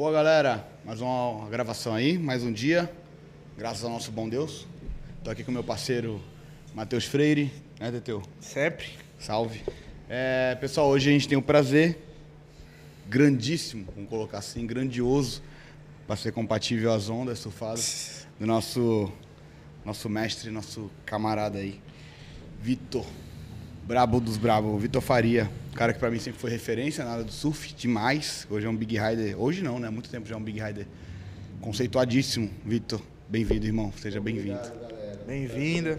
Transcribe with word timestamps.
Boa, 0.00 0.12
galera. 0.12 0.66
Mais 0.82 1.02
uma 1.02 1.46
gravação 1.50 1.94
aí, 1.94 2.16
mais 2.16 2.42
um 2.42 2.50
dia. 2.50 2.90
Graças 3.54 3.84
ao 3.84 3.90
nosso 3.90 4.10
bom 4.10 4.30
Deus. 4.30 4.66
Tô 5.22 5.28
aqui 5.28 5.44
com 5.44 5.52
meu 5.52 5.62
parceiro 5.62 6.22
Matheus 6.74 7.04
Freire, 7.04 7.52
né, 7.78 7.90
Teteu? 7.90 8.22
Sempre. 8.40 8.86
Salve. 9.18 9.62
É, 10.08 10.56
pessoal, 10.58 10.88
hoje 10.88 11.10
a 11.10 11.12
gente 11.12 11.28
tem 11.28 11.36
o 11.36 11.42
prazer 11.42 12.02
grandíssimo, 13.10 13.88
vamos 13.94 14.08
colocar 14.08 14.38
assim, 14.38 14.66
grandioso, 14.66 15.42
para 16.06 16.16
ser 16.16 16.32
compatível 16.32 16.94
às 16.94 17.10
ondas 17.10 17.38
surfadas, 17.38 18.26
do 18.38 18.46
nosso, 18.46 19.12
nosso 19.84 20.08
mestre, 20.08 20.50
nosso 20.50 20.90
camarada 21.04 21.58
aí, 21.58 21.78
Vitor. 22.58 23.04
Brabo 23.84 24.18
dos 24.18 24.38
brabo, 24.38 24.78
Vitor 24.78 25.02
Faria. 25.02 25.50
Cara 25.74 25.92
que 25.92 25.98
pra 25.98 26.10
mim 26.10 26.18
sempre 26.18 26.40
foi 26.40 26.50
referência 26.50 27.04
na 27.04 27.12
área 27.12 27.24
do 27.24 27.32
surf, 27.32 27.72
demais. 27.74 28.46
Hoje 28.50 28.66
é 28.66 28.68
um 28.68 28.76
Big 28.76 28.98
Rider. 28.98 29.40
Hoje 29.40 29.62
não, 29.62 29.78
né? 29.78 29.88
Há 29.88 29.90
muito 29.90 30.10
tempo 30.10 30.28
já 30.28 30.34
é 30.34 30.38
um 30.38 30.42
Big 30.42 30.60
Rider 30.60 30.86
conceituadíssimo. 31.60 32.50
Vitor, 32.64 33.00
bem-vindo, 33.28 33.66
irmão. 33.66 33.92
Seja 33.96 34.20
bem-vindo. 34.20 34.58
Bem-vinda. 35.26 35.98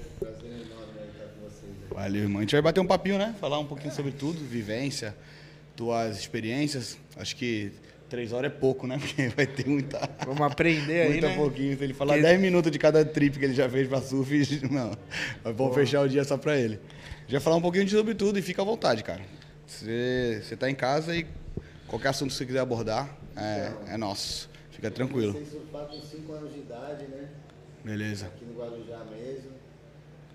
Valeu, 1.90 2.24
irmão. 2.24 2.40
A 2.40 2.42
gente 2.42 2.52
vai 2.54 2.62
bater 2.62 2.80
um 2.80 2.86
papinho, 2.86 3.18
né? 3.18 3.34
Falar 3.40 3.60
um 3.60 3.66
pouquinho 3.66 3.94
sobre 3.94 4.12
tudo, 4.12 4.40
vivência, 4.46 5.16
tuas 5.76 6.18
experiências. 6.20 6.98
Acho 7.18 7.36
que 7.36 7.72
três 8.10 8.32
horas 8.34 8.52
é 8.52 8.56
pouco, 8.56 8.86
né? 8.86 8.98
Porque 9.02 9.30
vai 9.30 9.48
ter 9.48 9.68
muita. 9.68 10.00
Vamos 10.26 10.42
aprender 10.42 11.02
aí, 11.04 11.10
Muito 11.12 11.28
né? 11.28 11.36
pouquinho. 11.36 11.78
Se 11.78 11.84
ele 11.84 11.94
falar 11.94 12.16
Que- 12.16 12.22
10 12.22 12.40
minutos 12.40 12.72
de 12.72 12.78
cada 12.78 13.04
trip 13.06 13.40
que 13.40 13.46
ele 13.46 13.54
já 13.54 13.70
fez 13.70 13.88
pra 13.88 14.02
surf, 14.02 14.62
não. 14.70 14.92
Mas 15.44 15.56
vamos 15.56 15.74
fechar 15.74 16.02
o 16.02 16.10
dia 16.10 16.24
só 16.24 16.38
pra 16.38 16.58
ele. 16.58 16.80
Já 17.28 17.40
falar 17.40 17.56
um 17.56 17.62
pouquinho 17.62 17.86
de 17.86 17.92
sobre 17.92 18.14
tudo 18.14 18.38
e 18.38 18.42
fica 18.42 18.62
à 18.62 18.66
vontade, 18.66 19.04
cara. 19.04 19.22
Você, 19.72 20.42
você 20.44 20.58
tá 20.58 20.70
em 20.70 20.76
casa 20.76 21.16
e 21.16 21.26
qualquer 21.88 22.10
assunto 22.10 22.30
que 22.30 22.36
você 22.36 22.46
quiser 22.46 22.60
abordar 22.60 23.18
é, 23.36 23.94
é 23.94 23.98
nosso. 23.98 24.50
Fica 24.70 24.92
tranquilo. 24.92 25.34
Comecei 25.34 25.60
surfar 25.60 25.86
com 25.88 26.02
5 26.02 26.34
anos 26.34 26.54
de 26.54 26.60
idade, 26.60 27.06
né? 27.06 27.30
Beleza. 27.84 28.26
Aqui 28.28 28.46
no 28.46 28.60
Guarujá 28.60 29.04
mesmo. 29.06 29.52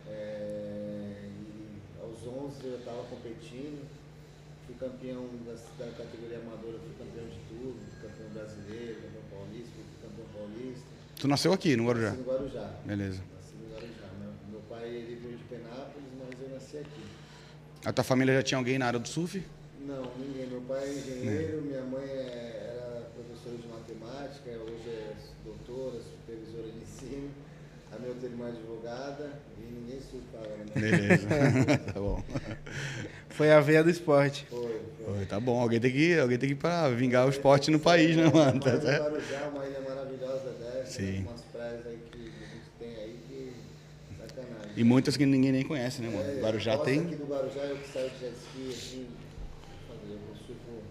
É, 0.09 1.29
e 1.29 1.81
aos 2.03 2.27
11 2.27 2.65
eu 2.65 2.79
estava 2.79 3.05
competindo. 3.05 3.87
Fui 4.67 4.75
campeão 4.81 5.29
da, 5.47 5.53
da 5.85 5.93
categoria 5.93 6.39
amadora, 6.39 6.79
fui 6.79 6.95
campeão 6.99 7.29
de 7.29 7.39
tudo. 7.49 7.77
Campeão 8.01 8.31
brasileiro, 8.31 9.03
campeão 9.03 9.23
paulista, 9.31 9.77
campeão 10.03 10.27
paulista. 10.35 10.87
Tu 11.21 11.29
nasceu 11.29 11.53
aqui, 11.53 11.77
no 11.77 11.87
Guarujá? 11.87 12.11
Nasci 12.11 12.23
no 12.23 12.33
Guarujá. 12.33 12.71
Beleza. 12.85 13.23
Nasci 13.37 13.55
no 13.57 13.75
Guarujá. 13.75 14.09
Meu, 14.19 14.33
meu 14.51 14.61
pai 14.69 14.89
ele 14.89 15.21
veio 15.23 15.37
de 15.37 15.45
Penápolis, 15.45 16.09
mas 16.19 16.41
eu 16.41 16.49
nasci 16.55 16.79
aqui. 16.79 17.05
A 17.87 17.93
tua 17.93 18.03
família 18.03 18.35
já 18.35 18.43
tinha 18.43 18.59
alguém 18.59 18.81
na 18.81 18.87
área 18.89 18.99
do 18.99 19.07
surf? 19.07 19.41
Não, 19.87 20.03
ninguém. 20.19 20.49
Meu 20.49 20.61
pai 20.63 20.89
é 20.89 20.93
engenheiro, 20.93 21.63
minha 21.63 21.83
mãe 21.83 22.03
é- 22.03 22.73
era 22.75 23.03
professora 23.15 23.57
de 23.57 23.69
matemática, 23.69 24.51
hoje 24.51 24.89
é 24.89 25.13
doutora, 25.45 26.01
supervisora 26.03 26.69
de 26.69 26.79
ensino. 26.79 27.31
A 27.93 27.97
minha 27.97 28.11
outra 28.11 28.27
irmã 28.29 28.47
é 28.47 28.49
advogada 28.49 29.31
e 29.57 29.73
ninguém 29.73 30.01
surfava, 30.01 30.49
né? 30.49 30.73
Beleza. 30.75 31.29
tá 31.95 32.01
bom. 32.01 32.25
Foi 33.29 33.53
a 33.53 33.61
veia 33.61 33.85
do 33.85 33.91
esporte. 33.91 34.45
Foi, 34.51 34.81
foi. 35.05 35.19
Oi, 35.21 35.27
tá 35.27 35.39
bom, 35.39 35.61
alguém 35.61 35.79
tem 35.79 35.93
que 35.93 35.99
ir, 35.99 36.19
alguém 36.19 36.39
tem 36.39 36.49
que 36.49 36.55
ir 36.55 36.59
pra 36.59 36.89
vingar 36.89 37.25
o 37.25 37.31
esporte 37.31 37.71
no 37.71 37.79
país, 37.79 38.17
né, 38.17 38.29
mano? 38.29 38.59
Tá 38.59 38.81
certo? 38.81 39.07
Uma 39.55 39.65
ilha 39.65 39.81
maravilhosa 39.81 40.51
dessa, 40.59 40.87
Sim. 40.91 41.21
umas 41.21 41.41
praias 41.53 41.87
aí 41.87 41.99
que 42.11 42.19
a 42.19 42.47
gente 42.53 42.69
tem 42.81 43.05
aí 43.05 43.17
que 43.29 43.53
sacanagem. 44.19 44.66
E 44.77 44.85
muitas 44.85 45.17
que 45.17 45.25
ninguém 45.25 45.53
nem 45.53 45.65
conhece, 45.65 46.03
né, 46.03 46.09
mano? 46.11 46.29
É, 46.29 46.41
Guarujá 46.43 46.77
tem. 46.79 47.01
aqui 47.01 47.17
do 47.17 47.25
Guarujá, 47.27 47.63
eu 47.63 47.77
que 47.79 47.89
saio 47.89 48.11
de 48.11 48.19
jet 48.21 48.35
ski, 48.37 48.69
assim, 48.69 49.07
eu 50.11 50.19
surfo 50.47 50.83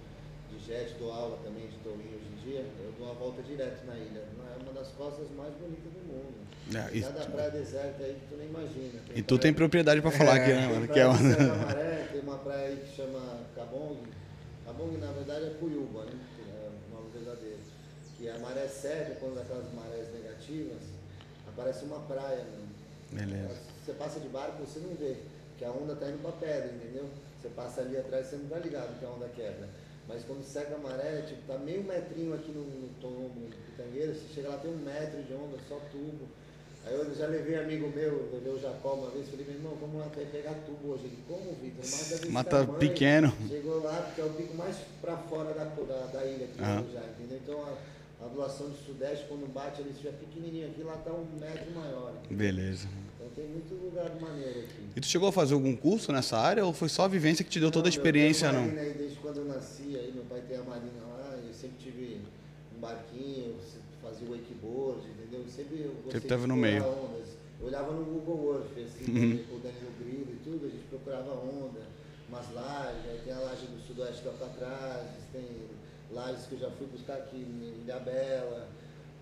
de 0.51 0.66
jet, 0.66 0.96
dou 0.97 1.12
aula 1.13 1.38
também 1.44 1.68
de 1.68 1.78
tourinho 1.84 2.16
hoje 2.18 2.25
em 2.34 2.50
dia, 2.50 2.59
eu 2.84 2.91
dou 2.97 3.07
uma 3.07 3.13
volta 3.16 3.44
direto 3.44 3.85
na 3.85 3.95
ilha. 3.95 4.24
É 4.57 4.63
uma 4.63 4.74
das 4.74 4.88
costas 4.94 5.28
mais 5.38 5.53
bonitas 5.53 5.91
do 5.94 6.00
mundo. 6.07 6.34
É, 6.74 6.97
e- 6.97 7.01
Cada 7.01 7.25
praia 7.25 7.51
deserta 7.51 8.03
aí 8.03 8.13
que 8.16 8.25
tu 8.28 8.38
nem 8.38 8.47
imagina. 8.47 9.00
E 9.16 9.22
tu 9.22 9.38
tem 9.38 9.53
propriedade 9.53 10.01
pra 10.01 10.09
falar 10.09 10.35
aqui, 10.35 10.51
né, 10.51 10.68
mano? 10.68 10.88
Tem 10.88 10.94
Que 10.94 11.00
é 11.00 11.03
praia 11.03 11.09
uma... 11.09 11.66
Maré, 11.66 12.07
tem 12.12 12.22
uma 12.22 12.38
praia 12.40 12.68
aí 12.69 12.78
que 12.78 12.95
chama 12.95 13.40
Cabong. 13.56 13.97
Cabong, 14.66 14.97
na 14.97 15.12
verdade, 15.12 15.45
é 15.45 15.50
Cuyuba, 15.59 16.06
né? 16.06 16.12
Que 16.35 16.41
é 16.41 16.69
o 16.91 16.95
nome 16.95 17.09
verdadeiro. 17.13 17.59
Que 18.18 18.29
a 18.29 18.40
maré 18.40 18.68
séria, 18.68 19.16
quando 19.19 19.38
aquelas 19.40 19.72
marés 19.75 20.07
negativas, 20.12 20.81
aparece 21.47 21.85
uma 21.85 22.00
praia, 22.00 22.44
né? 22.45 22.66
Beleza. 23.12 23.75
Você 23.85 23.94
passa 23.94 24.19
de 24.19 24.28
barco, 24.29 24.66
você 24.66 24.79
não 24.79 24.96
vê, 24.96 25.16
que 25.59 25.63
a 25.63 25.69
onda 25.69 25.96
tá 25.96 26.09
indo 26.09 26.18
pra 26.19 26.31
pedra, 26.31 26.73
entendeu? 26.73 27.06
Você 27.40 27.50
passa 27.50 27.81
ali 27.81 27.96
atrás, 27.96 28.25
você 28.25 28.35
não 28.38 28.47
tá 28.47 28.57
ligado 28.57 28.97
que 28.97 29.06
a 29.06 29.09
onda 29.09 29.29
quebra. 29.35 29.69
Mas 30.07 30.23
quando 30.23 30.44
seca 30.44 30.73
a 30.73 30.79
maré, 30.79 31.22
tipo, 31.22 31.41
tá 31.46 31.56
meio 31.59 31.84
metrinho 31.84 32.34
aqui 32.34 32.51
no, 32.51 32.63
no 32.63 32.90
tombo, 33.00 33.40
no 33.40 33.56
pitangueiro, 33.68 34.16
você 34.16 34.34
chega 34.34 34.50
lá, 34.50 34.57
tem 34.57 34.72
um 34.72 34.78
metro 34.78 35.22
de 35.22 35.34
onda, 35.35 35.59
só 35.69 35.79
tubo. 35.91 36.25
Aí 36.84 36.95
eu 36.95 37.13
já 37.13 37.28
levei 37.28 37.59
amigo 37.59 37.88
meu, 37.90 38.28
levei 38.34 38.53
o 38.53 38.59
Jacó 38.59 38.94
uma 38.94 39.12
vez, 39.12 39.29
falei, 39.29 39.45
meu 39.45 39.56
irmão, 39.56 39.78
vamos 39.79 40.00
lá 40.00 40.09
pegar 40.09 40.53
tubo 40.66 40.94
hoje. 40.94 41.06
Ele, 41.06 41.24
como, 41.28 41.53
Vitor? 41.53 42.31
Mata 42.31 42.66
tamanho." 42.66 42.79
pequeno. 42.79 43.34
Chegou 43.47 43.84
lá, 43.84 44.01
porque 44.01 44.22
é 44.22 44.24
o 44.25 44.34
pico 44.34 44.56
mais 44.56 44.78
pra 45.00 45.16
fora 45.18 45.53
da, 45.53 45.66
da, 45.66 46.06
da 46.07 46.25
ilha 46.25 46.45
aqui 46.45 46.59
Aham. 46.59 46.85
já, 46.91 47.01
entendeu? 47.01 47.40
Então 47.44 47.62
a, 47.62 47.78
a 48.22 48.26
ondulação 48.26 48.70
do 48.70 48.78
sudeste, 48.78 49.26
quando 49.28 49.52
bate 49.52 49.81
ali, 49.81 49.90
se 49.92 49.98
estiver 49.98 50.14
pequenininho 50.14 50.68
aqui, 50.70 50.84
lá 50.84 50.98
tá 50.98 51.12
um 51.12 51.26
metro 51.40 51.72
maior. 51.76 52.14
Beleza. 52.30 52.88
Então 53.18 53.30
tem 53.36 53.48
muito 53.48 53.74
lugar 53.76 54.09
maneiro 54.20 54.59
aqui. 54.62 54.90
E 54.96 55.02
tu 55.02 55.08
chegou 55.08 55.28
a 55.30 55.31
fazer 55.31 55.53
algum 55.53 55.76
curso 55.76 56.12
nessa 56.12 56.38
área 56.38 56.66
ou 56.66 56.72
foi 56.74 56.88
só 56.90 57.04
a 57.04 57.08
vivência 57.08 57.44
que 57.44 57.50
te 57.52 57.59
deu 57.59 57.72
toda 57.72 57.88
a 57.88 57.92
Não, 57.92 57.98
experiência, 57.98 58.50
tenho 58.50 58.62
não? 58.62 58.68
marina 58.72 58.81
aí 58.88 58.94
desde 58.98 59.18
quando 59.20 59.38
eu 59.38 59.46
nasci, 59.46 59.98
aí 59.98 60.12
meu 60.14 60.24
pai 60.25 60.42
tem 60.48 60.58
a 60.58 60.64
marina 60.64 61.06
lá, 61.18 61.38
eu 61.46 61.54
sempre 61.54 61.78
tive 61.80 62.22
um 62.75 62.80
barquinho, 62.80 63.56
fazia 64.02 64.28
wakeboard, 64.30 65.02
entendeu? 65.09 65.44
Sempre 65.50 65.81
eu 65.81 65.92
gostei 65.96 66.12
Sempre 66.14 66.28
tava 66.30 66.48
no 66.48 66.56
meio. 66.56 66.84
ondas. 66.86 67.28
Eu 67.59 67.68
olhava 67.68 67.92
no 67.92 68.04
Google 68.06 68.56
Earth, 68.56 68.78
assim, 68.86 69.12
Uhum. 69.12 69.56
o 69.56 69.59
Danilo 69.59 69.92
Grilo 70.00 70.28
e 70.31 70.40
tudo, 70.44 70.66
a 70.68 70.70
gente 70.70 70.84
procurava 70.90 71.31
onda, 71.34 71.81
umas 72.30 72.52
lajes, 72.54 73.02
aí 73.09 73.22
tem 73.24 73.34
a 73.34 73.40
laje 73.40 73.66
do 73.66 73.81
sudoeste 73.88 74.22
do 74.24 74.30
Alcatraz, 74.30 75.08
tem 75.31 75.46
lajes 76.12 76.46
que 76.46 76.54
eu 76.54 76.60
já 76.60 76.72
fui 76.72 76.88
buscar 76.88 77.16
aqui 77.16 77.38
em 77.38 77.84
Ilhabela, 77.84 78.68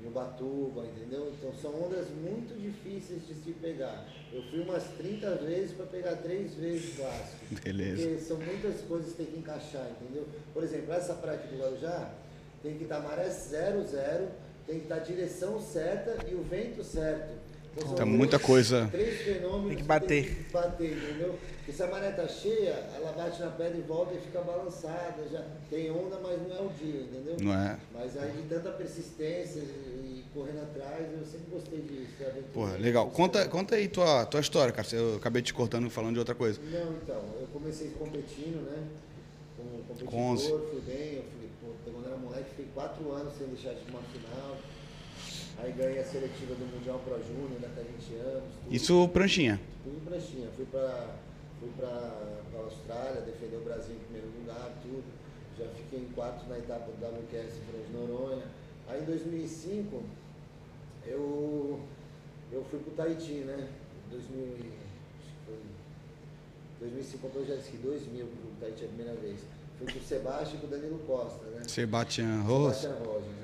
em 0.02 0.08
Ubatuba, 0.08 0.86
entendeu? 0.86 1.34
Então 1.38 1.54
são 1.54 1.84
ondas 1.84 2.08
muito 2.10 2.60
difíceis 2.60 3.26
de 3.28 3.34
se 3.36 3.52
pegar. 3.54 4.06
Eu 4.32 4.44
fui 4.44 4.62
umas 4.62 4.84
30 4.98 5.36
vezes 5.36 5.72
para 5.76 5.86
pegar 5.86 6.16
três 6.18 6.54
vezes 6.56 6.96
clássico. 6.96 7.56
Beleza. 7.64 8.02
Porque 8.02 8.20
são 8.20 8.38
muitas 8.38 8.82
coisas 8.82 9.12
que 9.12 9.18
tem 9.18 9.26
que 9.28 9.40
encaixar, 9.40 9.88
entendeu? 9.92 10.28
Por 10.54 10.64
exemplo, 10.64 10.94
essa 10.94 11.14
praia 11.14 11.40
aqui 11.40 11.56
do 11.56 11.62
Guarujá 11.62 12.12
tem 12.62 12.78
que 12.78 12.84
estar 12.84 13.00
maré 13.00 13.30
zero, 13.30 13.84
zero, 13.84 14.30
tem 14.66 14.80
que 14.80 14.86
estar 14.86 15.00
direção 15.00 15.60
certa 15.62 16.26
e 16.30 16.34
o 16.34 16.44
vento 16.44 16.84
certo. 16.84 17.43
Então, 17.76 17.96
Tá 17.96 18.06
muita 18.06 18.38
coisa. 18.38 18.88
Três 18.92 19.22
fenômenos 19.22 19.68
Tem 19.70 19.78
que 19.78 19.84
bater. 19.84 20.26
Tem 20.26 20.44
que 20.44 20.54
bater, 20.54 20.92
entendeu? 20.98 21.40
Porque 21.58 21.72
se 21.72 21.82
a 21.82 21.88
maré 21.88 22.12
tá 22.12 22.28
cheia, 22.28 22.72
ela 22.96 23.14
bate 23.14 23.40
na 23.40 23.50
pedra 23.50 23.78
e 23.78 23.82
volta 23.82 24.14
e 24.14 24.20
fica 24.20 24.42
balançada. 24.42 25.24
Já 25.32 25.44
tem 25.70 25.90
onda, 25.90 26.20
mas 26.22 26.40
não 26.48 26.56
é 26.56 26.62
o 26.62 26.70
dia, 26.70 27.02
entendeu? 27.02 27.38
Não 27.42 27.54
é? 27.54 27.78
Mas 27.94 28.18
aí 28.18 28.32
de 28.34 28.44
tanta 28.50 28.70
persistência 28.72 29.60
e 29.62 30.24
correndo 30.34 30.62
atrás, 30.62 31.08
eu 31.12 31.26
sempre 31.26 31.48
gostei 31.52 31.80
disso. 31.82 32.14
Porra, 32.54 32.78
legal. 32.78 33.10
Conta, 33.10 33.48
conta 33.48 33.76
aí 33.76 33.88
tua, 33.88 34.26
tua 34.26 34.42
história, 34.42 34.74
cara. 34.74 34.88
Eu 34.92 35.16
acabei 35.16 35.42
te 35.42 35.54
cortando 35.54 35.90
falando 35.90 36.14
de 36.14 36.20
outra 36.20 36.36
coisa. 36.36 36.60
Não, 36.62 36.94
então, 36.94 37.24
eu 37.40 37.48
comecei 37.54 37.90
competindo, 37.98 38.62
né? 38.70 38.84
Como 39.58 39.84
competidor, 39.84 40.12
Com 40.12 40.32
11. 40.32 40.48
fui 40.50 40.82
bem, 40.82 41.16
eu 41.16 41.24
fui, 41.24 41.50
pô, 41.62 41.92
quando 41.92 42.08
era 42.08 42.18
moleque, 42.18 42.50
fiquei 42.50 42.68
quatro 42.74 43.12
anos 43.14 43.34
sem 43.38 43.48
deixar 43.48 43.74
de 43.74 43.90
uma 43.90 44.02
final. 44.02 44.58
Aí 45.58 45.72
ganhei 45.72 46.00
a 46.00 46.04
seletiva 46.06 46.56
do 46.56 46.66
Mundial 46.66 47.00
Pro 47.00 47.16
Júnior 47.24 47.60
daqui 47.62 47.80
a 47.80 47.84
20 47.84 48.16
anos. 48.20 48.44
Tudo, 48.64 48.76
Isso, 48.76 49.08
pranchinha. 49.10 49.60
tudo 49.84 50.04
pranchinha. 50.10 50.50
Fui 50.56 50.66
pra, 50.66 51.16
fui 51.60 51.70
pra, 51.78 51.90
pra 52.52 52.60
Austrália, 52.62 53.22
defender 53.22 53.58
o 53.58 53.62
Brasil 53.62 53.96
em 53.96 54.00
primeiro 54.00 54.28
lugar, 54.40 54.72
tudo. 54.82 55.04
Já 55.58 55.66
fiquei 55.70 56.00
em 56.00 56.10
quarto 56.14 56.48
na 56.50 56.58
etapa 56.58 56.92
do 56.92 57.06
WQS 57.06 57.54
Frente 57.70 57.92
Noronha. 57.94 58.44
Aí 58.88 59.02
em 59.02 59.06
2005, 59.06 60.04
eu, 61.06 61.80
eu 62.52 62.64
fui 62.66 62.80
pro 62.80 62.92
Tahiti, 62.92 63.34
né? 63.46 63.70
2000, 64.10 64.40
e- 64.40 64.74
acho 65.20 65.30
que 65.30 65.46
foi 66.80 66.88
2005 66.90 67.20
comprei 67.22 67.44
o 67.44 67.46
jet 67.48 67.62
ski, 67.62 67.78
2000 67.78 68.26
pro 68.26 68.52
Tahiti 68.60 68.86
a 68.86 68.88
primeira 68.88 69.14
vez. 69.16 69.40
Fui 69.78 69.92
com 69.92 70.00
o 70.00 70.02
Sebastião 70.04 70.58
e 70.58 70.62
com 70.62 70.68
o 70.68 70.70
Danilo 70.70 71.00
Costa, 71.08 71.46
né? 71.46 71.62
Sebastian 71.68 72.42
Rojas. 72.42 72.78
Sebastian 72.78 73.06
Rosas, 73.06 73.43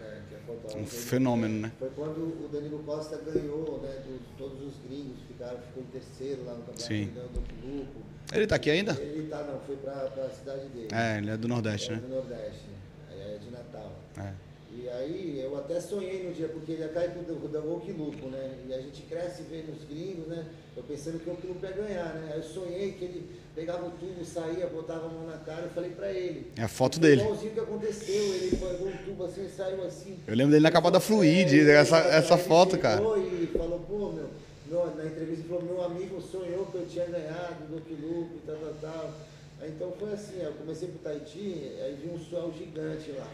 Um 0.76 0.86
fenômeno, 0.86 1.60
né? 1.62 1.72
Foi 1.80 1.90
quando 1.96 2.18
o 2.46 2.50
Danilo 2.52 2.80
Costa 2.80 3.18
ganhou, 3.18 3.80
né? 3.82 3.90
do- 4.06 4.38
todos 4.38 4.62
os 4.68 4.74
gringos 4.88 5.20
ficaram, 5.28 5.58
ficou 5.60 5.84
em 5.84 5.86
terceiro 5.88 6.44
lá 6.46 6.54
no 6.54 6.60
campeonato, 6.60 6.84
Sim. 6.84 7.12
ganhou 7.14 7.30
do 7.30 7.40
Lupo. 7.78 8.00
Ele 8.34 8.48
tá 8.48 8.56
aqui 8.56 8.70
ainda? 8.70 8.94
Ele 8.94 9.28
tá, 9.30 9.44
não, 9.44 9.60
foi 9.62 9.76
pra, 9.78 9.94
pra 9.94 10.30
cidade 10.30 10.68
dele. 10.70 10.88
É, 10.92 11.18
ele 11.18 11.30
é 11.32 11.38
do 11.38 11.48
Nordeste, 11.48 11.92
é 11.92 11.96
né? 11.96 12.02
do 12.02 12.08
Nordeste? 12.10 12.66
Aí 13.10 13.20
é 13.36 13.38
de 13.38 13.50
Natal. 13.52 13.92
É. 14.18 14.34
E 14.82 14.88
aí 14.90 15.42
eu 15.44 15.58
até 15.58 15.80
sonhei 15.80 16.24
no 16.24 16.34
dia, 16.34 16.48
porque 16.48 16.72
ele 16.72 16.84
ia 16.84 16.88
cair 16.90 17.12
com 17.12 17.20
o 17.20 17.48
da 17.50 17.60
Okilupo, 17.60 18.28
né? 18.28 18.52
E 18.68 18.74
a 18.74 18.80
gente 18.80 19.02
cresce 19.04 19.44
vendo 19.44 19.76
os 19.76 19.84
gringos, 19.84 20.28
né? 20.28 20.46
Eu 20.78 20.84
pensando 20.84 21.20
que 21.20 21.30
o 21.30 21.34
Okilupo 21.34 21.66
ia 21.66 21.72
ganhar, 21.72 22.14
né? 22.14 22.30
Aí 22.32 22.40
eu 22.40 22.44
sonhei 22.44 22.94
que 22.94 23.04
ele 23.04 23.30
pegava 23.54 23.86
o 23.86 23.92
tubo, 23.92 24.24
saía, 24.24 24.68
botava 24.68 25.08
a 25.08 25.10
mão 25.10 25.28
na 25.28 25.38
cara 25.38 25.68
e 25.70 25.74
falei 25.74 25.90
pra 25.90 26.12
ele. 26.12 26.52
É 26.58 26.64
a 26.64 26.68
foto 26.70 27.00
dele. 27.00 27.22
Igualzinho 27.22 27.52
que 27.52 27.60
aconteceu, 27.60 28.36
ele 28.36 28.56
pegou 28.56 28.88
um 28.88 28.98
tubo 29.04 29.26
assim 29.26 29.46
e 29.46 29.50
saiu 29.50 29.84
assim. 29.84 30.18
Eu 30.26 30.36
lembro 30.36 30.52
dele 30.52 30.64
na 30.64 30.72
capa 30.72 30.90
da 30.90 31.02
Fluid, 31.02 31.60
É, 31.60 31.74
essa, 31.74 31.98
essa 31.98 32.36
ele 32.36 32.44
foto, 32.44 32.78
cara. 32.78 33.02
E 33.18 33.48
falou, 33.58 33.80
pô, 33.80 34.12
meu, 34.14 34.30
meu, 34.68 34.96
na 34.96 35.06
entrevista 35.06 35.42
ele 35.42 35.50
falou, 35.50 35.64
meu 35.64 35.84
amigo 35.84 36.22
sonhou 36.22 36.68
que 36.68 36.76
eu 36.76 36.86
tinha 36.88 37.06
ganhado 37.06 37.66
do 37.70 37.78
Okilupo 37.78 38.36
e 38.36 38.48
tal, 38.48 38.56
tal, 38.56 38.74
tal. 38.82 39.14
Aí, 39.62 39.72
então 39.72 39.92
foi 40.00 40.14
assim, 40.14 40.42
eu 40.42 40.54
comecei 40.54 40.88
pro 40.88 41.00
Tahiti, 41.00 41.74
aí 41.84 41.98
vi 42.02 42.10
um 42.10 42.18
swell 42.18 42.54
gigante 42.58 43.12
lá. 43.12 43.28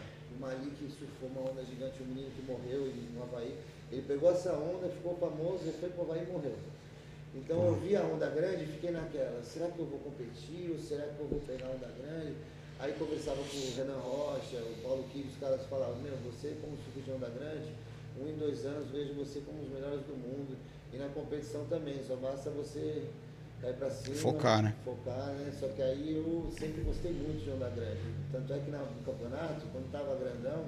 O 0.46 0.48
Malik 0.48 0.78
surfou 0.78 1.30
uma 1.30 1.50
onda 1.50 1.66
gigante, 1.66 2.04
um 2.04 2.06
menino 2.06 2.30
que 2.30 2.44
morreu 2.44 2.86
no 3.16 3.24
Havaí. 3.24 3.58
Ele 3.92 4.04
pegou 4.04 4.30
essa 4.30 4.54
onda, 4.54 4.88
ficou 4.90 5.18
famoso, 5.18 5.64
ele 5.64 5.76
foi 5.80 5.90
pro 5.90 6.04
Havaí 6.04 6.22
e 6.22 6.32
morreu. 6.32 6.54
Então 7.34 7.66
eu 7.66 7.74
vi 7.82 7.96
a 7.96 8.04
onda 8.04 8.30
grande 8.30 8.64
e 8.64 8.68
fiquei 8.68 8.92
naquela, 8.92 9.42
será 9.44 9.68
que 9.72 9.80
eu 9.80 9.86
vou 9.88 9.98
competir 10.00 10.70
ou 10.70 10.78
será 10.78 11.02
que 11.02 11.20
eu 11.20 11.28
vou 11.28 11.40
pegar 11.42 11.66
a 11.66 11.72
onda 11.72 11.90
grande? 11.98 12.36
Aí 12.78 12.94
conversava 12.94 13.38
com 13.38 13.58
o 13.58 13.76
Renan 13.76 13.98
Rocha, 13.98 14.58
o 14.58 14.82
Paulo 14.84 15.04
Kives, 15.12 15.34
os 15.34 15.40
caras 15.40 15.66
falavam, 15.66 15.98
meu, 15.98 16.14
você 16.18 16.56
como 16.62 16.78
surfista 16.78 17.12
de 17.12 17.18
onda 17.18 17.30
grande, 17.30 17.74
um 18.22 18.30
em 18.30 18.38
dois 18.38 18.66
anos 18.68 18.92
vejo 18.92 19.16
você 19.16 19.42
como 19.42 19.64
os 19.64 19.70
melhores 19.70 20.02
do 20.02 20.14
mundo. 20.14 20.56
E 20.94 20.98
na 20.98 21.10
competição 21.10 21.66
também, 21.66 22.04
só 22.08 22.16
basta 22.16 22.52
você 22.52 23.04
cair 23.66 23.76
pra 23.76 23.90
cima. 23.90 24.16
Focar, 24.16 24.62
né? 24.64 24.76
Focar, 24.84 25.28
né? 25.34 25.52
Só 25.60 25.68
que 25.70 25.82
aí 25.82 26.16
eu 26.16 26.50
sempre 26.58 26.82
gostei 26.84 27.12
muito 27.12 27.44
de 27.44 27.50
onda 27.50 27.70
grande. 27.70 28.00
Tanto 28.32 28.54
é 28.54 28.60
que 28.60 28.70
no 28.72 29.04
campeonato, 29.06 29.66
quando 29.72 29.92
tava 29.92 30.16
grandão, 30.16 30.66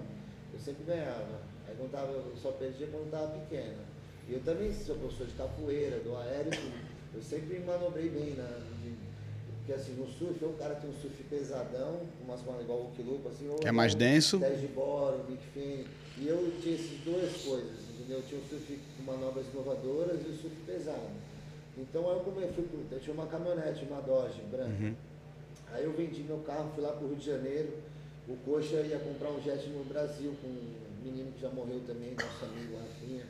eu 0.54 0.60
sempre 0.60 0.84
ganhava. 0.86 1.40
Aí 1.68 1.76
quando 1.78 1.92
tava, 1.92 2.12
eu 2.12 2.34
só 2.42 2.52
perdia 2.52 2.88
quando 2.88 3.12
tava 3.12 3.28
pequena. 3.40 3.86
E 4.28 4.34
eu 4.34 4.40
também 4.42 4.74
sou 4.74 4.96
professor 4.96 5.28
de 5.28 5.34
capoeira, 5.34 6.00
do 6.00 6.16
aéreo, 6.18 6.52
eu 7.14 7.22
sempre 7.22 7.60
me 7.60 7.66
manobrei 7.66 8.10
bem 8.10 8.34
na. 8.36 8.44
de- 8.84 8.98
porque 9.60 9.82
assim, 9.82 9.96
no 9.96 10.08
surf, 10.08 10.42
ou 10.46 10.52
o 10.52 10.54
cara 10.54 10.76
tem 10.76 10.90
um 10.90 10.94
surf 10.94 11.22
pesadão, 11.24 12.00
umas 12.24 12.40
coisas 12.42 12.64
igual 12.64 12.80
o 12.84 12.92
Quilupa, 12.96 13.28
assim, 13.30 13.50
ou 13.50 13.60
é 13.66 13.72
mais 13.72 13.94
denso. 13.94 14.38
10 14.40 14.62
de 14.62 14.68
bora, 14.68 15.18
Big 15.28 15.40
Fin. 15.54 15.84
E 16.18 16.26
eu 16.26 16.54
tinha 16.62 16.76
essas 16.76 16.98
duas 17.04 17.30
coisas, 17.44 17.76
entendeu? 17.94 18.20
Eu 18.20 18.24
tinha 18.24 18.40
o 18.40 18.48
surf 18.48 18.80
com 18.96 19.04
manobras 19.04 19.46
inovadoras 19.54 20.22
e 20.26 20.30
o 20.30 20.38
surf 20.38 20.56
pesado. 20.66 21.10
Então 21.78 22.10
aí 22.10 22.18
eu 22.18 22.24
come- 22.24 22.48
fui, 22.54 22.64
pro- 22.64 22.86
eu 22.92 23.00
tinha 23.00 23.14
uma 23.14 23.28
caminhonete, 23.28 23.86
uma 23.86 24.02
Dodge 24.02 24.42
branca. 24.52 24.70
Uhum. 24.70 24.96
Aí 25.72 25.84
eu 25.84 25.94
vendi 25.94 26.24
meu 26.24 26.40
carro, 26.40 26.72
fui 26.74 26.84
lá 26.84 26.92
pro 26.94 27.08
Rio 27.08 27.18
de 27.18 27.26
Janeiro. 27.26 27.70
O 28.28 28.36
Coxa 28.38 28.76
ia 28.78 29.00
comprar 29.00 29.30
um 29.30 29.42
jet 29.42 29.68
no 29.70 29.84
Brasil 29.86 30.34
com 30.42 30.48
um 30.48 31.04
menino 31.04 31.32
que 31.34 31.42
já 31.42 31.50
morreu 31.50 31.80
também, 31.88 32.12
nosso 32.14 32.46
amigo 32.46 32.76
Rafinha, 32.78 33.24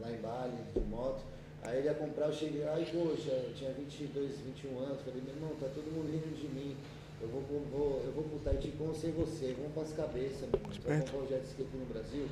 lá 0.00 0.10
em 0.12 0.16
Bali, 0.20 0.56
de 0.74 0.80
moto. 0.80 1.22
Aí 1.62 1.78
ele 1.78 1.88
ia 1.88 1.94
comprar, 1.94 2.26
eu 2.26 2.32
cheguei 2.32 2.62
lá 2.64 2.78
e, 2.78 2.84
poxa, 2.86 3.30
eu 3.30 3.52
tinha 3.54 3.72
22, 3.72 4.38
21 4.40 4.78
anos. 4.78 5.00
Falei, 5.02 5.20
meu 5.24 5.34
irmão, 5.34 5.50
tá 5.58 5.66
todo 5.74 5.90
mundo 5.90 6.06
rindo 6.12 6.36
de 6.36 6.46
mim. 6.54 6.76
Eu 7.20 7.26
vou, 7.28 7.42
vou, 7.42 8.02
eu 8.04 8.12
vou 8.12 8.22
pro 8.24 8.38
Tahiti 8.38 8.68
com 8.78 8.84
ou 8.88 8.94
sem 8.94 9.10
você. 9.10 9.54
Vamos 9.58 9.72
pras 9.72 9.92
cabeças, 9.92 10.42
meu 10.42 10.54
irmão. 10.54 10.70
Vai 10.84 11.00
comprar 11.00 11.18
um 11.18 11.26
jet 11.26 11.44
ski 11.46 11.62
aqui 11.62 11.76
no 11.76 11.86
Brasil? 11.86 12.28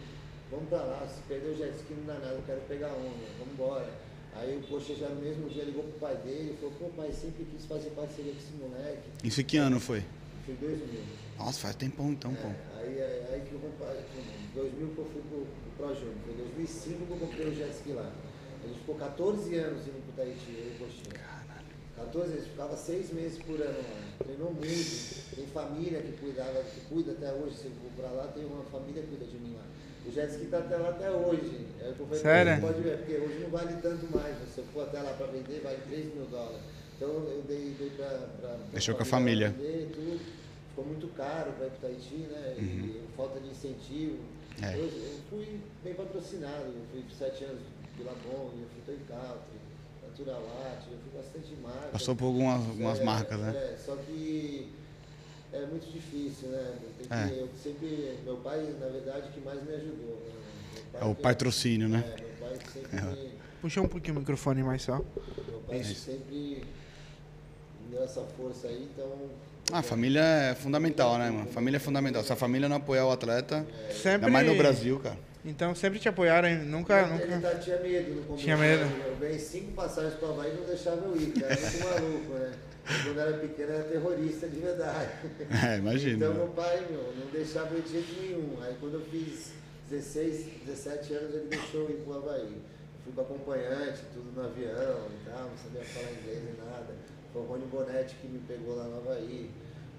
Vamos 0.50 0.68
pra 0.68 0.78
lá. 0.78 1.08
Se 1.08 1.20
perder 1.22 1.48
o 1.50 1.56
jet 1.56 1.74
ski 1.74 1.94
não 1.94 2.04
dá 2.06 2.14
nada, 2.14 2.34
eu 2.34 2.42
quero 2.46 2.60
pegar 2.68 2.92
onda. 2.94 3.26
Vamos 3.40 3.52
embora. 3.54 3.88
Aí 4.38 4.58
o 4.58 4.66
Coxa 4.68 4.94
já 4.94 5.08
no 5.08 5.20
mesmo 5.20 5.48
dia 5.48 5.64
ligou 5.64 5.84
pro 5.84 6.00
pai 6.00 6.16
dele 6.16 6.52
e 6.52 6.56
falou, 6.56 6.74
pô, 6.78 6.88
pai, 6.90 7.10
sempre 7.12 7.44
quis 7.44 7.64
fazer 7.64 7.90
parceria 7.90 8.32
com 8.32 8.38
esse 8.38 8.52
moleque. 8.52 9.08
Isso 9.24 9.42
que 9.42 9.56
ano 9.56 9.80
foi? 9.80 10.02
Foi 10.44 10.54
2000. 10.54 11.00
Nossa, 11.38 11.58
faz 11.58 11.74
tempão 11.76 12.10
então, 12.10 12.34
pô. 12.34 12.48
É, 12.48 12.80
aí, 12.80 13.02
aí, 13.02 13.34
aí 13.34 13.40
que 13.40 13.52
eu 13.54 13.60
comprei, 13.60 13.96
em 13.96 14.54
2000 14.54 14.88
que 14.88 14.98
eu 14.98 15.04
fui 15.06 15.22
pro, 15.22 15.46
pro 15.46 15.86
Pro 15.86 15.94
Júnior, 15.94 16.14
foi 16.24 16.34
em 16.34 16.36
2005 16.36 17.06
que 17.06 17.12
eu 17.12 17.16
comprei 17.16 17.46
o 17.48 17.54
jet 17.54 17.70
ski 17.70 17.92
lá. 17.92 18.12
A 18.62 18.66
gente 18.66 18.78
ficou 18.80 18.94
14 18.96 19.54
anos 19.56 19.86
indo 19.86 20.02
pro 20.04 20.24
Tahiti, 20.24 20.50
eu 20.50 20.66
e 20.66 20.76
o 20.76 20.78
Coxinha. 20.78 21.26
14 21.96 22.32
vezes, 22.32 22.48
ficava 22.48 22.76
seis 22.76 23.10
meses 23.12 23.38
por 23.42 23.60
ano 23.60 23.78
lá. 23.78 24.16
Treinou 24.18 24.52
muito, 24.52 25.34
tem 25.34 25.46
família 25.46 26.02
que 26.02 26.12
cuidava, 26.12 26.62
que 26.62 26.80
cuida 26.88 27.12
até 27.12 27.32
hoje. 27.32 27.56
Se 27.56 27.64
eu 27.66 27.72
for 27.72 27.90
pra 27.96 28.10
lá, 28.10 28.26
tem 28.28 28.44
uma 28.44 28.64
família 28.64 29.02
que 29.02 29.08
cuida 29.08 29.24
de 29.24 29.38
mim 29.38 29.54
lá. 29.54 29.64
O 30.06 30.12
jet 30.12 30.30
ski 30.32 30.46
tá 30.46 30.58
até 30.58 30.76
lá 30.76 30.90
até 30.90 31.10
hoje. 31.10 31.66
É 31.80 31.88
o 31.98 32.14
Sério? 32.16 32.54
você, 32.54 32.60
pode 32.60 32.80
ver, 32.82 32.98
porque 32.98 33.14
hoje 33.14 33.38
não 33.40 33.50
vale 33.50 33.76
tanto 33.82 34.06
mais. 34.16 34.36
Se 34.54 34.58
eu 34.58 34.64
for 34.72 34.82
até 34.84 35.00
lá 35.00 35.12
pra 35.14 35.26
vender, 35.26 35.60
vale 35.62 35.78
3 35.88 36.14
mil 36.14 36.26
dólares. 36.26 36.60
Então 36.96 37.08
eu 37.08 37.44
dei, 37.46 37.74
dei 37.78 37.90
pra 37.90 38.56
Deixou 38.72 38.94
com 38.94 39.02
a 39.02 39.06
família. 39.06 39.50
vender, 39.50 39.90
tudo. 39.92 40.20
Ficou 40.70 40.84
muito 40.84 41.08
caro 41.08 41.52
para 41.52 41.68
Tahiti, 41.70 42.14
né? 42.30 42.54
E 42.58 43.00
falta 43.16 43.40
de 43.40 43.48
incentivo. 43.48 44.16
Uhum. 44.16 44.64
É. 44.64 44.74
Eu, 44.74 44.84
eu 44.84 45.18
fui 45.28 45.60
bem 45.84 45.94
patrocinado, 45.94 46.64
eu 46.66 46.84
fui 46.92 47.04
sete 47.16 47.44
anos 47.44 47.60
de 47.96 48.02
Labong, 48.02 48.52
eu 48.60 48.68
fui 48.72 48.82
Toy 48.86 48.98
Country, 49.08 49.58
Natural 50.06 50.42
Art, 50.64 50.82
eu 50.90 50.98
fui 50.98 51.18
bastante 51.20 51.54
marca. 51.62 51.88
Passou 51.92 52.14
por 52.16 52.26
algumas, 52.26 52.66
algumas 52.66 53.00
É, 53.00 53.04
marcas, 53.04 53.38
né? 53.38 53.50
É, 53.56 53.76
só 53.76 53.96
que 53.96 54.68
é 55.62 55.66
muito 55.66 55.90
difícil, 55.92 56.48
né? 56.48 56.72
Tem 56.98 57.06
que- 57.08 57.14
É. 57.14 57.40
Eu 57.42 57.48
sempre, 57.62 58.18
meu 58.24 58.36
pai, 58.36 58.58
na 58.80 58.86
verdade, 58.86 59.28
que 59.32 59.40
mais 59.40 59.62
me 59.62 59.74
ajudou. 59.74 60.22
Né? 60.26 61.00
É 61.00 61.04
o 61.04 61.14
patrocínio, 61.14 61.88
né? 61.88 62.04
É, 62.06 62.20
meu 62.20 62.30
pai 62.48 62.58
sempre 62.72 63.00
me, 63.22 63.36
Puxa 63.60 63.80
um 63.80 63.88
pouquinho 63.88 64.16
o 64.16 64.20
microfone 64.20 64.62
mais 64.62 64.82
só. 64.82 64.96
meu 65.48 65.60
pai 65.66 65.82
sempre 65.84 66.62
me 67.82 67.90
deu 67.90 68.04
essa 68.04 68.22
força 68.36 68.68
aí, 68.68 68.88
então. 68.92 69.30
Ah, 69.72 69.78
a 69.80 69.82
família 69.82 70.20
é 70.22 70.54
fundamental, 70.54 71.18
né, 71.18 71.28
mano? 71.30 71.46
Família 71.50 71.76
é 71.78 71.80
fundamental. 71.80 72.22
Se 72.22 72.32
a 72.32 72.36
família 72.36 72.68
não 72.68 72.76
apoiar 72.76 73.04
o 73.06 73.10
atleta, 73.10 73.66
Sempre. 73.90 74.10
ainda 74.12 74.28
mais 74.30 74.46
no 74.46 74.54
Brasil, 74.54 75.00
cara. 75.00 75.18
Então 75.44 75.74
sempre 75.76 75.98
te 76.00 76.08
apoiaram, 76.08 76.48
hein? 76.48 76.58
nunca, 76.58 77.00
Ele 77.20 77.34
nunca. 77.34 77.50
tá- 77.50 77.58
tinha 77.58 77.78
medo 77.80 78.14
no 78.16 78.22
começo. 78.22 78.42
Tinha 78.44 78.56
medo. 78.56 78.84
né? 78.84 79.04
Eu 79.06 79.16
ganhei 79.16 79.38
cinco 79.38 79.72
passagens 79.72 80.14
para 80.14 80.28
Havaí 80.28 80.52
e 80.52 80.54
não 80.60 80.66
deixava 80.66 81.04
eu 81.06 81.16
ir, 81.20 81.32
cara. 81.32 81.54
Muito 81.56 81.84
maluco, 81.84 82.32
né? 82.34 82.52
Quando 83.04 83.18
era 83.18 83.36
pequeno 83.38 83.72
era 83.72 83.84
terrorista 83.84 84.48
de 84.48 84.60
verdade. 84.60 85.10
É, 85.66 85.78
imagina. 85.78 86.16
Então 86.26 86.34
meu 86.34 86.48
pai, 86.48 86.86
meu, 86.90 87.12
não 87.18 87.26
deixava 87.32 87.74
eu 87.74 87.82
de 87.82 87.90
jeito 87.90 88.20
nenhum. 88.20 88.56
Aí 88.62 88.76
quando 88.80 88.94
eu 88.94 89.00
fiz 89.02 89.52
16, 89.90 90.46
17 90.66 91.14
anos, 91.14 91.34
ele 91.34 91.46
deixou 91.48 91.82
eu 91.82 91.90
ir 91.90 92.02
pro 92.04 92.14
Havaí. 92.14 92.42
Eu 92.52 93.02
fui 93.04 93.12
com 93.14 93.20
acompanhante, 93.22 94.00
tudo 94.14 94.32
no 94.34 94.44
avião 94.44 95.06
e 95.10 95.28
tal, 95.30 95.42
não 95.50 95.56
sabia 95.56 95.82
falar 95.84 96.10
inglês 96.12 96.42
nem 96.44 96.54
nada. 96.70 96.94
Foi 97.32 97.42
o 97.42 97.44
Rony 97.46 97.66
Bonetti 97.66 98.14
que 98.20 98.26
me 98.28 98.38
pegou 98.40 98.76
lá 98.76 98.84
no 98.84 98.96
Havaí. 98.98 99.50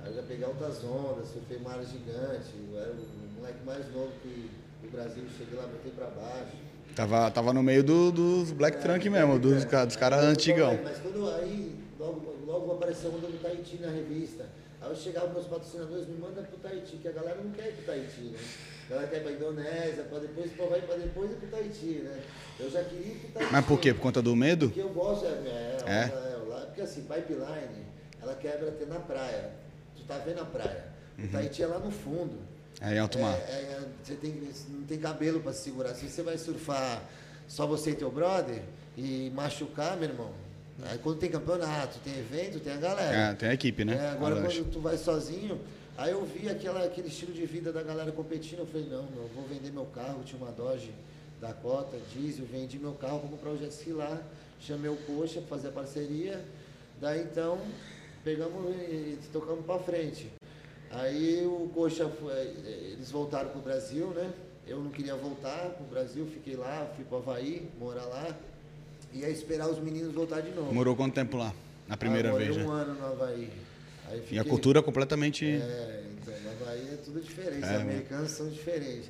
Aí 0.01 0.09
eu 0.09 0.15
já 0.15 0.23
peguei 0.23 0.45
altas 0.45 0.83
ondas, 0.83 1.27
surfei 1.29 1.59
mar 1.59 1.79
gigante. 1.83 2.51
Eu 2.71 2.79
era 2.79 2.91
o 2.91 3.35
moleque 3.37 3.63
mais 3.65 3.85
novo 3.93 4.11
que 4.21 4.49
do 4.83 4.91
Brasil, 4.91 5.23
cheguei 5.37 5.57
lá, 5.57 5.65
botei 5.67 5.91
pra 5.91 6.07
baixo. 6.07 6.55
Tava, 6.95 7.29
tava 7.31 7.53
no 7.53 7.61
meio 7.63 7.83
do- 7.83 8.11
dos 8.11 8.51
Black 8.51 8.79
Trunk 8.81 9.07
mesmo, 9.09 9.37
dos, 9.39 9.65
ca- 9.65 9.85
dos 9.85 9.95
caras 9.95 10.23
antigão. 10.23 10.79
Mas 10.83 10.97
quando 10.99 11.29
aí, 11.35 11.75
logo, 11.99 12.36
logo 12.47 12.71
apareceu 12.73 13.09
onda 13.13 13.27
do 13.27 13.39
Tahiti 13.41 13.77
na 13.77 13.89
revista. 13.89 14.45
Aí 14.81 14.89
eu 14.89 14.95
chegava 14.95 15.27
meus 15.33 15.45
patrocinadores, 15.47 16.07
me 16.07 16.15
manda 16.17 16.41
pro 16.43 16.57
Tahiti, 16.57 16.97
que 16.97 17.07
a 17.07 17.11
galera 17.11 17.41
não 17.43 17.51
quer 17.51 17.69
ir 17.69 17.73
pro 17.73 17.85
Tahiti, 17.85 18.21
né? 18.21 18.39
A 18.85 18.89
galera 18.91 19.07
quer 19.09 19.17
ir 19.17 19.23
pra 19.23 19.31
Indonésia, 19.33 20.03
pra 20.03 20.19
depois, 20.19 20.51
pra 20.51 20.65
vai 20.67 20.81
pra 20.81 20.95
depois 20.95 21.31
ir 21.31 21.35
pro 21.35 21.47
Tahiti, 21.49 21.85
né? 22.03 22.21
Eu 22.59 22.69
já 22.71 22.83
queria 22.83 23.07
ir 23.07 23.15
pro 23.19 23.29
Tahiti. 23.31 23.51
Mas 23.53 23.65
por 23.65 23.79
quê? 23.79 23.93
Por 23.93 24.01
conta 24.01 24.21
do 24.21 24.35
medo? 24.35 24.67
Porque 24.67 24.81
eu 24.81 24.89
gosto, 24.89 25.25
é, 25.25 25.29
é, 25.29 25.77
É? 25.85 26.01
é, 26.03 26.37
lá- 26.47 26.61
porque 26.67 26.81
assim, 26.81 27.01
pipeline, 27.01 27.85
ela 28.21 28.35
quebra 28.35 28.69
até 28.69 28.85
na 28.85 28.99
praia. 28.99 29.51
Tu 29.95 30.03
tá 30.03 30.17
vendo 30.19 30.39
a 30.41 30.45
praia. 30.45 30.85
O 31.19 31.27
Tahiti 31.27 31.63
é 31.63 31.67
lá 31.67 31.79
no 31.79 31.91
fundo. 31.91 32.37
É 32.79 32.93
em 32.93 32.99
alto 32.99 33.17
mar. 33.17 33.33
É, 33.33 33.39
é, 33.51 33.81
você 34.03 34.13
tem, 34.13 34.39
não 34.69 34.83
tem 34.83 34.99
cabelo 34.99 35.39
para 35.41 35.51
segurar. 35.53 35.95
Se 35.95 36.07
você 36.07 36.21
vai 36.21 36.37
surfar 36.37 37.01
só 37.47 37.65
você 37.65 37.89
e 37.91 37.95
teu 37.95 38.11
brother 38.11 38.61
e 38.95 39.31
machucar, 39.33 39.97
meu 39.97 40.07
irmão. 40.09 40.31
Aí 40.83 40.97
quando 40.99 41.17
tem 41.17 41.29
campeonato, 41.29 41.99
tem 41.99 42.19
evento, 42.19 42.59
tem 42.59 42.73
a 42.73 42.77
galera. 42.77 43.31
É, 43.31 43.33
tem 43.33 43.49
a 43.49 43.53
equipe, 43.53 43.83
né? 43.83 43.95
É, 43.95 44.09
agora 44.09 44.35
quando 44.35 44.71
tu 44.71 44.79
vai 44.79 44.95
sozinho, 44.95 45.59
aí 45.97 46.11
eu 46.11 46.23
vi 46.23 46.49
aquela, 46.49 46.83
aquele 46.83 47.07
estilo 47.07 47.33
de 47.33 47.45
vida 47.45 47.73
da 47.73 47.81
galera 47.81 48.11
competindo, 48.11 48.59
eu 48.59 48.67
falei, 48.67 48.87
não, 48.87 49.07
eu 49.15 49.29
vou 49.33 49.45
vender 49.47 49.71
meu 49.71 49.85
carro, 49.85 50.23
tinha 50.23 50.39
uma 50.39 50.51
Dodge 50.51 50.93
Dakota, 51.41 51.97
diesel, 52.13 52.45
vendi 52.45 52.77
meu 52.77 52.93
carro, 52.93 53.19
vou 53.19 53.31
comprar 53.31 53.51
o 53.51 53.57
jet 53.57 53.71
ski 53.71 53.91
lá, 53.91 54.21
chamei 54.59 54.89
o 54.89 54.97
Coxa 54.97 55.39
para 55.41 55.49
fazer 55.49 55.69
a 55.69 55.71
parceria, 55.71 56.43
daí 57.01 57.21
então 57.23 57.59
pegamos 58.23 58.75
e 58.75 59.17
tocamos 59.33 59.65
para 59.65 59.79
frente. 59.79 60.31
Aí 60.91 61.45
o 61.45 61.69
Coxa, 61.73 62.07
foi, 62.07 62.33
eles 62.33 63.09
voltaram 63.09 63.49
pro 63.49 63.61
Brasil, 63.61 64.07
né? 64.09 64.31
Eu 64.67 64.79
não 64.79 64.91
queria 64.91 65.15
voltar 65.15 65.69
pro 65.69 65.85
Brasil, 65.85 66.27
fiquei 66.27 66.55
lá, 66.55 66.91
fui 66.95 67.05
para 67.05 67.17
Havaí, 67.17 67.69
morar 67.79 68.05
lá, 68.05 68.37
ia 69.19 69.29
esperar 69.29 69.67
os 69.69 69.79
meninos 69.79 70.13
voltar 70.13 70.41
de 70.41 70.51
novo. 70.51 70.73
Morou 70.73 70.95
quanto 70.95 71.13
tempo 71.15 71.37
lá? 71.37 71.53
Na 71.87 71.95
primeira 71.97 72.29
Ah, 72.29 72.31
morei 72.33 72.49
vez, 72.51 72.57
um 72.65 72.73
né? 72.73 72.81
ano 72.81 72.93
no 72.95 73.05
Havaí. 73.05 73.49
Aí 74.09 74.17
E 74.17 74.19
a 74.19 74.23
fiquei- 74.23 74.43
cultura 74.43 74.81
completamente. 74.81 75.45
É, 75.45 76.03
então, 76.21 76.33
no 76.41 76.49
Havaí 76.51 76.89
é 76.93 76.97
tudo 77.03 77.19
diferente. 77.21 77.63
É, 77.63 77.65
Os 77.65 77.71
mano. 77.71 77.81
americanos 77.81 78.31
são 78.31 78.49
diferentes. 78.49 79.09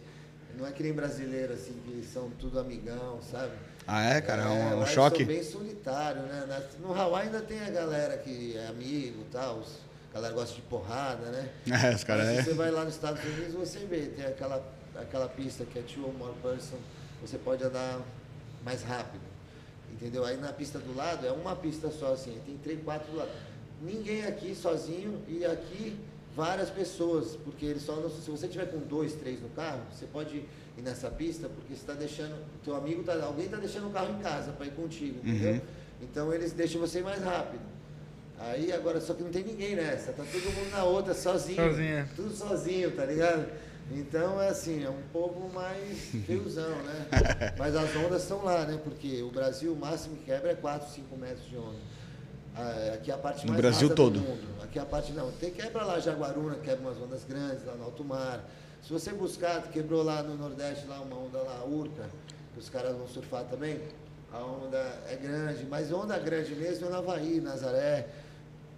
Não 0.57 0.65
é 0.65 0.71
que 0.71 0.81
nem 0.81 0.93
brasileiro, 0.93 1.53
assim, 1.53 1.73
que 1.85 2.05
são 2.05 2.29
tudo 2.39 2.59
amigão, 2.59 3.19
sabe? 3.31 3.51
Ah, 3.85 4.03
é, 4.15 4.21
cara? 4.21 4.41
É 4.41 4.45
um, 4.47 4.49
um 4.51 4.69
lá 4.71 4.81
eles 4.81 4.89
choque? 4.89 5.23
Bem 5.23 5.43
solitário, 5.43 6.23
né? 6.23 6.63
No 6.81 6.93
Hawaii 6.93 7.27
ainda 7.27 7.41
tem 7.41 7.59
a 7.61 7.69
galera 7.69 8.17
que 8.17 8.57
é 8.57 8.67
amigo 8.67 9.21
e 9.21 9.25
tal. 9.31 9.59
os- 9.59 9.85
A 10.11 10.15
galera 10.19 10.33
gosta 10.33 10.55
de 10.55 10.61
porrada, 10.63 11.29
né? 11.29 11.49
É, 11.91 11.93
os 11.95 12.03
caras 12.03 12.27
é. 12.27 12.37
se 12.37 12.45
você 12.49 12.53
vai 12.55 12.71
lá 12.71 12.83
nos 12.83 12.95
Estados 12.95 13.23
Unidos, 13.23 13.53
você 13.53 13.79
vê, 13.85 14.07
tem 14.07 14.25
aquela, 14.25 14.65
aquela 14.95 15.27
pista 15.29 15.63
que 15.63 15.77
é 15.77 15.83
two 15.83 16.03
or 16.07 16.13
more 16.13 16.33
person, 16.41 16.77
você 17.21 17.37
pode 17.37 17.63
andar 17.63 18.01
mais 18.65 18.81
rápido. 18.81 19.21
Entendeu? 19.97 20.23
Aí 20.23 20.37
na 20.37 20.53
pista 20.53 20.77
do 20.77 20.95
lado 20.95 21.25
é 21.25 21.31
uma 21.31 21.55
pista 21.55 21.89
só 21.89 22.13
assim, 22.13 22.39
tem 22.45 22.55
três, 22.57 22.79
quatro 22.83 23.11
do 23.11 23.17
lado. 23.17 23.31
Ninguém 23.81 24.25
aqui 24.25 24.55
sozinho 24.55 25.19
e 25.27 25.43
aqui 25.43 25.97
várias 26.35 26.69
pessoas, 26.69 27.35
porque 27.43 27.65
eles 27.65 27.81
só 27.81 27.95
não, 27.95 28.09
se 28.09 28.29
você 28.29 28.47
tiver 28.47 28.67
com 28.67 28.77
dois, 28.77 29.13
três 29.13 29.41
no 29.41 29.49
carro, 29.49 29.81
você 29.91 30.05
pode 30.05 30.37
ir 30.37 30.81
nessa 30.83 31.09
pista 31.09 31.49
porque 31.49 31.73
você 31.73 31.81
está 31.81 31.93
deixando, 31.93 32.35
teu 32.63 32.75
amigo 32.75 33.01
tá, 33.01 33.13
alguém 33.23 33.45
está 33.45 33.57
deixando 33.57 33.87
o 33.87 33.89
carro 33.89 34.13
em 34.13 34.21
casa 34.21 34.51
para 34.51 34.67
ir 34.67 34.71
contigo, 34.71 35.17
entendeu? 35.27 35.53
Uhum. 35.53 35.61
Então 36.03 36.31
eles 36.31 36.53
deixam 36.53 36.79
você 36.79 36.99
ir 36.99 37.03
mais 37.03 37.23
rápido. 37.23 37.63
Aí 38.39 38.71
agora 38.71 39.01
só 39.01 39.15
que 39.15 39.23
não 39.23 39.31
tem 39.31 39.43
ninguém 39.43 39.75
nessa, 39.75 40.13
tá 40.13 40.23
todo 40.31 40.43
mundo 40.43 40.71
na 40.71 40.83
outra, 40.83 41.15
sozinho. 41.15 41.57
Sozinho. 41.57 42.07
Tudo 42.15 42.35
sozinho, 42.35 42.91
tá 42.91 43.03
ligado? 43.03 43.47
Então 43.91 44.41
é 44.41 44.49
assim, 44.49 44.83
é 44.83 44.89
um 44.89 45.01
povo 45.13 45.49
mais 45.53 46.09
feiozão, 46.25 46.69
né? 46.83 47.07
Mas 47.57 47.75
as 47.75 47.95
ondas 47.95 48.23
estão 48.23 48.43
lá, 48.43 48.65
né? 48.65 48.79
Porque 48.83 49.21
o 49.23 49.31
Brasil, 49.31 49.71
o 49.73 49.75
máximo 49.77 50.17
que 50.17 50.25
quebra 50.25 50.51
é 50.51 50.55
4, 50.55 50.89
5 50.93 51.15
metros 51.17 51.47
de 51.47 51.55
onda. 51.57 51.79
Ah, 52.55 52.93
Aqui 52.95 53.11
é 53.11 53.13
a 53.13 53.17
parte 53.17 53.45
No 53.45 53.53
mais 53.53 53.61
Brasil 53.61 53.93
todo. 53.95 54.19
do 54.19 54.25
mundo. 54.27 54.63
Aqui 54.63 54.77
é 54.77 54.81
a 54.81 54.85
parte 54.85 55.13
não. 55.13 55.31
Tem 55.33 55.51
quebra 55.51 55.83
lá 55.85 55.99
Jaguaruna, 55.99 56.55
quebra 56.55 56.81
umas 56.89 56.97
ondas 57.01 57.23
grandes 57.23 57.65
lá 57.65 57.75
no 57.75 57.85
alto 57.85 58.03
mar. 58.03 58.43
Se 58.83 58.91
você 58.91 59.13
buscar, 59.13 59.61
quebrou 59.69 60.03
lá 60.03 60.21
no 60.21 60.35
Nordeste 60.35 60.85
lá 60.87 60.99
uma 61.01 61.15
onda 61.17 61.37
lá, 61.39 61.63
Urca, 61.65 62.09
que 62.53 62.59
os 62.59 62.69
caras 62.69 62.95
vão 62.95 63.07
surfar 63.07 63.43
também. 63.45 63.79
A 64.33 64.39
onda 64.43 64.77
é 65.07 65.15
grande, 65.15 65.65
mas 65.69 65.91
onda 65.93 66.17
grande 66.19 66.53
mesmo 66.55 66.87
é 66.87 66.89
no 66.89 66.95
Havaí, 66.97 67.39
Nazaré, 67.39 68.07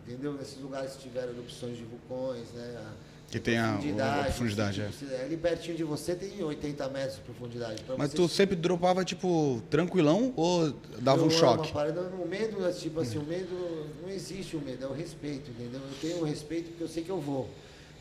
entendeu? 0.08 0.34
Nesses 0.34 0.60
lugares 0.62 0.94
que 0.94 1.04
tiveram 1.04 1.30
erupções 1.30 1.78
de 1.78 1.84
vulcões, 1.84 2.52
né? 2.54 2.76
A- 2.78 3.09
Que 3.30 3.40
tem 3.40 3.58
a- 3.60 3.76
a 3.76 4.24
profundidade, 4.24 4.82
assim, 4.82 5.06
tipo, 5.06 5.22
Ali 5.22 5.38
pertinho 5.38 5.78
de 5.78 5.84
você 5.84 6.16
tem 6.16 6.44
80 6.44 6.90
metros 6.90 7.16
de 7.18 7.22
profundidade. 7.22 7.84
Mas 7.98 8.12
tu 8.12 8.28
sempre 8.28 8.56
dropava, 8.56 9.06
tipo, 9.06 9.62
tranquilão 9.70 10.34
ou 10.36 10.72
dava 11.00 11.20
eu 11.22 11.26
um 11.26 11.30
amo 11.30 11.38
choque? 11.38 11.72
parada, 11.72 12.02
o 12.02 12.28
medo, 12.28 12.66
é 12.66 12.72
tipo 12.72 13.00
assim, 13.00 13.20
o 13.20 13.24
medo, 13.24 13.88
não 14.02 14.10
existe 14.10 14.56
o 14.56 14.62
medo, 14.62 14.84
é 14.84 14.88
o 14.88 14.94
respeito, 14.94 15.52
entendeu? 15.52 15.80
Eu 15.80 15.96
tenho 16.02 16.22
o 16.22 16.24
respeito 16.26 16.70
porque 16.70 16.84
eu 16.84 16.88
sei 16.88 17.04
que 17.04 17.10
eu 17.12 17.22
vou. 17.22 17.48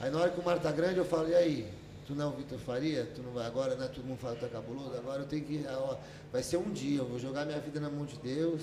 Aí 0.01 0.11
na 0.11 0.19
hora 0.19 0.31
que 0.31 0.41
o 0.41 0.45
mar 0.45 0.59
tá 0.61 0.73
grande, 0.73 0.97
eu 0.99 1.05
falo, 1.05 1.29
e 1.29 1.35
aí? 1.35 1.67
Tu 2.07 2.15
não 2.15 2.25
é 2.25 2.29
o 2.29 2.37
Vitor 2.37 2.59
Faria? 2.59 3.07
Tu 3.15 3.21
não 3.21 3.33
vai 3.33 3.47
agora, 3.47 3.75
né? 3.77 3.87
Todo 3.95 4.03
mundo 4.07 4.19
fala 4.19 4.35
que 4.35 4.41
tá 4.41 4.49
cabuloso, 4.49 4.95
agora 4.97 5.21
eu 5.23 5.27
tenho 5.27 5.45
que. 5.45 5.63
ó, 5.69 5.97
vai 6.33 6.43
ser 6.43 6.57
um 6.57 6.71
dia, 6.73 7.01
eu 7.01 7.05
vou 7.05 7.19
jogar 7.19 7.45
minha 7.45 7.61
vida 7.61 7.79
na 7.81 7.91
mão 7.91 8.07
de 8.07 8.17
Deus. 8.17 8.63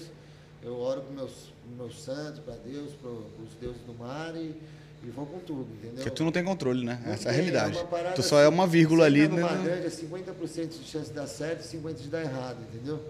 Eu 0.64 0.80
oro 0.80 1.02
para 1.02 1.14
meus, 1.14 1.54
meus 1.78 2.02
santos, 2.02 2.40
para 2.40 2.56
Deus, 2.56 2.92
para 2.94 3.12
os 3.12 3.54
deuses 3.62 3.82
do 3.86 3.94
mar 3.94 4.36
e, 4.36 4.56
e 5.08 5.12
vou 5.12 5.26
com 5.26 5.40
tudo, 5.40 5.68
entendeu? 5.74 5.96
Porque 5.96 6.10
tu 6.10 6.24
não 6.24 6.32
tem 6.32 6.44
controle, 6.44 6.84
né? 6.86 7.02
Não 7.06 7.14
Essa 7.14 7.30
é 7.30 7.32
a 7.32 7.34
tem, 7.36 7.44
realidade. 7.44 7.78
uma 7.78 8.12
tu 8.12 8.24
só 8.24 8.40
é 8.40 8.46
assim, 8.46 8.54
uma 8.54 8.68
vírgula 8.68 9.02
você 9.04 9.06
ali, 9.08 9.28
tá 9.28 9.36
né? 9.36 9.64
grande, 9.64 9.86
é 9.88 9.90
50% 9.90 10.68
de 10.80 10.84
chance 10.88 11.10
de 11.10 11.16
dar 11.16 11.28
certo 11.28 11.62
e 11.66 11.78
50% 11.78 11.94
de 11.96 12.08
dar 12.10 12.22
errado, 12.22 12.58
entendeu? 12.74 13.02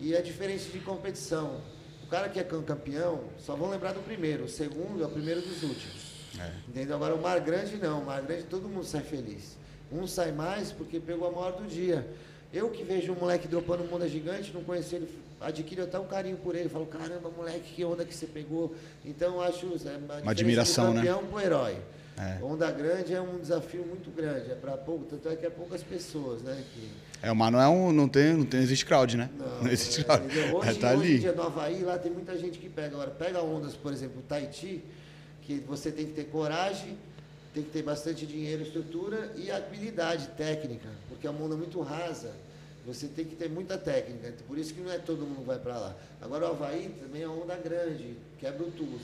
E 0.00 0.14
é 0.14 0.20
diferente 0.20 0.64
de 0.70 0.78
competição. 0.80 1.60
O 2.04 2.08
cara 2.08 2.28
que 2.28 2.38
é 2.38 2.44
cam- 2.44 2.62
campeão, 2.62 3.24
só 3.38 3.56
vão 3.56 3.70
lembrar 3.70 3.92
do 3.92 4.00
primeiro. 4.00 4.44
O 4.44 4.48
segundo 4.48 5.02
é 5.02 5.06
o 5.06 5.10
primeiro 5.10 5.40
dos 5.40 5.62
últimos. 5.62 6.16
É. 6.38 6.50
Entendeu? 6.68 6.96
Agora 6.96 7.14
o 7.14 7.20
Mar 7.20 7.40
Grande 7.40 7.76
não. 7.78 8.00
O 8.02 8.04
Mar 8.06 8.20
Grande 8.22 8.44
todo 8.44 8.68
mundo 8.68 8.84
sai 8.84 9.00
feliz. 9.02 9.56
Um 9.90 10.06
sai 10.06 10.32
mais 10.32 10.70
porque 10.70 11.00
pegou 11.00 11.28
a 11.28 11.30
maior 11.32 11.52
do 11.52 11.66
dia. 11.66 12.06
Eu 12.52 12.70
que 12.70 12.82
vejo 12.84 13.12
um 13.12 13.16
moleque 13.16 13.48
dropando 13.48 13.84
um 13.84 13.94
onda 13.94 14.08
gigante, 14.08 14.52
não 14.52 14.62
conheço 14.62 14.94
ele, 14.94 15.08
adquiro 15.40 15.82
até 15.82 15.98
um 15.98 16.06
carinho 16.06 16.36
por 16.36 16.54
ele. 16.54 16.68
Falo, 16.68 16.86
caramba, 16.86 17.30
moleque, 17.30 17.74
que 17.74 17.84
onda 17.84 18.04
que 18.04 18.14
você 18.14 18.26
pegou. 18.26 18.74
Então 19.04 19.34
eu 19.34 19.42
acho 19.42 19.66
é, 19.66 19.96
uma, 20.22 20.30
admiração, 20.30 20.94
né? 20.94 21.00
do 21.00 21.06
campeão 21.06 21.26
pro 21.26 21.40
herói. 21.40 21.76
É. 22.18 22.42
Onda 22.42 22.70
grande 22.70 23.12
é 23.12 23.20
um 23.20 23.38
desafio 23.38 23.84
muito 23.84 24.10
grande, 24.10 24.50
é 24.50 24.54
para 24.54 24.74
pouco, 24.78 25.04
tanto 25.04 25.28
é 25.28 25.36
que 25.36 25.44
é 25.44 25.50
poucas 25.50 25.82
pessoas, 25.82 26.40
né? 26.40 26.64
Que, 26.72 26.88
É, 27.22 27.30
o 27.30 27.36
mar 27.36 27.52
não 27.52 27.60
é 27.60 27.68
um. 27.68 27.92
Não 27.92 28.08
tem, 28.08 28.32
não 28.32 28.46
tem, 28.46 28.60
existe 28.62 28.86
crowd, 28.86 29.18
né? 29.18 29.28
Não, 29.38 29.68
existe 29.70 30.00
é, 30.00 30.04
crowd. 30.04 30.24
entendeu? 30.24 30.56
Hoje, 30.56 30.70
É, 30.70 30.74
tá 30.74 30.94
hoje 30.94 30.96
em 30.96 31.10
ali. 31.10 31.18
dia 31.18 31.32
no 31.32 31.42
Havaí, 31.42 31.82
lá 31.82 31.98
tem 31.98 32.10
muita 32.10 32.38
gente 32.38 32.58
que 32.58 32.70
pega. 32.70 32.94
Agora, 32.94 33.10
pega 33.10 33.42
ondas, 33.42 33.74
por 33.74 33.92
exemplo, 33.92 34.20
o 34.20 34.22
Tahiti, 34.22 34.82
que 35.42 35.56
você 35.68 35.90
tem 35.92 36.06
que 36.06 36.12
ter 36.12 36.24
coragem, 36.24 36.96
tem 37.56 37.64
que 37.64 37.70
ter 37.70 37.82
bastante 37.82 38.26
dinheiro, 38.26 38.62
estrutura 38.62 39.32
e 39.34 39.50
habilidade 39.50 40.28
técnica, 40.36 40.90
porque 41.08 41.26
a 41.26 41.30
onda 41.30 41.54
é 41.54 41.58
muito 41.58 41.80
rasa. 41.80 42.30
Você 42.84 43.08
tem 43.08 43.24
que 43.24 43.34
ter 43.34 43.48
muita 43.48 43.78
técnica, 43.78 44.32
por 44.46 44.58
isso 44.58 44.74
que 44.74 44.80
não 44.82 44.92
é 44.92 44.98
todo 44.98 45.26
mundo 45.26 45.46
vai 45.46 45.58
para 45.58 45.78
lá. 45.78 45.96
Agora 46.20 46.46
o 46.46 46.50
Havaí 46.50 46.94
também 47.00 47.22
é 47.22 47.28
onda 47.28 47.56
grande, 47.56 48.14
quebra 48.38 48.62
o 48.62 48.70
tubo. 48.70 49.00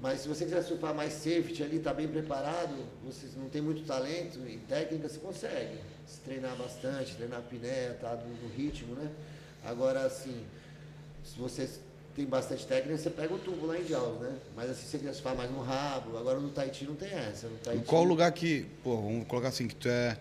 Mas 0.00 0.20
se 0.20 0.28
você 0.28 0.44
quiser 0.44 0.62
surfar 0.62 0.94
mais 0.94 1.12
safety 1.14 1.64
ali, 1.64 1.80
tá 1.80 1.92
bem 1.92 2.06
preparado, 2.06 2.76
você 3.04 3.26
não 3.36 3.48
tem 3.48 3.60
muito 3.60 3.84
talento 3.84 4.38
e 4.46 4.58
técnica, 4.68 5.08
você 5.08 5.18
consegue. 5.18 5.78
Se 6.06 6.20
treinar 6.20 6.54
bastante, 6.56 7.16
treinar 7.16 7.40
apneia, 7.40 7.98
tá 8.00 8.14
no, 8.14 8.48
no 8.48 8.54
ritmo, 8.54 8.94
né? 8.94 9.10
Agora, 9.64 10.06
assim, 10.06 10.44
se 11.24 11.36
você 11.36 11.68
tem 12.16 12.24
bastante 12.24 12.66
técnica, 12.66 12.96
você 12.96 13.10
pega 13.10 13.34
o 13.34 13.38
tubo 13.38 13.66
lá 13.66 13.78
em 13.78 13.86
Jaws, 13.86 14.18
né? 14.20 14.34
Mas 14.56 14.70
assim, 14.70 14.86
você 14.86 15.12
surfar 15.12 15.36
mais 15.36 15.50
no 15.50 15.60
rabo, 15.60 16.16
agora 16.16 16.40
no 16.40 16.48
Tahiti 16.48 16.86
não 16.86 16.94
tem 16.94 17.10
essa. 17.12 17.46
No 17.46 17.58
Tahiti, 17.58 17.84
qual 17.84 18.02
o 18.02 18.06
lugar 18.06 18.32
que, 18.32 18.64
pô, 18.82 18.96
vamos 18.96 19.28
colocar 19.28 19.48
assim, 19.48 19.68
que 19.68 19.74
tu 19.74 19.86
é 19.86 20.16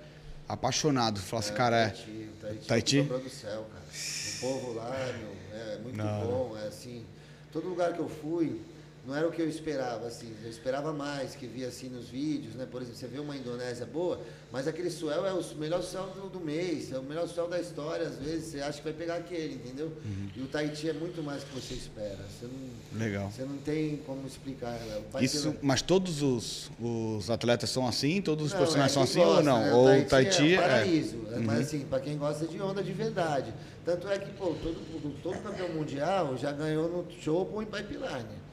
apaixonado? 0.48 1.22
Fala 1.22 1.40
assim, 1.40 1.54
cara, 1.54 1.78
é. 1.78 1.88
Tahiti, 1.88 2.30
Tahiti, 2.42 2.68
Tahiti? 2.68 3.00
é 3.00 3.04
do 3.04 3.30
céu, 3.30 3.66
cara. 3.72 3.86
O 3.86 4.40
povo 4.42 4.74
lá, 4.74 4.92
meu, 5.18 5.58
é 5.58 5.78
muito 5.78 5.98
Não, 5.98 6.28
bom, 6.28 6.58
é 6.58 6.68
assim. 6.68 7.06
Todo 7.54 7.70
lugar 7.70 7.94
que 7.94 8.00
eu 8.00 8.10
fui, 8.10 8.60
não 9.06 9.16
era 9.16 9.28
o 9.28 9.32
que 9.32 9.42
eu 9.42 9.48
esperava, 9.48 10.08
assim. 10.08 10.34
Eu 10.44 10.50
esperava 10.50 10.92
mais, 10.92 11.36
que 11.36 11.46
via 11.46 11.68
assim 11.68 11.90
nos 11.90 12.10
vídeos, 12.10 12.56
né? 12.56 12.68
Por 12.70 12.82
exemplo, 12.82 13.00
você 13.00 13.08
vê 13.08 13.20
uma 13.20 13.36
Indonésia 13.38 13.86
boa, 13.86 14.20
mas 14.52 14.68
aquele 14.68 14.90
suel 14.90 15.26
é 15.26 15.32
o 15.32 15.44
melhor 15.58 15.84
suel 15.84 16.08
do, 16.16 16.28
do 16.28 16.40
mês, 16.40 16.92
é 16.92 16.98
o 16.98 17.04
melhor 17.04 17.28
suel 17.28 17.48
da 17.48 17.60
história, 17.60 18.08
às 18.08 18.18
vezes 18.18 18.46
você 18.46 18.62
acha 18.62 18.80
que 18.80 18.84
vai 18.84 18.94
pegar 18.94 19.16
aquele, 19.16 19.56
entendeu? 19.56 19.88
Uhum. 20.04 20.30
E 20.36 20.42
o 20.42 20.48
Tahiti 20.48 20.90
é 20.90 20.94
muito 20.94 21.22
mais 21.22 21.44
do 21.44 21.50
que 21.50 21.62
você 21.62 21.76
espera. 21.76 22.18
Você 22.30 22.48
não, 22.48 23.00
Legal. 23.00 23.30
você 23.30 23.44
não 23.44 23.58
tem 23.58 23.98
como 23.98 24.26
explicar. 24.26 24.72
né? 24.72 25.02
Isso, 25.22 25.52
ter- 25.52 25.60
mas 25.62 25.84
todos 25.84 26.24
os, 26.24 26.72
os 26.80 27.30
atletas 27.30 27.70
são 27.70 27.88
assim? 27.88 28.22
Todos 28.22 28.48
os 28.48 28.52
não, 28.54 28.58
profissionais 28.58 28.92
é 28.92 28.94
são 28.94 29.04
assim 29.04 29.20
ou 29.20 29.26
gosta, 29.28 29.44
não? 29.44 29.60
né? 29.60 29.74
Ou 29.74 30.00
o 30.00 30.06
Tahiti 30.06 30.56
é 30.56 30.60
um 30.60 30.62
é. 30.64 30.68
paraíso. 30.68 31.16
Uhum. 31.18 31.44
Mas 31.44 31.60
assim, 31.60 31.80
para 31.82 32.00
quem 32.00 32.18
gosta 32.18 32.48
de 32.48 32.60
onda 32.60 32.82
de 32.82 32.92
verdade. 32.92 33.54
Tanto 33.86 34.10
é 34.10 34.18
que, 34.18 34.32
pô, 34.32 34.56
todo, 34.64 35.22
todo 35.22 35.38
campeão 35.44 35.70
mundial 35.70 36.36
já 36.38 36.52
ganhou 36.52 36.90
no 36.90 37.12
Chopo 37.22 37.58
ou 37.58 37.62
em 37.62 37.68
Pipeline. 37.68 38.45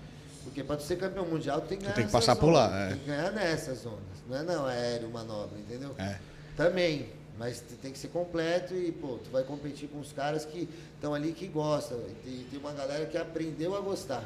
Porque 0.44 0.62
para 0.64 0.78
ser 0.80 0.96
campeão 0.96 1.25
mundial, 1.25 1.61
tem 1.61 1.78
que 1.78 1.84
ganhar 1.84 1.94
tem 1.94 2.06
que 2.06 2.12
passar 2.12 2.37
por 2.37 2.50
lá, 2.50 2.70
é. 2.76 2.88
Tem 2.90 2.99
que 2.99 3.06
ganhar 3.06 3.30
nessas 3.32 3.87
ondas. 3.87 4.00
Não 4.28 4.37
é 4.37 4.42
não, 4.42 4.68
é 4.68 4.76
aéreo, 4.76 5.11
manobra, 5.11 5.58
entendeu? 5.58 5.94
É. 5.99 6.18
Também. 6.56 7.08
Mas 7.38 7.62
tem 7.80 7.90
que 7.90 7.99
ser 7.99 8.08
completo 8.08 8.75
e, 8.75 8.92
pô, 8.92 9.18
tu 9.25 9.30
vai 9.30 9.42
competir 9.42 9.88
com 9.88 9.99
os 9.99 10.12
caras 10.12 10.44
que 10.44 10.68
estão 10.94 11.14
ali 11.14 11.32
que 11.32 11.46
gostam. 11.46 11.99
E 11.99 12.14
tem, 12.25 12.44
tem 12.44 12.58
uma 12.58 12.72
galera 12.72 13.06
que 13.06 13.16
aprendeu 13.16 13.75
a 13.75 13.80
gostar. 13.80 14.22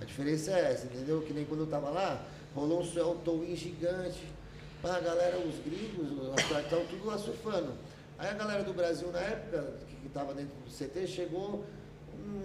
A 0.00 0.04
diferença 0.04 0.50
é 0.50 0.72
essa, 0.72 0.86
entendeu? 0.86 1.22
Que 1.22 1.32
nem 1.32 1.44
quando 1.44 1.60
eu 1.60 1.66
tava 1.66 1.90
lá, 1.90 2.20
rolou 2.54 2.82
um 2.82 3.16
towing 3.18 3.54
gigante. 3.54 4.20
Pá, 4.82 4.96
a 4.96 5.00
galera, 5.00 5.38
os 5.38 5.56
gringos, 5.64 6.10
os 6.10 6.40
estavam 6.40 6.86
tudo 6.86 7.06
lá 7.06 7.18
surfando. 7.18 7.72
Aí 8.18 8.28
a 8.28 8.34
galera 8.34 8.64
do 8.64 8.72
Brasil, 8.72 9.10
na 9.12 9.20
época, 9.20 9.74
que 10.00 10.06
estava 10.06 10.34
dentro 10.34 10.54
do 10.56 10.70
CT, 10.70 11.06
chegou 11.06 11.64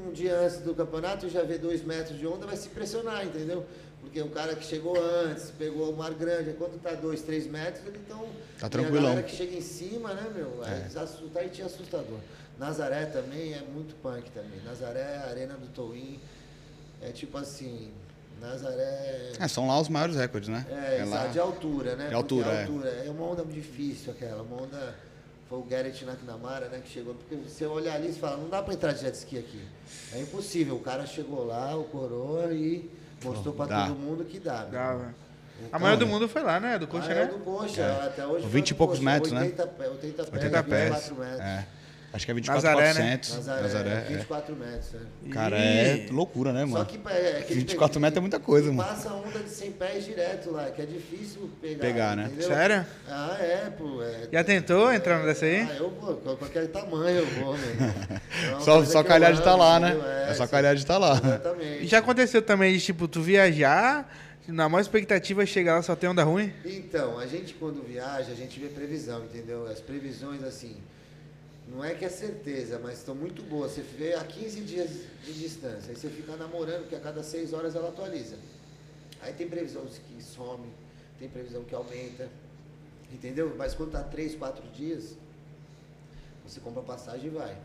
um 0.08 0.12
dia 0.12 0.38
antes 0.40 0.58
do 0.58 0.74
campeonato 0.74 1.26
e 1.26 1.30
já 1.30 1.44
vê 1.44 1.58
dois 1.58 1.84
metros 1.84 2.18
de 2.18 2.26
onda, 2.26 2.46
vai 2.46 2.56
se 2.58 2.68
impressionar, 2.68 3.26
entendeu? 3.26 3.66
Porque 4.02 4.22
o 4.22 4.30
cara 4.30 4.56
que 4.56 4.64
chegou 4.64 4.96
antes, 4.98 5.52
pegou 5.58 5.92
o 5.92 5.98
mar 5.98 6.14
grande, 6.14 6.54
quando 6.54 6.80
tá 6.80 6.92
dois, 6.92 7.22
três 7.22 7.48
metros, 7.48 7.86
ele 7.86 8.00
então. 8.06 8.26
Tá 8.60 8.68
E 8.68 8.70
tranquilão. 8.70 9.00
a 9.00 9.16
galera 9.16 9.24
que 9.24 9.36
chega 9.36 9.56
em 9.56 9.62
cima, 9.62 10.14
né, 10.14 10.32
meu? 10.34 10.64
É. 10.64 10.88
É. 10.88 11.30
Tahiti 11.34 11.62
é 11.62 11.66
assustador. 11.66 12.20
Nazaré 12.58 13.06
também 13.06 13.54
é 13.54 13.62
muito 13.62 13.96
punk 14.02 14.30
também. 14.32 14.62
Nazaré, 14.64 15.18
a 15.18 15.30
arena 15.30 15.56
do 15.56 15.68
Towin, 15.68 16.20
é 17.02 17.12
tipo 17.12 17.38
assim. 17.38 17.92
Nazaré. 18.40 19.32
É, 19.40 19.48
são 19.48 19.68
lá 19.68 19.80
os 19.80 19.90
maiores 19.90 20.16
recordes, 20.16 20.50
né? 20.50 20.66
É, 20.70 21.00
lá. 21.00 21.18
exato, 21.18 21.30
de 21.32 21.40
altura, 21.40 21.96
né? 21.96 22.10
De 22.10 22.14
altura, 22.14 22.44
Porque 22.44 22.56
a 22.56 22.60
é. 22.60 22.66
altura 22.66 22.90
é. 22.90 23.10
uma 23.10 23.26
onda 23.26 23.46
difícil 23.46 24.12
aquela, 24.12 24.44
uma 24.44 24.62
onda. 24.62 24.96
Foi 25.50 25.60
o 25.60 25.64
Garrett 25.64 26.04
McNamara, 26.04 26.68
né, 26.70 26.82
que 26.84 26.90
chegou. 26.92 27.14
Porque 27.14 27.36
você 27.36 27.66
olhar 27.66 27.96
ali 27.96 28.10
e 28.10 28.14
fala, 28.14 28.38
não 28.38 28.50
dá 28.50 28.64
pra 28.64 28.74
entrar 28.74 28.94
de 28.94 29.02
jet 29.02 29.14
ski 29.16 29.38
aqui. 29.38 29.62
É 30.14 30.20
impossível. 30.20 30.76
O 30.76 30.80
cara 30.80 31.06
chegou 31.06 31.46
lá, 31.46 31.76
o 31.78 31.84
coroa, 31.84 32.52
e 32.52 32.90
mostrou 33.24 33.54
pra 33.54 33.66
Dá. 33.66 33.86
todo 33.88 33.96
mundo 33.96 34.26
que 34.26 34.40
dá. 34.40 34.62
meu. 34.64 34.72
Dava. 34.72 35.16
O 35.72 35.76
A 35.76 35.80
maior 35.80 35.96
do 35.98 36.06
mundo 36.08 36.28
foi 36.28 36.42
lá, 36.44 36.60
né? 36.60 36.78
Do 36.78 36.86
Coxa, 36.88 37.08
ah, 37.10 37.12
é 37.12 37.16
né? 37.16 37.26
do 37.28 37.40
Coxa, 37.40 37.82
É. 37.82 38.06
até 38.08 38.26
hoje. 38.28 38.46
20 38.48 38.70
e 38.72 38.74
poucos 38.74 38.98
Coxa, 39.00 39.10
metros, 39.12 39.32
né? 39.32 39.42
80, 39.42 39.68
pé- 39.68 39.88
80 39.90 40.24
pés, 40.24 40.34
80 40.34 40.64
pés. 40.64 40.84
24 40.94 41.16
metros. 41.16 41.40
É. 41.40 41.66
Acho 42.16 42.26
que 42.26 42.32
é 42.32 42.34
Nazaré, 42.36 42.94
né? 42.94 43.18
24,400. 43.18 43.36
Nazaré, 43.36 43.62
Nazaré, 43.62 43.90
é. 43.90 44.02
24 44.18 44.56
metros, 44.56 44.94
né? 44.94 45.00
Cara, 45.32 45.58
E- 45.60 45.62
é 45.62 46.08
loucura, 46.12 46.54
né, 46.54 46.64
mano? 46.64 46.78
Só 46.78 46.86
que 46.86 46.98
é, 47.10 47.40
aquele 47.40 47.60
24 47.60 47.94
pe- 47.96 48.00
metros 48.00 48.18
é 48.18 48.22
muita 48.22 48.40
coisa, 48.40 48.72
mano. 48.72 48.88
Passa 48.90 49.14
onda 49.14 49.40
de 49.40 49.50
100 49.50 49.72
pés 49.74 50.06
direto 50.06 50.52
lá, 50.52 50.64
que 50.72 50.82
é 50.82 50.86
difícil 50.86 51.50
pegar. 51.62 51.80
Pegar, 51.82 52.16
né? 52.16 52.26
entendeu? 52.28 52.48
Sério? 52.48 52.86
Ah, 53.10 53.38
é, 53.42 53.70
pô. 53.78 54.02
É, 54.02 54.30
Já 54.32 54.44
tentou 54.46 54.94
entrar 54.94 55.24
nessa 55.26 55.44
aí? 55.46 55.60
Ah, 55.70 55.76
eu 55.78 55.90
vou, 55.90 56.16
qualquer 56.16 56.68
tamanho 56.68 57.18
eu 57.18 57.26
vou, 57.28 57.58
meu. 57.58 57.66
É 58.46 58.50
uma 58.52 58.62
Só, 58.62 58.86
só 58.86 59.04
calhar 59.04 59.34
de 59.34 59.40
estar 59.40 59.56
lá, 59.56 59.78
né? 59.78 59.96
É 60.30 60.34
só 60.36 60.48
calhar 60.48 60.74
de 60.74 60.82
estar 60.82 60.98
lá. 60.98 61.18
Exatamente. 61.22 61.84
E 61.84 61.88
já 61.88 61.98
aconteceu 61.98 62.42
também 62.42 62.74
de, 62.78 62.80
tipo, 62.82 63.10
tu 63.10 63.22
viajar, 63.22 64.10
Na 64.48 64.70
maior 64.70 64.82
expectativa 64.82 65.44
é 65.44 65.46
chegar 65.46 65.76
lá 65.76 65.82
só 65.82 65.96
tem 65.96 66.08
onda 66.10 66.24
ruim? 66.24 66.54
Então, 66.64 67.18
a 67.20 67.26
gente 67.26 67.54
quando 67.56 67.84
viaja, 67.86 68.32
a 68.32 68.36
gente 68.36 68.58
vê 68.60 68.68
previsão, 68.68 69.24
entendeu? 69.26 69.68
As 69.68 69.82
previsões, 69.82 70.44
assim, 70.44 70.78
não 71.68 71.84
é 71.84 71.94
que 71.94 72.06
é 72.06 72.10
certeza, 72.10 72.80
mas 72.82 73.00
estão 73.00 73.16
muito 73.16 73.42
boas. 73.44 73.72
Você 73.72 73.82
vê 73.82 74.14
a 74.14 74.24
15 74.24 74.62
dias 74.62 74.90
de 75.24 75.34
distância, 75.34 75.90
aí 75.90 75.96
você 75.96 76.10
fica 76.10 76.36
namorando, 76.36 76.88
que 76.88 76.96
a 76.96 77.00
cada 77.00 77.24
6 77.24 77.54
horas 77.54 77.76
ela 77.76 77.90
atualiza. 77.90 78.36
Aí 79.22 79.34
tem 79.34 79.48
previsão 79.48 79.86
que 79.86 80.24
some, 80.24 80.68
tem 81.18 81.28
previsão 81.28 81.64
que 81.64 81.74
aumenta, 81.74 82.30
entendeu? 83.12 83.56
Mas 83.58 83.74
quando 83.74 83.92
tá 83.92 84.04
3, 84.04 84.36
4 84.36 84.64
dias, 84.70 85.16
você 86.46 86.60
compra 86.60 86.84
passagem 86.84 87.28
e 87.28 87.30
vai. 87.30 87.58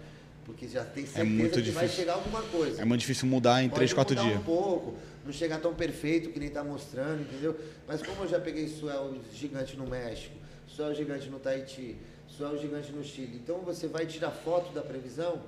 Porque 0.47 0.67
já 0.67 0.83
tem 0.85 1.05
certeza 1.05 1.25
muito 1.27 1.51
que 1.53 1.63
difícil. 1.63 1.75
vai 1.75 1.89
chegar 1.89 2.15
alguma 2.15 2.43
coisa. 2.43 2.81
É 2.81 2.85
muito 2.85 3.03
difícil 3.03 3.29
mudar 3.29 3.63
em 3.63 3.69
Pode 3.69 3.81
3, 3.81 3.93
4 3.93 4.15
mudar 4.17 4.29
dias. 4.29 4.41
um 4.41 4.45
pouco, 4.45 4.95
não 5.25 5.33
chegar 5.33 5.61
tão 5.61 5.75
perfeito 5.75 6.31
que 6.31 6.41
nem 6.41 6.49
tá 6.49 6.65
mostrando, 6.65 7.21
entendeu? 7.21 7.55
Mas 7.87 8.03
como 8.03 8.23
eu 8.25 8.29
já 8.29 8.41
peguei 8.41 8.67
suel 8.67 9.15
gigante 9.33 9.77
no 9.77 9.87
México, 9.87 10.35
suel 10.67 10.95
gigante 10.95 11.29
no 11.29 11.39
Tahiti, 11.39 11.97
suel 12.37 12.57
gigante 12.59 12.93
no 12.93 13.03
Chile, 13.05 13.41
então 13.43 13.59
você 13.59 13.87
vai 13.87 14.07
tirar 14.07 14.31
foto 14.31 14.73
da 14.73 14.83
previsão 14.83 15.41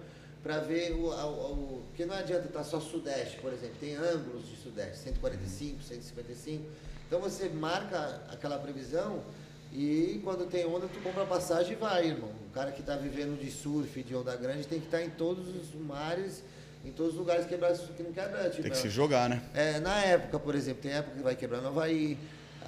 para 0.43 0.59
ver 0.59 0.93
o, 0.95 1.12
a- 1.12 1.27
o, 1.27 1.83
Porque 1.89 2.05
não 2.05 2.15
adianta 2.17 2.47
estar 2.49 2.65
só 2.65 2.81
sudeste, 2.81 3.39
por 3.39 3.53
exemplo, 3.53 3.77
tem 3.81 3.95
ângulos 3.97 4.47
de 4.49 4.57
sudeste, 4.57 4.99
145, 4.99 5.83
155. 5.83 6.65
Então 7.07 7.21
você 7.21 7.49
marca 7.49 8.23
aquela 8.31 8.59
previsão 8.59 9.23
e 9.73 10.21
quando 10.25 10.49
tem 10.51 10.67
onda, 10.67 10.87
tu 10.89 11.01
compra 11.01 11.25
passagem 11.25 11.73
e 11.73 11.77
vai, 11.77 12.09
irmão. 12.09 12.31
O 12.51 12.53
cara 12.53 12.73
que 12.73 12.81
está 12.81 12.97
vivendo 12.97 13.39
de 13.41 13.51
surf, 13.51 14.03
de 14.03 14.15
onda 14.15 14.35
grande, 14.37 14.67
tem 14.67 14.79
que 14.81 14.87
estar 14.87 15.03
em 15.03 15.11
todos 15.11 15.49
os 15.49 15.75
mares, 15.81 16.43
em 16.85 16.91
todos 16.91 17.12
os 17.12 17.19
lugares 17.19 17.47
quebrar 17.47 17.73
que 17.79 18.03
não 18.03 18.12
quebra. 18.12 18.51
Tipo, 18.51 18.62
Tem 18.62 18.71
que 18.73 18.77
se 18.77 18.91
jogar, 18.91 19.31
né? 19.31 19.43
é, 19.55 19.79
na 19.81 19.99
época, 20.05 20.39
por 20.39 20.55
exemplo, 20.55 20.83
tem 20.83 20.93
época 20.93 21.17
que 21.17 21.23
vai 21.23 21.37
quebrar 21.37 21.61
no 21.61 21.69
Havaí, 21.69 22.19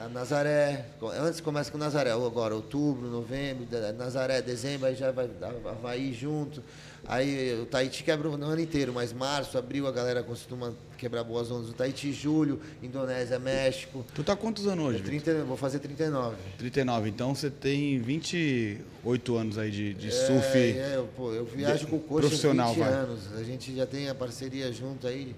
a 0.01 0.09
Nazaré. 0.09 0.87
Antes 1.21 1.41
começa 1.41 1.71
com 1.71 1.79
Nazaré, 1.79 2.11
agora 2.13 2.55
outubro, 2.55 3.07
novembro, 3.09 3.65
de- 3.65 3.93
Nazaré, 3.93 4.41
dezembro, 4.43 4.87
aí 4.87 4.95
já 4.95 5.11
vai 5.11 5.29
Havaí 5.67 6.13
junto. 6.13 6.63
Aí 7.07 7.61
o 7.61 7.67
Tahiti 7.67 8.03
quebra 8.03 8.29
o 8.31 8.35
ano 8.35 8.59
inteiro, 8.61 8.93
mas 8.95 9.13
março, 9.13 9.59
abril 9.59 9.87
a 9.87 9.93
galera 9.93 10.23
costuma 10.23 10.73
quebrar 10.97 11.23
boas 11.23 11.51
ondas 11.51 11.67
do 11.67 11.73
Tahiti, 11.75 12.11
julho, 12.13 12.61
Indonésia, 12.83 13.39
México. 13.39 14.05
Tu 14.15 14.25
tá 14.25 14.35
quantos 14.35 14.67
anos 14.67 14.87
hoje? 14.87 15.01
É 15.01 15.03
Vitor? 15.03 15.23
30, 15.35 15.45
vou 15.45 15.57
fazer 15.57 15.81
39. 15.81 16.37
39. 16.57 17.09
Então 17.11 17.35
você 17.35 17.51
tem 17.51 18.01
28 18.01 19.37
anos 19.37 19.59
aí 19.59 19.71
de, 19.71 19.93
de 19.95 20.09
É, 20.09 20.11
surf. 20.11 20.57
é, 20.59 20.93
eu, 20.97 21.09
pô, 21.15 21.33
eu 21.33 21.45
viajo 21.45 21.87
com 21.89 21.97
o 21.97 22.01
coach 22.01 22.23
profissional, 22.23 22.73
20 22.73 22.79
vai. 22.83 22.93
anos. 22.93 23.21
A 23.39 23.43
gente 23.43 23.75
já 23.77 23.85
tem 23.87 24.09
a 24.09 24.15
parceria 24.15 24.73
junto 24.73 25.07
aí. 25.07 25.35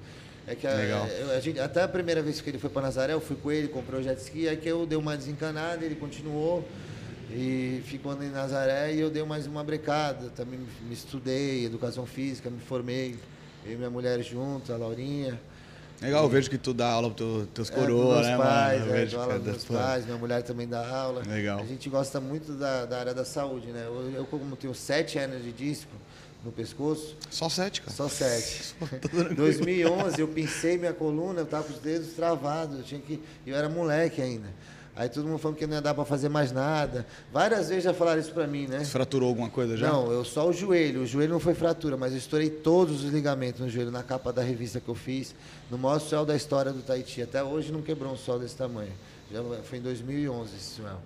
É 0.47 0.55
que 0.55 0.67
a, 0.67 0.71
eu- 0.71 1.33
a 1.37 1.41
gente, 1.41 1.59
até 1.59 1.83
a 1.83 1.89
primeira 1.89 2.23
vez 2.23 2.41
que 2.41 2.49
ele 2.49 2.59
foi 2.59 2.71
para 2.71 2.83
Nazaré, 2.83 3.13
eu 3.13 3.21
fui 3.21 3.37
com 3.37 3.51
ele, 3.51 3.67
comprei 3.69 4.01
o 4.01 4.03
jet 4.03 4.19
ski, 4.21 4.49
aí 4.49 4.57
que 4.57 4.69
eu 4.69 4.87
dei 4.87 4.97
uma 4.97 5.17
desencanada, 5.17 5.85
ele 5.85 5.97
continuou 5.97 6.67
e 7.31 7.83
ficou 7.85 8.13
em 8.23 8.31
Nazaré 8.31 8.95
e 8.95 9.01
eu 9.01 9.11
dei 9.11 9.25
mais 9.25 9.47
uma 9.47 9.65
brecada. 9.65 10.31
Também 10.37 10.61
me, 10.87 10.95
estudei, 10.95 11.65
educação 11.65 12.07
física, 12.07 12.49
me 12.49 12.61
formei. 12.61 13.17
Eu 13.65 13.73
e 13.73 13.77
minha 13.77 13.91
mulher 13.91 14.23
juntos, 14.23 14.71
a 14.71 14.77
Laurinha. 14.77 15.39
Legal, 16.01 16.25
eu 16.25 16.29
veus 16.29 16.47
que 16.47 16.59
tu 16.59 16.73
dá 16.75 16.89
aula 16.91 17.09
para 17.09 17.17
teus 17.17 17.43
É, 17.43 17.47
dos 17.55 17.71
coroa, 17.71 18.15
meus 18.17 18.27
né, 18.27 18.37
pais, 18.37 18.81
mano? 18.81 18.91
Eu 18.93 18.97
é, 18.97 19.01
vejo 19.01 19.19
aula 19.19 19.33
é 19.35 19.37
dos 19.39 19.47
das 19.47 19.55
meus 19.69 19.81
pais, 19.83 20.05
minha 20.05 20.19
mulher 20.19 20.43
também 20.43 20.69
dá 20.69 20.87
aula. 20.87 21.23
Legal. 21.27 21.59
A 21.59 21.65
gente 21.65 21.89
gosta 21.89 22.21
muito 22.21 22.53
da, 22.53 22.85
da 22.85 22.99
área 23.01 23.15
da 23.15 23.25
saúde, 23.25 23.69
né? 23.69 23.85
Eu, 23.87 24.13
eu, 24.15 24.27
como 24.27 24.55
tenho 24.55 24.75
sete 24.75 25.19
hernias 25.19 25.43
de 25.43 25.51
disco 25.53 25.91
no 26.47 26.53
pescoço, 26.53 27.17
Só 27.29 27.49
sete, 27.49 27.83
cara. 27.83 27.93
só 27.93 28.09
sete. 28.09 28.75
Tranquilo. 29.03 29.35
2011 29.35 30.21
eu 30.21 30.29
pincei 30.29 30.79
minha 30.79 30.93
coluna, 30.93 31.41
eu 31.41 31.47
tava 31.47 31.65
com 31.65 31.73
os 31.73 31.81
dedos 31.81 32.11
travados, 32.15 32.79
eu 32.79 32.85
tinha 32.85 33.01
que, 33.01 33.21
eu 33.45 33.57
era 33.57 33.69
moleque 33.69 34.23
ainda. 34.23 34.47
Aí 34.95 35.11
todo 35.11 35.27
mundo 35.27 35.39
falando 35.39 35.59
que 35.59 35.67
não 35.67 35.75
ia 35.75 35.83
dar 35.83 35.93
para 35.93 36.07
fazer 36.07 36.31
mais 36.31 36.53
nada. 36.53 37.05
Várias 37.31 37.69
vezes 37.69 37.85
já 37.85 37.93
falaram 37.93 38.19
isso 38.19 38.33
para 38.33 38.47
mim, 38.47 38.67
né? 38.67 38.79
Você 38.79 38.87
fraturou 38.87 39.29
alguma 39.29 39.51
coisa 39.51 39.77
já? 39.77 39.89
Não, 39.89 40.11
eu 40.11 40.25
só 40.25 40.49
o 40.49 40.53
joelho. 40.55 41.03
O 41.03 41.07
joelho 41.07 41.33
não 41.35 41.41
foi 41.41 41.53
fratura, 41.53 41.99
mas 41.99 42.13
eu 42.13 42.19
estourei 42.19 42.49
todos 42.49 43.05
os 43.05 43.13
ligamentos 43.13 43.61
no 43.61 43.69
joelho 43.69 43.91
na 43.91 44.03
capa 44.03 44.33
da 44.33 44.41
revista 44.41 44.81
que 44.81 44.89
eu 44.89 44.95
fiz, 44.95 45.35
no 45.71 45.77
maior 45.77 45.99
suel 45.99 46.25
da 46.25 46.35
história 46.35 46.73
do 46.73 46.81
Tahiti. 46.81 47.21
Até 47.21 47.43
hoje 47.45 47.71
não 47.71 47.83
quebrou 47.83 48.11
um 48.11 48.17
suel 48.17 48.39
desse 48.39 48.57
tamanho. 48.57 48.93
Já 49.31 49.43
foi 49.65 49.79
em 49.79 49.83
2011 49.83 50.57
esse 50.57 50.77
suel. 50.77 50.99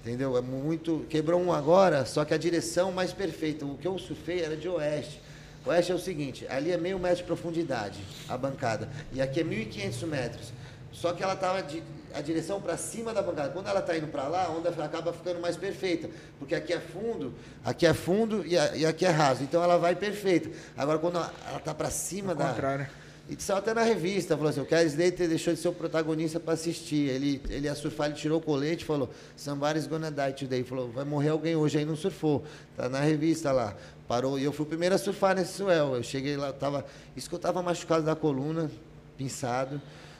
Entendeu? 0.00 0.36
É 0.36 0.40
muito. 0.40 1.04
Quebrou 1.08 1.40
um 1.40 1.52
agora, 1.52 2.04
só 2.06 2.24
que 2.24 2.32
a 2.32 2.38
direção 2.38 2.92
mais 2.92 3.12
perfeita. 3.12 3.64
O 3.66 3.76
que 3.76 3.86
eu 3.86 3.98
surfei 3.98 4.42
era 4.42 4.56
de 4.56 4.68
oeste. 4.68 5.20
Oeste 5.66 5.92
é 5.92 5.94
o 5.94 5.98
seguinte: 5.98 6.46
ali 6.48 6.70
é 6.72 6.76
meio 6.76 6.98
metro 6.98 7.18
de 7.18 7.24
profundidade, 7.24 7.98
a 8.28 8.36
bancada. 8.38 8.88
E 9.12 9.20
aqui 9.20 9.40
é 9.40 9.44
1.500 9.44 10.06
metros. 10.06 10.52
Só 10.92 11.12
que 11.12 11.22
ela 11.22 11.34
estava 11.34 11.62
de 11.62 11.82
a 12.14 12.22
direção 12.22 12.58
para 12.60 12.76
cima 12.78 13.12
da 13.12 13.20
bancada. 13.20 13.50
Quando 13.50 13.68
ela 13.68 13.80
está 13.80 13.96
indo 13.96 14.06
para 14.08 14.26
lá, 14.28 14.46
a 14.46 14.50
onda 14.50 14.70
acaba 14.82 15.12
ficando 15.12 15.40
mais 15.40 15.56
perfeita. 15.56 16.08
Porque 16.38 16.54
aqui 16.54 16.72
é 16.72 16.80
fundo, 16.80 17.34
aqui 17.64 17.86
é 17.86 17.92
fundo 17.92 18.44
e, 18.46 18.56
a- 18.56 18.74
e 18.74 18.86
aqui 18.86 19.04
é 19.04 19.10
raso. 19.10 19.42
Então 19.42 19.62
ela 19.62 19.76
vai 19.76 19.94
perfeita. 19.94 20.48
Agora, 20.76 20.98
quando 20.98 21.16
ela 21.18 21.58
está 21.58 21.74
para 21.74 21.90
cima 21.90 22.32
Ao 22.32 22.36
da. 22.38 22.48
contrário. 22.48 22.86
E 23.28 23.36
saiu 23.42 23.58
até 23.58 23.74
na 23.74 23.82
revista, 23.82 24.34
falou 24.36 24.48
assim, 24.48 24.60
o 24.60 24.64
Kelly 24.64 24.86
Slater 24.86 25.28
deixou 25.28 25.52
de 25.52 25.60
ser 25.60 25.68
o 25.68 25.72
protagonista 25.72 26.40
para 26.40 26.54
assistir. 26.54 27.10
Ele, 27.10 27.42
ele 27.50 27.66
ia 27.66 27.74
surfar, 27.74 28.06
ele 28.06 28.16
tirou 28.16 28.38
o 28.38 28.42
colete 28.42 28.84
e 28.84 28.86
falou, 28.86 29.10
somebody's 29.36 29.86
gonna 29.86 30.10
die 30.10 30.32
today. 30.32 30.64
Falou, 30.64 30.90
vai 30.90 31.04
morrer 31.04 31.28
alguém 31.28 31.54
hoje, 31.54 31.76
aí 31.76 31.84
não 31.84 31.94
surfou. 31.94 32.42
Tá 32.74 32.88
na 32.88 33.00
revista 33.00 33.52
lá. 33.52 33.76
Parou, 34.06 34.38
e 34.38 34.44
eu 34.44 34.52
fui 34.52 34.64
o 34.64 34.68
primeiro 34.68 34.94
a 34.94 34.98
surfar 34.98 35.36
nesse 35.36 35.52
suel. 35.52 35.94
Eu 35.94 36.02
cheguei 36.02 36.38
lá, 36.38 36.54
tava, 36.54 36.86
isso 37.14 37.28
que 37.28 37.34
eu 37.34 37.38
tava 37.38 37.62
machucado 37.62 38.06
da 38.06 38.16
coluna, 38.16 38.70
pinçado, 39.18 39.78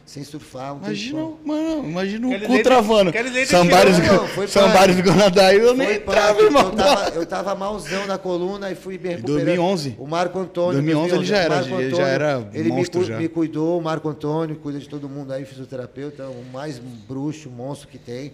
sem 0.09 0.25
surfar. 0.25 0.73
Um 0.75 0.79
Imagina, 0.79 1.29
mano, 1.45 1.85
imagina 1.85 2.27
o 2.27 2.31
Kelly 2.31 2.47
cu 2.47 2.63
travando. 2.63 3.13
Go- 3.13 4.07
não, 4.07 4.27
foi 4.29 4.49
Somebody's 4.49 5.01
gonna 5.03 5.31
die. 5.31 5.57
Eu 5.57 5.75
nem 5.75 5.97
entrava, 5.97 6.41
irmão. 6.41 6.71
Eu 6.71 6.77
tava, 6.77 7.09
eu 7.11 7.27
tava 7.27 7.55
malzão 7.55 8.07
na 8.07 8.17
coluna 8.17 8.71
e 8.71 8.75
fui 8.75 8.97
me 8.97 9.11
recuperando. 9.11 9.45
2011? 9.45 9.97
O 9.99 10.07
Marco 10.07 10.39
Antônio. 10.39 10.73
2011 10.81 11.15
ele 11.15 11.25
já 11.27 11.37
era, 11.37 11.55
o 11.55 11.59
Marco 11.59 11.81
ele 11.81 11.95
já 11.95 12.07
era 12.07 12.49
ele 12.55 12.71
me, 12.71 12.77
monstro 12.77 13.05
já. 13.05 13.19
me 13.19 13.29
cuidou, 13.29 13.79
o 13.79 13.83
Marco 13.83 14.09
Antônio 14.09 14.57
cuida 14.57 14.79
de 14.79 14.89
todo 14.89 15.11
mundo 15.11 15.31
aí, 15.31 15.45
fisioterapeuta, 15.45 16.25
o 16.25 16.43
mais 16.51 16.79
bruxo, 16.79 17.51
monstro 17.51 17.87
que 17.89 17.99
tem. 17.99 18.33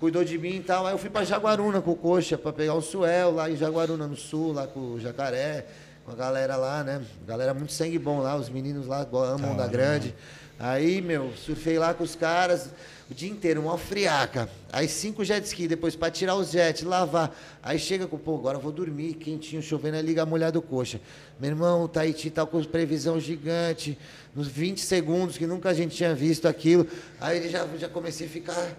Cuidou 0.00 0.24
de 0.24 0.36
mim 0.36 0.56
e 0.56 0.60
tal. 0.60 0.88
Aí 0.88 0.92
eu 0.92 0.98
fui 0.98 1.08
pra 1.08 1.24
Jaguaruna 1.24 1.80
com 1.80 1.92
o 1.92 1.96
Coxa 1.96 2.36
pra 2.36 2.52
pegar 2.52 2.74
o 2.74 2.82
Suel 2.82 3.30
lá 3.30 3.48
em 3.48 3.56
Jaguaruna, 3.56 4.08
no 4.08 4.16
sul, 4.16 4.52
lá 4.52 4.66
com 4.66 4.80
o 4.94 5.00
Jacaré, 5.00 5.66
com 6.04 6.10
a 6.10 6.16
galera 6.16 6.56
lá, 6.56 6.82
né? 6.82 7.00
Galera 7.24 7.54
muito 7.54 7.72
sangue 7.72 7.96
bom 7.96 8.18
lá, 8.18 8.34
os 8.36 8.48
meninos 8.48 8.88
lá 8.88 9.06
amam 9.12 9.56
da 9.56 9.68
grande. 9.68 10.12
Aí, 10.58 11.02
meu, 11.02 11.32
surfei 11.36 11.78
lá 11.78 11.92
com 11.92 12.02
os 12.02 12.14
caras 12.16 12.70
o 13.10 13.14
dia 13.14 13.28
inteiro, 13.30 13.60
uma 13.60 13.76
friaca. 13.78 14.48
Aí 14.72 14.88
cinco 14.88 15.22
jet 15.24 15.44
ski, 15.46 15.68
depois 15.68 15.94
para 15.94 16.10
tirar 16.10 16.34
os 16.34 16.50
jets, 16.50 16.82
lavar. 16.82 17.36
Aí 17.62 17.78
chega 17.78 18.06
com, 18.06 18.16
pô, 18.18 18.34
agora 18.34 18.58
vou 18.58 18.72
dormir, 18.72 19.14
quentinho, 19.14 19.62
chovendo, 19.62 19.96
aí 19.96 20.02
liga 20.02 20.22
a 20.22 20.26
mulher 20.26 20.50
do 20.50 20.60
coxa. 20.62 21.00
Meu 21.38 21.50
irmão, 21.50 21.82
o 21.84 21.88
Tahiti 21.88 22.30
tá 22.30 22.44
com 22.46 22.62
previsão 22.64 23.20
gigante, 23.20 23.96
nos 24.34 24.48
20 24.48 24.80
segundos, 24.80 25.36
que 25.38 25.46
nunca 25.46 25.68
a 25.68 25.74
gente 25.74 25.94
tinha 25.94 26.14
visto 26.14 26.48
aquilo. 26.48 26.86
Aí 27.20 27.36
ele 27.36 27.48
já, 27.48 27.66
já 27.78 27.88
comecei 27.88 28.26
a 28.26 28.30
ficar. 28.30 28.76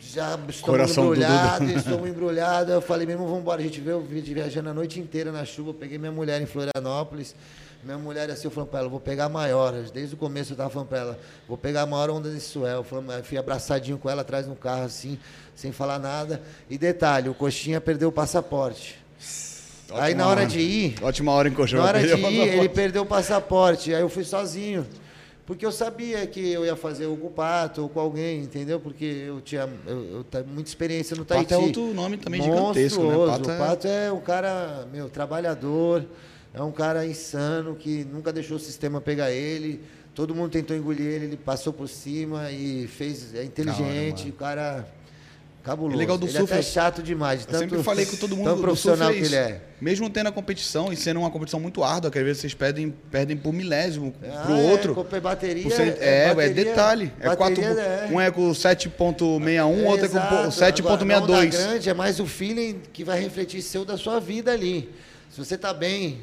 Já 0.00 0.38
estou 0.48 0.70
Coração 0.70 1.04
embrulhado, 1.04 1.64
estou 1.72 2.08
embrulhado. 2.08 2.72
Eu 2.72 2.80
falei, 2.80 3.06
meu 3.06 3.14
irmão, 3.14 3.26
vamos 3.28 3.42
embora. 3.42 3.60
A 3.60 3.64
gente 3.64 3.80
veio 3.80 4.00
vi- 4.00 4.20
viajando 4.20 4.68
a 4.70 4.74
noite 4.74 4.98
inteira 4.98 5.30
na 5.30 5.44
chuva. 5.44 5.70
Eu 5.70 5.74
peguei 5.74 5.96
minha 5.98 6.12
mulher 6.12 6.40
em 6.40 6.46
Florianópolis. 6.46 7.34
Minha 7.84 7.96
mulher 7.98 8.28
assim, 8.30 8.46
eu 8.46 8.50
falei 8.50 8.68
pra 8.68 8.80
ela, 8.80 8.88
vou 8.88 8.98
pegar 9.00 9.28
maior. 9.28 9.72
Desde 9.94 10.14
o 10.14 10.18
começo 10.18 10.52
eu 10.52 10.56
tava 10.56 10.68
falando 10.70 10.88
pra 10.88 10.98
ela, 10.98 11.18
vou 11.46 11.56
pegar 11.56 11.82
a 11.82 11.86
maior 11.86 12.10
onda 12.10 12.28
desse 12.28 12.48
suel. 12.48 12.84
Eu 12.92 13.22
fui 13.22 13.38
abraçadinho 13.38 13.98
com 13.98 14.10
ela 14.10 14.22
atrás 14.22 14.46
no 14.46 14.56
carro, 14.56 14.82
assim, 14.84 15.18
sem 15.54 15.70
falar 15.70 15.98
nada. 15.98 16.42
E 16.68 16.76
detalhe, 16.76 17.28
o 17.28 17.34
Coxinha 17.34 17.80
perdeu 17.80 18.08
o 18.08 18.12
passaporte. 18.12 18.98
Aí 19.92 20.14
na 20.14 20.26
hora 20.28 20.44
de 20.44 20.58
ir, 20.60 20.96
Ótima 21.02 21.32
hora 21.32 21.48
em 21.48 21.54
colchão. 21.54 21.78
na 21.80 21.86
hora 21.86 22.00
de 22.00 22.14
ir, 22.14 22.40
ele 22.58 22.68
perdeu 22.68 23.02
o 23.02 23.06
passaporte. 23.06 23.94
Aí 23.94 24.00
eu 24.02 24.08
fui 24.08 24.24
sozinho. 24.24 24.86
Porque 25.46 25.64
eu 25.64 25.72
sabia 25.72 26.26
que 26.26 26.46
eu 26.52 26.66
ia 26.66 26.76
fazer 26.76 27.06
o 27.06 27.16
com 27.16 27.28
o 27.28 27.30
Pato 27.30 27.80
ou 27.80 27.88
com 27.88 27.98
alguém, 27.98 28.40
entendeu? 28.42 28.78
Porque 28.78 29.06
eu 29.06 29.40
tinha 29.40 29.66
eu, 29.86 30.26
eu 30.30 30.44
muita 30.46 30.68
experiência 30.68 31.16
no 31.16 31.24
Tahiti. 31.24 31.48
Pato 31.54 31.62
é 31.62 31.66
outro 31.66 31.94
nome 31.94 32.18
também 32.18 32.42
gigantesco, 32.42 33.02
né? 33.02 33.14
Monstruoso. 33.16 33.32
Pato 33.32 33.50
é- 33.50 33.54
O 33.54 33.58
Pato 33.66 33.88
é 33.88 34.12
um 34.12 34.20
cara, 34.20 34.86
meu, 34.92 35.08
trabalhador, 35.08 36.04
é 36.58 36.62
um 36.62 36.72
cara 36.72 37.06
insano 37.06 37.74
que 37.76 38.04
nunca 38.12 38.32
deixou 38.32 38.56
o 38.56 38.60
sistema 38.60 39.00
pegar 39.00 39.30
ele. 39.30 39.80
Todo 40.14 40.34
mundo 40.34 40.50
tentou 40.50 40.76
engolir 40.76 41.06
ele, 41.06 41.24
ele 41.26 41.36
passou 41.36 41.72
por 41.72 41.88
cima 41.88 42.50
e 42.50 42.88
fez. 42.88 43.34
É 43.34 43.44
inteligente, 43.44 44.22
mano. 44.24 44.30
o 44.30 44.38
cara. 44.38 44.88
Cabuloso. 45.62 45.96
O 45.96 45.98
legal 45.98 46.16
do 46.16 46.24
ele 46.26 46.32
surf 46.32 46.50
é 46.52 46.56
até 46.56 46.60
é- 46.66 46.70
chato 46.70 47.02
demais. 47.02 47.40
de 47.40 47.46
Eu 47.46 47.50
Tanto, 47.52 47.60
sempre 47.70 47.82
falei 47.82 48.06
com 48.06 48.16
todo 48.16 48.34
mundo 48.36 48.46
tão 48.46 48.60
profissional 48.60 49.08
surf 49.08 49.18
é 49.18 49.20
que 49.20 49.26
ele 49.26 49.36
é. 49.36 49.60
Mesmo 49.80 50.08
tendo 50.08 50.28
a 50.28 50.32
competição 50.32 50.90
e 50.92 50.96
sendo 50.96 51.20
uma 51.20 51.30
competição 51.30 51.60
muito 51.60 51.84
árdua, 51.84 52.10
que 52.10 52.18
às 52.18 52.24
vezes 52.24 52.40
vocês 52.40 52.54
perdem, 52.54 52.90
perdem 53.10 53.36
por 53.36 53.52
milésimo 53.52 54.14
Ah, 54.22 54.44
pro 54.46 54.54
é, 54.54 54.62
outro. 54.70 54.94
comprar 54.94 55.20
bateria, 55.20 55.64
Por 55.64 55.72
cento- 55.72 56.00
é, 56.00 56.06
é, 56.06 56.24
é, 56.28 56.34
bateria- 56.34 56.64
detalhe. 56.64 57.12
É 57.20 57.36
quatro, 57.36 57.56
bateria 57.62 57.82
é- 57.82 58.08
Um 58.10 58.20
é 58.20 58.30
com 58.30 58.50
7.61, 58.54 59.84
outro 59.84 60.06
é 60.06 60.08
com 60.08 60.16
Exato. 60.16 60.34
Agora, 60.34 60.50
7.62. 60.50 61.28
na 61.30 61.38
onda 61.38 61.46
grande 61.46 61.90
é 61.90 61.94
mais 61.94 62.18
o 62.18 62.24
feeling 62.26 62.80
que 62.92 63.04
vai 63.04 63.20
refletir 63.20 63.60
seu 63.60 63.84
da 63.84 63.96
sua 63.98 64.18
vida 64.20 64.52
ali. 64.52 64.88
Se 65.30 65.44
você 65.44 65.56
está 65.56 65.74
bem, 65.74 66.18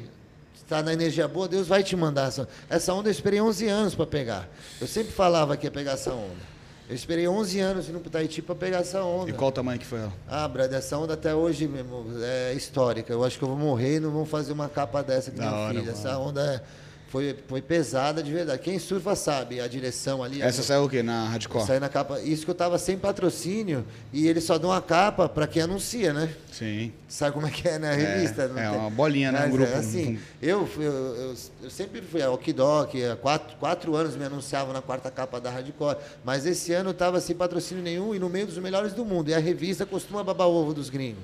está 0.66 0.82
na 0.82 0.92
energia 0.92 1.28
boa, 1.28 1.46
Deus 1.46 1.68
vai 1.68 1.82
te 1.84 1.94
mandar 1.94 2.26
essa. 2.28 2.48
Essa 2.68 2.92
onda 2.92 3.08
eu 3.08 3.12
esperei 3.12 3.40
11 3.40 3.68
anos 3.68 3.94
para 3.94 4.04
pegar. 4.06 4.48
Eu 4.80 4.86
sempre 4.88 5.12
falava 5.12 5.56
que 5.56 5.66
ia 5.66 5.70
pegar 5.70 5.92
essa 5.92 6.12
onda. 6.12 6.56
Eu 6.88 6.94
esperei 6.94 7.26
11 7.26 7.58
anos 7.60 7.88
indo 7.88 7.98
pro 8.00 8.10
Tahiti 8.10 8.42
pra 8.42 8.54
pegar 8.54 8.78
essa 8.78 9.02
onda. 9.02 9.30
E 9.30 9.32
qual 9.32 9.48
o 9.50 9.52
tamanho 9.52 9.78
que 9.78 9.86
foi 9.86 10.00
ela? 10.00 10.12
Ah, 10.28 10.46
brother, 10.46 10.78
essa 10.78 10.96
onda 10.98 11.14
até 11.14 11.34
hoje 11.34 11.66
mesmo 11.66 12.04
é 12.22 12.52
histórica. 12.54 13.12
Eu 13.12 13.24
acho 13.24 13.38
que 13.38 13.44
eu 13.44 13.48
vou 13.48 13.56
morrer 13.56 13.96
e 13.96 14.00
não 14.00 14.10
vão 14.10 14.24
fazer 14.26 14.52
uma 14.52 14.68
capa 14.68 15.02
dessa 15.02 15.30
que 15.30 15.36
Da 15.38 15.46
minha 15.46 15.56
hora, 15.56 15.70
filha. 15.80 15.84
mano. 15.92 15.96
Essa 15.98 16.18
onda 16.18 16.40
é- 16.42 16.85
foi, 17.08 17.36
foi 17.48 17.62
pesada 17.62 18.22
de 18.22 18.32
verdade. 18.32 18.60
Quem 18.60 18.78
surfa 18.78 19.14
sabe 19.14 19.60
a 19.60 19.68
direção 19.68 20.22
ali. 20.22 20.42
Essa 20.42 20.60
a- 20.60 20.64
saiu 20.64 20.84
o 20.84 20.88
quê? 20.88 21.02
Na 21.02 21.28
Hardcore? 21.28 21.64
Saí 21.66 21.78
na 21.80 21.88
capa. 21.88 22.20
Isso 22.20 22.44
que 22.44 22.50
eu 22.50 22.54
tava 22.54 22.78
sem 22.78 22.98
patrocínio 22.98 23.86
e 24.12 24.26
eles 24.26 24.44
só 24.44 24.58
dão 24.58 24.72
a 24.72 24.82
capa 24.82 25.28
pra 25.28 25.46
quem 25.46 25.62
anuncia, 25.62 26.12
né? 26.12 26.28
Sim. 26.52 26.92
Sabe 27.08 27.32
como 27.32 27.46
é 27.46 27.50
que 27.50 27.68
é 27.68 27.78
na 27.78 27.92
revista? 27.92 28.48
Não 28.48 28.58
é 28.58 28.68
tem- 28.70 28.78
uma 28.78 28.90
bolinha, 28.90 29.30
né? 29.30 29.38
Um 29.38 29.42
Mas, 29.42 29.52
grupo. 29.52 29.70
é 29.72 29.76
assim, 29.76 30.18
eu, 30.42 30.68
eu, 30.76 30.82
eu, 30.82 31.34
eu 31.62 31.70
sempre 31.70 32.02
fui 32.02 32.20
a 32.22 32.30
Okidok, 32.30 33.04
há 33.04 33.16
quatro, 33.16 33.56
quatro 33.58 33.94
anos 33.94 34.16
me 34.16 34.24
anunciavam 34.24 34.72
na 34.72 34.82
quarta 34.82 35.10
capa 35.10 35.40
da 35.40 35.50
Hardcore, 35.50 35.96
mas 36.24 36.44
esse 36.44 36.72
ano 36.72 36.90
eu 36.90 36.94
tava 36.94 37.20
sem 37.20 37.36
patrocínio 37.36 37.82
nenhum 37.84 38.14
e 38.14 38.18
no 38.18 38.28
meio 38.28 38.46
dos 38.46 38.58
melhores 38.58 38.92
do 38.92 39.04
mundo. 39.04 39.28
E 39.30 39.34
a 39.34 39.38
revista 39.38 39.86
costuma 39.86 40.24
babar 40.24 40.48
ovo 40.48 40.74
dos 40.74 40.90
gringos. 40.90 41.22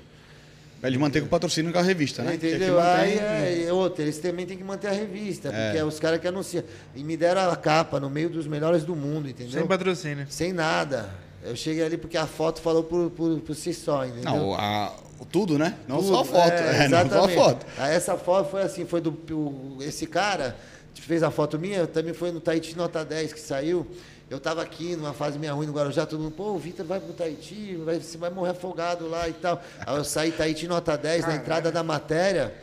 Eles 0.83 0.99
mantêm 0.99 1.23
com 1.23 1.27
o 1.27 1.31
patrocínio 1.31 1.73
com 1.73 1.79
a 1.79 1.83
revista, 1.83 2.23
né? 2.23 2.35
Entendeu? 2.35 2.81
Aí 2.81 3.17
é, 3.19 3.65
é 3.69 3.73
outra, 3.73 4.03
eles 4.03 4.19
também 4.19 4.45
têm 4.45 4.57
que 4.59 4.65
manter 4.65 4.89
a 4.89 4.93
revista, 4.93 5.49
porque 5.51 5.79
é 5.79 5.85
os 5.85 6.01
caras 6.01 6.19
que 6.21 6.27
anunciam. 6.27 6.65
E 6.95 7.05
me 7.05 7.17
deram 7.17 7.51
a 7.51 7.57
capa 7.57 8.01
no 8.01 8.11
meio 8.11 8.29
dos 8.29 8.47
melhores 8.49 8.83
do 8.85 8.97
mundo, 8.97 9.29
entendeu? 9.29 9.53
Sem 9.53 9.67
patrocínio. 9.67 10.27
Sem 10.29 10.53
nada. 10.53 11.09
Eu 11.45 11.55
cheguei 11.57 11.85
ali 11.85 11.97
porque 11.97 12.17
a 12.17 12.27
foto 12.27 12.61
falou 12.61 12.83
por, 12.85 13.11
por, 13.11 13.39
por 13.41 13.55
si 13.55 13.73
só, 13.73 14.05
entendeu? 14.05 14.25
Não, 14.25 14.55
a- 14.55 14.93
tudo, 15.31 15.57
né? 15.57 15.77
Não 15.87 15.99
Tudo, 15.99 16.09
só 16.09 16.21
a 16.21 16.25
foto. 16.25 16.53
é, 16.53 16.85
É, 16.85 16.89
não 16.91 16.99
só 16.99 17.03
a 17.03 17.05
exatamente. 17.07 17.35
foto. 17.37 17.67
Essa 17.79 18.17
foto 18.17 18.51
foi 18.51 18.63
assim, 18.63 18.85
foi 18.85 19.01
do 19.01 19.11
o- 19.31 19.79
esse 19.81 20.07
cara 20.07 20.57
que 20.95 21.01
fez 21.01 21.23
a 21.23 21.31
foto 21.31 21.59
minha, 21.61 21.87
também 21.87 22.13
foi 22.13 22.33
no 22.33 22.41
Tahiti 22.41 22.77
Nota 22.77 23.05
10 23.05 23.33
que 23.33 23.41
saiu. 23.41 23.87
Eu 24.33 24.41
tava 24.41 24.63
aqui 24.63 24.97
numa 24.97 25.13
fase 25.13 25.39
meio 25.39 25.55
ruim 25.55 25.67
no 25.67 25.75
Guarujá, 25.75 26.07
todo 26.07 26.19
mundo, 26.23 26.33
pô, 26.33 26.53
o 26.53 26.59
Vitor 26.59 26.87
vai 26.87 26.99
pro 26.99 27.13
Tahiti, 27.13 27.77
vai, 27.85 28.01
você 28.01 28.17
vai 28.17 28.31
morrer 28.31 28.53
afogado 28.53 29.07
lá 29.07 29.29
e 29.29 29.35
tal. 29.35 29.63
Aí 29.81 29.95
eu 29.95 30.03
saí 30.05 30.33
Tahiti 30.33 30.67
Nota 30.67 30.97
10 30.97 31.27
na 31.27 31.37
entrada 31.37 31.71
da 31.71 31.83
matéria 31.83 32.55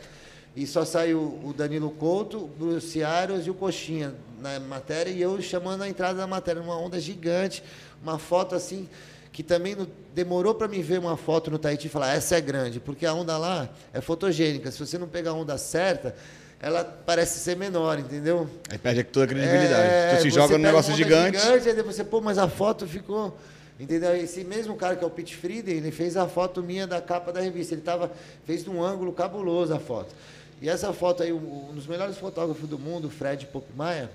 e 0.56 0.66
só 0.66 0.84
saiu 0.84 1.38
o 1.44 1.54
Danilo 1.56 1.88
Couto, 1.92 2.38
o 2.38 2.48
Bruce 2.48 3.04
Aros 3.04 3.46
e 3.46 3.50
o 3.50 3.54
Coxinha 3.54 4.12
na 4.40 4.58
matéria 4.58 5.12
e 5.12 5.22
eu 5.22 5.40
chamando 5.40 5.82
a 5.82 5.88
entrada 5.88 6.18
da 6.18 6.26
matéria, 6.26 6.60
uma 6.60 6.76
onda 6.76 6.98
gigante, 6.98 7.62
uma 8.02 8.18
foto 8.18 8.56
assim 8.56 8.88
que 9.30 9.44
também 9.44 9.76
no- 9.76 9.86
demorou 10.12 10.56
para 10.56 10.66
me 10.66 10.82
ver 10.82 10.98
uma 10.98 11.16
foto 11.16 11.52
no 11.52 11.58
Tahiti 11.58 11.86
e 11.86 11.88
falar, 11.88 12.14
essa 12.16 12.34
é 12.36 12.40
grande, 12.40 12.80
porque 12.80 13.06
a 13.06 13.14
onda 13.14 13.38
lá 13.38 13.68
é 13.92 14.00
fotogênica. 14.00 14.72
Se 14.72 14.84
você 14.84 14.98
não 14.98 15.06
pegar 15.06 15.30
a 15.30 15.34
onda 15.34 15.56
certa, 15.56 16.16
ela 16.60 16.84
parece 16.84 17.38
ser 17.38 17.56
menor, 17.56 17.98
entendeu? 17.98 18.48
Aí 18.68 18.76
perde 18.76 19.02
toda 19.04 19.24
a 19.24 19.28
credibilidade. 19.28 19.88
É, 19.88 20.16
tu 20.16 20.22
se 20.22 20.30
você 20.30 20.40
joga 20.40 20.58
num 20.58 20.64
negócio 20.64 20.92
onda 20.92 21.02
gigante. 21.02 21.38
aí 21.38 21.60
depois 21.74 21.96
você, 21.96 22.04
pô, 22.04 22.20
mas 22.20 22.36
a 22.36 22.48
foto 22.48 22.86
ficou. 22.86 23.36
Entendeu? 23.78 24.14
Esse 24.14 24.44
mesmo 24.44 24.76
cara 24.76 24.94
que 24.94 25.02
é 25.02 25.06
o 25.06 25.10
Pete 25.10 25.34
Frieden, 25.34 25.78
ele 25.78 25.90
fez 25.90 26.14
a 26.18 26.28
foto 26.28 26.62
minha 26.62 26.86
da 26.86 27.00
capa 27.00 27.32
da 27.32 27.40
revista. 27.40 27.74
Ele 27.74 27.80
tava, 27.80 28.12
fez 28.44 28.62
num 28.66 28.82
ângulo 28.82 29.10
cabuloso 29.10 29.72
a 29.72 29.78
foto. 29.78 30.14
E 30.60 30.68
essa 30.68 30.92
foto 30.92 31.22
aí, 31.22 31.32
um 31.32 31.70
um 31.70 31.74
dos 31.74 31.86
melhores 31.86 32.18
fotógrafos 32.18 32.68
do 32.68 32.78
mundo, 32.78 33.06
o 33.06 33.10
Fred 33.10 33.46
Popmaia, 33.46 34.10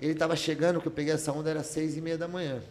ele 0.00 0.12
estava 0.12 0.36
chegando, 0.36 0.80
que 0.80 0.86
eu 0.86 0.92
peguei 0.92 1.12
essa 1.12 1.32
onda, 1.32 1.50
era 1.50 1.64
seis 1.64 1.96
e 1.96 2.00
meia 2.00 2.16
da 2.16 2.28
manhã. 2.28 2.62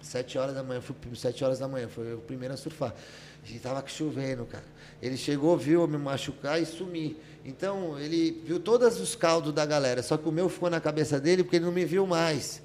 Sete 0.00 0.38
horas 0.38 0.54
da 0.54 0.62
manhã, 0.62 0.80
fui 0.80 0.94
sete 1.16 1.44
horas 1.44 1.58
da 1.58 1.66
manhã, 1.66 1.88
foi 1.88 2.14
o 2.14 2.18
primeiro 2.18 2.54
a 2.54 2.56
surfar. 2.56 2.94
A 3.42 3.46
gente 3.46 3.60
tava 3.60 3.82
chovendo, 3.88 4.44
cara. 4.44 4.64
Ele 5.00 5.16
chegou, 5.16 5.56
viu 5.56 5.80
eu 5.80 5.88
me 5.88 5.98
machucar 5.98 6.62
e 6.62 6.66
sumir. 6.66 7.16
Então, 7.44 7.98
ele 7.98 8.42
viu 8.44 8.60
todos 8.60 9.00
os 9.00 9.14
caldos 9.14 9.52
da 9.52 9.66
galera, 9.66 10.02
só 10.02 10.16
que 10.16 10.28
o 10.28 10.32
meu 10.32 10.48
ficou 10.48 10.70
na 10.70 10.80
cabeça 10.80 11.18
dele 11.18 11.42
porque 11.42 11.56
ele 11.56 11.64
não 11.64 11.72
me 11.72 11.84
viu 11.84 12.06
mais. 12.06 12.62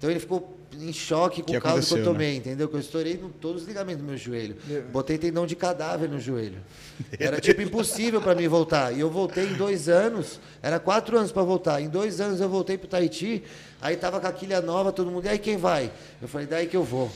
Então 0.00 0.10
ele 0.10 0.18
ficou 0.18 0.56
em 0.78 0.94
choque 0.94 1.42
com 1.42 1.52
Que 1.52 1.58
o 1.58 1.60
caldo 1.60 1.84
que 1.84 1.92
eu 1.92 1.98
né? 1.98 2.04
tomei, 2.04 2.36
entendeu? 2.36 2.68
Que 2.70 2.74
eu 2.74 2.80
estourei 2.80 3.18
no, 3.18 3.28
todos 3.28 3.62
os 3.62 3.68
ligamentos 3.68 4.00
do 4.00 4.06
meu 4.08 4.16
joelho. 4.16 4.56
Botei 4.90 5.18
tendão 5.18 5.46
de 5.46 5.54
cadáver 5.54 6.08
no 6.08 6.18
joelho. 6.18 6.56
Era 7.20 7.38
tipo 7.38 7.60
impossível 7.60 8.18
para 8.22 8.34
mim 8.34 8.48
voltar. 8.48 8.96
E 8.96 9.00
eu 9.00 9.10
voltei 9.10 9.44
em 9.44 9.54
dois 9.54 9.90
anos, 9.90 10.40
era 10.62 10.80
quatro 10.80 11.18
anos 11.18 11.30
para 11.30 11.42
voltar. 11.42 11.82
Em 11.82 11.88
dois 11.88 12.18
anos 12.18 12.40
eu 12.40 12.48
voltei 12.48 12.78
pro 12.78 12.88
Tahiti, 12.88 13.44
aí 13.78 13.94
tava 13.94 14.18
com 14.20 14.26
a 14.26 14.32
quilha 14.32 14.62
nova, 14.62 14.90
todo 14.90 15.10
mundo, 15.10 15.26
e 15.26 15.28
aí 15.28 15.38
quem 15.38 15.58
vai? 15.58 15.92
Eu 16.22 16.28
falei, 16.28 16.46
daí 16.46 16.66
que 16.66 16.76
eu 16.76 16.82
vou. 16.84 17.10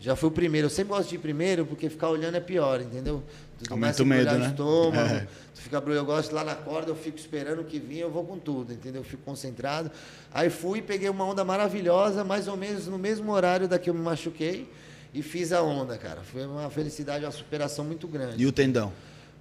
Já 0.00 0.16
fui 0.16 0.28
o 0.28 0.32
primeiro. 0.32 0.66
Eu 0.66 0.70
sempre 0.70 0.92
gosto 0.92 1.08
de 1.08 1.14
ir 1.14 1.18
primeiro, 1.18 1.64
porque 1.64 1.88
ficar 1.88 2.08
olhando 2.10 2.36
é 2.36 2.40
pior, 2.40 2.80
entendeu? 2.80 3.22
Tu 3.62 3.72
Aumenta 3.72 4.02
o 4.02 4.06
medo, 4.06 4.38
né? 4.38 4.48
estômago, 4.48 5.14
É. 5.14 5.26
tu 5.54 5.60
fica 5.60 5.76
eu 5.76 6.04
gosto 6.04 6.34
lá 6.34 6.42
na 6.44 6.54
corda, 6.54 6.90
eu 6.90 6.96
fico 6.96 7.16
esperando 7.18 7.60
o 7.60 7.64
que 7.64 7.78
vir, 7.78 8.00
eu 8.00 8.10
vou 8.10 8.24
com 8.24 8.38
tudo, 8.38 8.72
entendeu? 8.72 9.00
Eu 9.02 9.04
fico 9.06 9.22
concentrado. 9.22 9.90
Aí 10.32 10.50
fui, 10.50 10.82
peguei 10.82 11.08
uma 11.08 11.24
onda 11.24 11.44
maravilhosa, 11.44 12.24
mais 12.24 12.48
ou 12.48 12.56
menos 12.56 12.86
no 12.86 12.98
mesmo 12.98 13.30
horário 13.32 13.68
da 13.68 13.78
que 13.78 13.88
eu 13.88 13.94
me 13.94 14.00
machuquei, 14.00 14.68
e 15.12 15.22
fiz 15.22 15.52
a 15.52 15.62
onda, 15.62 15.96
cara. 15.96 16.22
Foi 16.22 16.44
uma 16.44 16.68
felicidade, 16.70 17.24
uma 17.24 17.30
superação 17.30 17.84
muito 17.84 18.08
grande. 18.08 18.42
E 18.42 18.46
o 18.46 18.52
tendão? 18.52 18.92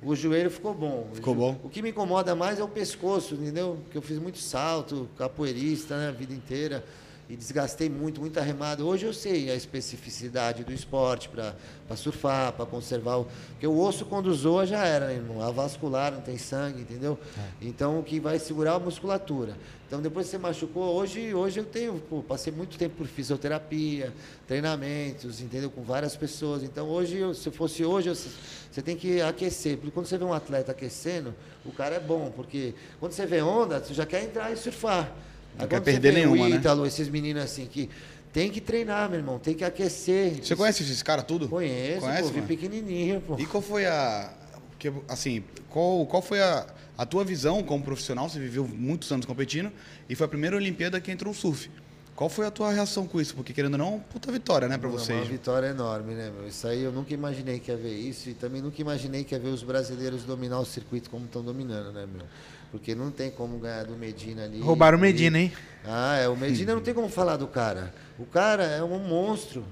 O 0.01 0.15
joelho 0.15 0.51
ficou 0.51 0.73
bom. 0.73 1.07
Ficou 1.13 1.33
bom? 1.33 1.59
O 1.63 1.69
que 1.69 1.81
me 1.81 1.89
incomoda 1.89 2.35
mais 2.35 2.59
é 2.59 2.63
o 2.63 2.67
pescoço, 2.67 3.35
entendeu? 3.35 3.79
Porque 3.83 3.97
eu 3.97 4.01
fiz 4.01 4.19
muito 4.19 4.37
salto, 4.37 5.09
capoeirista, 5.17 5.97
né, 5.97 6.09
a 6.09 6.11
vida 6.11 6.33
inteira. 6.33 6.83
E 7.29 7.37
desgastei 7.37 7.89
muito, 7.89 8.19
muita 8.19 8.41
remada. 8.41 8.83
Hoje 8.83 9.05
eu 9.05 9.13
sei 9.13 9.49
a 9.49 9.55
especificidade 9.55 10.63
do 10.65 10.73
esporte 10.73 11.29
para 11.29 11.55
surfar, 11.95 12.51
para 12.51 12.65
conservar 12.65 13.15
o. 13.17 13.25
Porque 13.51 13.65
o 13.65 13.79
osso, 13.79 14.05
quando 14.05 14.31
zoa, 14.33 14.65
já 14.65 14.85
era, 14.85 15.07
né, 15.07 15.13
irmão? 15.15 15.41
A 15.41 15.49
vascular 15.49 16.11
não 16.11 16.19
tem 16.21 16.37
sangue, 16.37 16.81
entendeu? 16.81 17.17
Então 17.61 17.97
o 17.97 18.03
que 18.03 18.19
vai 18.19 18.37
segurar 18.39 18.73
é 18.73 18.75
a 18.75 18.79
musculatura. 18.79 19.55
Então 19.87 20.01
depois 20.01 20.25
que 20.25 20.31
você 20.31 20.37
machucou, 20.37 20.83
hoje, 20.95 21.33
hoje 21.33 21.59
eu 21.61 21.65
tenho, 21.65 21.93
pô, 22.09 22.21
passei 22.21 22.51
muito 22.51 22.77
tempo 22.77 22.95
por 22.97 23.07
fisioterapia, 23.07 24.11
treinamentos, 24.45 25.39
entendeu? 25.39 25.71
Com 25.71 25.81
várias 25.81 26.15
pessoas. 26.17 26.61
Então 26.61 26.87
hoje, 26.89 27.17
eu- 27.17 27.33
se 27.33 27.49
fosse 27.51 27.85
hoje, 27.85 28.09
eu- 28.09 28.15
você 28.15 28.81
tem 28.81 28.97
que 28.97 29.21
aquecer. 29.21 29.77
Porque 29.77 29.91
quando 29.91 30.07
você 30.07 30.17
vê 30.17 30.25
um 30.25 30.33
atleta 30.33 30.71
aquecendo, 30.73 31.33
o 31.65 31.71
cara 31.71 31.95
é 31.95 31.99
bom. 32.01 32.31
Porque 32.35 32.73
quando 32.99 33.13
você 33.13 33.25
vê 33.25 33.41
onda, 33.41 33.79
você 33.79 33.93
já 33.93 34.05
quer 34.05 34.23
entrar 34.25 34.51
e 34.51 34.57
surfar. 34.57 35.09
Não 35.57 35.63
Aí 35.63 35.67
quer 35.67 35.81
perder 35.81 36.13
nenhuma, 36.13 36.45
o 36.45 36.49
né? 36.49 36.87
Esses 36.87 37.07
meninos 37.09 37.43
assim, 37.43 37.65
que 37.65 37.89
tem 38.33 38.49
que 38.49 38.59
treinar, 38.59 39.09
meu 39.09 39.19
irmão, 39.19 39.37
tem 39.37 39.53
que 39.53 39.63
aquecer. 39.63 40.43
Você 40.43 40.55
conhece 40.55 40.81
esses 40.81 41.03
caras 41.03 41.23
tudo? 41.25 41.47
Conheço, 41.47 42.01
Conhece, 42.01 42.23
pô, 42.23 42.29
vi 42.29 42.41
pequenininho, 42.41 43.21
pô. 43.21 43.37
E 43.37 43.45
qual 43.45 43.61
foi 43.61 43.85
a. 43.85 44.33
Porque, 44.71 44.91
assim, 45.07 45.43
qual, 45.69 46.05
qual 46.07 46.21
foi 46.21 46.41
a, 46.41 46.65
a 46.97 47.05
tua 47.05 47.23
visão 47.23 47.61
como 47.61 47.83
profissional? 47.83 48.27
Você 48.27 48.39
viveu 48.39 48.67
muitos 48.67 49.11
anos 49.11 49.25
competindo 49.25 49.71
e 50.09 50.15
foi 50.15 50.25
a 50.25 50.27
primeira 50.27 50.55
Olimpíada 50.55 50.99
que 50.99 51.11
entrou 51.11 51.31
o 51.31 51.35
surf. 51.35 51.69
Qual 52.15 52.29
foi 52.29 52.45
a 52.45 52.51
tua 52.51 52.71
reação 52.71 53.07
com 53.07 53.19
isso? 53.19 53.33
Porque, 53.35 53.51
querendo 53.53 53.73
ou 53.73 53.77
não, 53.79 53.99
puta 53.99 54.31
vitória, 54.31 54.67
né, 54.67 54.77
pra 54.77 54.87
Não, 54.87 54.97
vocês. 54.97 55.17
Uma 55.19 55.25
vitória 55.31 55.67
enorme, 55.67 56.13
né, 56.13 56.31
meu? 56.35 56.47
Isso 56.47 56.67
aí 56.67 56.83
eu 56.83 56.91
nunca 56.91 57.11
imaginei 57.13 57.59
que 57.59 57.71
ia 57.71 57.77
ver 57.77 57.93
isso 57.95 58.29
e 58.29 58.33
também 58.35 58.61
nunca 58.61 58.79
imaginei 58.79 59.23
que 59.23 59.33
ia 59.33 59.39
ver 59.39 59.49
os 59.49 59.63
brasileiros 59.63 60.23
dominar 60.23 60.59
o 60.59 60.65
circuito 60.65 61.09
como 61.09 61.25
estão 61.25 61.41
dominando, 61.41 61.91
né, 61.91 62.05
meu? 62.05 62.25
Porque 62.71 62.93
não 62.93 63.09
tem 63.09 63.31
como 63.31 63.57
ganhar 63.57 63.85
do 63.85 63.95
Medina 63.95 64.43
ali. 64.45 64.59
Roubaram 64.59 64.97
o 64.97 65.01
E- 65.01 65.03
Medina, 65.03 65.39
hein? 65.39 65.51
Ah, 65.85 66.17
é, 66.17 66.27
o 66.29 66.35
Medina 66.37 66.73
não 66.75 66.81
tem 66.81 66.93
como 66.93 67.09
falar 67.09 67.35
do 67.37 67.47
cara. 67.47 67.93
O 68.19 68.25
cara 68.25 68.63
é 68.63 68.83
um 68.83 68.97
monstro. 68.99 69.63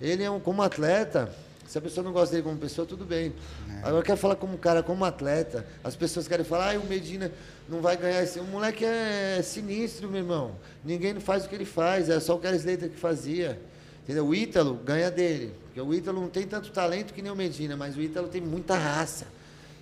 Ele 0.00 0.22
é 0.22 0.30
um 0.30 0.40
como 0.40 0.62
atleta. 0.62 1.30
Se 1.74 1.78
a 1.78 1.82
pessoa 1.82 2.04
não 2.04 2.12
gosta 2.12 2.30
dele 2.30 2.44
como 2.44 2.56
pessoa, 2.56 2.86
tudo 2.86 3.04
bem. 3.04 3.34
Agora 3.82 4.00
quer 4.04 4.16
falar 4.16 4.36
como 4.36 4.56
cara, 4.56 4.80
como 4.80 5.04
atleta. 5.04 5.66
As 5.82 5.96
pessoas 5.96 6.28
querem 6.28 6.44
falar, 6.44 6.72
ah, 6.72 6.78
o 6.78 6.86
Medina 6.86 7.32
não 7.68 7.80
vai 7.80 7.96
ganhar 7.96 8.22
esse. 8.22 8.38
O 8.38 8.44
moleque 8.44 8.84
é 8.84 9.42
sinistro, 9.42 10.08
meu 10.08 10.20
irmão. 10.20 10.54
Ninguém 10.84 11.18
faz 11.18 11.44
o 11.44 11.48
que 11.48 11.54
ele 11.56 11.64
faz, 11.64 12.08
é 12.08 12.20
só 12.20 12.36
o 12.36 12.38
Keres 12.38 12.64
Leiter 12.64 12.90
que 12.90 12.96
fazia. 12.96 13.60
Entendeu? 14.04 14.24
O 14.24 14.32
Ítalo 14.32 14.74
ganha 14.84 15.10
dele. 15.10 15.52
Porque 15.64 15.80
o 15.80 15.92
Ítalo 15.92 16.20
não 16.20 16.28
tem 16.28 16.46
tanto 16.46 16.70
talento 16.70 17.12
que 17.12 17.20
nem 17.20 17.32
o 17.32 17.34
Medina, 17.34 17.76
mas 17.76 17.96
o 17.96 18.00
Ítalo 18.00 18.28
tem 18.28 18.40
muita 18.40 18.76
raça. 18.76 19.26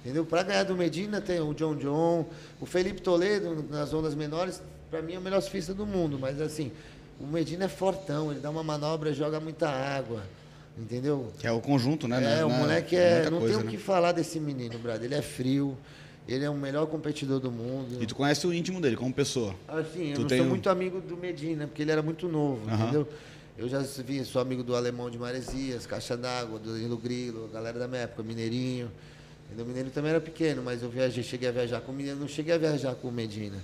Entendeu? 0.00 0.24
Para 0.24 0.44
ganhar 0.44 0.64
do 0.64 0.74
Medina 0.74 1.20
tem 1.20 1.40
o 1.40 1.52
John 1.52 1.76
John, 1.76 2.24
o 2.59 2.64
Felipe 2.64 3.02
Toledo 3.02 3.66
nas 3.68 3.92
ondas 3.92 4.14
menores, 4.14 4.62
para 4.90 5.02
mim 5.02 5.12
é 5.12 5.18
o 5.18 5.20
melhor 5.20 5.42
surfista 5.42 5.74
do 5.74 5.85
mundo, 5.85 6.18
mas 6.18 6.40
assim, 6.40 6.72
o 7.20 7.26
Medina 7.26 7.66
é 7.66 7.68
fortão, 7.68 8.31
ele 8.31 8.40
dá 8.40 8.48
uma 8.48 8.62
manobra, 8.62 9.12
joga 9.12 9.38
muita 9.38 9.68
água. 9.68 10.22
Entendeu? 10.78 11.30
Que 11.38 11.46
é 11.46 11.52
o 11.52 11.61
conjunto, 11.61 12.08
né? 12.08 12.16
É, 12.16 12.20
né? 12.20 12.44
o 12.44 12.48
né? 12.48 12.58
moleque 12.58 12.96
é. 12.96 13.14
Muita 13.16 13.30
Não 13.30 13.38
coisa, 13.40 13.54
tem 13.54 13.62
o 13.62 13.66
né? 13.66 13.70
que 13.72 13.78
falar 13.78 14.12
desse 14.12 14.40
menino, 14.40 14.78
brother. 14.78 15.04
Ele 15.04 15.14
é 15.14 15.20
frio, 15.22 15.76
ele 16.26 16.44
é 16.44 16.50
o 16.50 16.54
melhor 16.54 16.87
competidor 16.87 17.40
do 17.40 17.50
mundo. 17.52 18.02
E 18.02 18.06
tu 18.06 18.14
conhece 18.14 18.46
o 18.46 18.54
íntimo 18.54 18.80
dele 18.80 18.96
como 18.96 19.12
pessoa. 19.12 19.54
Assim, 19.68 20.08
eu 20.11 20.14
Tu 20.14 20.20
não 20.22 20.28
tem 20.28 20.38
sou 20.38 20.46
um- 20.46 20.50
muito 20.50 20.70
amigo 20.70 21.00
do 21.00 21.16
Medina, 21.16 21.66
porque 21.66 21.82
ele 21.82 21.92
era 21.92 22.02
muito 22.02 22.26
novo, 22.26 22.66
Aham. 22.68 22.82
entendeu? 22.85 23.08
Eu 23.58 23.68
já 23.68 23.80
vi, 23.80 24.24
sou 24.24 24.40
amigo 24.40 24.62
do 24.62 24.74
Alemão 24.74 25.11
de 25.11 25.18
Maresias, 25.18 25.85
Caixa 25.85 26.16
d'Água, 26.16 26.58
do 26.58 26.72
Danilo 26.72 26.96
Grilo, 26.96 27.48
a 27.50 27.54
galera 27.54 27.78
da 27.78 27.87
minha 27.87 28.02
época, 28.02 28.22
Mineirinho. 28.22 28.90
O 29.56 29.64
Mineiro 29.66 29.90
também 29.90 30.11
era 30.11 30.20
pequeno, 30.22 30.62
mas 30.64 30.82
eu 30.82 30.88
viajei, 30.88 31.22
cheguei 31.22 31.50
a 31.50 31.52
viajar 31.52 31.82
com 31.82 31.92
o 31.92 31.94
Mineiro, 31.94 32.18
não 32.18 32.26
cheguei 32.26 32.54
a 32.54 32.58
viajar 32.58 32.94
com 32.94 33.08
o 33.08 33.12
Medina. 33.12 33.58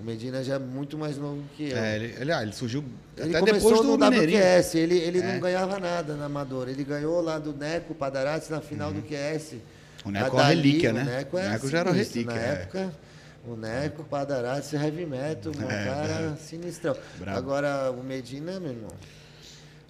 O 0.00 0.04
Medina 0.04 0.44
já 0.44 0.54
é 0.54 0.58
muito 0.58 0.96
mais 0.96 1.16
novo 1.18 1.42
que 1.56 1.70
eu. 1.70 1.76
É, 1.76 1.96
ele, 1.96 2.14
ele, 2.20 2.32
ah, 2.32 2.42
ele 2.42 2.52
surgiu 2.52 2.84
Ele 3.16 3.36
até 3.36 3.40
começou 3.46 3.70
depois 3.70 3.86
do 3.86 3.96
no 3.98 3.98
Mineirinho. 4.10 4.38
WQS, 4.40 4.74
ele, 4.76 4.96
ele 4.98 5.18
É. 5.18 5.32
não 5.32 5.40
ganhava 5.40 5.80
nada 5.80 6.14
na 6.14 6.26
Amador. 6.26 6.68
Ele 6.68 6.84
ganhou 6.84 7.20
lá 7.20 7.38
do 7.38 7.52
Neco 7.52 7.94
Padarati 7.94 8.50
na 8.50 8.60
final 8.60 8.92
do 8.92 9.02
QS. 9.02 9.52
Uhum. 9.54 9.58
O 10.04 10.10
Neco 10.12 10.36
é 10.36 10.40
uma 10.40 10.44
relíquia, 10.48 10.92
né? 10.92 11.02
O 11.02 11.04
Neco, 11.06 11.38
é 11.38 11.46
O 11.46 11.50
Neco 11.50 11.68
já 11.68 11.78
era 11.80 11.90
relíquia, 11.90 12.24
Na 12.24 12.38
é. 12.38 12.52
época, 12.52 12.92
o 13.44 13.56
Neco, 13.56 14.04
Padarati, 14.04 14.76
Heavy 14.76 15.04
Metal, 15.04 15.52
um 15.58 15.70
É, 15.70 15.84
cara 15.84 16.36
sinistrão. 16.36 16.96
Brabo. 17.18 17.36
Agora, 17.38 17.90
o 17.90 18.02
Medina, 18.04 18.60
meu 18.60 18.70
irmão. 18.70 18.90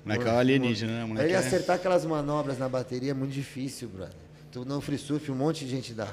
moleque 0.07 0.27
é 0.27 0.33
um 0.33 0.39
alienígena, 0.39 0.93
né? 1.01 1.05
Moleque 1.05 1.27
Ele 1.27 1.35
é... 1.35 1.37
acertar 1.37 1.77
aquelas 1.77 2.07
manobras 2.07 2.59
na 2.59 2.69
bateria 2.69 3.11
é 3.11 3.15
muito 3.15 3.33
difícil, 3.33 3.89
brother. 3.89 4.15
Tu 4.51 4.65
no 4.65 4.81
free 4.81 4.97
surf 4.97 5.31
um 5.31 5.35
monte 5.35 5.67
de 5.67 5.71
gente 5.71 5.93
dá. 5.93 6.09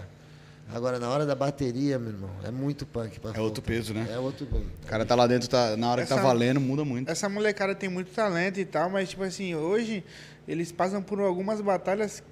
Agora, 0.74 1.00
na 1.00 1.08
hora 1.10 1.26
da 1.26 1.36
bateria, 1.36 1.98
meu 2.00 2.10
irmão, 2.12 2.30
é 2.44 2.50
muito 2.52 2.86
punk 2.86 3.20
pra 3.20 3.32
É 3.34 3.40
outro 3.40 3.62
peso, 3.62 3.94
né? 3.94 4.08
É 4.12 4.18
outro 4.18 4.46
peso. 4.46 4.66
O 4.84 4.88
cara 4.88 5.06
tá 5.06 5.14
lá 5.16 5.28
dentro, 5.28 5.48
tá, 5.48 5.78
na 5.78 5.92
hora 5.92 6.02
que 6.04 6.10
tá 6.10 6.16
Essa- 6.16 6.24
valendo, 6.24 6.60
muda 6.60 6.84
muito. 6.84 7.10
Essa 7.10 7.30
molecada 7.30 7.76
tem 7.76 7.88
muito 7.88 8.12
talento 8.12 8.60
e 8.60 8.66
tal, 8.66 8.90
mas, 8.90 9.10
tipo 9.10 9.24
assim, 9.24 9.54
hoje 9.56 10.04
eles 10.48 10.72
passam 10.72 11.02
por 11.04 11.20
algumas 11.20 11.62
batalhas. 11.62 12.24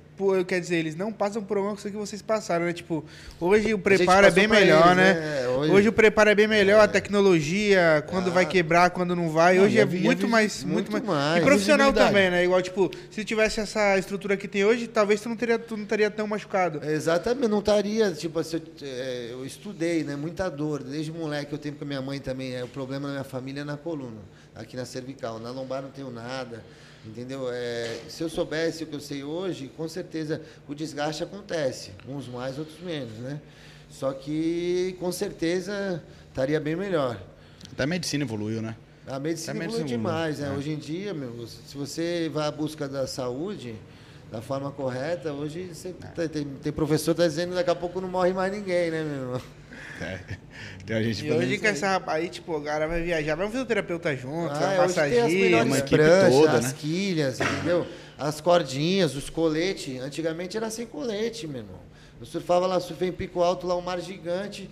Quer 0.48 0.60
dizer, 0.60 0.76
eles 0.78 0.96
não 0.96 1.12
passam 1.12 1.44
por 1.44 1.58
alguma 1.58 1.76
coisa 1.76 1.90
que 1.90 1.96
vocês 1.98 2.22
passaram, 2.22 2.66
né? 2.66 2.74
Tipo, 2.74 3.04
hoje 3.40 3.74
o 3.74 3.80
preparo 3.80 4.28
é 4.28 4.32
bem 4.32 4.48
melhor, 4.48 4.86
eles, 4.86 4.98
né? 4.98 5.14
né? 5.14 5.48
Hoje... 5.50 5.72
Hoje- 5.72 5.90
o 5.90 5.94
preparo 5.94 6.30
é 6.30 6.36
bem 6.36 6.48
melhor, 6.48 6.80
a 6.82 6.88
tecnologia, 6.88 8.04
quando 8.10 8.32
vai 8.32 8.44
Ah. 8.44 8.48
quebrar, 8.48 8.90
quando 8.92 9.16
não 9.16 9.30
vai. 9.30 9.60
Hoje 9.60 9.80
é 9.80 9.86
muito 9.86 10.26
vi- 10.26 10.32
mais. 10.32 10.64
muito 10.64 10.92
Muito 10.92 11.06
mais. 11.08 11.20
mais. 11.32 11.42
E 11.42 11.46
profissional 11.46 11.92
também, 11.92 12.30
né? 12.30 12.44
Igual, 12.44 12.62
tipo, 12.62 12.92
se 13.10 13.24
tivesse 13.26 13.60
essa 13.60 13.98
estrutura 13.98 14.38
que 14.38 14.48
tem 14.48 14.64
hoje, 14.64 14.88
talvez 14.88 15.20
tu 15.22 15.30
não, 15.30 15.36
teria, 15.36 15.58
tu 15.58 15.76
não 15.76 15.84
estaria 15.84 16.10
tão 16.12 16.28
machucado. 16.28 16.80
Exatamente, 16.84 17.48
não 17.48 17.60
estaria, 17.60 18.12
tipo 18.12 18.40
assim, 18.40 18.58
eu, 18.58 18.88
é, 18.88 19.28
eu 19.32 19.46
estudei, 19.46 20.04
né? 20.04 20.16
Muita 20.16 20.50
dor. 20.50 20.84
Desde 20.84 21.12
moleque 21.12 21.52
eu 21.54 21.58
tenho 21.58 21.76
com 21.76 21.84
a 21.84 21.88
minha 21.88 22.02
mãe 22.02 22.20
também. 22.20 22.54
É, 22.56 22.64
o 22.64 22.68
problema 22.68 23.08
na 23.08 23.14
minha 23.14 23.24
família 23.24 23.62
é 23.62 23.64
na 23.64 23.78
coluna, 23.78 24.22
aqui 24.56 24.76
na 24.76 24.86
cervical. 24.86 25.40
Na 25.40 25.52
lombar 25.52 25.82
não 25.82 25.90
tenho 25.90 26.12
nada. 26.12 26.64
Entendeu? 27.06 27.50
É, 27.52 28.00
se 28.08 28.24
eu 28.24 28.30
soubesse 28.30 28.84
o 28.84 28.88
que 28.88 28.96
eu 28.96 29.00
sei 29.00 29.24
hoje, 29.24 29.70
com 29.76 29.88
certeza 29.90 30.42
o 30.68 30.74
desgaste 30.74 31.24
acontece. 31.24 31.92
Uns 32.08 32.28
mais, 32.30 32.58
outros 32.58 32.80
menos, 32.80 33.12
né? 33.20 33.42
Só 33.90 34.14
que 34.14 34.96
com 35.00 35.12
certeza 35.12 36.02
estaria 36.30 36.60
bem 36.60 36.76
melhor. 36.76 37.22
Até 37.72 37.84
a 37.84 37.88
medicina 37.88 38.24
evoluiu, 38.24 38.62
né? 38.62 38.76
A 39.06 39.20
medicina 39.20 39.52
A 39.52 39.56
evolui 39.66 39.80
medicina 39.82 39.98
demais, 39.98 40.40
evolui, 40.40 40.50
né? 40.50 40.56
é. 40.56 40.58
Hoje 40.60 40.72
em 40.72 40.78
dia, 40.78 41.14
meu, 41.14 41.46
se 41.46 41.76
você 41.76 42.30
vai 42.34 42.48
à 42.48 42.52
busca 42.52 42.88
da 42.88 43.06
saúde 43.06 43.76
da 44.32 44.42
forma 44.42 44.72
correta, 44.72 45.32
hoje 45.34 45.70
você 45.74 45.92
tá- 45.94 46.28
tem, 46.28 46.46
tem 46.46 46.72
professor 46.72 47.14
que 47.14 47.22
tá 47.22 47.28
dizendo 47.28 47.50
que 47.50 47.56
daqui 47.56 47.70
a 47.70 47.76
pouco 47.76 48.00
não 48.00 48.08
morre 48.08 48.32
mais 48.34 48.52
ninguém, 48.52 48.90
né, 48.90 49.04
meu 49.04 49.14
irmão? 49.24 49.42
É. 50.02 50.20
Tem 50.86 50.96
a 50.98 51.04
gente 51.04 51.26
E 51.26 51.32
hoje 51.32 51.54
aí. 51.62 51.66
essa 51.68 51.90
rapaz 51.90 52.22
aí, 52.24 52.30
tipo, 52.30 52.56
o 52.58 52.62
cara 52.62 52.88
vai 52.88 53.02
viajar, 53.04 53.36
vai 53.36 53.46
um 53.48 53.50
fisioterapeuta 53.50 54.16
junto, 54.16 54.52
Ah, 54.54 54.60
vai 54.60 54.80
hoje 54.80 54.94
tem 54.96 55.54
as 55.56 55.66
uma 55.66 55.78
equipe 55.78 55.96
pranchas, 55.96 56.34
toda, 56.34 56.52
as 56.54 56.66
né? 56.66 56.76
quilhas, 56.80 57.40
entendeu? 57.40 57.88
As 58.18 58.42
cordinhas, 58.42 59.16
os 59.16 59.30
coletes. 59.30 60.00
Antigamente 60.02 60.58
era 60.58 60.70
sem 60.70 60.86
colete, 60.86 61.48
meu 61.48 61.62
irmão. 61.62 61.80
Eu 62.20 62.26
surfava 62.26 62.66
lá, 62.68 62.80
surfei 62.80 63.10
em 63.10 63.12
Pico 63.12 63.42
Alto, 63.42 63.66
lá 63.68 63.76
um 63.78 63.82
mar 63.82 64.00
gigante. 64.00 64.70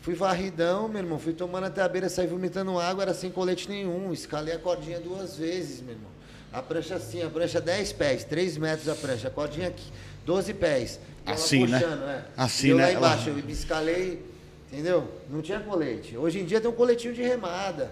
Fui 0.00 0.14
varridão, 0.14 0.88
meu 0.88 1.02
irmão. 1.02 1.18
Fui 1.18 1.32
tomando 1.32 1.64
até 1.64 1.82
a 1.82 1.88
beira, 1.88 2.08
saí 2.08 2.26
vomitando 2.26 2.78
água, 2.78 3.02
era 3.02 3.14
sem 3.14 3.30
colete 3.30 3.68
nenhum. 3.68 4.12
Escalei 4.12 4.54
a 4.54 4.58
cordinha 4.58 5.00
duas 5.00 5.36
vezes, 5.36 5.80
meu 5.80 5.94
irmão. 5.94 6.10
A 6.52 6.62
prancha 6.62 6.94
assim, 6.94 7.22
a 7.22 7.28
prancha 7.28 7.60
10 7.60 7.92
pés, 7.92 8.24
3 8.24 8.56
metros 8.56 8.88
a 8.88 8.94
prancha. 8.94 9.28
A 9.28 9.30
cordinha 9.30 9.68
aqui, 9.68 9.84
12 10.24 10.54
pés. 10.54 11.00
Ela 11.24 11.34
Assim, 11.34 11.66
né? 11.66 11.80
puxando, 11.80 12.02
é. 12.08 12.24
Assim, 12.36 12.66
E 12.68 12.70
eu 12.70 12.76
né? 12.76 12.82
lá 12.84 12.90
Ela- 12.90 12.98
embaixo, 12.98 13.30
eu 13.30 13.50
escalei, 13.50 14.24
entendeu? 14.70 15.08
Não 15.30 15.40
tinha 15.42 15.60
colete. 15.60 16.16
Hoje 16.16 16.40
em 16.40 16.44
dia 16.44 16.60
tem 16.60 16.70
um 16.70 16.74
coletinho 16.74 17.14
de 17.14 17.22
remada. 17.22 17.90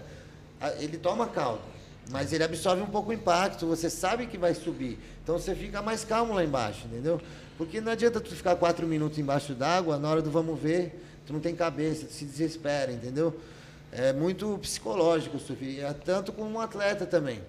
Ah, 0.59 0.71
Ele 0.79 0.97
toma 0.97 1.27
caldo, 1.27 1.61
mas 2.09 2.31
ele 2.31 2.43
absorve 2.43 2.81
um 2.81 2.87
pouco 2.87 3.09
o 3.09 3.13
impacto. 3.13 3.65
Você 3.67 3.89
sabe 3.89 4.27
que 4.27 4.37
vai 4.37 4.53
subir. 4.53 4.97
Então 5.23 5.37
você 5.37 5.53
fica 5.55 5.81
mais 5.81 6.03
calmo 6.03 6.33
lá 6.33 6.43
embaixo, 6.43 6.85
entendeu? 6.85 7.19
Porque 7.57 7.79
não 7.81 7.91
adianta 7.91 8.19
tu 8.21 8.35
ficar 8.35 8.55
quatro 8.55 8.85
minutos 8.85 9.17
embaixo 9.17 9.53
d'água, 9.53 9.97
na 9.97 10.09
hora 10.09 10.21
do 10.21 10.29
vamos 10.29 10.59
ver, 10.59 11.01
tu 11.25 11.33
não 11.33 11.39
tem 11.39 11.55
cabeça, 11.55 12.05
tu 12.05 12.13
se 12.13 12.25
desespera, 12.25 12.91
entendeu? 12.91 13.33
É 13.91 14.11
muito 14.11 14.57
psicológico 14.61 15.37
o 15.37 15.79
é 15.79 15.93
tanto 15.93 16.33
como 16.33 16.49
um 16.51 16.59
atleta 16.59 17.05
também. 17.05 17.41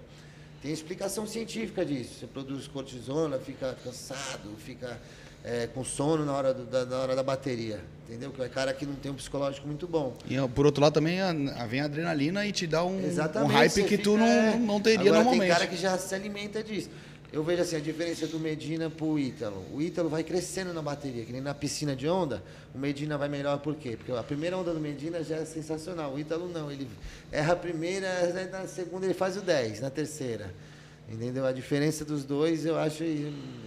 Tem 0.61 0.71
explicação 0.71 1.27
científica 1.27 1.85
disso. 1.85 2.19
Você 2.19 2.27
produz 2.27 2.67
cortisona, 2.67 3.37
fica 3.37 3.75
cansado, 3.83 4.49
fica 4.57 4.97
é, 5.43 5.67
com 5.67 5.83
sono 5.83 6.25
na 6.25 6.33
hora, 6.33 6.53
do- 6.53 6.65
da, 6.65 6.85
na 6.85 6.97
hora 6.99 7.15
da 7.15 7.21
bateria. 7.23 7.81
Entendeu? 8.07 8.31
Que 8.31 8.41
é 8.41 8.47
cara 8.47 8.73
que 8.73 8.85
não 8.85 8.95
tem 8.95 9.11
um 9.11 9.15
psicológico 9.15 9.67
muito 9.67 9.85
bom. 9.85 10.15
E 10.29 10.35
por 10.55 10.65
outro 10.65 10.81
lado 10.81 10.93
também 10.93 11.19
a- 11.19 11.29
a- 11.29 11.65
vem 11.67 11.81
a 11.81 11.85
adrenalina 11.85 12.45
e 12.45 12.53
te 12.53 12.65
dá 12.65 12.83
um, 12.85 12.97
um 12.99 13.45
hype 13.47 13.83
que 13.83 13.97
tu 13.97 14.13
fica, 14.13 14.17
não, 14.17 14.25
é. 14.25 14.55
não 14.57 14.79
teria 14.79 14.99
Agora, 15.01 15.15
normalmente. 15.23 15.41
Tem 15.41 15.49
cara 15.49 15.67
que 15.67 15.75
já 15.75 15.97
se 15.97 16.15
alimenta 16.15 16.63
disso. 16.63 16.89
Eu 17.33 17.43
vejo 17.43 17.61
assim, 17.61 17.75
a 17.75 17.79
diferença 17.81 18.25
do 18.25 18.39
Medina 18.39 18.89
pro 18.89 19.19
Ítalo. 19.19 19.61
O 19.73 19.81
Ítalo 19.81 20.07
vai 20.07 20.23
crescendo 20.23 20.73
na 20.73 20.81
bateria, 20.81 21.25
que 21.25 21.33
nem 21.33 21.41
na 21.41 21.53
piscina 21.53 21.93
de 21.93 22.07
onda, 22.07 22.41
o 22.73 22.77
Medina 22.77 23.17
vai 23.17 23.27
melhor 23.27 23.59
por 23.59 23.75
quê? 23.75 23.97
Porque 23.97 24.13
a 24.13 24.23
primeira 24.23 24.57
onda 24.57 24.73
do 24.73 24.79
Medina 24.79 25.21
já 25.21 25.35
é 25.35 25.43
sensacional. 25.45 26.13
O 26.13 26.17
Ítalo 26.19 26.47
não, 26.47 26.71
ele 26.71 26.87
erra 27.29 27.51
a 27.51 27.55
primeira, 27.57 28.07
aí 28.33 28.49
na 28.49 28.65
segunda 28.65 29.05
ele 29.05 29.13
faz 29.13 29.35
o 29.35 29.41
10, 29.41 29.81
na 29.81 29.89
terceira. 29.89 30.53
Entendeu? 31.09 31.45
A 31.45 31.53
diferença 31.53 32.03
dos 32.03 32.25
dois, 32.25 32.65
eu 32.65 32.77
acho 32.77 33.01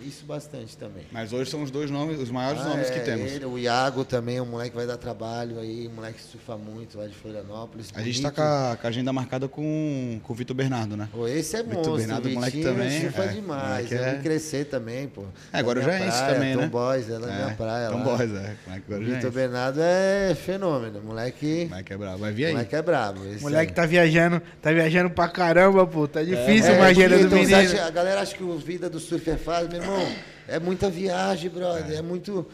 isso 0.07 0.27
bastante 0.27 0.77
também. 0.77 1.05
Mas 1.11 1.33
hoje 1.33 1.51
são 1.51 1.63
os 1.63 1.71
dois 1.71 1.91
nomes, 1.91 2.21
os 2.21 2.31
maiores 2.31 2.61
Ah, 2.61 2.69
nomes 2.69 2.91
que 2.91 2.99
é, 2.99 3.03
temos. 3.03 3.33
Ele, 3.33 3.47
o 3.47 3.59
Iago 3.59 4.05
também, 4.05 4.37
é 4.37 4.43
um 4.43 4.47
moleque 4.47 4.71
que 4.73 4.77
vai 4.77 4.87
dar 4.87 4.99
trabalho 4.99 5.59
aí, 5.59 5.89
um 5.89 5.95
moleque 5.95 6.19
que 6.19 6.23
surfa 6.25 6.59
muito 6.59 6.99
lá 6.99 7.07
de 7.07 7.15
Florianópolis. 7.15 7.89
A 7.95 8.03
gente 8.03 8.21
tá 8.21 8.29
bonito. 8.29 8.37
com 8.37 8.43
a, 8.43 8.77
com 8.79 8.87
a 8.87 8.91
agenda 8.91 9.13
marcada 9.13 9.49
com, 9.49 10.21
com 10.23 10.33
o 10.35 10.37
Vitor 10.37 10.55
Bernardo, 10.55 10.99
né? 10.99 11.09
Pô, 11.11 11.27
esse 11.27 11.57
é 11.57 11.63
Vitor 11.63 11.77
monstro, 11.77 11.97
Bernardo, 11.97 12.29
o 12.29 12.33
moleque 12.33 12.57
Vitinho 12.59 12.75
também, 12.75 13.01
surfa 13.01 13.25
é, 13.25 13.29
demais. 13.29 13.93
Eu 13.93 14.05
é- 14.05 14.15
crescer 14.19 14.65
também, 14.67 15.09
pô. 15.09 15.23
É, 15.51 15.59
agora 15.59 15.81
É 15.81 15.85
já 15.85 15.93
é 15.95 16.09
esse 16.09 16.19
praia, 16.19 16.35
também, 16.35 16.55
Tom 16.55 16.61
né? 16.61 16.67
Boys, 16.69 17.09
é 17.09 17.19
na 17.19 17.27
minha 17.27 17.55
praia 17.57 17.89
Tom 17.89 17.99
lá. 17.99 18.05
Boys, 18.05 18.31
é. 18.35 18.57
O 18.67 18.71
agora 18.71 19.03
é 19.03 19.15
Vitor. 19.15 19.31
Bernardo 19.33 19.81
é 19.83 20.35
fenômeno, 20.35 21.01
moleque... 21.03 21.69
Moleque 21.71 21.93
é 21.93 21.97
brabo. 21.97 22.19
Vai 22.19 22.33
vir 22.33 22.45
aí. 22.45 22.53
Moleque 22.53 22.77
é 22.77 22.83
brabo. 22.83 23.25
esse 23.33 23.43
Moleque 23.43 23.71
aí. 23.71 23.75
tá 23.75 23.87
viajando, 23.87 24.43
tá 24.61 24.71
viajando 24.73 25.09
pra 25.09 25.27
caramba, 25.27 25.87
pô. 25.87 26.07
Tá 26.07 26.23
difícil 26.23 26.73
É, 26.73 26.77
uma 26.77 26.87
agenda 26.87 27.19
do 27.19 27.30
então, 27.39 27.59
acha- 27.59 27.85
a 27.87 27.91
galera 27.91 28.21
acha 28.21 28.35
que 28.37 28.43
o 28.43 28.57
vida 28.59 28.89
do 28.91 28.99
surf 29.01 29.29
é 29.31 29.37
fácil, 29.37 29.69
meu 29.71 29.81
irmão. 29.83 30.13
É 30.49 30.59
muita 30.59 30.91
viagem, 30.91 31.51
brother. 31.51 31.99
É, 31.99 32.03
muito. 32.03 32.47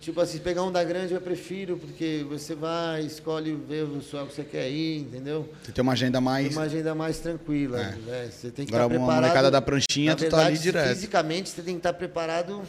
Tipo 0.00 0.18
assim, 0.22 0.38
pegar 0.38 0.62
um 0.62 0.72
da 0.72 0.82
grande 0.82 1.12
eu 1.12 1.20
prefiro, 1.20 1.76
porque 1.76 2.24
você 2.26 2.54
vai, 2.54 3.02
escolhe 3.02 3.54
ver 3.54 3.84
o 3.84 3.88
pessoal 3.96 4.26
que 4.26 4.34
você 4.34 4.42
quer 4.44 4.70
ir, 4.70 5.00
entendeu? 5.00 5.46
Você 5.62 5.72
tem 5.72 5.82
uma 5.82 5.92
agenda 5.92 6.20
mais. 6.22 6.48
Tem 6.48 6.56
uma 6.56 6.64
agenda 6.64 6.94
mais 6.94 7.18
tranquila. 7.18 7.78
É. 7.80 7.94
né? 8.10 8.28
Você 8.32 8.50
tem 8.50 8.64
que 8.64 8.74
Agora, 8.74 8.84
estar 8.86 8.98
preparado. 8.98 9.22
molecada 9.22 9.50
da 9.50 9.60
pranchinha, 9.60 10.12
Na 10.12 10.16
tu 10.16 10.20
tá 10.28 10.36
ali 10.38 10.44
verdade, 10.56 10.62
direto. 10.62 10.88
Fisicamente, 10.94 11.50
você 11.50 11.60
tem 11.62 11.74
que 11.74 11.80
estar 11.80 11.92
preparado 11.92 12.62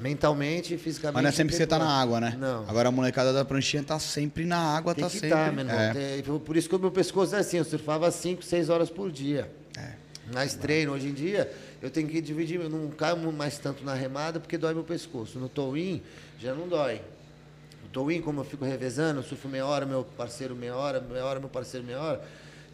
mentalmente 0.00 0.72
e 0.74 0.78
fisicamente. 0.78 1.14
Mas 1.14 1.22
não 1.24 1.28
é 1.28 1.32
sempre 1.32 1.52
que 1.52 1.58
você 1.58 1.66
tá 1.66 1.78
na 1.78 1.88
água, 1.90 2.20
né? 2.20 2.34
Não. 2.38 2.64
Agora 2.66 2.88
a 2.88 2.92
molecada 2.92 3.32
da 3.34 3.44
pranchinha 3.44 3.82
tá 3.82 3.98
sempre 3.98 4.46
na 4.46 4.56
água, 4.56 4.94
Tem 4.94 5.04
tá 5.04 5.10
que 5.10 5.18
sempre. 5.18 5.28
estar, 5.28 5.52
meu 5.52 5.64
irmão. 5.66 5.78
é. 5.78 6.22
Por 6.38 6.56
isso 6.56 6.68
que 6.70 6.74
o 6.74 6.78
meu 6.78 6.90
pescoço 6.90 7.34
é 7.36 7.40
assim, 7.40 7.58
eu 7.58 7.64
surfava 7.64 8.10
5, 8.10 8.42
6 8.42 8.70
horas 8.70 8.88
por 8.88 9.10
dia. 9.12 9.50
Mas 10.32 10.54
treino, 10.54 10.92
hoje 10.92 11.08
em 11.08 11.12
dia, 11.12 11.50
eu 11.82 11.90
tenho 11.90 12.08
que 12.08 12.20
dividir, 12.20 12.60
eu 12.60 12.68
não 12.70 12.88
caio 12.90 13.16
mais 13.32 13.58
tanto 13.58 13.84
na 13.84 13.94
remada 13.94 14.38
porque 14.38 14.56
dói 14.58 14.74
meu 14.74 14.84
pescoço. 14.84 15.38
No 15.38 15.48
towin, 15.48 16.02
já 16.38 16.54
não 16.54 16.68
dói. 16.68 17.00
No 17.82 17.88
towin, 17.90 18.20
como 18.20 18.40
eu 18.40 18.44
fico 18.44 18.64
revezando, 18.64 19.20
eu 19.20 19.24
surfo 19.24 19.48
meia 19.48 19.66
hora, 19.66 19.84
meu 19.86 20.04
parceiro 20.04 20.54
meia 20.54 20.76
hora, 20.76 21.00
meia 21.00 21.24
hora, 21.24 21.40
meu 21.40 21.48
parceiro 21.48 21.84
meia 21.86 22.00
hora. 22.00 22.22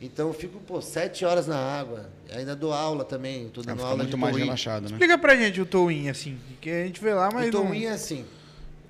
Então 0.01 0.29
eu 0.29 0.35
fico, 0.35 0.59
pô, 0.61 0.83
sete 0.83 1.25
horas 1.25 1.47
na 1.47 1.57
água. 1.57 2.11
Ainda 2.31 2.55
dou 2.55 2.73
aula 2.73 3.03
também, 3.05 3.49
tô 3.49 3.63
É, 3.63 3.65
dando 3.65 3.77
fica 3.77 3.89
aula 3.89 3.97
muito 4.03 4.11
de 4.11 4.17
mais 4.21 4.33
towin. 4.35 4.45
relaxado, 4.45 4.83
né? 4.83 4.89
Explica 4.91 5.17
pra 5.17 5.35
gente 5.37 5.59
o 5.61 5.65
Towin, 5.65 6.11
assim, 6.11 6.39
que 6.61 6.69
a 6.69 6.85
gente 6.85 7.01
vê 7.01 7.15
lá, 7.15 7.31
mas 7.33 7.49
o 7.49 7.53
não... 7.53 7.65
towin 7.65 7.85
é 7.87 7.93
assim, 7.93 8.27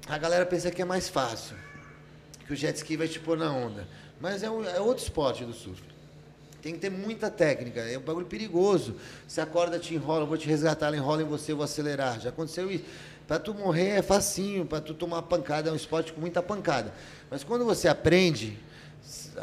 a 0.09 0.18
galera 0.18 0.44
pensa 0.44 0.68
que 0.72 0.83
é 0.83 0.85
mais 0.85 1.09
fácil, 1.09 1.55
que 2.44 2.52
o 2.52 2.57
jet 2.57 2.74
ski 2.76 2.96
vai 2.96 3.07
te 3.07 3.20
pôr 3.20 3.38
na 3.38 3.52
onda. 3.52 3.87
Mas 4.20 4.42
é, 4.42 4.50
um- 4.50 4.64
é 4.64 4.81
outro 4.81 5.05
esporte 5.05 5.44
do 5.44 5.52
surf. 5.52 5.81
Tem 6.66 6.74
que 6.74 6.81
ter 6.81 6.90
muita 6.90 7.31
técnica, 7.31 7.79
é 7.83 7.96
um 7.96 8.00
bagulho 8.00 8.26
perigoso. 8.26 8.96
Se 9.29 9.40
a 9.40 9.46
corda 9.46 9.79
te 9.79 9.94
enrola, 9.94 10.22
eu 10.24 10.26
vou 10.26 10.37
te 10.37 10.48
resgatar, 10.48 10.88
ela 10.88 10.96
enrola 10.96 11.22
em 11.22 11.24
você, 11.24 11.52
eu 11.52 11.57
vou 11.57 11.62
acelerar. 11.64 12.18
Já 12.18 12.31
aconteceu 12.31 12.68
isso. 12.68 12.83
Para 13.29 13.38
tu 13.38 13.55
morrer 13.55 13.90
é 13.90 14.02
facinho, 14.02 14.66
para 14.66 14.81
tu 14.81 14.92
tomar 14.92 15.22
pancada, 15.22 15.70
é 15.70 15.72
um 15.72 15.76
esporte 15.76 16.12
com 16.12 16.20
muita 16.20 16.42
pancada. 16.42 16.92
Mas 17.31 17.44
quando 17.44 17.64
você 17.64 17.87
aprende, 17.87 18.59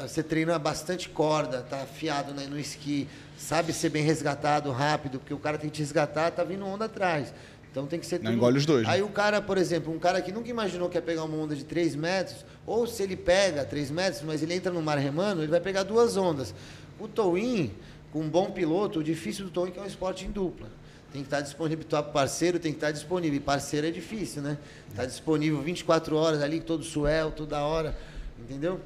você 0.06 0.22
treina 0.22 0.60
bastante 0.60 1.08
corda, 1.08 1.62
tá 1.62 1.84
afiado 1.84 2.34
né, 2.34 2.46
no 2.46 2.60
esqui, 2.60 3.08
sabe 3.38 3.72
ser 3.72 3.88
bem 3.88 4.04
resgatado 4.04 4.70
rápido, 4.72 5.18
porque 5.20 5.34
o 5.34 5.40
cara 5.40 5.58
tem 5.58 5.70
que 5.70 5.78
te 5.78 5.82
resgatar, 5.82 6.30
tá 6.30 6.44
vindo 6.44 6.66
onda 6.68 6.84
atrás. 6.86 7.34
Então 7.72 7.88
tem 7.88 8.02
que 8.02 8.06
ser 8.06 8.18
Não 8.20 8.26
tudo- 8.26 8.36
engole 8.36 8.58
os 8.58 8.66
dois, 8.66 8.86
né? 8.86 8.92
Aí 8.96 9.02
o 9.02 9.08
cara, 9.08 9.42
por 9.42 9.58
exemplo, 9.58 9.94
um 9.94 9.98
cara 9.98 10.22
que 10.22 10.34
nunca 10.34 10.50
imaginou 10.50 10.90
que 10.90 10.98
ia 10.98 11.02
pegar 11.02 11.24
uma 11.24 11.38
onda 11.38 11.56
de 11.56 11.64
3 11.64 11.96
metros, 11.96 12.46
ou 12.68 12.86
se 12.86 13.02
ele 13.02 13.16
pega 13.16 13.64
3 13.64 13.90
metros, 13.90 14.22
mas 14.24 14.44
ele 14.44 14.54
entra 14.54 14.74
no 14.74 14.82
mar 14.82 14.98
remando, 14.98 15.42
ele 15.42 15.50
vai 15.52 15.62
pegar 15.62 15.84
duas 15.84 16.18
ondas. 16.18 16.54
O 17.04 17.08
towin, 17.10 17.70
com 18.14 18.22
um 18.22 18.30
bom 18.30 18.50
piloto, 18.50 19.00
o 19.00 19.04
difícil 19.04 19.44
do 19.44 19.52
towin 19.52 19.68
é 19.68 19.72
que 19.74 19.80
é 19.80 19.82
um 19.82 19.86
esporte 19.86 20.24
em 20.24 20.32
dupla. 20.32 20.70
Tem 21.12 21.22
que 21.22 21.28
estar 21.28 21.42
disponível, 21.42 21.84
tu 21.84 22.02
parceiro 22.14 22.58
tem 22.58 22.72
que 22.72 22.78
estar 22.78 22.92
disponível. 22.92 23.36
E 23.36 23.42
parceiro 23.42 23.86
é 23.86 23.92
difícil, 23.92 24.42
né? 24.42 24.58
Tá 24.96 25.06
disponível 25.06 25.62
24 25.62 26.16
horas 26.16 26.42
ali, 26.42 26.62
todo 26.62 26.82
suel, 26.82 27.32
toda 27.32 27.60
hora, 27.60 27.94
entendeu? 28.40 28.80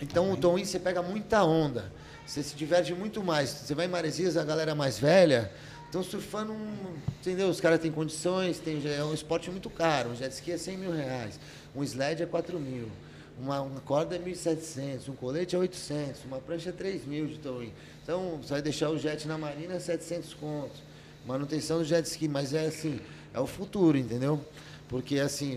Então 0.00 0.32
o 0.32 0.36
Tom 0.36 0.58
você 0.58 0.80
pega 0.80 1.00
muita 1.00 1.44
onda. 1.44 1.92
Você 2.26 2.42
se 2.42 2.56
diverte 2.56 2.92
muito 2.92 3.22
mais. 3.22 3.50
Você 3.50 3.72
vai 3.72 3.86
em 3.86 3.88
Maresias, 3.88 4.36
a 4.36 4.42
galera 4.42 4.74
mais 4.74 4.98
velha, 4.98 5.48
estão 5.86 6.02
surfando, 6.02 6.52
um, 6.52 6.96
entendeu? 7.20 7.48
Os 7.48 7.60
caras 7.60 7.78
têm 7.78 7.92
condições, 7.92 8.58
tem, 8.58 8.82
é 8.84 9.04
um 9.04 9.14
esporte 9.14 9.48
muito 9.48 9.70
caro. 9.70 10.10
Um 10.10 10.16
jet 10.16 10.32
ski 10.32 10.50
é 10.50 10.58
100 10.58 10.76
mil 10.76 10.90
reais. 10.90 11.38
Um 11.72 11.84
sled 11.84 12.20
é 12.20 12.26
4 12.26 12.58
mil. 12.58 12.88
Uma, 13.38 13.60
uma 13.62 13.80
corda 13.80 14.14
é 14.14 14.18
1.700, 14.18 15.08
um 15.08 15.14
colete 15.14 15.56
é 15.56 15.58
800, 15.58 16.24
uma 16.24 16.38
prancha 16.38 16.70
é 16.70 16.72
3.000 16.72 17.26
de 17.28 17.38
towing. 17.38 17.72
Então, 18.02 18.38
você 18.42 18.54
vai 18.54 18.62
deixar 18.62 18.90
o 18.90 18.98
jet 18.98 19.26
na 19.26 19.38
marina 19.38 19.80
700 19.80 20.34
contos. 20.34 20.82
Manutenção 21.26 21.78
do 21.78 21.84
jet 21.84 22.04
ski, 22.06 22.28
mas 22.28 22.52
é 22.52 22.66
assim, 22.66 23.00
é 23.32 23.40
o 23.40 23.46
futuro, 23.46 23.96
entendeu? 23.96 24.44
Porque 24.88 25.18
assim, 25.18 25.56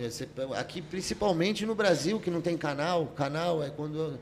aqui 0.57 0.81
principalmente 0.81 1.65
no 1.65 1.75
Brasil, 1.75 2.19
que 2.19 2.31
não 2.31 2.39
tem 2.39 2.57
canal, 2.57 3.07
canal 3.07 3.61
é 3.61 3.69
quando 3.69 4.17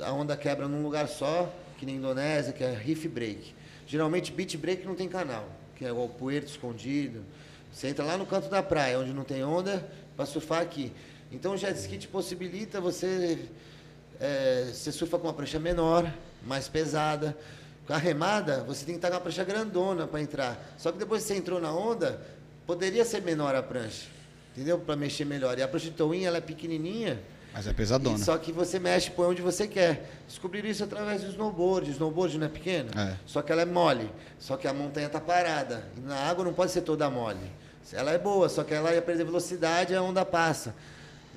a 0.00 0.12
onda 0.12 0.36
quebra 0.36 0.66
num 0.66 0.82
lugar 0.82 1.08
só, 1.08 1.52
que 1.78 1.86
nem 1.86 1.96
Indonésia, 1.96 2.52
que 2.52 2.64
é 2.64 2.72
reef 2.72 3.06
break. 3.06 3.54
Geralmente 3.86 4.32
beach 4.32 4.56
break 4.56 4.84
não 4.84 4.94
tem 4.94 5.08
canal, 5.08 5.48
que 5.76 5.84
é 5.84 5.92
o 5.92 6.08
puerto 6.08 6.48
escondido. 6.48 7.22
Você 7.72 7.88
entra 7.88 8.04
lá 8.04 8.18
no 8.18 8.26
canto 8.26 8.48
da 8.48 8.62
praia, 8.62 8.98
onde 8.98 9.12
não 9.12 9.24
tem 9.24 9.44
onda, 9.44 9.88
para 10.16 10.26
surfar 10.26 10.62
aqui. 10.62 10.92
Então 11.30 11.52
o 11.52 11.56
jet 11.56 11.78
ski 11.78 11.98
te 11.98 12.08
possibilita 12.08 12.80
você 12.80 13.38
é, 14.20 14.70
você 14.72 14.90
surfa 14.90 15.18
com 15.18 15.26
uma 15.26 15.32
prancha 15.32 15.58
menor, 15.58 16.12
mais 16.44 16.68
pesada. 16.68 17.36
Com 17.86 17.94
a 17.94 17.98
remada, 17.98 18.64
você 18.64 18.84
tem 18.84 18.94
que 18.94 18.98
estar 18.98 19.10
com 19.10 19.16
a 19.16 19.20
prancha 19.20 19.44
grandona 19.44 20.06
para 20.06 20.20
entrar. 20.20 20.74
Só 20.76 20.92
que 20.92 20.98
depois 20.98 21.22
que 21.22 21.28
você 21.28 21.36
entrou 21.36 21.60
na 21.60 21.72
onda, 21.72 22.20
poderia 22.66 23.04
ser 23.04 23.22
menor 23.22 23.54
a 23.54 23.62
prancha. 23.62 24.08
Entendeu? 24.52 24.78
Para 24.78 24.96
mexer 24.96 25.24
melhor. 25.24 25.58
E 25.58 25.62
a 25.62 25.68
prancha 25.68 25.86
de 25.86 25.92
towing, 25.92 26.24
ela 26.24 26.38
é 26.38 26.40
pequenininha. 26.40 27.18
Mas 27.52 27.66
é 27.66 27.72
pesadona. 27.72 28.18
Só 28.18 28.36
que 28.36 28.52
você 28.52 28.78
mexe, 28.78 29.10
põe 29.10 29.26
onde 29.28 29.40
você 29.40 29.66
quer. 29.66 30.10
Descobriram 30.26 30.68
isso 30.68 30.84
através 30.84 31.22
do 31.22 31.30
snowboard. 31.30 31.88
O 31.88 31.92
snowboard 31.92 32.36
não 32.38 32.46
é 32.46 32.50
pequeno? 32.50 32.90
É. 32.98 33.16
Só 33.24 33.40
que 33.40 33.50
ela 33.50 33.62
é 33.62 33.64
mole. 33.64 34.10
Só 34.38 34.56
que 34.56 34.68
a 34.68 34.74
montanha 34.74 35.06
está 35.06 35.20
parada. 35.20 35.88
E 35.96 36.00
na 36.00 36.16
água 36.16 36.44
não 36.44 36.52
pode 36.52 36.72
ser 36.72 36.82
toda 36.82 37.08
mole. 37.08 37.50
Ela 37.90 38.10
é 38.10 38.18
boa, 38.18 38.50
só 38.50 38.64
que 38.64 38.74
ela 38.74 38.92
ia 38.92 39.00
perder 39.00 39.24
velocidade 39.24 39.94
e 39.94 39.96
a 39.96 40.02
onda 40.02 40.24
passa. 40.26 40.74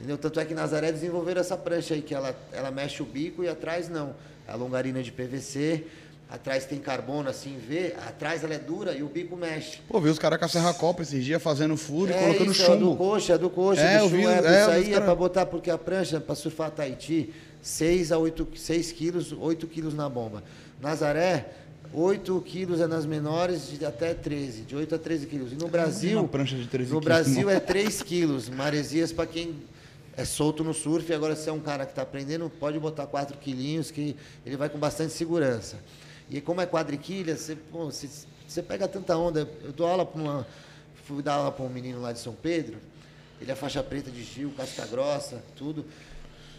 Entendeu? 0.01 0.17
Tanto 0.17 0.39
é 0.39 0.45
que 0.45 0.55
Nazaré 0.55 0.91
desenvolveram 0.91 1.41
essa 1.41 1.55
prancha 1.55 1.93
aí, 1.93 2.01
que 2.01 2.15
ela, 2.15 2.35
ela 2.51 2.71
mexe 2.71 3.03
o 3.03 3.05
bico 3.05 3.43
e 3.43 3.47
atrás 3.47 3.87
não. 3.87 4.15
A 4.47 4.55
longarina 4.55 5.03
de 5.03 5.11
PVC, 5.11 5.83
atrás 6.27 6.65
tem 6.65 6.79
carbono 6.79 7.29
assim, 7.29 7.55
V, 7.59 7.93
atrás 8.07 8.43
ela 8.43 8.55
é 8.55 8.57
dura 8.57 8.93
e 8.93 9.03
o 9.03 9.07
bico 9.07 9.37
mexe. 9.37 9.77
Pô, 9.87 10.01
vi 10.01 10.09
os 10.09 10.17
caras 10.17 10.39
com 10.39 10.45
a 10.45 10.47
Serra 10.47 10.73
Copa 10.73 11.03
esses 11.03 11.23
dias 11.23 11.39
fazendo 11.41 11.77
furo 11.77 12.09
e 12.09 12.15
É 12.15 12.19
colocando 12.19 12.51
isso, 12.51 12.63
é 12.63 12.65
do 12.65 12.73
chumbo. 12.79 12.95
coxa, 12.95 13.37
do 13.37 13.49
coxa, 13.51 13.81
É, 13.81 13.99
do 13.99 14.05
eu 14.05 14.09
vi, 14.09 14.17
chumbo, 14.23 14.29
é, 14.29 14.33
é, 14.33 14.61
isso 14.61 14.69
vi 14.71 14.75
aí 14.77 14.89
é 14.89 14.93
cara- 14.93 15.05
para 15.05 15.15
botar, 15.15 15.45
porque 15.45 15.69
a 15.69 15.77
prancha 15.77 16.19
para 16.19 16.33
surfar 16.33 16.71
Tahiti, 16.71 17.31
6 17.61 18.11
a 18.11 18.17
8, 18.17 18.47
6 18.55 18.91
quilos, 18.91 19.31
8 19.31 19.67
quilos 19.67 19.93
na 19.93 20.09
bomba. 20.09 20.43
Nazaré, 20.81 21.45
8 21.93 22.41
quilos 22.41 22.81
é 22.81 22.87
nas 22.87 23.05
menores, 23.05 23.69
de 23.77 23.85
até 23.85 24.13
13, 24.15 24.61
de 24.61 24.75
8 24.75 24.95
a 24.95 24.97
13 24.97 25.27
quilos. 25.27 25.51
E 25.51 25.55
no 25.55 25.67
Brasil, 25.67 26.17
uma 26.19 26.27
prancha 26.27 26.55
de 26.57 26.65
13 26.67 26.91
no 26.91 26.99
quilos, 26.99 27.05
Brasil 27.23 27.43
não. 27.47 27.51
é 27.53 27.59
3 27.59 28.01
quilos, 28.01 28.49
maresias 28.49 29.11
para 29.13 29.27
quem 29.27 29.53
é 30.15 30.26
solto 30.26 30.63
no 30.63 30.74
surf. 30.74 31.13
Agora, 31.13 31.36
se 31.36 31.50
é 31.50 31.52
um 31.52 31.60
cara 31.60 31.86
que 31.86 31.91
está 31.91 32.02
aprendendo, 32.02 32.50
pode 32.50 32.78
botar 32.80 33.08
4 33.08 33.38
quilinhos, 33.38 33.91
que 33.91 34.15
ele 34.45 34.58
vai 34.58 34.69
com 34.69 34.78
bastante 34.78 35.13
segurança. 35.13 35.78
E 36.30 36.39
como 36.39 36.62
é 36.62 36.65
quadriquilha, 36.65 37.36
você, 37.36 37.56
pô, 37.56 37.86
você, 37.86 38.10
você 38.47 38.62
pega 38.62 38.88
tanta 38.88 39.15
onda. 39.17 39.47
Eu 39.63 39.71
dou 39.71 39.88
aula 39.88 40.06
para 40.06 40.21
uma. 40.21 40.47
Fui 41.06 41.21
dar 41.21 41.34
aula 41.36 41.52
para 41.52 41.65
um 41.65 41.69
menino 41.69 42.02
lá 42.02 42.12
de 42.12 42.19
São 42.19 42.34
Pedro. 42.34 42.78
Ele 43.41 43.52
é 43.52 43.56
faixa 43.56 43.82
preta 43.82 44.12
de 44.12 44.24
Gil, 44.24 44.54
casca 44.56 44.86
grossa, 44.86 45.43
tudo. 45.56 45.86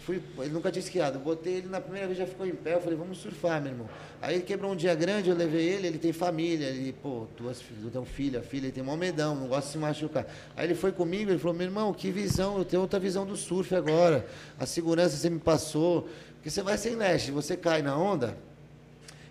Fui, 0.05 0.21
ele 0.39 0.51
nunca 0.51 0.71
tinha 0.71 0.83
esquiado. 0.83 1.19
Botei 1.19 1.55
ele 1.55 1.69
na 1.69 1.81
primeira 1.81 2.07
vez, 2.07 2.19
já 2.19 2.27
ficou 2.27 2.47
em 2.47 2.55
pé. 2.55 2.75
Eu 2.75 2.81
falei, 2.81 2.99
vamos 2.99 3.19
surfar, 3.19 3.61
meu 3.63 3.73
irmão. 3.73 3.89
Aí 4.21 4.37
ele 4.37 4.43
quebrou 4.43 4.73
um 4.73 4.77
dia 4.77 4.95
grande, 4.95 5.31
eu 5.31 5.37
levei 5.37 5.65
ele, 5.69 5.87
ele 5.87 5.99
tem 5.99 6.13
família, 6.13 6.67
ele, 6.67 6.93
pô, 6.93 7.27
duas 7.37 7.61
filhas, 7.61 7.93
tem 7.93 8.01
um 8.01 8.05
filho, 8.05 8.39
a 8.39 8.43
filha, 8.43 8.67
ele 8.67 8.73
tem 8.73 8.83
mó 8.83 8.97
medão, 8.97 9.35
não 9.35 9.47
gosta 9.47 9.67
de 9.67 9.73
se 9.73 9.79
machucar. 9.79 10.27
Aí 10.57 10.67
ele 10.67 10.75
foi 10.75 10.93
comigo, 10.93 11.31
ele 11.31 11.39
falou, 11.39 11.57
meu 11.57 11.67
irmão, 11.67 11.93
que 11.93 12.11
visão, 12.11 12.59
eu 12.59 12.65
tenho 12.65 12.83
outra 12.83 12.99
visão 12.99 13.25
do 13.25 13.37
surf 13.37 13.75
agora. 13.75 14.27
A 14.59 14.67
segurança 14.67 15.17
você 15.17 15.31
me 15.31 15.39
passou. 15.39 16.09
Porque 16.35 16.51
você 16.51 16.61
vai 16.61 16.77
sem 16.77 16.97
leste, 16.97 17.31
você 17.31 17.57
cai 17.57 17.83
na 17.83 17.97
onda, 17.97 18.37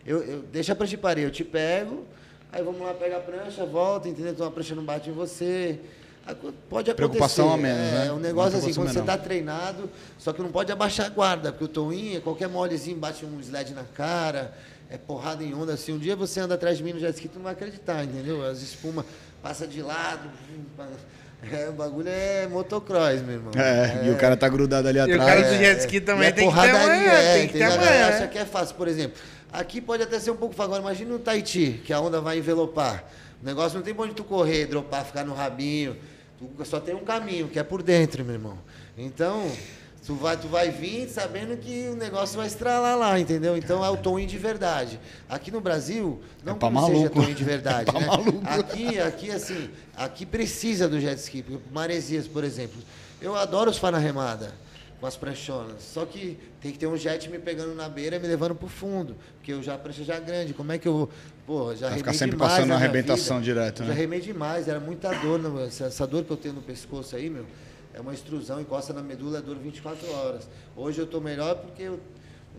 eu, 0.05 0.23
eu, 0.23 0.41
deixa 0.43 0.71
a 0.71 0.75
prancha 0.77 0.95
de 0.95 1.21
eu 1.21 1.29
te 1.29 1.43
pego, 1.43 2.05
aí 2.49 2.63
vamos 2.63 2.79
lá, 2.79 2.93
pega 2.93 3.17
a 3.17 3.19
prancha, 3.19 3.65
volta, 3.65 4.07
entendeu? 4.07 4.31
Então 4.31 4.47
a 4.47 4.51
prancha 4.51 4.73
não 4.73 4.85
bate 4.85 5.09
em 5.09 5.13
você. 5.13 5.77
Pode 6.25 6.91
acontecer. 6.91 6.93
Preocupação 6.93 7.51
a 7.51 7.57
menos, 7.57 7.79
é, 7.79 7.91
né? 7.91 8.07
É 8.07 8.11
um 8.13 8.19
negócio 8.19 8.57
assim, 8.57 8.73
quando 8.73 8.91
você 8.93 8.99
está 8.99 9.17
treinado, 9.17 9.89
só 10.17 10.31
que 10.31 10.41
não 10.41 10.51
pode 10.51 10.71
abaixar 10.71 11.07
a 11.07 11.09
guarda, 11.09 11.51
porque 11.51 11.65
o 11.65 11.67
toinho, 11.67 12.21
qualquer 12.21 12.47
molezinho 12.47 12.97
bate 12.97 13.25
um 13.25 13.39
sled 13.39 13.73
na 13.73 13.83
cara, 13.83 14.53
é 14.89 14.97
porrada 14.97 15.43
em 15.43 15.53
onda. 15.53 15.73
Assim, 15.73 15.93
um 15.93 15.97
dia 15.97 16.15
você 16.15 16.39
anda 16.39 16.55
atrás 16.55 16.77
de 16.77 16.83
mim 16.83 16.93
no 16.93 16.99
jet 16.99 17.13
ski, 17.15 17.27
tu 17.27 17.35
não 17.37 17.43
vai 17.45 17.53
acreditar, 17.53 18.03
entendeu? 18.03 18.45
As 18.45 18.61
espumas 18.61 19.05
passam 19.41 19.67
de 19.67 19.81
lado. 19.81 20.29
É, 21.51 21.69
o 21.69 21.71
bagulho 21.71 22.07
é 22.07 22.45
motocross, 22.45 23.19
meu 23.23 23.33
irmão. 23.37 23.51
É, 23.55 24.05
e 24.05 24.11
o 24.11 24.15
cara 24.15 24.37
tá 24.37 24.47
grudado 24.47 24.87
ali 24.87 24.99
E 24.99 25.01
o 25.01 25.05
atrás. 25.05 25.25
cara 25.25 25.41
do 25.41 25.55
É, 25.55 25.57
jet 25.57 25.79
ski 25.79 25.97
é. 25.97 25.99
também 25.99 26.27
é 26.27 26.31
tem 26.31 26.47
que 26.47 26.53
ter 26.53 26.61
porradaria, 26.61 26.93
amanhã, 26.93 27.11
é, 27.13 27.33
tem 27.33 27.47
que 27.47 27.53
ter 27.53 27.59
entendeu? 27.61 27.73
A 27.73 27.77
galera 27.83 28.05
amanhã. 28.05 28.17
acha 28.17 28.27
que 28.27 28.37
é 28.37 28.45
fácil, 28.45 28.75
por 28.75 28.87
exemplo. 28.87 29.19
Aqui 29.51 29.81
pode 29.81 30.03
até 30.03 30.19
ser 30.19 30.29
um 30.29 30.35
pouco 30.35 30.53
fácil. 30.53 30.73
Agora, 30.75 30.83
imagina 30.83 31.09
no 31.13 31.17
Tahiti, 31.17 31.81
que 31.83 31.91
a 31.91 31.99
onda 31.99 32.21
vai 32.21 32.37
envelopar. 32.37 33.03
O 33.41 33.45
negócio 33.45 33.77
não 33.77 33.83
tem 33.83 33.93
pra 33.93 34.03
onde 34.05 34.13
tu 34.13 34.23
correr, 34.23 34.67
dropar, 34.67 35.05
ficar 35.05 35.25
no 35.25 35.33
rabinho. 35.33 35.97
Tu 36.37 36.65
só 36.65 36.79
tem 36.79 36.95
um 36.95 37.03
caminho, 37.03 37.47
que 37.47 37.59
é 37.59 37.63
por 37.63 37.81
dentro, 37.81 38.23
meu 38.23 38.33
irmão. 38.35 38.57
Então, 38.97 39.51
tu 40.05 40.15
vai, 40.15 40.37
tu 40.37 40.47
vai 40.47 40.69
vir 40.69 41.07
sabendo 41.09 41.57
que 41.57 41.89
o 41.89 41.95
negócio 41.95 42.37
vai 42.37 42.47
estralar 42.47 42.97
lá, 42.97 43.19
entendeu? 43.19 43.57
Então 43.57 43.83
é 43.83 43.89
o 43.89 43.97
towing 43.97 44.27
de 44.27 44.37
verdade. 44.37 44.99
Aqui 45.29 45.51
no 45.51 45.61
Brasil, 45.61 46.21
não 46.43 46.53
É 46.53 46.59
como 46.59 46.85
seja 46.87 47.09
towing 47.09 47.33
de 47.33 47.43
verdade, 47.43 47.89
É 47.95 47.99
né? 47.99 48.05
maluco. 48.05 48.41
Aqui, 48.43 48.99
aqui, 48.99 49.31
assim, 49.31 49.69
aqui 49.95 50.25
precisa 50.25 50.87
do 50.87 50.99
jet 50.99 51.17
ski. 51.19 51.43
Maresias, 51.71 52.27
por 52.27 52.43
exemplo. 52.43 52.81
Eu 53.21 53.35
adoro 53.35 53.69
os 53.69 53.81
na 53.81 53.97
remada 53.97 54.51
com 55.01 55.07
as 55.07 55.17
pranchonas. 55.17 55.81
Só 55.81 56.05
que 56.05 56.37
tem 56.61 56.71
que 56.71 56.77
ter 56.77 56.85
um 56.85 56.95
jet 56.95 57.27
me 57.27 57.39
pegando 57.39 57.73
na 57.73 57.89
beira 57.89 58.17
e 58.17 58.19
me 58.19 58.27
levando 58.27 58.53
pro 58.53 58.67
fundo. 58.67 59.17
Porque 59.37 59.51
eu 59.51 59.63
já 59.63 59.75
prancha 59.75 60.03
já 60.03 60.15
é 60.15 60.19
grande. 60.21 60.53
Como 60.53 60.71
é 60.71 60.77
que 60.77 60.87
eu 60.87 60.93
vou. 60.93 61.09
Pô, 61.47 61.75
já 61.75 61.89
Vai 61.89 61.97
ficar 61.97 62.13
sempre 62.13 62.37
demais 62.37 62.53
passando 62.53 62.71
arrebentação 62.73 63.39
vida. 63.39 63.45
direto, 63.51 63.81
né? 63.81 63.87
Já 63.89 63.93
remei 63.95 64.21
demais, 64.21 64.67
era 64.67 64.79
muita 64.79 65.11
dor. 65.15 65.41
Essa, 65.67 65.85
essa 65.85 66.05
dor 66.05 66.23
que 66.23 66.31
eu 66.31 66.37
tenho 66.37 66.53
no 66.53 66.61
pescoço 66.61 67.15
aí, 67.15 67.31
meu, 67.31 67.45
é 67.95 67.99
uma 67.99 68.13
extrusão, 68.13 68.61
encosta 68.61 68.93
na 68.93 69.01
medula, 69.01 69.39
é 69.39 69.41
dor 69.41 69.57
24 69.57 70.09
horas. 70.13 70.47
Hoje 70.77 71.01
eu 71.01 71.07
tô 71.07 71.19
melhor 71.19 71.55
porque 71.55 71.81
eu, 71.81 71.99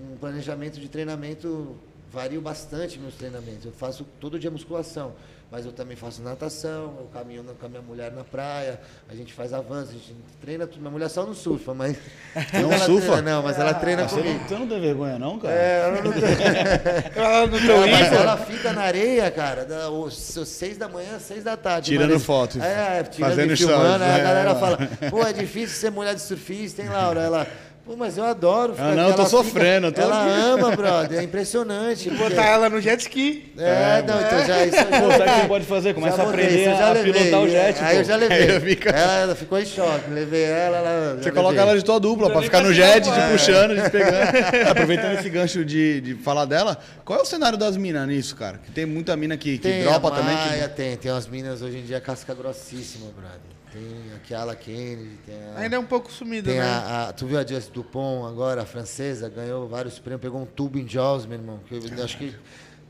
um 0.00 0.16
planejamento 0.16 0.80
de 0.80 0.88
treinamento 0.88 1.76
vario 2.10 2.40
bastante 2.40 2.98
meus 2.98 3.14
treinamentos. 3.14 3.64
Eu 3.64 3.72
faço 3.72 4.04
todo 4.20 4.36
dia 4.36 4.50
musculação, 4.50 5.14
mas 5.52 5.66
eu 5.66 5.72
também 5.72 5.94
faço 5.94 6.22
natação, 6.22 6.94
eu 6.98 7.10
caminho 7.12 7.44
com 7.60 7.66
a 7.66 7.68
minha 7.68 7.82
mulher 7.82 8.10
na 8.10 8.24
praia, 8.24 8.80
a 9.06 9.14
gente 9.14 9.34
faz 9.34 9.52
avanço, 9.52 9.90
a 9.90 9.92
gente 9.92 10.14
treina 10.40 10.66
tudo. 10.66 10.80
Minha 10.80 10.90
mulher 10.90 11.10
só 11.10 11.26
não 11.26 11.34
surfa, 11.34 11.74
mas. 11.74 11.94
Não 12.54 12.72
ela 12.72 12.78
surfa? 12.86 13.12
Treina, 13.12 13.30
não, 13.30 13.42
mas 13.42 13.58
ela 13.58 13.74
treina 13.74 14.08
Você 14.08 14.16
não, 14.16 14.22
comigo. 14.22 14.48
você 14.48 14.54
não 14.54 14.66
tem 14.66 14.80
vergonha, 14.80 15.18
não, 15.18 15.38
cara? 15.38 15.54
É, 15.54 15.80
ela 15.82 16.00
não 16.00 16.12
Ela 17.14 17.46
no 17.46 17.56
ela, 17.58 17.66
teu 17.66 17.86
mas 17.86 18.12
ela 18.12 18.36
fica 18.38 18.72
na 18.72 18.80
areia, 18.80 19.30
cara, 19.30 19.66
da, 19.66 19.90
os, 19.90 20.14
seis 20.48 20.78
da 20.78 20.88
manhã, 20.88 21.18
seis 21.18 21.44
da 21.44 21.54
tarde. 21.54 21.90
Tirando 21.90 22.18
foto, 22.18 22.58
É, 22.62 23.02
tirando 23.02 23.30
fazendo 23.30 23.52
e 23.52 23.56
filmando. 23.58 23.82
stories, 23.82 24.02
Aí 24.02 24.10
a 24.10 24.18
é, 24.18 24.22
galera 24.22 24.54
fala, 24.54 24.78
pô, 25.10 25.22
é 25.22 25.32
difícil 25.34 25.76
ser 25.76 25.90
mulher 25.90 26.14
de 26.14 26.22
surfista, 26.22 26.80
hein, 26.80 26.88
Laura? 26.88 27.20
Ela, 27.20 27.46
pô, 27.84 27.96
mas 27.96 28.16
eu 28.16 28.24
adoro. 28.24 28.74
Ah, 28.78 28.94
não, 28.94 29.08
eu 29.10 29.14
tô 29.16 29.26
sofrendo, 29.26 29.88
eu 29.88 29.92
tô 29.92 30.00
Ela 30.00 30.24
ama, 30.24 30.74
brother, 30.76 31.18
é 31.18 31.22
impressionante. 31.22 32.08
porque- 32.08 32.22
Botar 32.34 32.46
ela 32.46 32.68
no 32.70 32.80
jet 32.80 33.00
ski. 33.00 33.52
É, 33.58 34.02
não, 34.06 34.20
então 34.20 34.46
já 34.46 34.64
isso 34.66 34.76
já 34.76 34.84
Pô, 34.84 35.10
sabe 35.10 35.30
o 35.30 35.40
que 35.42 35.48
pode 35.48 35.64
fazer? 35.66 35.94
Começa 35.94 36.16
Já 36.16 36.22
a 36.22 36.28
aprender 36.28 36.60
isso 36.60 36.70
eu 36.70 36.76
já 36.76 36.88
a 36.88 36.92
levei. 36.92 37.12
pilotar 37.12 37.40
o 37.40 37.48
jet, 37.48 37.78
Aí 37.82 37.94
pô. 37.94 38.00
eu 38.00 38.04
já 38.04 38.16
levei. 38.16 38.56
Eu 38.56 38.60
fico- 38.60 38.88
Ela, 38.88 39.18
ela 39.18 39.34
ficou 39.34 39.58
em 39.58 39.66
choque. 39.66 40.10
Levei 40.10 40.42
ela, 40.44 40.76
ela. 40.78 41.16
Você 41.22 41.30
coloca 41.30 41.50
levei. 41.54 41.68
ela 41.68 41.78
de 41.78 41.84
tua 41.84 41.98
dupla, 42.00 42.30
pra 42.30 42.42
ficar 42.42 42.62
no 42.62 42.72
jet, 42.72 43.04
pô. 43.08 43.12
te 43.12 43.20
É. 43.20 43.30
puxando, 43.30 43.82
te 43.82 43.90
pegando. 43.90 44.70
Aproveitando 44.70 45.18
esse 45.18 45.28
gancho 45.28 45.64
de, 45.64 46.00
de 46.00 46.14
falar 46.14 46.44
dela, 46.44 46.78
qual 47.04 47.18
é 47.18 47.22
o 47.22 47.26
cenário 47.26 47.58
das 47.58 47.76
minas 47.76 48.06
nisso, 48.06 48.36
cara? 48.36 48.58
Que 48.64 48.70
tem 48.70 48.86
muita 48.86 49.16
mina 49.16 49.36
que, 49.36 49.58
que 49.58 49.62
Tem 49.68 49.82
dropa 49.82 50.08
a 50.08 50.10
também. 50.12 50.34
Maia, 50.34 50.68
Que... 50.68 50.74
tem. 50.76 50.96
Tem 50.96 51.10
umas 51.12 51.26
minas 51.26 51.62
hoje 51.62 51.78
em 51.78 51.82
dia 51.82 52.00
casca 52.00 52.32
grossíssima, 52.34 53.06
brother. 53.16 53.51
Tem 53.72 53.82
a 54.14 54.18
Kiala 54.18 54.54
Kennedy, 54.54 55.16
tem 55.24 55.34
a... 55.34 55.58
Ainda 55.60 55.76
é 55.76 55.78
um 55.78 55.86
pouco 55.86 56.12
sumido, 56.12 56.48
Tem 56.50 56.58
né? 56.58 56.64
a, 56.66 57.08
a- 57.08 57.12
tu 57.12 57.26
viu 57.26 57.38
a 57.38 57.46
Just 57.46 57.72
Dupont 57.72 58.26
agora, 58.30 58.62
a 58.62 58.66
francesa, 58.66 59.28
ganhou 59.30 59.66
vários 59.66 59.98
prêmios, 59.98 60.20
pegou 60.20 60.42
um 60.42 60.46
tubo 60.46 60.78
em 60.78 60.86
Jaws, 60.86 61.24
meu 61.24 61.38
irmão. 61.38 61.58
que 61.66 61.74
eu 61.76 62.04
acho 62.04 62.18
que 62.18 62.34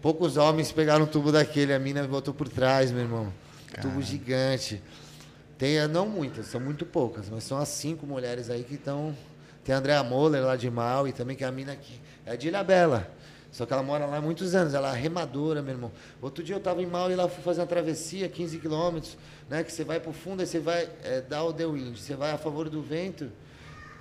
poucos 0.01 0.37
homens 0.37 0.73
pegaram 0.73 1.05
um 1.05 1.07
tubo 1.07 1.31
daquele, 1.31 1.73
a 1.73 1.79
mina 1.79 2.03
botou 2.09 2.35
por 2.35 2.49
trás, 2.49 2.91
meu 2.91 3.03
irmão. 3.03 3.33
Tubo 3.81 4.03
gigante. 4.03 4.83
Tem, 5.57 5.79
a- 5.79 5.87
não 5.87 6.09
muitas, 6.09 6.47
são 6.47 6.61
muito 6.61 6.85
poucas, 6.85 7.29
mas 7.31 7.45
são 7.45 7.59
as 7.59 7.69
cinco 7.69 8.05
mulheres 8.05 8.51
aí 8.51 8.65
que 8.65 8.75
estão. 8.75 9.15
Tem 9.65 9.73
a 9.75 9.79
Andrea 9.79 10.03
Moller 10.03 10.43
lá 10.45 10.57
de 10.57 10.69
Mal 10.69 11.07
e 11.07 11.13
também 11.13 11.37
que 11.37 11.45
é 11.45 11.47
a 11.47 11.53
mina 11.53 11.73
aqui. 11.73 12.01
É 12.27 12.33
a 12.33 12.37
de 12.37 12.49
Ilha 12.49 12.65
Bela. 12.65 13.09
Só 13.53 13.67
que 13.67 13.73
ela 13.73 13.83
mora 13.83 14.07
lá 14.07 14.17
há 14.17 14.21
muitos 14.21 14.55
anos, 14.55 14.73
ela 14.73 14.97
é 14.97 14.99
remadora, 14.99 15.61
meu 15.61 15.75
irmão. 15.75 15.93
Outro 16.23 16.43
dia 16.43 16.55
eu 16.55 16.59
estava 16.59 16.83
em 16.83 16.87
Mal 16.87 17.13
e 17.13 17.15
lá 17.15 17.29
fui 17.29 17.45
fazer 17.45 17.61
uma 17.61 17.67
travessia, 17.67 18.27
15 18.27 18.59
quilômetros, 18.59 19.19
né? 19.49 19.63
Que 19.63 19.71
você 19.71 19.85
vai 19.85 20.01
pro 20.01 20.11
fundo, 20.11 20.41
aí 20.41 20.47
você 20.47 20.59
vai 20.59 20.89
é, 21.05 21.21
dar 21.21 21.45
o 21.45 21.53
the 21.53 21.67
wind, 21.67 21.95
você 21.99 22.17
vai 22.17 22.31
a 22.31 22.39
favor 22.39 22.71
do 22.71 22.81
vento, 22.81 23.31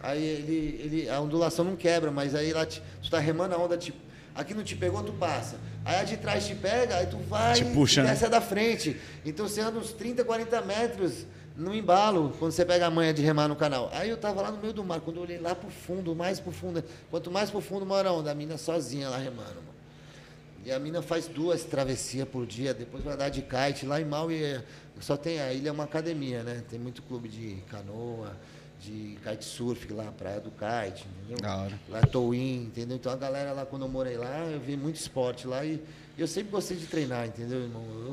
aí 0.01 0.23
ele, 0.23 0.81
ele, 0.81 1.09
a 1.09 1.19
ondulação 1.19 1.65
não 1.65 1.75
quebra, 1.75 2.09
mas 2.09 2.33
aí 2.33 2.53
lá 2.53 2.65
te, 2.65 2.81
tu 3.03 3.11
tá 3.11 3.19
remando 3.19 3.53
a 3.53 3.57
onda, 3.57 3.77
te, 3.77 3.93
aqui 4.33 4.53
não 4.53 4.63
te 4.63 4.73
pegou, 4.77 5.03
tu 5.03 5.11
passa. 5.11 5.57
Aí 5.83 5.97
a 5.97 6.03
de 6.05 6.15
trás 6.15 6.47
te 6.47 6.55
pega, 6.55 6.95
aí 6.95 7.07
tu 7.07 7.17
vai 7.17 7.55
Te 7.55 7.65
puxa, 7.65 7.99
e 7.99 8.03
né? 8.05 8.11
desce 8.11 8.25
a 8.25 8.29
da 8.29 8.39
frente. 8.39 8.95
Então 9.25 9.49
você 9.49 9.59
anda 9.59 9.77
uns 9.77 9.91
30, 9.91 10.23
40 10.23 10.61
metros 10.61 11.25
no 11.55 11.73
embalo, 11.73 12.33
quando 12.39 12.51
você 12.51 12.65
pega 12.65 12.87
a 12.87 12.89
manha 12.89 13.13
de 13.13 13.21
remar 13.21 13.47
no 13.47 13.55
canal. 13.55 13.89
Aí 13.93 14.09
eu 14.09 14.17
tava 14.17 14.41
lá 14.41 14.51
no 14.51 14.57
meio 14.57 14.73
do 14.73 14.83
mar, 14.83 15.01
quando 15.01 15.17
eu 15.17 15.23
olhei 15.23 15.39
lá 15.39 15.53
pro 15.53 15.69
fundo, 15.69 16.15
mais 16.15 16.39
pro 16.39 16.51
fundo, 16.51 16.83
quanto 17.09 17.29
mais 17.29 17.49
pro 17.49 17.61
fundo 17.61 17.85
mora 17.85 18.11
onda, 18.11 18.31
a 18.31 18.35
mina 18.35 18.57
sozinha 18.57 19.09
lá 19.09 19.17
remando, 19.17 19.55
mano. 19.55 19.71
E 20.63 20.71
a 20.71 20.79
mina 20.79 21.01
faz 21.01 21.27
duas 21.27 21.63
travessias 21.63 22.27
por 22.27 22.45
dia, 22.45 22.73
depois 22.73 23.03
vai 23.03 23.17
dar 23.17 23.29
de 23.29 23.41
kite 23.41 23.85
lá 23.85 23.99
em 23.99 24.05
Maui, 24.05 24.61
só 24.99 25.17
tem 25.17 25.41
a 25.41 25.51
ilha 25.51 25.69
é 25.69 25.71
uma 25.71 25.85
academia, 25.85 26.43
né? 26.43 26.63
Tem 26.69 26.79
muito 26.79 27.01
clube 27.01 27.27
de 27.27 27.55
canoa, 27.69 28.37
de 28.81 29.17
kitesurf 29.23 29.91
lá, 29.93 30.11
Praia 30.11 30.39
do 30.39 30.51
Kite, 30.51 31.05
entendeu? 31.07 31.37
Da 31.41 31.55
hora. 31.55 31.79
Lá 31.87 31.99
é 31.99 32.01
Towin, 32.01 32.63
entendeu? 32.63 32.97
Então 32.97 33.11
a 33.11 33.15
galera 33.15 33.51
lá, 33.53 33.65
quando 33.65 33.83
eu 33.83 33.89
morei 33.89 34.17
lá, 34.17 34.39
eu 34.45 34.59
vi 34.59 34.75
muito 34.75 34.95
esporte 34.95 35.47
lá 35.47 35.63
e 35.63 35.81
eu 36.17 36.27
sempre 36.27 36.51
gostei 36.51 36.77
de 36.77 36.87
treinar, 36.87 37.27
entendeu, 37.27 37.61
irmão? 37.61 37.83
Eu, 37.83 38.10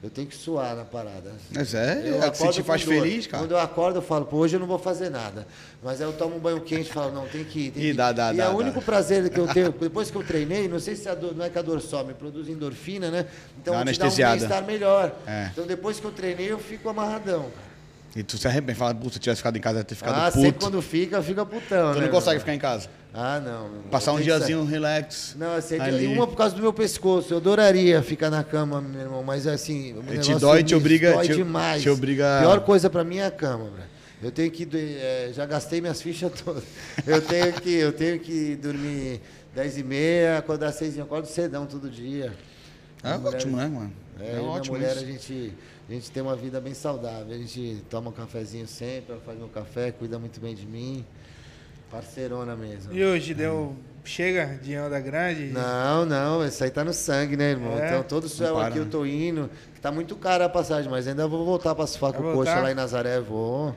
eu 0.00 0.08
tenho 0.10 0.28
que 0.28 0.36
suar 0.36 0.76
na 0.76 0.84
parada. 0.84 1.32
Mas 1.50 1.74
é, 1.74 2.02
Eu 2.04 2.22
é 2.22 2.28
o 2.28 2.30
que 2.30 2.38
se 2.38 2.48
te 2.50 2.62
faz 2.62 2.82
feliz, 2.82 3.26
cara. 3.26 3.42
Quando 3.42 3.50
eu 3.52 3.58
acordo, 3.58 3.98
eu 3.98 4.02
falo, 4.02 4.24
pô, 4.26 4.36
hoje 4.38 4.54
eu 4.54 4.60
não 4.60 4.66
vou 4.66 4.78
fazer 4.78 5.10
nada. 5.10 5.46
Mas 5.82 6.00
aí 6.00 6.06
eu 6.06 6.12
tomo 6.12 6.36
um 6.36 6.38
banho 6.38 6.60
quente 6.60 6.88
e 6.88 6.92
falo, 6.92 7.12
não, 7.12 7.26
tem 7.26 7.42
que 7.44 7.66
ir. 7.66 7.70
Tem 7.72 7.82
Ih, 7.82 7.86
que 7.86 7.90
ir. 7.90 7.94
dá, 7.94 8.12
dá, 8.12 8.32
e 8.32 8.36
dá, 8.36 8.44
é 8.44 8.48
o 8.48 8.52
dá. 8.52 8.56
único 8.58 8.80
prazer 8.80 9.28
que 9.28 9.38
eu 9.40 9.48
tenho, 9.48 9.72
depois 9.72 10.08
que 10.10 10.16
eu 10.16 10.22
treinei, 10.22 10.68
não 10.68 10.78
sei 10.78 10.94
se 10.94 11.08
a 11.08 11.14
dor, 11.14 11.34
não 11.34 11.44
é 11.44 11.50
que 11.50 11.58
a 11.58 11.62
dor 11.62 11.80
some, 11.80 12.14
produz 12.14 12.48
endorfina, 12.48 13.10
né? 13.10 13.26
Então 13.60 13.74
Dá 13.74 13.92
te 13.92 13.98
dá 13.98 14.06
um 14.06 14.14
bem-estar 14.14 14.64
melhor. 14.64 15.12
É. 15.26 15.48
Então 15.52 15.66
depois 15.66 15.98
que 15.98 16.04
eu 16.06 16.12
treinei, 16.12 16.50
eu 16.52 16.58
fico 16.60 16.88
amarradão. 16.88 17.42
cara. 17.42 17.68
E 18.16 18.22
tu 18.22 18.38
se 18.38 18.48
arrepende, 18.48 18.78
fala, 18.78 18.94
puta, 18.94 19.14
se 19.14 19.18
tivesse 19.18 19.38
ficado 19.40 19.56
em 19.56 19.60
casa, 19.60 19.78
ia 19.78 19.84
ter 19.84 19.94
ficado 19.94 20.14
Ah, 20.16 20.30
sempre 20.30 20.52
puto. 20.52 20.64
quando 20.64 20.80
fica, 20.82 21.22
fica 21.22 21.44
putão, 21.44 21.92
Tu 21.92 21.98
né? 21.98 22.06
não 22.06 22.12
consegue 22.12 22.32
meu? 22.36 22.40
ficar 22.40 22.54
em 22.54 22.58
casa. 22.58 22.88
Ah, 23.12 23.40
não. 23.40 23.70
Passar 23.90 24.12
um 24.12 24.16
tenho 24.16 24.26
que 24.30 24.36
diazinho 24.36 24.64
relax. 24.64 25.34
Não, 25.38 25.54
assim, 25.54 25.76
é 25.76 25.80
ali. 25.80 26.06
uma 26.06 26.26
por 26.26 26.36
causa 26.36 26.54
do 26.54 26.60
meu 26.62 26.72
pescoço. 26.72 27.32
Eu 27.32 27.38
adoraria 27.38 28.02
ficar 28.02 28.30
na 28.30 28.44
cama, 28.44 28.80
meu 28.80 29.00
irmão, 29.00 29.22
mas 29.22 29.46
assim. 29.46 29.94
o 29.98 30.18
te 30.20 30.34
dói, 30.34 30.62
te 30.62 30.74
obriga- 30.74 31.12
Dói 31.14 31.26
te- 31.26 31.34
demais. 31.36 31.82
te 31.82 31.88
obriga- 31.88 32.38
A 32.38 32.40
pior 32.42 32.60
coisa 32.60 32.90
pra 32.90 33.02
mim 33.02 33.16
é 33.18 33.26
a 33.26 33.30
cama, 33.30 33.64
velho. 33.70 33.88
Eu 34.22 34.30
tenho 34.30 34.50
que. 34.50 34.68
eh, 34.74 35.30
já 35.32 35.46
gastei 35.46 35.80
minhas 35.80 36.02
fichas 36.02 36.30
todas. 36.44 36.64
Eu 37.06 37.22
tenho 37.22 37.52
que, 37.54 37.72
eu 37.72 37.92
tenho 37.92 38.18
que 38.18 38.56
dormir 38.56 39.20
10 39.54 39.78
e 39.78 39.82
meia, 39.84 40.38
acordar 40.38 40.72
6 40.72 40.96
e 40.96 41.00
acordo 41.00 41.26
cedão 41.26 41.66
todo 41.66 41.88
dia. 41.88 42.32
É 43.02 43.16
mulher- 43.16 43.34
ótimo, 43.36 43.56
né, 43.56 43.68
mano? 43.68 43.92
É, 44.20 44.36
É, 44.36 44.40
ótimo 44.40 44.76
mulher, 44.76 44.96
isso. 44.96 45.04
a 45.04 45.06
gente, 45.06 45.52
a 45.88 45.92
gente 45.92 46.10
tem 46.10 46.20
uma 46.22 46.34
vida 46.34 46.60
bem 46.60 46.74
saudável. 46.74 47.32
A 47.32 47.38
gente 47.38 47.82
toma 47.88 48.10
um 48.10 48.12
cafezinho 48.12 48.66
sempre, 48.66 49.12
ela 49.12 49.20
faz 49.24 49.38
meu 49.38 49.46
café, 49.48 49.92
cuida 49.92 50.18
muito 50.18 50.40
bem 50.40 50.54
de 50.54 50.66
mim. 50.66 51.04
Parceirona 51.90 52.54
mesmo. 52.56 52.92
E 52.92 53.04
hoje 53.04 53.34
deu. 53.34 53.74
Chega 54.04 54.58
de 54.62 54.74
onda 54.78 54.98
grande? 55.00 55.48
Não, 55.48 56.06
não, 56.06 56.46
isso 56.46 56.64
aí 56.64 56.70
tá 56.70 56.82
no 56.82 56.94
sangue, 56.94 57.36
né, 57.36 57.50
irmão? 57.50 57.78
É? 57.78 57.88
Então, 57.88 58.02
todo 58.02 58.24
o 58.24 58.28
céu 58.28 58.54
para, 58.54 58.68
aqui 58.68 58.78
né? 58.78 58.84
eu 58.86 58.88
tô 58.90 59.04
indo, 59.04 59.50
tá 59.82 59.92
muito 59.92 60.16
cara 60.16 60.46
a 60.46 60.48
passagem, 60.48 60.90
mas 60.90 61.06
ainda 61.06 61.28
vou 61.28 61.44
voltar 61.44 61.74
pra 61.74 61.86
Sofá 61.86 62.10
com 62.10 62.22
Vai 62.22 62.32
coxa 62.32 62.58
lá 62.58 62.70
em 62.72 62.74
Nazaré, 62.74 63.20
vou. 63.20 63.76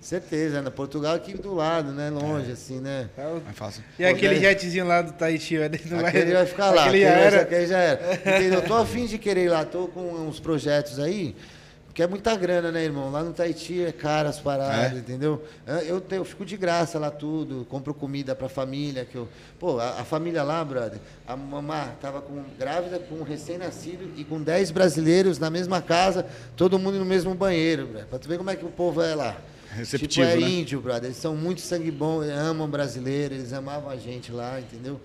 Certeza, 0.00 0.62
né? 0.62 0.70
Portugal 0.70 1.14
aqui 1.16 1.34
do 1.34 1.52
lado, 1.54 1.90
né? 1.92 2.10
Longe, 2.10 2.50
É. 2.50 2.52
assim, 2.52 2.78
né? 2.78 3.08
O- 3.18 3.40
Mais 3.44 3.56
fácil. 3.56 3.82
E 3.98 4.04
aquele 4.04 4.36
Pô, 4.36 4.40
jetzinho 4.40 4.86
lá 4.86 5.02
do 5.02 5.12
Tahiti, 5.12 5.58
vai- 5.58 5.68
não 5.90 5.98
vai, 5.98 6.10
Aquele 6.10 6.32
vai 6.32 6.46
ficar 6.46 6.70
lá, 6.70 6.84
Aquele 6.86 7.04
aquele, 7.04 7.20
já 7.20 7.26
era. 7.36 7.40
aquele 7.42 7.66
já 7.66 7.78
era. 7.78 8.14
Entendeu? 8.38 8.60
Eu 8.60 8.64
tô 8.64 8.74
afim 8.74 9.06
de 9.06 9.18
querer 9.18 9.44
ir 9.46 9.48
lá, 9.48 9.64
tô 9.64 9.88
com 9.88 10.00
uns 10.00 10.38
projetos 10.38 11.00
aí, 11.00 11.34
porque 11.92 12.02
é 12.02 12.06
muita 12.06 12.34
grana, 12.34 12.72
né, 12.72 12.82
irmão? 12.82 13.10
Lá 13.10 13.22
no 13.22 13.34
Tahiti 13.34 13.82
é 13.82 13.92
caro 13.92 14.26
as 14.26 14.38
paradas, 14.40 14.96
É? 14.96 14.98
entendeu? 14.98 15.44
Eu, 15.86 16.00
te- 16.00 16.14
eu 16.14 16.24
fico 16.24 16.42
de 16.42 16.56
graça 16.56 16.98
lá 16.98 17.10
tudo, 17.10 17.66
compro 17.68 17.92
comida 17.92 18.34
pra 18.34 18.48
família, 18.48 19.04
que 19.04 19.14
eu... 19.14 19.28
Pô, 19.60 19.78
a, 19.78 20.00
a 20.00 20.04
família 20.04 20.42
lá, 20.42 20.64
brother, 20.64 20.98
a 21.26 21.36
mamá 21.36 21.90
tava 22.00 22.22
com, 22.22 22.42
grávida 22.58 22.98
com 22.98 23.16
um 23.16 23.22
recém-nascido 23.22 24.10
e 24.16 24.24
com 24.24 24.40
10 24.42 24.70
brasileiros 24.70 25.38
na 25.38 25.50
mesma 25.50 25.82
casa, 25.82 26.24
todo 26.56 26.78
mundo 26.78 26.98
no 26.98 27.04
mesmo 27.04 27.34
banheiro, 27.34 27.86
brother. 27.86 28.06
Pra 28.06 28.18
tu 28.18 28.26
ver 28.26 28.38
como 28.38 28.48
é 28.48 28.56
que 28.56 28.64
o 28.64 28.70
povo 28.70 29.02
é 29.02 29.14
lá. 29.14 29.36
Receptivo, 29.76 30.08
tipo, 30.08 30.26
é 30.26 30.36
né? 30.36 30.48
índio, 30.48 30.80
brother. 30.80 31.04
Eles 31.04 31.18
são 31.18 31.36
muito 31.36 31.60
sangue 31.60 31.90
bom, 31.90 32.22
eles 32.22 32.34
amam 32.36 32.68
brasileiro, 32.70 33.34
eles 33.34 33.52
amavam 33.52 33.90
a 33.90 33.96
gente 33.96 34.32
lá, 34.32 34.58
entendeu? 34.58 34.98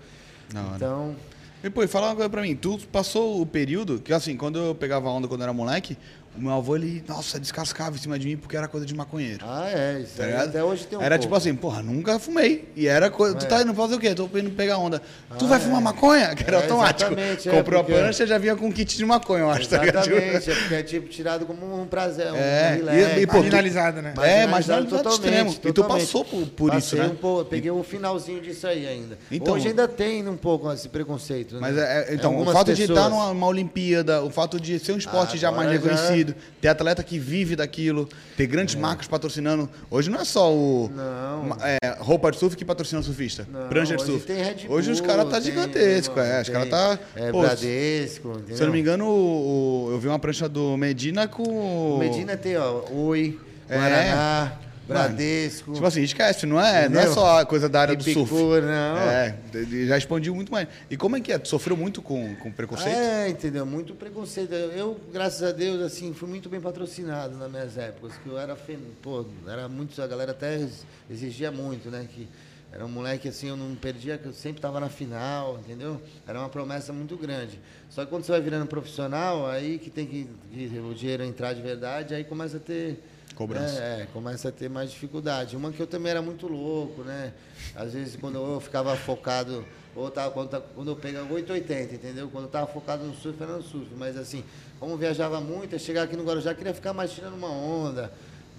Hora. 0.54 0.76
Então, 0.76 1.16
E, 1.64 1.68
pô, 1.68 1.82
e 1.82 1.86
fala 1.88 2.06
uma 2.08 2.14
coisa 2.14 2.30
pra 2.30 2.40
mim. 2.42 2.54
Tu 2.54 2.78
passou 2.92 3.40
o 3.42 3.46
período 3.46 3.98
que, 3.98 4.12
assim, 4.12 4.36
quando 4.36 4.58
eu 4.58 4.74
pegava 4.74 5.08
onda 5.10 5.26
quando 5.26 5.40
eu 5.40 5.44
era 5.44 5.52
moleque, 5.52 5.96
o 6.38 6.42
meu 6.42 6.52
avô, 6.52 6.76
ele, 6.76 7.02
nossa, 7.08 7.38
descascava 7.40 7.96
em 7.96 7.98
cima 7.98 8.18
de 8.18 8.26
mim 8.28 8.36
porque 8.36 8.56
era 8.56 8.68
coisa 8.68 8.86
de 8.86 8.94
maconheiro. 8.94 9.44
Ah, 9.46 9.68
é. 9.68 10.00
Isso 10.02 10.16
Tá 10.16 10.24
aí 10.24 10.34
até 10.34 10.62
hoje 10.62 10.86
tem 10.86 10.98
um 10.98 11.02
Era 11.02 11.16
pouco. 11.16 11.22
tipo 11.22 11.34
assim, 11.34 11.54
porra, 11.54 11.82
nunca 11.82 12.18
fumei. 12.18 12.68
E 12.76 12.86
era 12.86 13.10
coisa. 13.10 13.34
Tu 13.34 13.44
É. 13.44 13.48
tá 13.48 13.62
indo 13.62 13.74
fazer 13.74 13.94
o 13.96 13.98
quê? 13.98 14.14
Tô 14.14 14.24
indo 14.34 14.50
pegar 14.50 14.78
onda. 14.78 15.00
tu 15.38 15.44
Ah, 15.44 15.48
vai 15.48 15.58
é. 15.58 15.60
fumar 15.60 15.80
maconha? 15.80 16.34
Que 16.34 16.44
era 16.44 16.58
É, 16.58 16.62
automático. 16.62 17.12
exatamente, 17.12 17.48
é, 17.48 17.52
Comprou 17.52 17.82
porque- 17.84 17.98
a 17.98 18.02
prancha 18.02 18.26
já 18.26 18.38
vinha 18.38 18.56
com 18.56 18.72
kit 18.72 18.96
de 18.96 19.04
maconha, 19.04 19.40
eu 19.40 19.50
acho. 19.50 19.68
tá 19.68 19.78
ligado? 19.78 20.08
Exatamente, 20.10 20.50
é 20.50 20.54
porque 20.54 20.74
é 20.74 20.82
tipo 20.82 21.08
tirado 21.08 21.44
como 21.46 21.82
um 21.82 21.86
prazer, 21.86 22.32
um 22.32 22.36
É, 22.36 22.74
relax. 22.76 22.98
e- 23.16 23.20
e, 23.20 23.26
pô, 23.26 23.32
tu- 23.32 23.38
Marginalizado, 23.42 24.02
né? 24.02 24.10
É, 24.10 24.46
Marginalizado 24.46 24.50
marginalizado 24.50 25.08
extremo. 25.10 25.50
E 25.50 25.54
tu 25.54 25.72
totalmente. 25.72 26.06
passou 26.06 26.24
por- 26.24 26.46
por 26.48 26.74
isso, 26.74 26.96
né? 26.96 27.06
Um 27.06 27.14
pouco, 27.16 27.44
peguei 27.50 27.70
um 27.70 27.82
finalzinho 27.82 28.40
disso 28.40 28.66
aí 28.66 28.86
ainda. 28.86 29.18
Então- 29.30 29.54
Hoje 29.54 29.68
ainda 29.68 29.86
tem 29.88 30.26
um 30.28 30.36
pouco 30.36 30.70
esse 30.72 30.88
preconceito. 30.88 31.56
Mas 31.60 31.74
né? 31.74 31.82
é, 32.08 32.12
é- 32.12 32.14
então, 32.14 32.36
o 32.40 32.44
fato 32.52 32.72
de 32.74 32.80
pessoas. 32.82 32.98
estar 32.98 33.10
numa, 33.10 33.28
numa 33.34 33.46
Olimpíada, 33.46 34.22
o 34.22 34.30
fato 34.30 34.60
de 34.60 34.78
ser 34.78 34.92
um 34.92 34.98
esporte 34.98 35.34
Ah, 35.34 35.38
já 35.38 35.52
mais 35.52 35.70
agora 35.70 35.96
ter 36.60 36.68
atleta 36.68 37.02
que 37.02 37.18
vive 37.18 37.56
daquilo, 37.56 38.08
ter 38.36 38.46
grandes 38.46 38.74
marcas 38.74 39.06
patrocinando. 39.06 39.68
Hoje 39.90 40.10
não 40.10 40.20
é 40.20 40.24
só 40.24 40.52
o 40.52 40.90
Não. 40.94 41.56
é, 41.62 41.96
roupa 41.98 42.30
de 42.30 42.38
surf 42.38 42.56
que 42.56 42.64
patrocina 42.64 43.00
o 43.00 43.04
surfista. 43.04 43.46
Não, 43.50 43.68
prancha 43.68 43.96
de 43.96 44.02
hoje 44.02 44.12
surf. 44.12 44.32
Red 44.32 44.66
hoje 44.68 44.90
os 44.90 45.00
Bull, 45.00 45.08
caras 45.08 45.28
tá 45.30 45.40
gigantesco, 45.40 46.18
é. 46.20 46.42
Os 46.42 46.48
caras 46.48 46.68
tá. 46.68 46.98
É, 47.16 47.30
pô, 47.30 47.40
Bradesco, 47.42 48.28
entendeu? 48.32 48.56
se 48.56 48.62
eu 48.62 48.66
não 48.66 48.74
me 48.74 48.80
engano, 48.80 49.04
o- 49.06 49.86
o- 49.88 49.90
eu 49.92 49.98
vi 49.98 50.08
uma 50.08 50.18
prancha 50.18 50.48
do 50.48 50.76
Medina 50.76 51.26
com. 51.28 51.98
Medina 51.98 52.36
tem, 52.36 52.56
ó, 52.56 52.82
Oi, 52.92 53.38
É. 53.68 54.67
Bradesco. 54.88 55.74
Tipo 55.74 55.86
assim, 55.86 56.02
esquece, 56.02 56.46
não 56.46 56.60
é, 56.60 56.88
não 56.88 57.00
é 57.00 57.06
só 57.08 57.40
a 57.40 57.46
coisa 57.46 57.68
da 57.68 57.80
área 57.82 57.94
do 57.94 58.02
surf. 58.02 58.32
Não. 58.32 58.98
É, 58.98 59.36
já 59.86 59.98
expandiu 59.98 60.34
muito 60.34 60.50
mais. 60.50 60.66
E 60.90 60.96
como 60.96 61.16
é 61.16 61.20
que 61.20 61.30
é? 61.30 61.38
Tu 61.38 61.48
sofreu 61.48 61.76
muito 61.76 62.00
com, 62.00 62.34
com 62.36 62.50
preconceito? 62.50 62.96
É, 62.96 63.28
entendeu? 63.28 63.66
Muito 63.66 63.94
preconceito. 63.94 64.52
Eu, 64.52 64.98
graças 65.12 65.42
a 65.42 65.52
Deus, 65.52 65.82
assim, 65.82 66.14
fui 66.14 66.28
muito 66.28 66.48
bem 66.48 66.60
patrocinado 66.60 67.36
nas 67.36 67.50
minhas 67.50 67.76
épocas, 67.76 68.16
que 68.22 68.28
eu 68.28 68.38
era, 68.38 68.56
pô, 69.02 69.26
era 69.46 69.68
muito, 69.68 70.00
a 70.00 70.06
galera 70.06 70.32
até 70.32 70.66
exigia 71.10 71.50
muito, 71.50 71.90
né, 71.90 72.06
que 72.12 72.28
era 72.72 72.84
um 72.84 72.88
moleque 72.88 73.28
assim, 73.28 73.48
eu 73.48 73.56
não 73.56 73.74
perdia, 73.74 74.18
que 74.18 74.26
eu 74.26 74.32
sempre 74.32 74.58
estava 74.58 74.78
na 74.78 74.88
final, 74.88 75.58
entendeu? 75.58 76.00
Era 76.26 76.38
uma 76.38 76.48
promessa 76.48 76.92
muito 76.92 77.16
grande. 77.16 77.58
Só 77.88 78.04
que 78.04 78.10
quando 78.10 78.24
você 78.24 78.32
vai 78.32 78.40
virando 78.42 78.66
profissional, 78.66 79.46
aí 79.46 79.78
que 79.78 79.88
tem 79.88 80.06
que, 80.06 80.28
que 80.52 80.78
o 80.78 80.94
dinheiro 80.94 81.24
entrar 81.24 81.54
de 81.54 81.62
verdade, 81.62 82.14
aí 82.14 82.24
começa 82.24 82.58
a 82.58 82.60
ter 82.60 83.02
Cobrança. 83.38 83.80
É, 83.80 84.02
é, 84.02 84.06
começa 84.12 84.48
a 84.48 84.52
ter 84.52 84.68
mais 84.68 84.90
dificuldade. 84.90 85.56
Uma 85.56 85.70
que 85.70 85.80
eu 85.80 85.86
também 85.86 86.10
era 86.10 86.20
muito 86.20 86.48
louco, 86.48 87.02
né? 87.04 87.32
Às 87.76 87.92
vezes 87.92 88.16
quando 88.16 88.34
eu 88.36 88.60
ficava 88.60 88.96
focado, 88.96 89.64
ou 89.94 90.10
tava, 90.10 90.32
quando, 90.32 90.60
quando 90.74 90.88
eu 90.88 90.96
pegava 90.96 91.32
880, 91.32 91.94
entendeu? 91.94 92.28
Quando 92.32 92.44
eu 92.46 92.50
tava 92.50 92.66
focado 92.66 93.04
no 93.04 93.14
surf, 93.14 93.40
era 93.40 93.52
no 93.56 93.62
surf. 93.62 93.86
Mas 93.96 94.16
assim, 94.16 94.42
como 94.80 94.94
eu 94.94 94.98
viajava 94.98 95.40
muito, 95.40 95.72
eu 95.74 95.78
chegava 95.78 96.06
aqui 96.06 96.16
no 96.16 96.24
Guarujá, 96.24 96.52
queria 96.52 96.74
ficar 96.74 96.92
mais 96.92 97.12
tirando 97.12 97.34
uma 97.34 97.48
onda. 97.48 98.12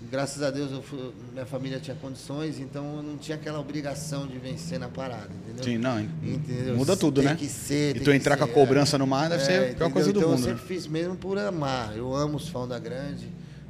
Graças 0.09 0.41
a 0.41 0.49
Deus, 0.49 0.71
eu 0.71 0.82
fui- 0.82 1.11
minha 1.34 1.45
família 1.45 1.77
tinha 1.77 1.93
condições, 1.97 2.57
então 2.57 2.95
eu 2.97 3.03
não 3.03 3.17
tinha 3.17 3.36
aquela 3.36 3.59
obrigação 3.59 4.25
de 4.25 4.38
vencer 4.39 4.80
na 4.80 4.88
parada, 4.88 5.27
entendeu? 5.43 5.61
Sim, 5.61 5.77
não. 5.77 5.99
Entendeu? 5.99 6.77
Muda 6.77 6.95
tudo, 6.95 7.19
Tem 7.19 7.32
né? 7.32 7.36
que 7.36 7.47
ser, 7.49 7.97
E 7.97 7.99
tu 7.99 8.09
entrar 8.13 8.38
com 8.38 8.45
a 8.45 8.47
ser, 8.47 8.53
cobrança 8.53 8.95
é. 8.95 8.99
no 8.99 9.05
mar 9.05 9.27
deve 9.27 9.43
ser 9.43 9.51
a 9.51 9.55
pior 9.57 9.65
entendeu? 9.71 9.91
coisa 9.91 10.13
do 10.13 10.19
então, 10.19 10.30
mundo. 10.32 10.39
Eu 10.43 10.47
né? 10.53 10.53
sempre 10.57 10.67
fiz 10.73 10.88
mesmo 10.88 11.17
por 11.17 11.38
amar. 11.38 11.97
Eu 11.97 12.15
amo 12.15 12.38
os 12.38 12.47
Fão 12.47 12.65
da 12.65 12.80
Grande. 12.80 13.27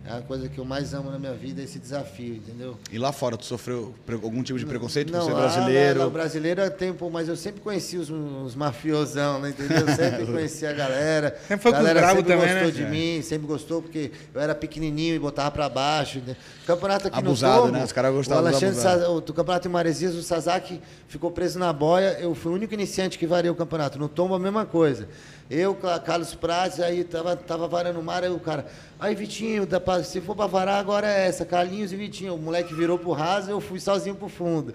É 0.09 0.17
a 0.17 0.21
coisa 0.21 0.49
que 0.49 0.57
eu 0.57 0.65
mais 0.65 0.93
amo 0.93 1.11
na 1.11 1.19
minha 1.19 1.33
vida, 1.33 1.61
esse 1.61 1.77
desafio, 1.77 2.35
entendeu? 2.37 2.75
E 2.91 2.97
lá 2.97 3.11
fora, 3.11 3.37
tu 3.37 3.45
sofreu 3.45 3.93
algum 4.23 4.41
tipo 4.41 4.57
de 4.57 4.65
preconceito 4.65 5.11
por 5.11 5.17
Não, 5.19 5.25
ser 5.25 5.33
lá- 5.33 5.39
brasileiro? 5.41 5.99
Lá, 5.99 6.05
lá, 6.05 6.11
brasileiro 6.11 6.61
é 6.61 6.69
tempo, 6.71 7.09
mas 7.11 7.29
eu 7.29 7.35
sempre 7.35 7.61
conheci 7.61 7.95
os, 7.97 8.09
os 8.09 8.55
mafiosão, 8.55 9.39
né, 9.39 9.49
entendeu? 9.49 9.87
Eu 9.87 9.95
sempre 9.95 10.25
conheci 10.31 10.65
a 10.65 10.73
galera. 10.73 11.37
Sempre 11.47 11.57
foi 11.63 11.71
a 11.71 11.75
com 11.75 11.79
galera 11.83 12.07
sempre 12.07 12.23
também, 12.23 12.37
gostou 12.39 12.65
né? 12.65 12.71
de 12.71 12.83
É. 12.83 12.89
mim, 12.89 13.21
sempre 13.21 13.47
gostou, 13.47 13.81
porque 13.83 14.11
eu 14.33 14.41
era 14.41 14.55
pequenininho 14.55 15.15
e 15.15 15.19
botava 15.19 15.51
pra 15.51 15.69
baixo. 15.69 16.19
né? 16.25 16.35
Campeonato 16.65 17.07
aqui 17.07 17.17
Abusado, 17.19 17.55
no 17.57 17.61
Tombo, 17.67 17.77
né? 17.77 17.83
Os 17.83 17.91
caras 17.91 18.11
gostavam 18.13 18.43
o 18.43 18.47
Alexandre 18.47 18.69
abusados. 18.79 19.03
Sa- 19.03 19.09
o, 19.11 19.21
do 19.21 19.33
campeonato 19.33 19.67
em 19.67 19.71
Maresias, 19.71 20.15
o 20.15 20.23
Sasaki 20.23 20.81
ficou 21.07 21.29
preso 21.29 21.59
na 21.59 21.71
boia. 21.71 22.17
Eu 22.19 22.33
fui 22.33 22.51
o 22.51 22.55
único 22.55 22.73
iniciante 22.73 23.17
que 23.17 23.27
varei 23.27 23.51
o 23.51 23.55
campeonato. 23.55 23.99
No 23.99 24.09
Tombo, 24.09 24.33
a 24.33 24.39
mesma 24.39 24.65
coisa. 24.65 25.07
Eu, 25.49 25.73
Ca- 25.73 25.99
Carlos 25.99 26.35
Prates, 26.35 26.79
aí 26.79 27.03
tava, 27.03 27.35
tava 27.35 27.67
varando 27.67 27.99
o 27.99 28.03
mar, 28.03 28.23
aí 28.23 28.29
o 28.29 28.39
cara. 28.39 28.67
Aí, 28.99 29.15
Vitinho, 29.15 29.65
dá 29.65 29.79
pra- 29.79 30.03
se 30.03 30.21
for 30.21 30.35
pra 30.35 30.45
varar, 30.45 30.79
agora 30.79 31.07
é 31.11 31.25
essa. 31.27 31.43
Carlinhos 31.43 31.91
e 31.91 31.95
Vitinho. 31.95 32.35
O 32.35 32.37
moleque 32.37 32.73
virou 32.73 32.99
pro 32.99 33.11
raso, 33.11 33.49
eu 33.49 33.59
fui 33.59 33.79
sozinho 33.79 34.15
pro 34.15 34.29
fundo. 34.29 34.73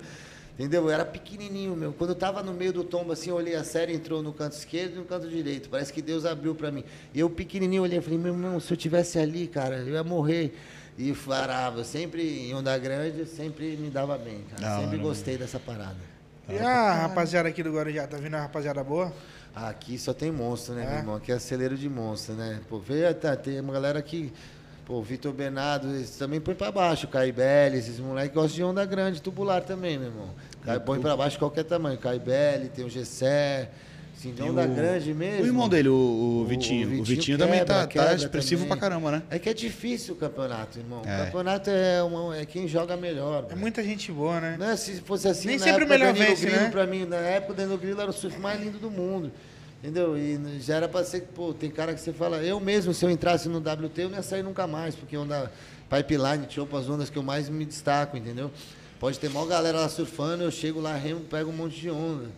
Entendeu? 0.59 0.83
Eu 0.85 0.91
era 0.91 1.05
pequenininho, 1.05 1.75
meu. 1.77 1.93
Quando 1.93 2.11
eu 2.11 2.16
tava 2.16 2.43
no 2.43 2.53
meio 2.53 2.72
do 2.72 2.83
tombo, 2.85 3.12
assim, 3.12 3.31
eu 3.31 3.37
olhei 3.37 3.55
a 3.57 3.64
série, 3.64 3.93
entrou 3.93 4.22
no 4.22 4.33
canto 4.33 4.53
esquerdo 4.53 4.95
e 4.95 4.97
no 4.99 5.05
canto 5.05 5.29
direito. 5.29 5.68
Parece 5.68 5.93
que 5.93 6.01
Deus 6.03 6.25
abriu 6.25 6.55
pra 6.55 6.70
mim. 6.70 6.85
E 7.12 7.18
eu 7.20 7.29
pequenininho 7.31 7.83
olhei 7.83 7.99
e 7.99 8.03
falei, 8.03 8.18
meu 8.18 8.33
irmão, 8.33 8.59
se 8.61 8.72
eu 8.72 8.77
tivesse 8.77 9.18
ali, 9.18 9.47
cara, 9.49 9.77
eu 9.79 9.95
ia 9.95 10.05
morrer. 10.05 10.57
E 10.97 11.11
varava. 11.12 11.83
Sempre 11.83 12.49
em 12.49 12.55
onda 12.55 12.77
grande, 12.79 13.27
sempre 13.27 13.77
me 13.77 13.91
dava 13.91 14.16
bem, 14.16 14.45
cara. 14.51 14.62
Da 14.62 14.81
sempre 14.81 14.97
hora, 14.97 15.05
gostei 15.09 15.37
dessa 15.37 15.59
parada. 15.59 15.97
E 16.49 16.57
a 16.59 16.93
rapaziada 16.95 17.49
aqui 17.49 17.62
do 17.62 17.72
Guarujá, 17.72 18.07
tá 18.07 18.16
vindo 18.16 18.35
a 18.35 18.41
rapaziada 18.43 18.85
boa? 18.85 19.12
Aqui 19.55 19.99
só 19.99 20.13
tem 20.13 20.33
monstro, 20.33 20.75
né, 20.75 20.83
É? 20.85 20.89
meu 20.89 20.99
irmão? 20.99 21.15
Aqui 21.17 21.31
é 21.31 21.39
celeiro 21.39 21.77
de 21.77 21.89
monstro, 21.89 22.35
né? 22.35 22.61
Pô, 22.69 22.79
vê, 22.79 23.13
tá, 23.15 23.37
tem 23.37 23.61
uma 23.61 23.73
galera 23.73 24.01
que 24.03 24.33
Pô, 24.85 25.01
Vitor 25.01 25.33
Bernardo, 25.33 25.89
eles 25.89 26.11
também 26.11 26.39
põe 26.41 26.55
pra 26.55 26.71
baixo. 26.71 27.07
O 27.07 27.09
Caibelli, 27.09 27.79
esses 27.79 27.99
moleques 27.99 28.35
gostam 28.35 28.55
de 28.55 28.65
onda 28.65 28.85
grande, 28.85 29.23
tubular 29.23 29.63
também, 29.63 29.99
meu 29.99 30.09
irmão. 30.09 30.29
Cai, 30.63 30.79
põe 30.79 31.01
pra 31.01 31.17
baixo 31.17 31.39
qualquer 31.39 31.65
tamanho. 31.65 31.97
Caibelli, 31.97 32.69
tem 32.69 32.85
o 32.85 32.91
Gessé. 32.91 33.71
Assim, 34.31 34.35
E 34.39 34.43
onda 34.43 34.62
o- 34.64 34.75
grande 34.75 35.12
mesmo. 35.12 35.43
O 35.43 35.47
irmão 35.47 35.68
dele, 35.68 35.89
o, 35.89 35.93
o 35.95 36.41
O 36.43 36.45
Vitinho. 36.47 36.87
O 36.87 36.91
Vitinho, 36.91 37.05
Vitinho 37.05 37.39
também 37.39 37.59
quebra, 37.61 37.75
tá, 37.75 37.81
tá 37.83 37.87
quebra 37.89 38.14
expressivo 38.14 38.62
também. 38.64 38.79
pra 38.79 38.89
caramba, 38.89 39.11
né? 39.11 39.22
É 39.31 39.39
que 39.39 39.49
é 39.49 39.55
difícil 39.55 40.14
o 40.14 40.16
campeonato, 40.16 40.79
irmão. 40.79 41.03
O 41.03 41.09
É. 41.09 41.25
campeonato 41.27 41.70
é, 41.70 42.03
uma- 42.03 42.37
é 42.37 42.45
quem 42.47 42.66
joga 42.66 42.97
melhor. 42.97 43.47
É 43.51 43.55
muita 43.55 43.83
gente 43.83 44.11
boa, 44.11 44.41
né? 44.41 44.57
Né? 44.59 44.77
Se 44.77 45.01
fosse 45.03 45.29
assim, 45.29 45.49
Nem 45.49 45.59
sempre 45.59 45.85
o 45.85 45.87
época, 45.87 45.99
melhor 45.99 46.12
Danilo 46.12 46.31
vence, 46.31 46.47
Grilo, 46.47 46.62
né? 46.62 46.70
pra 46.70 46.87
mim, 46.87 47.05
na 47.05 47.16
época, 47.16 47.53
o 47.53 47.57
Danilo 47.57 47.79
Grilo 47.79 48.01
era 48.01 48.11
o 48.11 48.14
surf 48.14 48.39
mais 48.39 48.61
lindo 48.61 48.79
do 48.79 48.91
mundo. 48.91 49.31
Entendeu? 49.83 50.16
E 50.16 50.41
já 50.61 50.77
era 50.77 50.89
pra 50.89 51.05
ser, 51.05 51.22
pô, 51.35 51.53
tem 51.53 51.70
cara 51.70 51.93
que 51.93 52.01
você 52.01 52.11
fala, 52.11 52.39
eu 52.39 52.59
mesmo, 52.59 52.95
se 52.95 53.05
eu 53.05 53.11
entrasse 53.11 53.51
no 53.51 53.59
WT, 53.59 54.01
eu 54.03 54.09
não 54.09 54.16
ia 54.16 54.22
sair 54.22 54.43
nunca 54.43 54.66
mais, 54.66 54.95
porque 54.95 55.14
onda 55.14 55.53
pipeline, 55.91 56.47
chopa, 56.49 56.79
as 56.79 56.89
ondas 56.89 57.11
que 57.11 57.18
eu 57.18 57.22
mais 57.22 57.51
me 57.51 57.66
destaco, 57.66 58.16
entendeu? 58.16 58.51
Pode 58.99 59.18
ter 59.18 59.29
maior 59.29 59.45
galera 59.47 59.81
lá 59.81 59.89
surfando, 59.91 60.43
eu 60.43 60.51
chego 60.51 60.81
lá, 60.81 60.97
remo, 60.97 61.20
pego 61.20 61.51
um 61.51 61.53
monte 61.53 61.79
de 61.79 61.91
onda. 61.91 62.29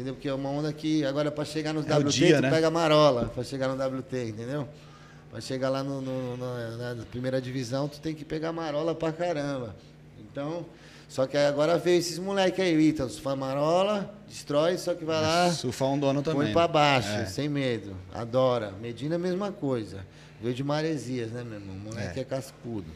Entendeu? 0.00 0.14
Porque 0.14 0.28
é 0.28 0.32
uma 0.32 0.48
onda 0.48 0.72
que, 0.72 1.04
agora 1.04 1.30
pra 1.30 1.44
chegar 1.44 1.74
no 1.74 1.80
É 1.80 1.98
WT, 1.98 2.08
dia, 2.10 2.36
tu 2.36 2.42
né? 2.42 2.50
pega 2.50 2.70
marola, 2.70 3.26
pra 3.34 3.44
chegar 3.44 3.68
no 3.68 3.74
WT, 3.74 4.28
entendeu? 4.30 4.66
Pra 5.30 5.40
chegar 5.42 5.68
lá 5.68 5.82
no, 5.84 6.00
no- 6.00 6.36
na, 6.38 6.94
na 6.94 7.04
primeira 7.04 7.38
divisão, 7.38 7.86
tu 7.86 8.00
tem 8.00 8.14
que 8.14 8.24
pegar 8.24 8.50
marola 8.50 8.94
pra 8.94 9.12
caramba. 9.12 9.76
Então, 10.18 10.64
só 11.06 11.26
que 11.26 11.36
agora 11.36 11.76
veio 11.76 11.98
esses 11.98 12.18
moleques 12.18 12.58
aí, 12.64 12.74
Ítalo, 12.88 13.10
surfa 13.10 13.36
marola, 13.36 14.14
destrói, 14.26 14.78
só 14.78 14.94
que 14.94 15.04
vai 15.04 15.20
lá, 15.20 15.50
Surfar 15.52 15.88
um 15.88 15.98
dono 15.98 16.22
também. 16.22 16.44
põe 16.44 16.52
pra 16.54 16.66
baixo, 16.66 17.10
É. 17.10 17.26
sem 17.26 17.46
medo, 17.48 17.94
adora. 18.14 18.72
Medina, 18.80 19.18
mesma 19.18 19.52
coisa. 19.52 20.06
Veio 20.40 20.54
de 20.54 20.64
Maresias, 20.64 21.30
né, 21.30 21.44
meu 21.44 21.60
irmão? 21.60 21.76
O 21.76 21.78
moleque 21.80 22.20
é, 22.20 22.24
cascudo, 22.24 22.86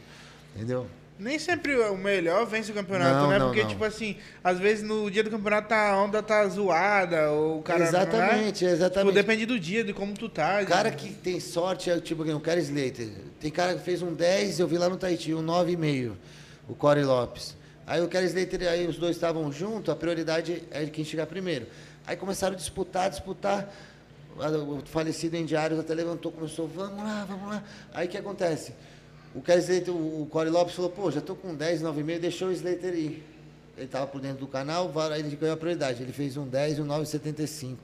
entendeu? 0.55 0.87
Nem 1.17 1.39
sempre 1.39 1.73
o 1.77 1.95
melhor 1.97 2.45
vence 2.45 2.71
o 2.71 2.73
campeonato, 2.73 3.15
Não, 3.15 3.29
né? 3.29 3.39
não, 3.39 3.45
Porque, 3.47 3.61
não. 3.61 3.69
tipo 3.69 3.85
assim, 3.85 4.17
às 4.43 4.59
vezes 4.59 4.83
no 4.83 5.09
dia 5.09 5.23
do 5.23 5.29
campeonato 5.29 5.69
tá- 5.69 5.91
a 5.91 6.03
onda 6.03 6.21
tá 6.21 6.45
zoada, 6.49 7.31
ou 7.31 7.59
o 7.59 7.63
cara. 7.63 7.83
exatamente, 7.85 8.65
Né? 8.65 8.71
exatamente. 8.71 9.13
Tipo, 9.13 9.25
depende 9.25 9.45
do 9.45 9.57
dia, 9.57 9.81
de 9.81 9.93
como 9.93 10.13
tu 10.13 10.27
tá. 10.27 10.59
O 10.61 10.65
cara 10.65 10.91
que 10.91 11.13
tem 11.13 11.39
sorte 11.39 11.89
é 11.89 11.97
tipo 12.01 12.23
o 12.23 12.39
Kerry 12.41 12.61
Slater. 12.61 13.09
Tem 13.39 13.49
cara 13.49 13.75
que 13.75 13.81
fez 13.81 14.01
um 14.01 14.13
10, 14.13 14.59
eu 14.59 14.67
vi 14.67 14.77
lá 14.77 14.89
no 14.89 14.97
Tahiti, 14.97 15.33
um 15.33 15.41
9,5, 15.41 16.17
o 16.67 16.75
Corey 16.75 17.05
Lopes. 17.05 17.55
Aí 17.87 18.01
o 18.01 18.09
Kerry 18.09 18.25
Slater, 18.25 18.67
aí 18.69 18.85
os 18.85 18.97
dois 18.97 19.15
estavam 19.15 19.49
juntos, 19.53 19.89
a 19.93 19.95
prioridade 19.95 20.63
é 20.69 20.85
quem 20.87 21.05
chegar 21.05 21.27
primeiro. 21.27 21.65
Aí 22.05 22.17
começaram 22.17 22.55
a 22.55 22.57
disputar, 22.57 23.09
disputar. 23.09 23.73
O 24.37 24.81
falecido 24.85 25.37
em 25.37 25.45
diários 25.45 25.79
até 25.79 25.93
levantou, 25.93 26.29
começou, 26.29 26.67
vamos 26.67 27.01
lá, 27.01 27.25
vamos 27.25 27.47
lá. 27.49 27.63
Aí 27.93 28.05
o 28.05 28.09
que 28.09 28.17
acontece? 28.17 28.73
O 29.35 29.39
Slater, 29.39 29.93
o 29.93 30.27
Corey 30.31 30.49
Lopes 30.51 30.73
falou, 30.75 30.89
pô, 30.89 31.11
já 31.11 31.19
tô 31.21 31.35
com 31.35 31.53
10, 31.53 31.81
9,5, 31.81 32.19
deixou 32.19 32.47
o 32.47 32.51
Slater 32.51 32.93
ir. 32.95 33.23
Ele 33.77 33.85
estava 33.85 34.07
por 34.07 34.21
dentro 34.21 34.37
do 34.37 34.47
canal, 34.47 34.89
aí 35.11 35.19
ele 35.19 35.35
ganhou 35.35 35.53
a 35.53 35.57
prioridade. 35.57 36.01
Ele 36.01 36.13
fez 36.13 36.37
um 36.37 36.47
10 36.47 36.77
e 36.77 36.81
um 36.81 36.87
9,75. 36.87 37.75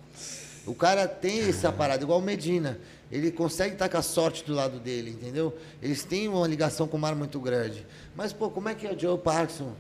O 0.66 0.74
cara 0.74 1.08
tem 1.08 1.42
essa 1.42 1.72
parada, 1.72 2.02
igual 2.04 2.20
o 2.20 2.22
Medina. 2.22 2.80
Ele 3.12 3.30
consegue 3.32 3.74
estar 3.74 3.90
com 3.90 3.98
a 3.98 4.02
sorte 4.02 4.46
do 4.46 4.54
lado 4.54 4.80
dele, 4.80 5.10
entendeu? 5.12 5.54
Eles 5.82 6.04
têm 6.06 6.30
uma 6.30 6.48
ligação 6.48 6.88
com 6.88 6.96
o 6.96 7.00
mar 7.00 7.14
muito 7.16 7.38
grande. 7.42 7.86
Mas, 8.16 8.32
pô, 8.32 8.50
como 8.50 8.70
é 8.70 8.74
que 8.76 8.88
é 8.88 8.94
o 8.94 8.98
Joe 8.98 9.18
Parkinson? 9.18 9.74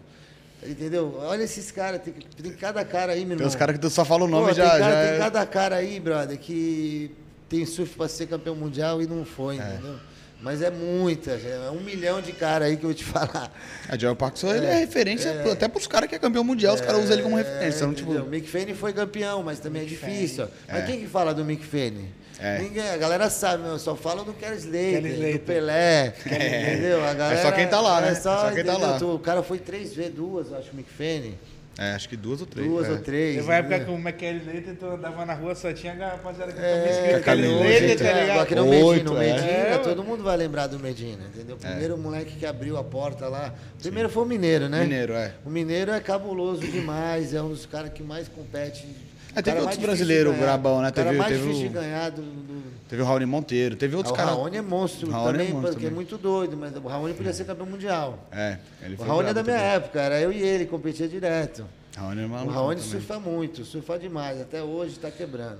Entendeu? 0.61 1.15
Olha 1.21 1.43
esses 1.43 1.71
caras, 1.71 2.01
tem, 2.01 2.13
tem 2.13 2.51
cada 2.53 2.83
cara 2.83 3.13
aí, 3.13 3.19
meu 3.21 3.31
irmão. 3.35 3.37
Tem 3.37 3.47
uns 3.47 3.55
caras 3.55 3.75
que 3.75 3.81
tu 3.81 3.89
só 3.89 4.03
fala 4.03 4.25
o 4.25 4.27
nome 4.27 4.49
Pô, 4.49 4.53
já. 4.53 4.69
tem, 4.71 4.79
cara- 4.81 4.93
já 4.93 5.01
tem 5.07 5.15
é- 5.15 5.17
cada 5.17 5.45
cara 5.45 5.75
aí, 5.77 5.99
brother, 5.99 6.37
que 6.37 7.11
tem 7.47 7.65
surf 7.65 7.95
para 7.95 8.09
ser 8.09 8.27
campeão 8.27 8.55
mundial 8.55 9.01
e 9.01 9.07
não 9.07 9.21
É. 9.21 9.25
foi, 9.25 9.55
entendeu? 9.55 9.95
Mas 10.41 10.61
é 10.61 10.71
muita, 10.71 11.31
é 11.31 11.69
um 11.71 11.81
milhão 11.81 12.19
de 12.19 12.31
cara 12.31 12.65
aí 12.65 12.75
que 12.75 12.83
eu 12.83 12.89
vou 12.89 12.93
te 12.95 13.03
falar. 13.05 13.51
A 13.87 13.97
Joel 13.97 14.15
Parkinson 14.15 14.53
ele 14.55 14.65
é 14.65 14.73
referência 14.79 15.31
até 15.51 15.67
pros 15.67 15.85
caras 15.85 16.09
que 16.09 16.15
é 16.15 16.19
campeão 16.19 16.43
mundial, 16.43 16.73
os 16.73 16.81
caras 16.81 17.01
usam 17.03 17.13
ele 17.13 17.21
como 17.23 17.35
referência. 17.35 17.65
É, 17.65 17.77
Então, 17.77 17.93
tipo, 17.93 18.09
entendeu? 18.11 18.27
Mick 18.29 18.47
Fanning 18.49 18.73
foi 18.73 18.91
campeão, 18.91 19.43
mas 19.43 19.59
também 19.59 19.83
é 19.83 19.85
difícil. 19.85 20.47
Mas 20.67 20.83
É. 20.83 20.85
quem 20.87 20.99
que 20.99 21.07
fala 21.07 21.33
do 21.33 21.45
Mick 21.45 21.63
Fanning? 21.63 22.09
É. 22.39 22.57
Ninguém, 22.57 22.89
a 22.89 22.97
galera 22.97 23.29
sabe, 23.29 23.61
meu, 23.61 23.77
só 23.77 23.95
fala 23.95 24.23
do 24.23 24.33
Kelly 24.33 24.57
Slater, 24.57 25.33
do 25.33 25.39
Pelé, 25.41 26.13
entendeu? 26.25 27.05
A 27.05 27.13
galera, 27.13 27.39
só 27.43 27.51
quem 27.51 27.67
tá 27.67 27.79
lá, 27.79 28.01
né? 28.01 28.09
É 28.09 28.15
só, 28.15 28.33
É 28.33 28.49
só 28.49 28.55
quem 28.55 28.63
tá 28.63 28.71
entendeu? 28.73 28.79
lá. 28.89 28.97
Tu- 28.97 29.13
O 29.15 29.19
cara 29.19 29.43
foi 29.43 29.59
três 29.59 29.93
vezes, 29.93 30.13
duas, 30.15 30.49
eu 30.49 30.57
acho, 30.57 30.69
Mick 30.75 30.89
Fanning. 30.89 31.37
É, 31.81 31.95
acho 31.95 32.07
que 32.07 32.15
duas 32.15 32.39
ou 32.41 32.45
três. 32.45 32.67
Duas 32.67 32.87
é. 32.87 32.91
ou 32.91 32.99
três. 32.99 33.37
Teve 33.37 33.47
uma 33.47 33.55
época 33.55 33.75
entendeu? 33.77 33.95
que 33.95 33.99
o 33.99 34.07
McKelly 34.07 34.45
Leiter 34.45 34.75
tu 34.75 34.85
andava 34.85 35.25
na 35.25 35.33
rua, 35.33 35.55
só 35.55 35.73
tinha 35.73 35.93
a 35.93 36.09
rapaziada 36.11 36.51
que 36.51 36.59
É, 36.59 37.19
Kelly 37.23 37.47
oito, 37.47 37.63
Leiter, 37.63 37.97
tá 37.97 38.05
é, 38.05 38.21
ligado? 38.21 38.39
Aqui 38.41 38.53
no 38.55 38.65
Medina, 38.65 38.85
Oito, 38.85 39.13
o 39.13 39.17
é. 39.17 39.19
Medina, 39.33 39.47
É, 39.47 39.77
todo 39.79 40.03
mundo 40.03 40.23
vai 40.23 40.37
lembrar 40.37 40.67
do 40.67 40.77
Medina, 40.77 41.23
entendeu? 41.33 41.55
O 41.55 41.59
primeiro 41.59 41.97
moleque 41.97 42.35
que 42.35 42.45
abriu 42.45 42.77
a 42.77 42.83
porta 42.83 43.27
lá. 43.27 43.51
Primeiro 43.81 44.09
foi 44.09 44.21
o 44.21 44.25
Mineiro, 44.27 44.69
né? 44.69 44.81
Mineiro, 44.81 45.13
é. 45.13 45.33
O 45.43 45.49
Mineiro 45.49 45.91
é 45.91 45.99
cabuloso 45.99 46.61
demais, 46.67 47.33
é 47.33 47.41
um 47.41 47.49
dos 47.49 47.65
caras 47.65 47.91
que 47.91 48.03
mais 48.03 48.27
compete. 48.27 48.85
É, 49.33 49.39
O 49.39 49.43
teve 49.43 49.43
cara 49.55 49.59
outros 49.61 49.79
de 49.79 49.85
brasileiros 49.85 50.35
brabão, 50.37 50.81
né? 50.81 50.89
O 50.89 50.93
cara 50.93 51.07
Teve- 51.07 51.17
mais 51.19 51.31
teve 51.31 51.41
difícil 51.43 51.65
o- 51.65 51.69
de 51.69 51.73
ganhar 51.73 52.09
do. 52.11 52.21
do... 52.21 52.61
Teve 52.89 53.01
o 53.01 53.05
Raoni 53.05 53.25
Monteiro, 53.25 53.75
teve 53.77 53.95
outros 53.95 54.11
Ah, 54.11 54.13
o 54.13 54.17
caras. 54.17 54.35
Raoni 54.35 54.57
é 54.57 54.61
monstro 54.61 55.09
Raoni 55.09 55.27
é 55.29 55.31
também, 55.31 55.53
monstro 55.53 55.71
porque 55.71 55.85
é 55.85 55.89
também. 55.89 55.95
muito 55.95 56.17
doido, 56.17 56.57
mas 56.57 56.75
o 56.75 56.79
Raoni 56.87 57.13
podia 57.13 57.31
ser 57.33 57.45
campeão 57.45 57.65
mundial. 57.65 58.27
É, 58.31 58.57
ele 58.81 58.95
O 58.95 58.97
foi 58.97 59.07
Raoni 59.07 59.29
é 59.29 59.33
da 59.33 59.41
minha 59.43 59.55
também. 59.55 59.71
época, 59.71 60.01
era 60.01 60.19
eu 60.19 60.31
e 60.33 60.41
ele, 60.41 60.65
competia 60.65 61.07
direto. 61.07 61.65
Raoni 61.95 62.21
é 62.21 62.25
O 62.25 62.29
maluco 62.29 62.51
Raoni 62.53 62.75
também. 62.81 62.91
surfa 62.91 63.19
muito, 63.19 63.63
surfa 63.63 63.97
demais, 63.97 64.41
até 64.41 64.61
hoje 64.61 64.99
tá 64.99 65.09
quebrando. 65.09 65.59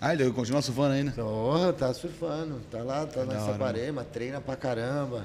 Ah, 0.00 0.12
ele 0.14 0.30
continua 0.30 0.62
surfando 0.62 0.92
ainda. 0.94 1.10
Porra, 1.10 1.72
tá 1.72 1.92
surfando, 1.92 2.60
tá 2.70 2.78
lá, 2.84 3.04
tá 3.04 3.22
É 3.22 3.24
na 3.24 3.32
hora, 3.42 3.52
Saquarema, 3.52 4.04
treina 4.04 4.40
pra 4.40 4.54
caramba. 4.54 5.24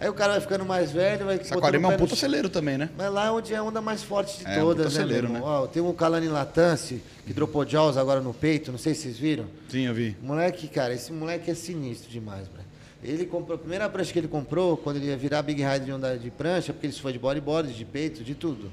Aí 0.00 0.08
o 0.08 0.14
cara 0.14 0.32
vai 0.32 0.40
ficando 0.40 0.64
mais 0.64 0.90
velho, 0.90 1.26
vai 1.26 1.44
Saquarema 1.44 1.92
é 1.92 1.94
um 1.94 1.98
pé 1.98 2.06
no 2.06 2.16
celeiro 2.16 2.48
também, 2.48 2.78
né? 2.78 2.88
Mas 2.96 3.12
lá 3.12 3.26
é 3.26 3.30
onde 3.30 3.52
é 3.52 3.58
a 3.58 3.62
onda 3.62 3.82
mais 3.82 4.02
forte 4.02 4.38
de 4.38 4.46
É, 4.46 4.56
um 4.56 4.60
todas, 4.60 4.86
puta 4.86 4.98
né, 4.98 5.06
celeiro, 5.06 5.26
irmão? 5.26 5.42
Ó, 5.42 5.66
tem 5.66 5.82
um 5.82 5.92
Kalani 5.92 6.28
Latance, 6.28 7.02
que 7.26 7.34
dropou 7.34 7.66
Jaws 7.66 7.98
agora 7.98 8.22
no 8.22 8.32
peito, 8.32 8.72
não 8.72 8.78
sei 8.78 8.94
se 8.94 9.02
vocês 9.02 9.18
viram. 9.18 9.44
Sim, 9.68 9.82
eu 9.86 9.92
vi. 9.92 10.16
Moleque, 10.22 10.68
cara, 10.68 10.94
esse 10.94 11.12
moleque 11.12 11.50
é 11.50 11.54
sinistro 11.54 12.10
demais, 12.10 12.48
bro. 12.48 12.62
Ele 13.04 13.26
comprou, 13.26 13.56
a 13.56 13.58
primeira 13.58 13.88
prancha 13.90 14.10
que 14.10 14.18
ele 14.18 14.28
comprou, 14.28 14.74
quando 14.78 14.96
ele 14.96 15.06
ia 15.06 15.16
virar 15.18 15.42
Big 15.42 15.62
Ride 15.62 15.84
de 15.84 15.92
onda 15.92 16.16
de 16.16 16.30
prancha, 16.30 16.72
porque 16.72 16.86
ele 16.86 16.94
foi 16.94 17.12
de 17.12 17.18
bodyboard, 17.18 17.70
de 17.70 17.84
peito, 17.84 18.24
de 18.24 18.34
tudo. 18.34 18.70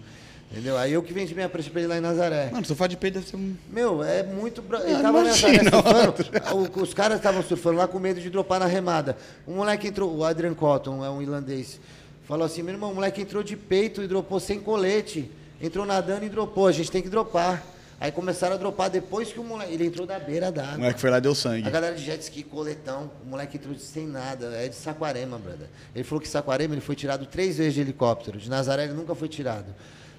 Entendeu? 0.49 0.77
Aí 0.77 0.93
eu 0.93 1.03
que 1.03 1.11
vendi 1.11 1.35
minha 1.35 1.49
prancha 1.49 1.69
pra 1.69 1.81
ele 1.81 1.89
lá 1.89 1.97
em 1.97 2.01
Nazaré. 2.01 2.49
Mano, 2.51 2.65
surfar 2.65 2.87
de 2.87 2.95
peito 2.95 3.15
deve 3.15 3.27
ser 3.27 3.35
um. 3.35 3.53
Meu, 3.69 4.01
é 4.01 4.23
muito. 4.23 4.61
bra- 4.61 4.79
Ele 4.81 4.95
Ah, 4.95 5.01
tava 5.01 5.21
nessa 5.23 5.49
imagina, 5.49 5.71
surfando. 5.71 6.77
o- 6.79 6.81
Os 6.83 6.93
caras 6.93 7.17
estavam 7.17 7.43
surfando 7.43 7.77
lá 7.77 7.87
com 7.87 7.99
medo 7.99 8.21
de 8.21 8.29
dropar 8.29 8.59
na 8.59 8.65
remada. 8.65 9.17
Um 9.45 9.55
moleque 9.55 9.87
entrou, 9.89 10.15
o 10.15 10.23
Adrian 10.23 10.53
Cotton, 10.53 11.03
é 11.03 11.09
um 11.09 11.21
irlandês, 11.21 11.79
falou 12.25 12.45
assim: 12.45 12.63
meu 12.63 12.73
irmão, 12.73 12.91
o 12.91 12.95
moleque 12.95 13.21
entrou 13.21 13.43
de 13.43 13.57
peito 13.57 14.01
e 14.01 14.07
dropou 14.07 14.39
sem 14.39 14.57
colete. 14.59 15.29
Entrou 15.61 15.85
nadando 15.85 16.23
e 16.25 16.29
dropou. 16.29 16.67
A 16.67 16.71
gente 16.71 16.89
tem 16.89 17.01
que 17.01 17.09
dropar. 17.09 17.61
Aí 17.99 18.11
começaram 18.11 18.53
a 18.55 18.57
dropar 18.57 18.89
depois 18.91 19.33
que 19.33 19.39
o 19.39 19.43
moleque. 19.43 19.73
Ele 19.73 19.87
entrou 19.87 20.07
da 20.07 20.17
beira 20.17 20.47
O 20.47 20.51
d'água. 20.51 20.77
moleque 20.77 21.01
foi 21.01 21.09
lá 21.09 21.17
e 21.17 21.21
deu 21.21 21.35
sangue. 21.35 21.67
A 21.67 21.71
galera 21.71 21.93
de 21.95 22.05
jet 22.05 22.21
ski, 22.21 22.41
coletão, 22.43 23.11
o 23.25 23.29
moleque 23.29 23.57
entrou 23.57 23.73
de 23.75 23.81
sem 23.81 24.07
nada, 24.07 24.45
é 24.55 24.69
de 24.69 24.75
Saquarema, 24.75 25.37
brother. 25.37 25.67
Ele 25.93 26.03
falou 26.05 26.21
que 26.21 26.27
Saquarema 26.29 26.73
ele 26.75 26.81
foi 26.81 26.95
tirado 26.95 27.25
três 27.25 27.57
vezes 27.57 27.73
de 27.73 27.81
helicóptero, 27.81 28.37
de 28.37 28.49
Nazaré 28.49 28.83
ele 28.85 28.93
nunca 28.93 29.13
foi 29.15 29.27
tirado. 29.27 29.65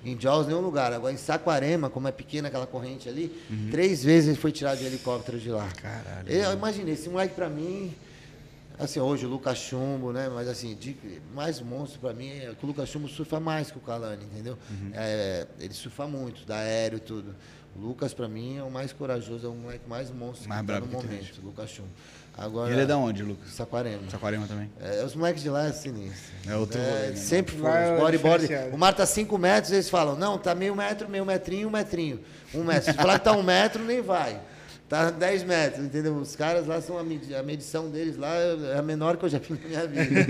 Em 0.04 0.18
Jaws, 0.18 0.46
nenhum 0.46 0.60
lugar. 0.60 0.92
Agora, 0.92 1.12
em 1.12 1.16
Saquarema, 1.16 1.90
como 1.90 2.06
é 2.08 2.12
pequena 2.12 2.48
aquela 2.48 2.66
corrente 2.66 3.08
ali, 3.08 3.28
três 3.70 4.02
vezes 4.04 4.28
ele 4.30 4.38
foi 4.38 4.52
tirado 4.52 4.78
de 4.78 4.84
helicóptero 4.84 5.38
de 5.38 5.50
lá. 5.50 5.64
Uhum. 5.64 5.70
Caralho. 5.82 6.28
Eu 6.28 6.52
imaginei, 6.52 6.94
esse 6.94 7.08
moleque 7.08 7.34
pra 7.34 7.48
mim, 7.48 7.92
assim, 8.78 9.00
hoje 9.00 9.26
o 9.26 9.28
Lucas 9.28 9.58
Chumbo, 9.58 10.12
né? 10.12 10.28
Mas 10.32 10.46
assim, 10.48 10.74
de- 10.76 10.96
mais 11.34 11.60
monstro 11.60 11.98
pra 12.00 12.12
mim 12.14 12.28
é 12.30 12.54
que 12.58 12.64
o 12.64 12.68
Lucas 12.68 12.88
Chumbo 12.88 13.08
surfa 13.08 13.40
mais 13.40 13.70
que 13.70 13.78
o 13.78 13.80
Kalani, 13.80 14.24
entendeu? 14.24 14.56
Uhum. 14.70 14.90
É, 14.94 15.46
ele 15.58 15.74
surfa 15.74 16.06
muito, 16.06 16.46
dá 16.46 16.58
aéreo 16.58 16.98
e 16.98 17.00
tudo. 17.00 17.34
O 17.76 17.80
Lucas, 17.80 18.14
pra 18.14 18.26
mim, 18.28 18.56
é 18.56 18.62
o 18.62 18.70
mais 18.70 18.92
corajoso, 18.92 19.46
é 19.46 19.50
o 19.50 19.54
moleque 19.54 19.88
mais 19.88 20.10
monstro 20.10 20.48
Mais 20.48 20.62
que 20.62 20.66
tá 20.66 20.80
no 20.80 20.86
momento, 20.86 21.38
o 21.42 21.46
Lucas 21.46 21.70
Chumbo. 21.70 21.88
Agora, 22.38 22.70
E 22.70 22.72
ele 22.72 22.82
é 22.82 22.86
da 22.86 22.96
onde, 22.96 23.22
Lucas? 23.24 23.50
Saquarema. 23.50 24.08
Saquarema 24.10 24.46
também. 24.46 24.70
É, 24.80 25.02
os 25.04 25.14
moleques 25.16 25.42
de 25.42 25.50
lá 25.50 25.66
é 25.66 25.72
sinistro. 25.72 26.32
É 26.46 26.54
outro 26.54 26.78
rolê, 26.80 27.08
né? 27.08 27.16
sempre 27.16 27.56
foram. 27.56 27.74
é 27.74 27.94
Os 27.94 28.00
bodyboard. 28.00 28.42
diferenciado. 28.42 28.76
O 28.76 28.78
mar 28.78 28.94
tá 28.94 29.04
5 29.04 29.36
metros, 29.38 29.72
eles 29.72 29.90
falam, 29.90 30.14
não, 30.16 30.38
tá 30.38 30.54
meio 30.54 30.74
metro, 30.76 31.08
meio 31.08 31.24
metrinho, 31.26 31.66
um 31.66 31.70
metrinho. 31.72 32.20
Um 32.54 32.62
metro. 32.62 32.84
Se 32.84 32.92
falar 32.92 33.18
que 33.18 33.24
tá 33.24 33.32
um 33.32 33.42
metro, 33.42 33.82
nem 33.84 34.00
vai. 34.00 34.40
Tá 34.88 35.10
10 35.10 35.42
metros, 35.42 35.84
entendeu? 35.84 36.14
Os 36.14 36.34
caras 36.36 36.66
lá 36.66 36.80
são 36.80 36.96
a, 36.96 37.02
medi- 37.02 37.34
a 37.34 37.42
medição 37.42 37.90
deles 37.90 38.16
lá 38.16 38.32
é 38.34 38.78
a 38.78 38.82
menor 38.82 39.16
que 39.18 39.24
eu 39.24 39.28
já 39.28 39.38
vi 39.38 39.52
na 39.52 39.68
minha 39.68 39.86
vida. 39.86 40.24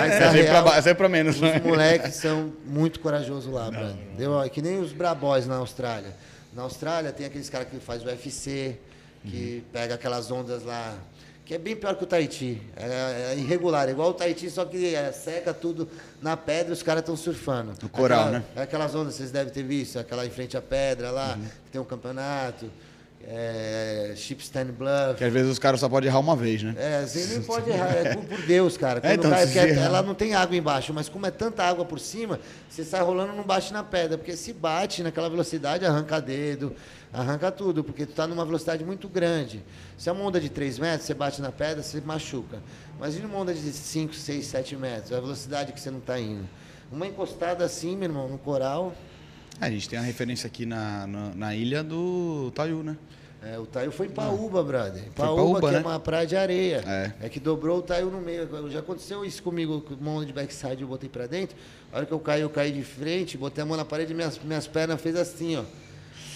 Mas 0.00 0.12
É 0.12 0.18
pra, 0.18 0.30
real, 0.30 0.64
ba- 0.64 0.76
é 0.76 0.82
sempre 0.82 0.94
pra 0.96 1.08
menos, 1.08 1.36
os 1.36 1.40
né? 1.42 1.60
moleques 1.64 2.14
são 2.16 2.52
muito 2.64 2.98
corajosos 2.98 3.52
lá, 3.52 3.70
mano. 3.70 3.96
É 4.44 4.48
Que 4.48 4.60
nem 4.62 4.80
os 4.80 4.92
Braboys 4.92 5.46
na 5.46 5.56
Austrália. 5.56 6.16
Na 6.52 6.62
Austrália 6.62 7.12
tem 7.12 7.26
aqueles 7.26 7.48
caras 7.48 7.68
que 7.68 7.78
faz 7.78 8.02
o 8.02 8.06
UFC, 8.06 8.76
que 9.24 9.62
pega 9.72 9.94
aquelas 9.94 10.32
ondas 10.32 10.64
lá, 10.64 10.94
que 11.44 11.54
é 11.54 11.58
bem 11.58 11.74
pior 11.76 11.94
que 11.96 12.04
o 12.04 12.06
Tahiti. 12.06 12.62
É, 12.76 13.32
é 13.32 13.36
irregular, 13.36 13.88
é 13.88 13.92
igual 13.92 14.10
o 14.10 14.14
Tahiti, 14.14 14.48
só 14.48 14.64
que 14.64 14.94
é, 14.94 15.10
seca 15.12 15.52
tudo 15.52 15.88
na 16.20 16.36
pedra 16.36 16.70
e 16.70 16.72
os 16.72 16.82
caras 16.82 17.00
estão 17.02 17.16
surfando. 17.16 17.72
No 17.82 17.88
coral, 17.88 18.20
Aquela- 18.28 18.38
né? 18.38 18.44
é 18.56 18.62
Aquelas 18.62 18.94
ondas, 18.94 19.14
vocês 19.14 19.30
devem 19.30 19.52
ter 19.52 19.62
visto, 19.64 19.98
aquela 19.98 20.24
em 20.24 20.30
frente 20.30 20.56
à 20.56 20.62
pedra 20.62 21.10
lá, 21.10 21.34
Uhum. 21.36 21.44
que 21.64 21.70
tem 21.72 21.80
um 21.80 21.84
campeonato. 21.84 22.70
é, 23.24 24.14
Shipstein 24.16 24.64
Bluff. 24.72 25.14
Que 25.16 25.22
às 25.24 25.32
vezes 25.32 25.52
os 25.52 25.58
caras 25.58 25.78
só 25.78 25.88
podem 25.88 26.08
errar 26.08 26.18
uma 26.18 26.34
vez, 26.34 26.60
né? 26.64 26.74
É, 26.76 27.06
você 27.06 27.36
não 27.36 27.42
pode 27.44 27.70
errar, 27.70 27.90
é 27.96 28.14
por, 28.16 28.24
por 28.24 28.42
Deus, 28.42 28.76
cara. 28.76 29.00
Quando 29.00 29.10
É, 29.10 29.14
então, 29.14 29.30
cai, 29.30 29.44
porque 29.46 29.58
ela 29.60 30.02
não 30.02 30.12
tem 30.12 30.34
água 30.34 30.56
embaixo, 30.56 30.92
mas 30.92 31.08
como 31.08 31.24
é 31.24 31.30
tanta 31.30 31.62
água 31.62 31.84
por 31.84 32.00
cima, 32.00 32.40
você 32.68 32.82
sai 32.82 33.00
rolando 33.00 33.32
não 33.32 33.44
bate 33.44 33.72
na 33.72 33.84
pedra, 33.84 34.18
porque 34.18 34.36
se 34.36 34.52
bate 34.52 35.04
naquela 35.04 35.30
velocidade, 35.30 35.86
arranca 35.86 36.20
dedo, 36.20 36.74
arranca 37.12 37.50
tudo, 37.52 37.84
porque 37.84 38.06
tu 38.06 38.12
tá 38.14 38.26
numa 38.26 38.44
velocidade 38.44 38.84
muito 38.84 39.08
grande. 39.08 39.62
Se 39.98 40.08
é 40.08 40.12
uma 40.12 40.24
onda 40.24 40.40
de 40.40 40.48
3 40.48 40.78
metros, 40.78 41.06
você 41.06 41.14
bate 41.14 41.40
na 41.42 41.52
pedra, 41.52 41.82
você 41.82 42.00
machuca. 42.00 42.58
Imagina 42.96 43.26
uma 43.26 43.38
onda 43.38 43.52
de 43.52 43.72
5, 43.72 44.14
6, 44.14 44.46
7 44.46 44.76
metros, 44.76 45.12
é 45.12 45.16
a 45.16 45.20
velocidade 45.20 45.72
que 45.72 45.80
você 45.80 45.90
não 45.90 46.00
tá 46.00 46.18
indo. 46.18 46.48
Uma 46.90 47.06
encostada 47.06 47.64
assim, 47.64 47.96
meu 47.96 48.08
irmão, 48.08 48.28
no 48.28 48.38
coral, 48.38 48.94
É, 49.60 49.66
a 49.66 49.70
gente 49.70 49.88
tem 49.88 49.98
a 49.98 50.02
referência 50.02 50.46
aqui 50.46 50.64
na, 50.66 51.06
na, 51.06 51.34
na 51.34 51.54
ilha 51.54 51.82
do 51.84 52.50
Taiu, 52.54 52.82
né? 52.82 52.96
É, 53.44 53.58
o 53.58 53.66
Taiu 53.66 53.90
foi 53.90 54.06
em 54.06 54.10
Paúba, 54.10 54.62
brother. 54.62 55.02
pra 55.14 55.26
Paúba, 55.26 55.58
Uba, 55.58 55.60
que 55.68 55.74
né? 55.74 55.80
é 55.80 55.80
uma 55.86 55.98
praia 55.98 56.26
de 56.26 56.36
areia. 56.36 57.12
É. 57.20 57.28
que 57.28 57.40
dobrou 57.40 57.78
o 57.78 57.82
Taiu 57.82 58.08
no 58.10 58.20
meio. 58.20 58.48
Já 58.70 58.78
aconteceu 58.78 59.24
isso 59.24 59.42
comigo, 59.42 59.80
com 59.80 59.94
uma 59.94 60.12
onda 60.12 60.26
de 60.26 60.32
backside 60.32 60.82
eu 60.82 60.88
botei 60.88 61.08
pra 61.08 61.26
dentro. 61.26 61.56
A 61.92 61.96
hora 61.96 62.06
que 62.06 62.12
eu 62.12 62.20
caí, 62.20 62.40
eu 62.40 62.48
caí 62.50 62.70
de 62.70 62.84
frente, 62.84 63.36
botei 63.36 63.62
a 63.62 63.66
mão 63.66 63.76
na 63.76 63.84
parede 63.84 64.12
e 64.12 64.14
minhas, 64.14 64.38
minhas 64.38 64.66
pernas 64.68 65.00
fez 65.00 65.16
assim, 65.16 65.56
ó. 65.56 65.64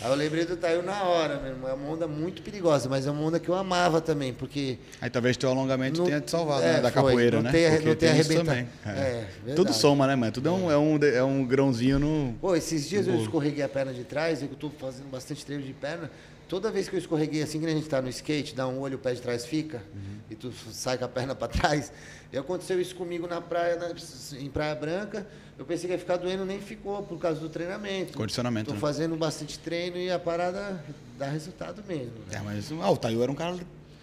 Aí 0.03 0.11
eu 0.11 0.14
lembrei 0.14 0.44
do 0.44 0.57
Taiu 0.57 0.82
na 0.82 1.03
hora, 1.05 1.38
meu 1.40 1.53
irmão. 1.53 1.70
É 1.70 1.72
uma 1.72 1.88
onda 1.90 2.07
muito 2.07 2.42
perigosa, 2.42 2.88
mas 2.88 3.07
é 3.07 3.11
uma 3.11 3.22
onda 3.22 3.40
que 3.40 3.49
eu 3.49 3.55
amava 3.55 4.01
também, 4.01 4.32
porque... 4.32 4.78
Aí 5.01 5.09
talvez 5.09 5.36
teu 5.36 5.49
alongamento 5.49 5.99
Não- 5.99 6.07
tenha 6.07 6.20
te 6.20 6.30
salvado, 6.30 6.62
é, 6.62 6.74
né? 6.74 6.80
Da 6.80 6.90
foi. 6.90 7.03
capoeira, 7.03 7.36
Não 7.38 7.44
né? 7.44 7.53
tem- 7.53 7.70
Porque 7.70 7.88
não 7.88 7.94
tem 7.97 8.11
isso 8.11 8.20
arrebenta- 8.32 8.44
também. 8.51 8.68
É, 8.84 8.92
verdade. 9.36 9.57
Tudo 9.57 9.72
soma, 9.72 10.07
né, 10.07 10.14
mano? 10.14 10.32
Tudo 10.32 10.49
é 10.49 10.53
um, 10.53 10.70
é 10.70 10.76
um, 10.78 10.99
é 11.03 11.22
um 11.24 11.44
grãozinho 11.47 11.99
no. 11.99 12.34
Pô, 12.40 12.55
esses 12.55 12.86
dias 12.88 13.07
eu 13.07 13.14
Bolo. 13.14 13.24
escorreguei 13.24 13.64
a 13.64 13.68
perna 13.68 13.92
de 13.94 14.05
trás, 14.05 14.42
eu 14.42 14.49
tô 14.49 14.68
fazendo 14.70 15.11
bastante 15.11 15.44
treino 15.47 15.64
de 15.64 15.72
perna. 15.72 16.11
Toda 16.49 16.70
vez 16.70 16.88
que 16.88 16.94
eu 16.94 16.99
escorreguei 17.01 17.42
assim, 17.42 17.59
que 17.59 17.66
a 17.66 17.70
gente 17.70 17.88
tá 17.88 18.01
no 18.01 18.09
skate, 18.09 18.55
dá 18.55 18.68
um 18.68 18.78
olho, 18.80 18.97
o 18.97 18.99
pé 19.01 19.12
de 19.14 19.20
trás 19.20 19.44
fica, 19.44 19.78
Uhum. 19.92 20.18
e 20.30 20.34
tu 20.36 20.53
sai 20.70 20.97
com 20.97 21.05
a 21.05 21.09
perna 21.09 21.34
para 21.34 21.49
trás. 21.74 21.92
E 22.32 22.38
aconteceu 22.38 22.80
isso 22.80 22.94
comigo 22.94 23.26
na 23.26 23.40
praia, 23.40 23.76
na- 23.76 23.90
em 24.38 24.49
Praia 24.49 24.74
Branca. 24.74 25.26
Eu 25.59 25.64
pensei 25.64 25.88
que 25.88 25.94
ia 25.94 25.99
ficar 25.99 26.18
doendo, 26.18 26.44
nem 26.44 26.61
ficou, 26.61 27.03
por 27.03 27.18
causa 27.18 27.40
do 27.40 27.49
treinamento. 27.49 28.16
Condicionamento, 28.16 28.66
Tô 28.68 28.74
né? 28.74 28.80
fazendo 28.80 29.16
bastante 29.16 29.59
treino 29.59 29.97
e 29.97 30.11
a 30.11 30.18
parada 30.18 30.80
dá 31.18 31.26
resultado 31.26 31.82
mesmo. 31.88 32.12
né? 32.30 32.36
É, 32.36 32.40
mas 32.40 32.70
ah, 32.80 32.90
o 32.90 32.97
Taiu 32.97 33.22
era 33.22 33.32
um 33.32 33.34
cara. 33.34 33.57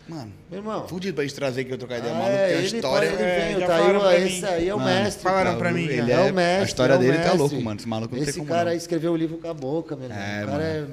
Mano, 0.05 0.33
Meu 0.51 0.59
irmão. 0.59 0.85
fudido 0.85 1.13
pra 1.15 1.23
gente 1.23 1.35
trazer 1.35 1.61
aqui, 1.61 1.71
eu 1.71 1.77
trocar 1.77 1.99
ideia. 1.99 2.13
ah, 2.13 2.17
maluco, 2.17 2.35
é, 2.37 2.57
ele, 2.57 2.75
história. 2.75 3.07
ele 3.07 3.21
É, 3.23 3.39
vem, 3.53 3.55
o 3.63 3.67
falaram 3.67 3.99
pra 4.01 4.19
esse 4.19 4.45
aí 4.45 4.67
é 4.67 4.75
o 4.75 4.79
Mano, 4.79 4.89
mestre. 5.03 5.23
falaram 5.23 5.57
pra 5.57 5.71
mim, 5.71 5.85
Ele 5.85 6.11
é, 6.11 6.15
é- 6.27 6.31
o 6.31 6.33
mestre. 6.33 6.61
a 6.61 6.63
história 6.65 6.93
é 6.95 6.97
dele 6.97 7.13
tá 7.13 7.19
mestre. 7.19 7.37
louco, 7.37 7.61
mano. 7.61 7.79
Esse 7.79 7.87
maluco 7.87 8.15
não 8.15 8.21
Esse 8.23 8.33
como 8.39 8.47
cara 8.49 8.65
não. 8.65 8.71
aí 8.71 8.77
escreveu 8.77 9.13
o 9.13 9.15
livro 9.15 9.37
com 9.37 9.47
a 9.47 9.53
boca, 9.53 9.95
meu 9.95 10.09
irmão. 10.09 10.21
É, 10.21 10.43
o 10.43 10.47
cara 10.47 10.63
é 10.63 10.85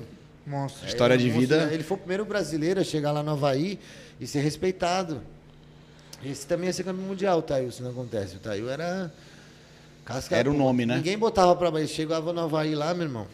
Monstro. 0.51 0.86
História 0.86 1.16
de 1.16 1.24
ele 1.24 1.32
é 1.32 1.36
um 1.36 1.40
vida. 1.40 1.57
monstro, 1.57 1.74
Ele 1.74 1.82
foi 1.84 1.96
o 1.96 1.98
primeiro 1.98 2.24
brasileiro 2.24 2.80
a 2.80 2.84
chegar 2.84 3.12
lá 3.12 3.22
no 3.22 3.30
Havaí 3.30 3.78
e 4.20 4.26
ser 4.26 4.40
respeitado. 4.40 5.22
Esse 6.24 6.46
também 6.46 6.66
ia 6.66 6.72
ser 6.72 6.84
campeão 6.84 7.07
mundial, 7.07 7.38
o 7.38 7.42
Thail, 7.42 7.70
se 7.72 7.82
não 7.82 7.90
acontece. 7.90 8.36
O 8.36 8.38
Thail 8.40 8.68
era. 8.68 9.12
Casca 10.05 10.36
Era 10.36 10.51
o 10.51 10.55
nome, 10.55 10.84
né? 10.84 10.96
Ninguém 10.96 11.16
botava 11.16 11.55
pra 11.55 11.70
baixo. 11.70 11.94
Chegava 11.94 12.32
no 12.32 12.40
Havaí 12.40 12.74
lá, 12.74 12.92
meu 12.92 13.05
irmão. 13.05 13.26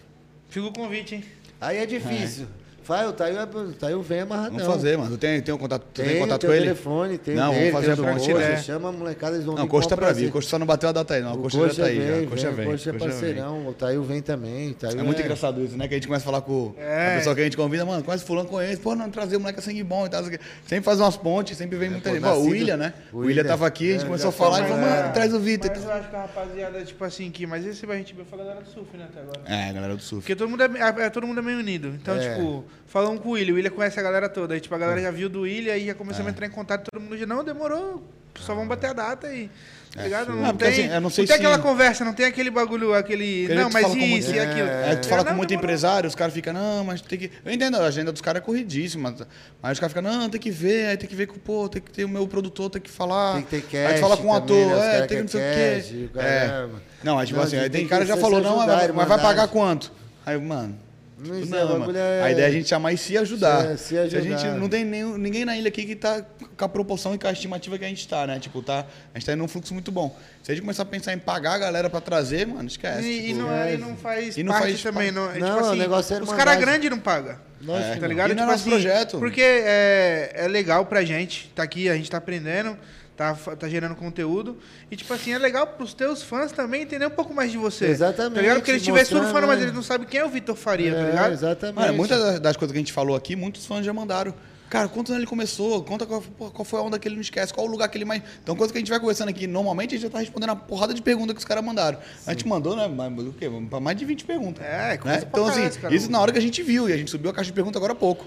Fica 0.48 0.66
o 0.66 0.72
convite, 0.72 1.16
hein? 1.16 1.24
Aí 1.60 1.78
é 1.78 1.86
difícil. 1.86 2.46
Vai, 2.86 3.06
o 3.06 3.12
Thail, 3.12 3.36
é, 3.40 3.94
o 3.96 4.02
vem 4.02 4.20
amarradão. 4.20 4.58
Vamos 4.58 4.74
fazer, 4.74 4.96
mano. 4.96 5.10
Tu 5.10 5.18
tem, 5.18 5.40
tem 5.42 5.54
um 5.54 5.58
contato, 5.58 5.82
tem, 5.92 6.04
Tem, 6.06 6.18
contato 6.20 6.40
tem 6.40 6.48
com 6.48 6.52
o 6.52 6.56
ele? 6.56 6.64
telefone, 6.66 7.18
tem 7.18 7.34
Não, 7.34 7.50
o 7.50 7.54
dele, 7.54 7.70
vamos 7.70 7.86
fazer 7.86 7.96
tem 7.96 8.04
o 8.04 8.08
a 8.08 8.12
ponte, 8.12 8.32
Coxa, 8.32 8.48
né? 8.48 8.56
Chama 8.58 8.88
a 8.88 8.92
molecada, 8.92 9.34
eles 9.34 9.44
vão 9.46 9.54
Não, 9.56 9.62
vir 9.62 9.68
o 9.68 9.70
Coxa 9.70 9.88
tá 9.88 9.96
pra 9.96 10.12
vir. 10.12 10.28
O 10.28 10.32
Coxa 10.32 10.48
só 10.48 10.58
não 10.58 10.66
bateu 10.66 10.88
a 10.88 10.92
data 10.92 11.14
aí, 11.14 11.22
não. 11.22 11.34
O 11.34 11.38
Coxa 11.42 11.68
já 11.70 11.82
tá 11.82 11.88
aí. 11.88 11.98
vem, 11.98 12.24
O 12.26 12.30
Coxa 12.30 12.50
vem. 12.52 12.66
O 12.66 12.70
Coxa 12.70 12.90
é 12.90 12.92
parceirão, 12.92 13.66
o 13.68 13.72
Thail 13.72 14.02
vem 14.04 14.22
também. 14.22 14.70
o 14.70 14.74
Thail 14.74 15.00
É 15.00 15.02
muito 15.02 15.20
engraçado 15.20 15.64
isso, 15.64 15.76
né? 15.76 15.88
Que 15.88 15.94
a 15.94 15.96
gente 15.96 16.06
começa 16.06 16.22
a 16.22 16.26
falar 16.26 16.40
com 16.42 16.74
É. 16.78 17.14
a 17.14 17.18
pessoa 17.18 17.34
que 17.34 17.40
a 17.40 17.44
gente 17.44 17.56
convida, 17.56 17.84
mano, 17.84 18.04
conhece 18.04 18.24
fulano, 18.24 18.48
conhece, 18.48 18.76
pô, 18.80 18.94
não, 18.94 19.10
trazer 19.10 19.36
o 19.36 19.40
moleque 19.40 19.58
é 19.58 19.62
sangue 19.62 19.82
bom 19.82 20.06
e 20.06 20.08
tal. 20.08 20.22
o. 20.22 20.26
Sempre 20.66 20.82
faz 20.82 21.00
umas 21.00 21.16
pontes, 21.16 21.56
sempre 21.58 21.76
vem 21.76 21.90
muita 21.90 22.10
gente. 22.10 22.22
Pô, 22.22 22.30
o 22.34 22.44
William, 22.50 22.76
né? 22.76 22.94
o 23.12 23.16
O 23.16 23.20
William 23.20 23.44
tava 23.44 23.66
aqui, 23.66 23.90
a 23.90 23.92
gente 23.94 24.02
É, 24.02 24.06
começou 24.06 24.28
a 24.28 24.32
falar 24.32 24.58
e 24.58 24.62
Mas, 24.62 24.70
falou, 24.70 24.86
é, 24.86 25.00
mano, 25.02 25.12
traz 25.12 25.34
o 25.34 25.40
Vitor. 25.40 25.70
Mas 25.74 25.84
eu 25.84 25.92
acho 25.92 26.08
que 26.08 26.16
a 26.16 26.20
rapaziada, 26.22 26.84
tipo 26.84 27.04
assim, 27.04 27.30
que 27.30 27.46
mais 27.46 27.66
esse 27.66 27.84
a 27.84 27.96
gente 27.96 28.14
viu 28.14 28.24
foi 28.24 28.38
a 28.40 28.42
galera 28.44 28.60
do 28.62 28.70
surf, 28.70 28.96
né, 28.96 29.06
até 29.10 29.20
agora. 29.22 29.40
É, 29.46 29.72
galera 29.72 29.96
do 29.96 30.02
surf. 30.02 30.22
Porque 30.22 30.36
todo 30.36 30.48
mundo 30.48 30.62
é, 30.62 31.04
é- 31.06 31.10
todo 31.10 31.26
mundo 31.26 31.40
é 31.40 31.42
meio 31.42 31.58
unido. 31.58 31.88
Então, 32.00 32.14
É. 32.16 32.34
tipo, 32.34 32.64
falamos 32.86 33.20
com 33.20 33.30
o 33.30 33.32
William, 33.32 33.52
o 33.52 33.56
William 33.56 33.70
conhece 33.70 33.98
a 33.98 34.02
galera 34.02 34.28
toda. 34.28 34.54
Aí, 34.54 34.60
tipo, 34.60 34.74
a 34.74 34.78
galera 34.78 35.00
já 35.00 35.10
viu 35.10 35.28
do 35.28 35.42
William, 35.42 35.72
aí 35.72 35.84
já 35.86 35.92
É. 35.92 35.94
começamos 35.94 36.28
a 36.28 36.30
entrar 36.30 36.46
em 36.46 36.50
contato, 36.50 36.88
todo 36.90 37.00
mundo 37.02 37.16
já, 37.16 37.26
não, 37.26 37.42
demorou, 37.44 38.02
só 38.38 38.54
vamos 38.54 38.68
bater 38.68 38.90
a 38.90 38.92
data 38.92 39.32
e... 39.32 39.48
Tá 39.94 40.02
ligado? 40.02 40.30
Não, 40.34 40.44
É, 40.44 40.52
porque, 40.52 40.64
tem, 40.66 40.84
assim, 40.84 40.94
eu 40.94 41.00
não 41.00 41.08
sei 41.08 41.24
tem 41.26 41.36
se- 41.36 41.42
aquela 41.42 41.58
conversa, 41.58 42.04
não 42.04 42.12
tem 42.12 42.26
aquele 42.26 42.50
bagulho, 42.50 42.92
aquele... 42.92 43.46
Porque 43.46 43.54
não, 43.62 43.70
tu 43.70 43.72
mas 43.72 43.94
isso 43.94 44.34
e 44.34 44.38
aquilo. 44.38 44.68
É, 44.68 44.94
tu 44.94 45.06
Eu, 45.06 45.08
fala 45.08 45.24
não, 45.24 45.30
com 45.30 45.36
muito 45.38 45.48
demorou. 45.48 45.64
empresário, 45.64 46.06
os 46.06 46.14
caras 46.14 46.34
ficam, 46.34 46.52
não, 46.52 46.84
mas 46.84 47.00
tem 47.00 47.18
que. 47.18 47.30
Eu 47.42 47.50
entendo, 47.50 47.78
a 47.78 47.86
agenda 47.86 48.12
dos 48.12 48.20
caras 48.20 48.42
é 48.42 48.44
corridíssima. 48.44 49.10
Mas, 49.10 49.26
mas 49.62 49.72
os 49.72 49.80
caras 49.80 49.94
ficam, 49.94 50.02
não, 50.12 50.28
tem 50.28 50.38
que 50.38 50.50
ver, 50.50 50.88
aí 50.88 50.96
tem 50.98 51.08
que 51.08 51.14
ver 51.16 51.26
com, 51.28 51.38
pô, 51.38 51.66
tem 51.66 51.80
que 51.80 51.90
ter 51.90 52.04
o 52.04 52.10
meu 52.10 52.28
produtor, 52.28 52.68
tem 52.68 52.82
que 52.82 52.90
falar. 52.90 53.36
Tem 53.48 53.62
que 53.62 53.68
ter 53.70 53.86
Aí 53.86 53.94
tu 53.94 54.00
fala 54.00 54.18
com 54.18 54.28
o 54.30 54.38
também, 54.40 54.64
ator, 54.66 54.76
né? 54.76 54.98
É, 54.98 55.06
tem 55.06 55.16
que 55.16 55.22
não 55.22 55.28
sei 55.30 55.40
o 55.40 55.54
quê. 55.54 56.18
É. 56.20 56.46
caramba. 56.46 56.82
Não, 57.02 57.14
mas 57.14 57.28
tipo 57.28 57.38
Não, 57.40 57.46
assim, 57.46 57.56
tem 57.56 57.64
aí 57.64 57.70
tem 57.70 57.88
cara 57.88 58.02
que 58.02 58.08
já 58.08 58.16
falou, 58.18 58.42
não, 58.42 58.58
ajudar, 58.60 58.66
mas, 58.66 58.66
vai- 58.66 58.76
mas 58.88 58.94
vai 59.08 59.16
irmandade. 59.16 59.22
pagar 59.22 59.48
quanto? 59.48 59.90
Aí, 60.26 60.38
mano. 60.38 60.78
Não, 61.18 61.40
Tipo, 61.40 61.56
é, 61.56 61.64
mano. 61.64 61.96
é- 61.96 62.22
A 62.24 62.30
ideia 62.30 62.44
é 62.44 62.48
a 62.48 62.52
gente 62.52 62.68
chamar 62.68 62.92
e 62.92 62.98
se 62.98 63.16
ajudar. 63.16 63.64
É, 63.72 63.76
se 63.78 63.96
ajudar. 63.96 64.18
a 64.18 64.22
gente 64.22 64.46
não 64.58 64.68
tem 64.68 64.84
nenhum- 64.84 65.16
ninguém 65.16 65.46
na 65.46 65.56
ilha 65.56 65.68
aqui 65.68 65.84
que 65.86 65.96
tá 65.96 66.22
com 66.56 66.64
a 66.64 66.68
proporção 66.68 67.14
e 67.14 67.18
com 67.18 67.26
a 67.26 67.32
estimativa 67.32 67.78
que 67.78 67.84
a 67.86 67.88
gente 67.88 68.06
tá, 68.06 68.26
né? 68.26 68.38
Tipo, 68.38 68.60
tá, 68.62 68.84
a 69.14 69.18
gente 69.18 69.24
tá 69.26 69.32
indo 69.32 69.38
num 69.38 69.48
fluxo 69.48 69.72
muito 69.72 69.90
bom. 69.90 70.14
Se 70.42 70.52
a 70.52 70.54
gente 70.54 70.62
começar 70.62 70.82
a 70.82 70.86
pensar 70.86 71.14
em 71.14 71.18
pagar 71.18 71.54
a 71.54 71.58
galera 71.58 71.88
pra 71.88 72.02
trazer, 72.02 72.46
mano, 72.46 72.68
esquece. 72.68 73.02
E, 73.06 73.18
e 73.18 73.26
tipo, 73.28 73.38
não, 73.40 73.50
é, 73.52 73.74
e 73.74 73.78
não 73.78 73.96
faz 73.96 74.36
E 74.36 74.42
não 74.42 74.52
parte 74.52 74.66
faz 74.72 74.82
também. 74.82 75.10
Não, 75.10 75.30
é, 75.30 75.38
Não, 75.38 75.48
tipo 75.48 75.62
o 75.64 75.68
assim, 75.70 75.78
negócio 75.78 76.16
é 76.16 76.22
Os 76.22 76.32
caras 76.34 76.58
grandes 76.58 76.90
não 76.90 76.98
pagam. 76.98 77.36
Lógico 77.62 77.92
É. 77.94 77.96
Tá 77.96 78.06
ligado? 78.06 78.30
E 78.32 78.34
não 78.34 78.42
é 78.42 78.46
Tipo 78.46 78.52
nosso 78.52 78.68
assim, 78.68 78.70
projeto. 78.70 79.18
Porque 79.18 79.40
é, 79.40 80.32
é 80.34 80.48
legal 80.48 80.84
pra 80.84 81.02
gente, 81.02 81.50
tá 81.54 81.62
aqui, 81.62 81.88
a 81.88 81.96
gente 81.96 82.10
tá 82.10 82.18
aprendendo, 82.18 82.76
tá, 83.16 83.34
tá 83.34 83.68
gerando 83.68 83.94
conteúdo. 83.94 84.56
E, 84.90 84.96
tipo 84.96 85.12
assim, 85.14 85.32
é 85.32 85.38
legal 85.38 85.66
pros 85.66 85.94
teus 85.94 86.22
fãs 86.22 86.52
também 86.52 86.82
entender 86.82 87.06
um 87.06 87.10
pouco 87.10 87.32
mais 87.32 87.50
de 87.50 87.58
você. 87.58 87.86
Exatamente, 87.86 88.34
Tá 88.34 88.40
ligado? 88.42 88.56
Porque 88.58 88.70
eles 88.72 88.86
mostrando, 88.86 89.24
surfando, 89.24 89.46
mas 89.46 89.60
eles 89.62 89.72
não 89.74 89.82
sabem 89.82 90.06
quem 90.06 90.20
é 90.20 90.24
o 90.24 90.28
Vitor 90.28 90.54
Faria, 90.54 90.92
tá 90.94 91.00
É, 91.00 91.10
ligado? 91.10 91.32
exatamente. 91.32 91.76
Mano, 91.76 91.94
muitas 91.94 92.20
das- 92.20 92.40
das 92.40 92.56
coisas 92.56 92.72
que 92.72 92.78
a 92.78 92.80
gente 92.80 92.92
falou 92.92 93.16
aqui, 93.16 93.34
muitos 93.34 93.64
fãs 93.64 93.84
já 93.84 93.92
mandaram. 93.92 94.34
Cara, 94.68 94.88
quantos 94.88 95.12
anos 95.12 95.20
ele 95.22 95.28
começou? 95.30 95.84
Conta 95.84 96.04
qual, 96.04 96.20
qual 96.20 96.64
foi 96.64 96.80
a 96.80 96.82
onda 96.82 96.98
que 96.98 97.06
ele 97.06 97.14
não 97.14 97.22
esquece, 97.22 97.54
qual 97.54 97.64
o 97.68 97.70
lugar 97.70 97.88
que 97.88 97.96
ele 97.96 98.04
mais. 98.04 98.20
Então, 98.42 98.56
coisa 98.56 98.72
que 98.72 98.78
a 98.78 98.80
gente 98.80 98.90
vai 98.90 98.98
conversando 98.98 99.28
aqui, 99.28 99.46
normalmente 99.46 99.90
a 99.94 99.98
gente 99.98 100.02
já 100.02 100.10
tá 100.10 100.18
respondendo 100.18 100.50
uma 100.50 100.56
porrada 100.56 100.92
de 100.92 101.00
perguntas 101.00 101.34
que 101.34 101.38
os 101.38 101.44
caras 101.44 101.64
mandaram. 101.64 101.98
A 102.26 102.32
gente 102.32 102.48
mandou, 102.48 102.74
né? 102.74 102.88
mas 102.88 103.26
O 103.26 103.32
quê? 103.32 103.48
Pra 103.70 103.78
mais 103.78 103.96
de 103.96 104.04
20 104.04 104.24
perguntas. 104.24 104.64
É, 104.66 104.98
né? 105.04 105.22
Então, 105.24 105.46
assim, 105.46 105.70
cara. 105.80 105.94
isso 105.94 106.10
na 106.10 106.20
hora 106.20 106.32
que 106.32 106.38
a 106.38 106.42
gente 106.42 106.64
viu, 106.64 106.88
e 106.88 106.92
a 106.92 106.96
gente 106.96 107.10
subiu 107.12 107.30
a 107.30 107.32
caixa 107.32 107.46
de 107.46 107.52
perguntas 107.54 107.76
agora 107.76 107.92
há 107.92 107.96
pouco. 107.96 108.26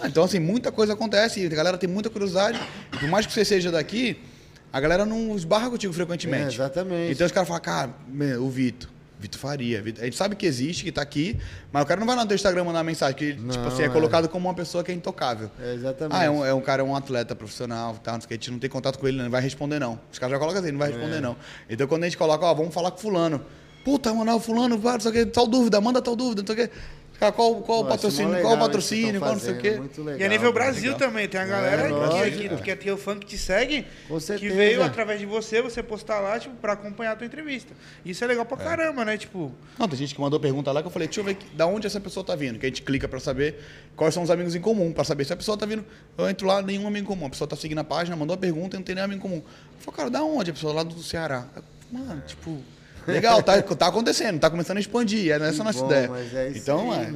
Ah, 0.00 0.06
Então, 0.08 0.24
assim, 0.24 0.38
muita 0.38 0.70
coisa 0.72 0.92
acontece, 0.92 1.40
e 1.40 1.46
a 1.46 1.50
galera 1.50 1.76
tem 1.78 1.88
muita 1.88 2.08
curiosidade. 2.10 2.58
Por 2.98 3.08
mais 3.08 3.26
que 3.26 3.32
você 3.32 3.44
seja 3.44 3.70
daqui, 3.70 4.18
a 4.72 4.80
galera 4.80 5.04
não 5.06 5.34
esbarra 5.36 5.70
contigo 5.70 5.92
frequentemente. 5.92 6.44
É, 6.44 6.48
exatamente. 6.48 7.12
Então 7.12 7.26
os 7.26 7.32
caras 7.32 7.48
falam, 7.48 7.62
cara, 7.62 7.90
meu, 8.08 8.44
o 8.44 8.50
Vitor. 8.50 8.88
Vitor 9.20 9.40
Faria. 9.40 9.82
Vitor- 9.82 10.02
A 10.02 10.04
gente 10.04 10.16
sabe 10.16 10.36
que 10.36 10.46
existe, 10.46 10.84
que 10.84 10.92
tá 10.92 11.02
aqui, 11.02 11.36
mas 11.72 11.82
o 11.82 11.86
cara 11.86 11.98
não 11.98 12.06
vai 12.06 12.14
lá 12.14 12.22
no 12.22 12.28
teu 12.28 12.36
Instagram 12.36 12.62
mandar 12.62 12.84
mensagem, 12.84 13.16
que 13.16 13.32
tipo 13.32 13.42
Não, 13.42 13.66
assim, 13.66 13.82
é, 13.82 13.86
é. 13.86 13.88
colocado 13.88 14.28
como 14.28 14.46
uma 14.46 14.54
pessoa 14.54 14.84
que 14.84 14.92
é 14.92 14.94
intocável. 14.94 15.50
É, 15.60 15.74
exatamente. 15.74 16.16
Ah, 16.16 16.22
é 16.24 16.30
um, 16.30 16.44
é 16.46 16.54
um 16.54 16.60
cara, 16.60 16.82
é 16.82 16.84
um 16.84 16.94
atleta 16.94 17.34
profissional, 17.34 17.94
tá, 17.96 18.12
não 18.12 18.20
sei 18.20 18.28
a 18.30 18.34
gente 18.34 18.52
não 18.52 18.60
tem 18.60 18.70
contato 18.70 18.96
com 18.96 19.08
ele, 19.08 19.20
não 19.20 19.28
vai 19.28 19.40
responder 19.42 19.80
não. 19.80 19.98
Os 20.12 20.20
caras 20.20 20.34
já 20.34 20.38
colocam 20.38 20.62
assim, 20.62 20.70
não 20.70 20.78
vai 20.78 20.90
É. 20.90 20.92
responder 20.92 21.20
não. 21.20 21.34
Então 21.68 21.88
quando 21.88 22.04
a 22.04 22.06
gente 22.06 22.16
coloca, 22.16 22.46
ó, 22.46 22.54
vamos 22.54 22.72
falar 22.72 22.92
com 22.92 22.98
fulano. 22.98 23.44
Puta, 23.84 24.14
mano, 24.14 24.36
o 24.36 24.38
fulano, 24.38 24.78
pá, 24.78 24.92
não 24.92 25.00
sei 25.00 25.10
o 25.10 25.14
que, 25.14 25.26
tal 25.26 25.48
dúvida, 25.48 25.80
manda 25.80 26.00
tal 26.00 26.14
dúvida, 26.14 26.42
não 26.42 26.54
sei 26.54 26.64
o 26.66 26.68
que. 26.68 26.74
Cara, 27.18 27.32
qual, 27.32 27.52
qual 27.62 27.80
o 27.80 27.82
Pô, 27.82 27.88
patrocínio, 27.90 28.40
qual 28.40 28.54
o 28.54 28.58
patrocínio, 28.60 29.20
qual 29.20 29.32
não 29.32 29.40
sei 29.40 29.54
o 29.54 29.58
quê. 29.58 29.70
muito 29.72 30.00
legal, 30.04 30.20
E 30.20 30.24
a 30.24 30.28
nível. 30.28 30.52
Brasil 30.52 30.92
legal. 30.92 30.98
também, 31.08 31.28
tem 31.28 31.40
a 31.40 31.44
galera 31.44 31.82
É, 31.82 31.86
que, 31.86 31.92
lógico. 31.92 32.56
que, 32.58 32.62
que 32.62 32.70
é 32.70 32.76
teu 32.76 32.96
fã 32.96 33.18
que 33.18 33.26
te 33.26 33.36
segue, 33.36 33.84
que 34.38 34.48
veio 34.50 34.84
através 34.84 35.18
de 35.18 35.26
você, 35.26 35.60
você 35.60 35.82
postar 35.82 36.20
lá, 36.20 36.38
tipo, 36.38 36.54
pra 36.56 36.74
acompanhar 36.74 37.12
a 37.12 37.16
tua 37.16 37.26
entrevista. 37.26 37.74
Isso 38.04 38.22
é 38.22 38.26
legal 38.28 38.46
pra 38.46 38.56
caramba, 38.56 39.04
né? 39.04 39.16
Tipo, 39.18 39.52
Não, 39.76 39.88
tem 39.88 39.98
gente 39.98 40.14
que 40.14 40.20
mandou 40.20 40.38
pergunta 40.38 40.70
lá 40.70 40.80
que 40.80 40.86
eu 40.86 40.92
falei, 40.92 41.08
deixa 41.08 41.20
eu 41.20 41.24
ver 41.24 41.34
que- 41.34 41.48
da 41.56 41.66
onde 41.66 41.88
essa 41.88 41.98
pessoa 42.00 42.24
tá 42.24 42.36
vindo. 42.36 42.56
Que 42.56 42.66
a 42.66 42.68
gente 42.68 42.82
clica 42.82 43.08
pra 43.08 43.18
saber 43.18 43.56
quais 43.96 44.14
são 44.14 44.22
os 44.22 44.30
amigos 44.30 44.54
em 44.54 44.60
comum, 44.60 44.92
pra 44.92 45.02
saber 45.02 45.24
se 45.24 45.32
a 45.32 45.36
pessoa 45.36 45.56
tá 45.58 45.66
vindo. 45.66 45.84
Eu 46.16 46.28
entro 46.30 46.46
lá, 46.46 46.62
nenhum 46.62 46.86
amigo 46.86 47.04
em 47.04 47.08
comum. 47.08 47.26
A 47.26 47.30
pessoa 47.30 47.48
tá 47.48 47.56
seguindo 47.56 47.78
a 47.78 47.84
página, 47.84 48.14
mandou 48.14 48.34
a 48.34 48.38
pergunta 48.38 48.76
e 48.76 48.78
não 48.78 48.84
tem 48.84 48.94
nenhum 48.94 49.06
amigo 49.06 49.18
em 49.18 49.22
comum. 49.22 49.38
Eu 49.42 49.80
falei, 49.80 49.96
cara, 49.96 50.10
da 50.10 50.22
onde? 50.22 50.50
A 50.50 50.54
pessoa 50.54 50.72
lá 50.72 50.84
do 50.84 51.02
Ceará. 51.02 51.46
Mano, 51.90 52.22
tipo. 52.28 52.58
Legal, 53.12 53.42
tá, 53.42 53.60
tá 53.62 53.86
acontecendo, 53.86 54.38
tá 54.38 54.50
começando 54.50 54.76
a 54.76 54.80
expandir, 54.80 55.30
é 55.32 55.36
essa 55.36 55.52
Que 55.52 55.60
a 55.60 55.64
nossa 55.64 55.80
bom, 55.80 55.86
ideia. 55.86 56.10
é 56.34 56.52
então, 56.54 56.92
aí, 56.92 57.06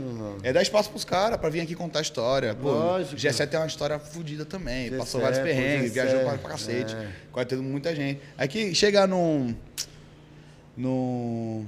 é, 0.43 0.49
é 0.49 0.53
dar 0.53 0.62
espaço 0.62 0.90
pros 0.90 1.05
caras 1.05 1.38
pra 1.38 1.49
vir 1.49 1.61
aqui 1.61 1.74
contar 1.74 1.99
a 1.99 2.03
história. 2.03 2.55
Pô, 2.55 2.70
Lógico. 2.70 3.16
G7 3.16 3.47
tem 3.49 3.61
uma 3.61 3.66
história 3.66 3.99
fodida 3.99 4.45
também, 4.45 4.90
G7, 4.90 4.99
passou 4.99 5.20
vários 5.20 5.40
perrengues, 5.40 5.90
G7, 5.90 5.95
viajou 5.95 6.20
pra, 6.20 6.38
pra 6.38 6.51
cacete, 6.51 6.95
é. 6.95 7.09
quase 7.30 7.49
teve 7.49 7.62
muita 7.62 7.95
gente. 7.95 8.20
Aqui, 8.36 8.74
chegar 8.74 9.07
num. 9.07 9.55
no. 10.76 11.64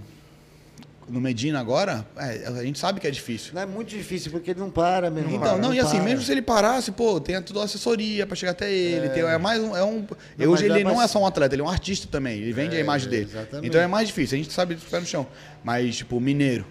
No 1.08 1.20
Medina 1.20 1.60
agora, 1.60 2.06
é, 2.16 2.46
a 2.46 2.62
gente 2.64 2.78
sabe 2.78 2.98
que 3.00 3.06
é 3.06 3.10
difícil. 3.10 3.52
Não 3.54 3.62
é 3.62 3.66
muito 3.66 3.88
difícil, 3.90 4.30
porque 4.30 4.50
ele 4.52 4.60
não 4.60 4.70
para, 4.70 5.10
meu 5.10 5.22
irmão. 5.22 5.36
Então, 5.36 5.58
não, 5.58 5.74
e 5.74 5.78
assim, 5.80 5.96
para. 5.96 6.04
mesmo 6.04 6.22
se 6.24 6.32
ele 6.32 6.42
parasse, 6.42 6.90
pô, 6.92 7.20
tem 7.20 7.40
toda 7.42 7.60
a 7.60 7.64
assessoria 7.64 8.26
pra 8.26 8.34
chegar 8.36 8.52
até 8.52 8.72
ele. 8.72 9.08
tem- 9.10 9.22
É, 9.22 9.38
mais 9.38 9.60
um. 9.62 9.76
É 9.76 9.84
um 9.84 10.06
Não, 10.38 10.50
hoje 10.50 10.64
ele 10.64 10.82
não 10.84 10.94
pra- 10.94 11.04
é 11.04 11.08
só 11.08 11.20
um 11.20 11.26
atleta, 11.26 11.54
ele 11.54 11.62
é 11.62 11.64
um 11.64 11.68
artista 11.68 12.06
também. 12.10 12.38
Ele 12.40 12.52
vende 12.52 12.74
a 12.74 12.78
É, 12.78 12.82
imagem 12.82 13.08
dele. 13.10 13.28
exatamente. 13.30 13.66
Então 13.68 13.80
é 13.80 13.86
mais 13.86 14.08
difícil, 14.08 14.36
a 14.38 14.42
gente 14.42 14.52
sabe 14.52 14.74
do 14.74 14.80
pé 14.82 15.00
no 15.00 15.06
chão. 15.06 15.26
Mas, 15.62 15.96
tipo, 15.96 16.16
o 16.16 16.20
mineiro. 16.20 16.66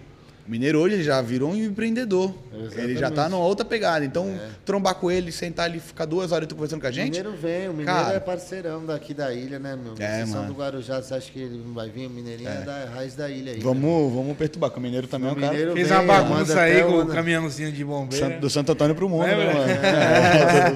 O 0.46 0.50
mineiro 0.50 0.78
hoje 0.78 0.96
ele 0.96 1.02
já 1.04 1.22
virou 1.22 1.50
um 1.50 1.56
empreendedor. 1.56 2.32
Ele 2.76 2.96
já 2.96 3.10
tá 3.10 3.28
numa 3.30 3.42
outra 3.42 3.64
pegada. 3.64 4.04
Então, 4.04 4.38
trombar 4.64 4.94
com 4.96 5.10
ele, 5.10 5.32
sentar 5.32 5.64
ali, 5.64 5.80
ficar 5.80 6.04
duas 6.04 6.32
horas 6.32 6.46
tu 6.46 6.54
conversando 6.54 6.80
com 6.82 6.86
a 6.86 6.90
O 6.90 6.92
gente. 6.92 7.06
Mineiro 7.16 7.32
vem, 7.32 7.68
o 7.68 7.72
Mineiro 7.72 7.90
Cara. 8.00 8.14
é 8.16 8.20
parceirão 8.20 8.84
daqui 8.84 9.14
da 9.14 9.32
ilha, 9.32 9.58
né, 9.58 9.74
meu? 9.74 9.94
É, 9.98 10.18
Vocês 10.18 10.30
mano. 10.30 10.48
do 10.48 10.54
Guarujá, 10.54 11.00
você 11.00 11.14
acha 11.14 11.30
que 11.32 11.38
ele 11.38 11.62
não 11.66 11.72
vai 11.72 11.88
vir? 11.88 12.06
O 12.06 12.10
Mineirinho 12.10 12.48
é, 12.50 12.60
da 12.62 12.84
raiz 12.94 13.14
da 13.14 13.28
ilha 13.30 13.52
aí. 13.52 13.58
né? 13.58 13.64
Vamos, 13.64 14.12
vamos 14.12 14.36
perturbar, 14.36 14.70
que 14.70 14.78
o 14.78 14.80
Mineiro 14.82 15.06
também 15.06 15.30
é 15.30 15.32
um 15.32 15.36
O 15.36 15.40
cara. 15.40 15.72
Fez 15.72 15.90
uma 15.90 16.02
bagunça 16.02 16.60
aí 16.60 16.82
com 16.82 16.98
o 17.00 17.06
caminhãozinho 17.06 17.72
de 17.72 17.84
bombeiro. 17.84 18.26
Santo- 18.26 18.40
do 18.40 18.50
Santo 18.50 18.72
Antônio 18.72 18.94
pro 18.94 19.08
mundo, 19.08 19.24
Lembra? 19.24 19.44
né, 19.46 19.54
mano? 19.54 19.70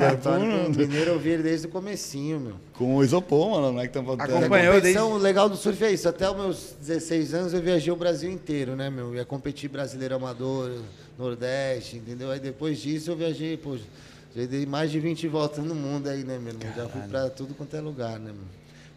É, 0.03 0.09
Antônio, 0.17 0.67
o 0.67 0.71
Mineiro 0.71 1.11
eu 1.11 1.19
vi 1.19 1.31
ele 1.31 1.43
desde 1.43 1.67
o 1.67 1.71
comecinho, 1.71 2.41
meu. 2.41 2.55
Com 2.73 2.97
o 2.97 3.05
isopor, 3.05 3.51
mano. 3.51 3.73
Não 3.73 3.81
é 3.81 3.87
que 3.87 3.93
tá 3.93 4.01
A 4.01 4.25
Acompanhou 4.25 4.75
competição 4.77 5.17
legal 5.19 5.49
do 5.49 5.57
surf 5.57 5.85
é 5.85 5.93
isso. 5.93 6.09
Até 6.09 6.29
os 6.31 6.37
meus 6.37 6.77
16 6.81 7.35
anos 7.35 7.53
eu 7.53 7.61
viajei 7.61 7.93
o 7.93 7.97
Brasil 7.97 8.31
inteiro, 8.31 8.75
né, 8.75 8.89
meu? 8.89 9.15
Ia 9.15 9.25
competir 9.59 9.69
brasileiro 9.71 10.15
amador, 10.15 10.71
Nordeste, 11.19 11.97
entendeu? 11.97 12.31
Aí 12.31 12.39
depois 12.39 12.79
disso 12.81 13.11
eu 13.11 13.17
viajei, 13.17 13.57
pô, 13.57 13.77
já 13.77 14.47
dei 14.47 14.65
mais 14.65 14.91
de 14.91 15.01
20 15.01 15.27
voltas 15.27 15.65
no 15.65 15.75
mundo 15.75 16.09
aí, 16.09 16.23
né, 16.23 16.39
meu 16.39 16.53
irmão? 16.55 16.73
Já 16.77 16.89
fui 16.89 17.01
pra 17.03 17.29
tudo 17.29 17.55
quanto 17.55 17.75
é 17.77 17.81
lugar, 17.81 18.21
né? 18.21 18.33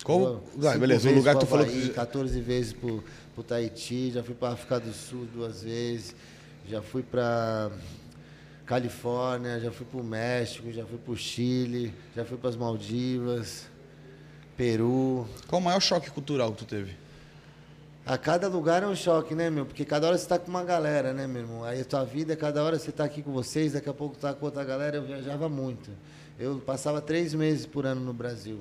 Qual- 0.03 0.20
Eu, 0.22 0.43
Ah, 0.70 0.78
beleza, 0.78 1.09
o 1.09 1.16
lugar 1.16 1.34
que 1.36 1.41
tu 1.41 1.47
falou 1.47 1.66
Havaí, 1.66 1.82
que- 1.82 1.89
14 1.89 2.39
vezes 2.41 2.74
pro, 2.74 3.03
pro 3.34 3.43
Tahiti, 3.43 4.12
já 4.12 4.22
fui 4.24 4.36
pra 4.36 4.49
África 4.49 4.80
do 4.80 4.93
Sul 4.93 5.26
duas 5.34 5.64
vezes, 5.64 6.16
já 6.70 6.82
fui 6.82 7.01
pra 7.01 7.72
Califórnia, 8.66 9.59
já 9.59 9.72
fui 9.72 9.86
pro 9.86 10.03
México, 10.03 10.72
já 10.72 10.86
fui 10.86 10.97
pro 10.99 11.16
Chile, 11.18 11.91
já 12.16 12.24
fui 12.24 12.38
pras 12.38 12.55
Maldivas, 12.55 13.66
Peru. 14.55 15.28
Qual 15.47 15.59
o 15.59 15.64
maior 15.66 15.80
choque 15.82 16.12
cultural 16.12 16.51
que 16.51 16.59
tu 16.59 16.66
teve? 16.66 17.01
A 18.06 18.18
cada 18.18 18.47
lugar 18.47 18.82
é 18.82 18.88
um 18.88 18.95
choque, 18.95 19.36
né, 19.36 19.49
meu? 19.49 19.66
Porque 19.66 19.86
cada 19.86 20.08
hora 20.08 20.18
você 20.18 20.28
tá 20.28 20.39
com 20.39 20.49
uma 20.49 20.64
galera, 20.64 21.14
né, 21.14 21.28
meu 21.28 21.41
irmão? 21.43 21.64
Aí 21.64 21.82
a 21.82 21.86
tua 21.86 22.04
vida, 22.04 22.36
cada 22.36 22.64
hora 22.64 22.80
você 22.80 22.91
tá 22.91 23.04
aqui 23.04 23.22
com 23.22 23.32
vocês, 23.32 23.74
daqui 23.74 23.89
a 23.89 23.93
pouco 23.93 24.18
tá 24.18 24.34
com 24.34 24.45
outra 24.45 24.64
galera. 24.64 24.97
Eu 24.97 25.04
viajava 25.04 25.47
muito. 25.47 25.91
Eu 26.39 26.56
passava 26.66 26.99
três 26.99 27.34
meses 27.36 27.66
por 27.68 27.86
ano 27.86 28.02
no 28.02 28.14
Brasil, 28.14 28.60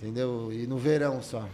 entendeu? 0.00 0.50
E 0.50 0.66
no 0.66 0.78
verão 0.78 1.20
só. 1.22 1.46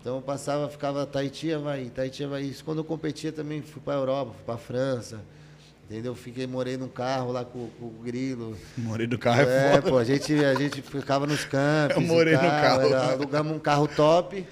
Então 0.00 0.16
eu 0.16 0.22
passava, 0.22 0.68
ficava 0.68 1.04
Tahiti, 1.06 1.52
Havaí, 1.52 1.90
Tahiti, 1.90 2.24
Havaí. 2.24 2.48
Isso 2.50 2.64
Quando 2.64 2.78
eu 2.78 2.84
competia 2.84 3.30
também 3.30 3.60
fui 3.60 3.82
para 3.84 3.94
Europa, 3.94 4.32
fui 4.34 4.44
para 4.46 4.56
França, 4.56 5.20
entendeu? 5.88 6.14
Fiquei, 6.14 6.46
morei 6.46 6.78
num 6.78 6.88
carro 6.88 7.30
lá 7.30 7.44
com, 7.44 7.68
com 7.78 7.86
o 7.86 7.90
Grilo. 8.02 8.56
Morei 8.78 9.06
do 9.06 9.18
carro 9.18 9.42
é, 9.42 9.74
É, 9.76 9.80
pô, 9.82 9.98
a 9.98 10.04
gente, 10.04 10.32
a 10.42 10.54
gente 10.54 10.80
ficava 10.80 11.26
nos 11.26 11.44
campos. 11.46 11.96
Eu 11.96 12.02
morei 12.02 12.34
no 12.34 12.40
carro. 12.40 12.82
era- 12.88 13.12
alugamos 13.12 13.54
um 13.54 13.58
carro 13.58 13.86
top, 13.88 14.46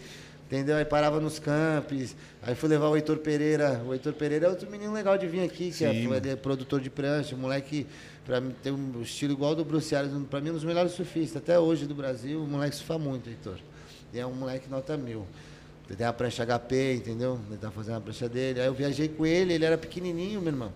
entendeu? 0.52 0.76
Aí 0.76 0.84
parava 0.84 1.18
nos 1.18 1.38
campos. 1.38 2.14
Aí 2.42 2.54
fui 2.54 2.68
levar 2.68 2.88
o 2.88 2.96
Heitor 2.96 3.16
Pereira. 3.18 3.82
O 3.86 3.94
Heitor 3.94 4.12
Pereira 4.12 4.46
é 4.46 4.48
outro 4.50 4.70
menino 4.70 4.92
legal 4.92 5.16
de 5.16 5.26
vir 5.26 5.42
aqui, 5.42 5.70
que 5.70 5.72
Sim, 5.72 5.86
é, 5.86 6.16
ele 6.16 6.30
é 6.30 6.36
produtor 6.36 6.80
de 6.80 6.90
prancha, 6.90 7.34
um 7.34 7.38
moleque, 7.38 7.86
pra 8.26 8.38
mim, 8.38 8.54
tem 8.62 8.70
um 8.70 9.00
estilo 9.00 9.32
igual 9.32 9.54
do 9.54 9.64
Bruce 9.64 9.96
Arias, 9.96 10.12
pra 10.28 10.40
mim 10.40 10.50
um 10.50 10.54
dos 10.54 10.64
melhores 10.64 10.92
surfistas, 10.92 11.42
até 11.42 11.58
hoje 11.58 11.86
do 11.86 11.94
Brasil. 11.94 12.42
O 12.42 12.46
moleque 12.46 12.76
surfa 12.76 12.98
muito, 12.98 13.30
Heitor. 13.30 13.56
E 14.12 14.18
é 14.18 14.26
um 14.26 14.34
moleque 14.34 14.68
nota 14.68 14.94
mil. 14.96 15.26
Ele 15.88 15.96
tem 15.96 16.06
a 16.06 16.12
prancha 16.12 16.44
HP, 16.44 16.96
entendeu? 16.96 17.40
Ele 17.48 17.58
tá 17.58 17.70
fazendo 17.70 17.96
a 17.96 18.00
prancha 18.00 18.28
dele. 18.28 18.60
Aí 18.60 18.66
eu 18.66 18.74
viajei 18.74 19.08
com 19.08 19.24
ele, 19.24 19.54
ele 19.54 19.64
era 19.64 19.78
pequenininho, 19.78 20.40
meu 20.40 20.52
irmão. 20.52 20.72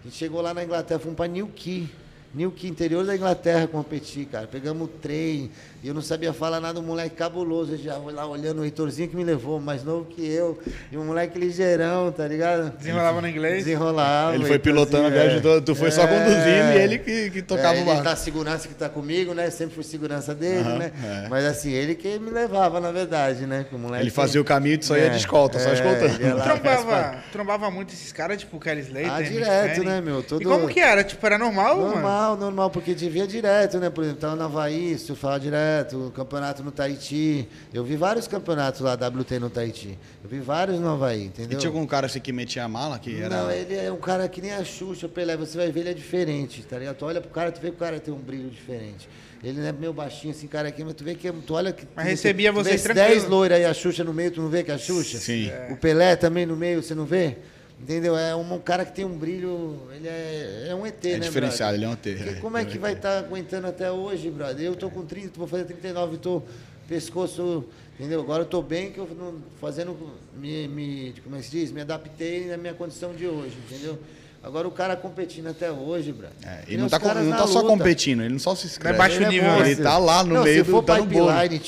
A 0.00 0.04
gente 0.04 0.16
chegou 0.16 0.40
lá 0.40 0.54
na 0.54 0.62
Inglaterra, 0.62 1.00
fomos 1.00 1.16
para 1.16 1.26
Newquay. 1.26 1.88
Newquay, 2.34 2.68
interior 2.70 3.04
da 3.06 3.16
Inglaterra, 3.16 3.66
competir, 3.66 4.26
cara. 4.26 4.46
Pegamos 4.46 4.84
o 4.84 4.88
trem, 4.88 5.50
e 5.82 5.88
eu 5.88 5.94
não 5.94 6.02
sabia 6.02 6.32
falar 6.32 6.60
nada, 6.60 6.78
um 6.78 6.82
moleque 6.82 7.16
cabuloso. 7.16 7.72
Eu 7.72 7.78
já 7.78 7.94
fui 7.98 8.12
lá 8.12 8.26
olhando 8.26 8.60
o 8.60 8.64
Heitorzinho 8.64 9.08
que 9.08 9.16
me 9.16 9.24
levou, 9.24 9.58
mais 9.58 9.82
novo 9.82 10.04
que 10.04 10.26
eu. 10.26 10.58
E 10.92 10.96
um 10.98 11.04
moleque 11.06 11.38
ligeirão, 11.38 12.12
tá 12.12 12.28
ligado? 12.28 12.70
Desenrolava 12.76 13.20
no 13.22 13.28
inglês? 13.28 13.64
Desenrolava. 13.64 14.34
Ele 14.34 14.44
foi 14.44 14.58
pilotando 14.58 15.06
a 15.06 15.10
viagem 15.10 15.38
é. 15.38 15.40
toda, 15.40 15.62
tu 15.62 15.74
foi 15.74 15.90
só 15.90 16.02
É. 16.02 16.06
conduzindo 16.06 16.72
e 16.78 16.82
ele 16.82 16.98
que, 16.98 17.30
que 17.30 17.42
tocava 17.42 17.68
é, 17.74 17.78
o 17.78 17.80
ele 17.80 17.84
barco. 17.86 18.02
tá 18.04 18.12
a 18.12 18.16
segurança 18.16 18.68
que 18.68 18.74
tá 18.74 18.88
comigo, 18.90 19.32
né? 19.32 19.48
Sempre 19.50 19.74
fui 19.76 19.84
segurança 19.84 20.34
dele, 20.34 20.60
Aham, 20.68 20.78
né? 20.78 20.92
é. 21.24 21.28
Mas 21.30 21.44
assim, 21.46 21.70
ele 21.72 21.94
que 21.94 22.18
me 22.18 22.30
levava, 22.30 22.78
na 22.78 22.92
verdade, 22.92 23.46
né? 23.46 23.64
Que 23.68 23.74
o 23.74 23.78
moleque... 23.78 24.04
Ele 24.04 24.10
fazia 24.10 24.40
o 24.40 24.44
caminho 24.44 24.74
e 24.74 24.78
tu 24.78 24.84
só 24.86 24.96
ia 24.98 25.08
de 25.08 25.16
escolta, 25.16 25.58
só 25.58 25.72
escoltando. 25.72 26.14
ele 26.14 26.24
ia 26.24 26.34
lá, 26.34 26.44
Trombava, 26.44 27.14
trombava 27.32 27.70
muito 27.70 27.94
esses 27.94 28.12
caras, 28.12 28.38
tipo 28.38 28.56
o 28.58 28.60
Kelly 28.60 28.82
Slater. 28.82 29.10
Ah, 29.12 29.22
direto, 29.22 29.82
né, 29.84 30.00
meu? 30.02 30.22
Todo- 30.22 30.42
E 30.42 30.44
como 30.44 30.68
que 30.68 30.80
era? 30.80 31.02
Tipo, 31.02 31.24
era 31.24 31.38
normal, 31.38 31.78
mano? 31.78 32.17
Normal, 32.18 32.36
normal, 32.36 32.70
porque 32.70 32.94
devia 32.94 33.26
direto, 33.28 33.78
né? 33.78 33.88
Por 33.88 34.02
exemplo, 34.02 34.20
tava 34.20 34.34
no 34.34 34.42
Havaí, 34.42 34.98
surfava 34.98 35.38
direto, 35.38 36.12
campeonato 36.16 36.64
no 36.64 36.72
Tahiti. 36.72 37.48
Eu 37.72 37.84
vi 37.84 37.96
vários 37.96 38.26
campeonatos 38.26 38.80
lá, 38.80 38.94
WT 38.94 39.38
no 39.38 39.48
Tahiti. 39.48 39.96
Eu 40.22 40.28
vi 40.28 40.40
vários 40.40 40.80
no 40.80 40.88
Havaí, 40.88 41.22
E 41.22 41.24
entendeu? 41.26 41.58
tinha 41.58 41.70
algum 41.70 41.86
cara 41.86 42.06
assim 42.06 42.18
que 42.18 42.32
metia 42.32 42.64
a 42.64 42.68
mala, 42.68 42.98
que 42.98 43.20
era... 43.20 43.28
Não, 43.28 43.50
ele 43.50 43.76
é 43.76 43.92
um 43.92 43.98
cara 43.98 44.28
que 44.28 44.40
nem 44.40 44.52
a 44.52 44.64
Xuxa, 44.64 45.08
Pelé. 45.08 45.36
Você 45.36 45.56
vai 45.56 45.70
ver, 45.70 45.80
ele 45.80 45.90
é 45.90 45.94
diferente, 45.94 46.62
tá 46.64 46.76
ligado? 46.76 46.96
Tu 46.96 47.04
olha 47.04 47.20
pro 47.20 47.30
cara, 47.30 47.52
tu 47.52 47.60
vê 47.60 47.68
que 47.68 47.76
o 47.76 47.78
cara 47.78 48.00
tem 48.00 48.12
um 48.12 48.18
brilho 48.18 48.50
diferente. 48.50 49.08
Ele 49.42 49.60
não 49.60 49.68
é 49.68 49.72
meio 49.72 49.92
baixinho, 49.92 50.32
assim, 50.32 50.48
cara 50.48 50.66
aqui, 50.66 50.82
mas 50.82 50.94
tu 50.94 51.04
vê 51.04 51.14
que 51.14 51.30
tu 51.30 51.54
olha 51.54 51.72
que. 51.72 51.86
Mas 51.94 52.06
recebia 52.06 52.50
vocês 52.50 52.82
vê 52.82 52.92
tranquilo. 52.92 53.20
10 53.20 53.28
loiras 53.28 53.58
aí, 53.58 53.64
a 53.64 53.72
Xuxa 53.72 54.02
no 54.02 54.12
meio, 54.12 54.32
tu 54.32 54.42
não 54.42 54.48
vê 54.48 54.64
que 54.64 54.72
é 54.72 54.74
a 54.74 54.78
Xuxa? 54.78 55.18
Sim. 55.18 55.48
O 55.70 55.76
Pelé 55.76 56.16
também 56.16 56.44
no 56.44 56.56
meio, 56.56 56.82
você 56.82 56.92
não 56.92 57.04
vê? 57.04 57.36
Entendeu? 57.80 58.16
É 58.18 58.34
um, 58.34 58.54
um 58.54 58.58
cara 58.58 58.84
que 58.84 58.92
tem 58.92 59.04
um 59.04 59.16
brilho. 59.16 59.78
Ele 59.94 60.08
é, 60.08 60.66
é 60.70 60.74
um 60.74 60.84
ET, 60.86 61.04
É 61.04 61.12
né? 61.12 61.18
diferenciado, 61.20 61.78
brother? 61.78 61.78
ele 61.78 61.84
é 61.84 61.88
um 61.88 61.92
ET, 61.92 62.18
Porque 62.24 62.38
é. 62.38 62.40
como 62.40 62.56
é 62.56 62.64
que 62.64 62.76
vai 62.78 62.94
estar 62.94 63.18
aguentando 63.18 63.66
até 63.68 63.90
hoje, 63.90 64.30
brother? 64.30 64.64
Eu 64.66 64.74
tô 64.74 64.90
com 64.90 65.04
30, 65.04 65.30
vou 65.38 65.46
fazer 65.46 65.64
39, 65.64 66.16
tô 66.18 66.42
pescoço. 66.88 67.64
Entendeu? 67.98 68.20
Agora 68.20 68.42
eu 68.42 68.46
tô 68.46 68.62
bem 68.62 68.92
que 68.92 68.98
eu 68.98 69.08
não, 69.18 69.34
fazendo. 69.60 69.96
Me, 70.36 70.68
me, 70.68 71.14
como 71.24 71.36
é 71.36 71.38
que 71.40 71.44
se 71.46 71.50
diz? 71.50 71.72
Me 71.72 71.80
adaptei 71.80 72.46
na 72.46 72.56
minha 72.56 72.74
condição 72.74 73.12
de 73.12 73.26
hoje, 73.26 73.56
entendeu? 73.68 73.98
Agora 74.40 74.68
o 74.68 74.70
cara 74.70 74.94
competindo 74.96 75.48
até 75.48 75.70
hoje, 75.70 76.12
brother. 76.12 76.36
É, 76.46 76.62
ele 76.68 76.76
não 76.78 76.86
os 76.86 76.92
tá, 76.92 76.98
não 77.14 77.36
tá 77.36 77.46
só 77.48 77.64
competindo, 77.64 78.22
ele 78.22 78.34
não 78.34 78.38
só 78.38 78.54
se 78.54 78.66
inscreve. 78.68 78.96
baixo 78.96 79.16
Ele 79.16 79.24
é 79.24 79.28
nível, 79.30 79.50
né? 79.50 79.70
Ele 79.72 79.82
tá 79.82 79.98
lá 79.98 80.22
no 80.22 80.34
Não, 80.36 80.44
meio 80.44 80.58
se 80.58 80.62
do- 80.62 80.70
for 80.70 80.82
tá 80.84 80.96
no 80.98 81.06
bolo. 81.06 81.32
Pipeline 81.32 81.58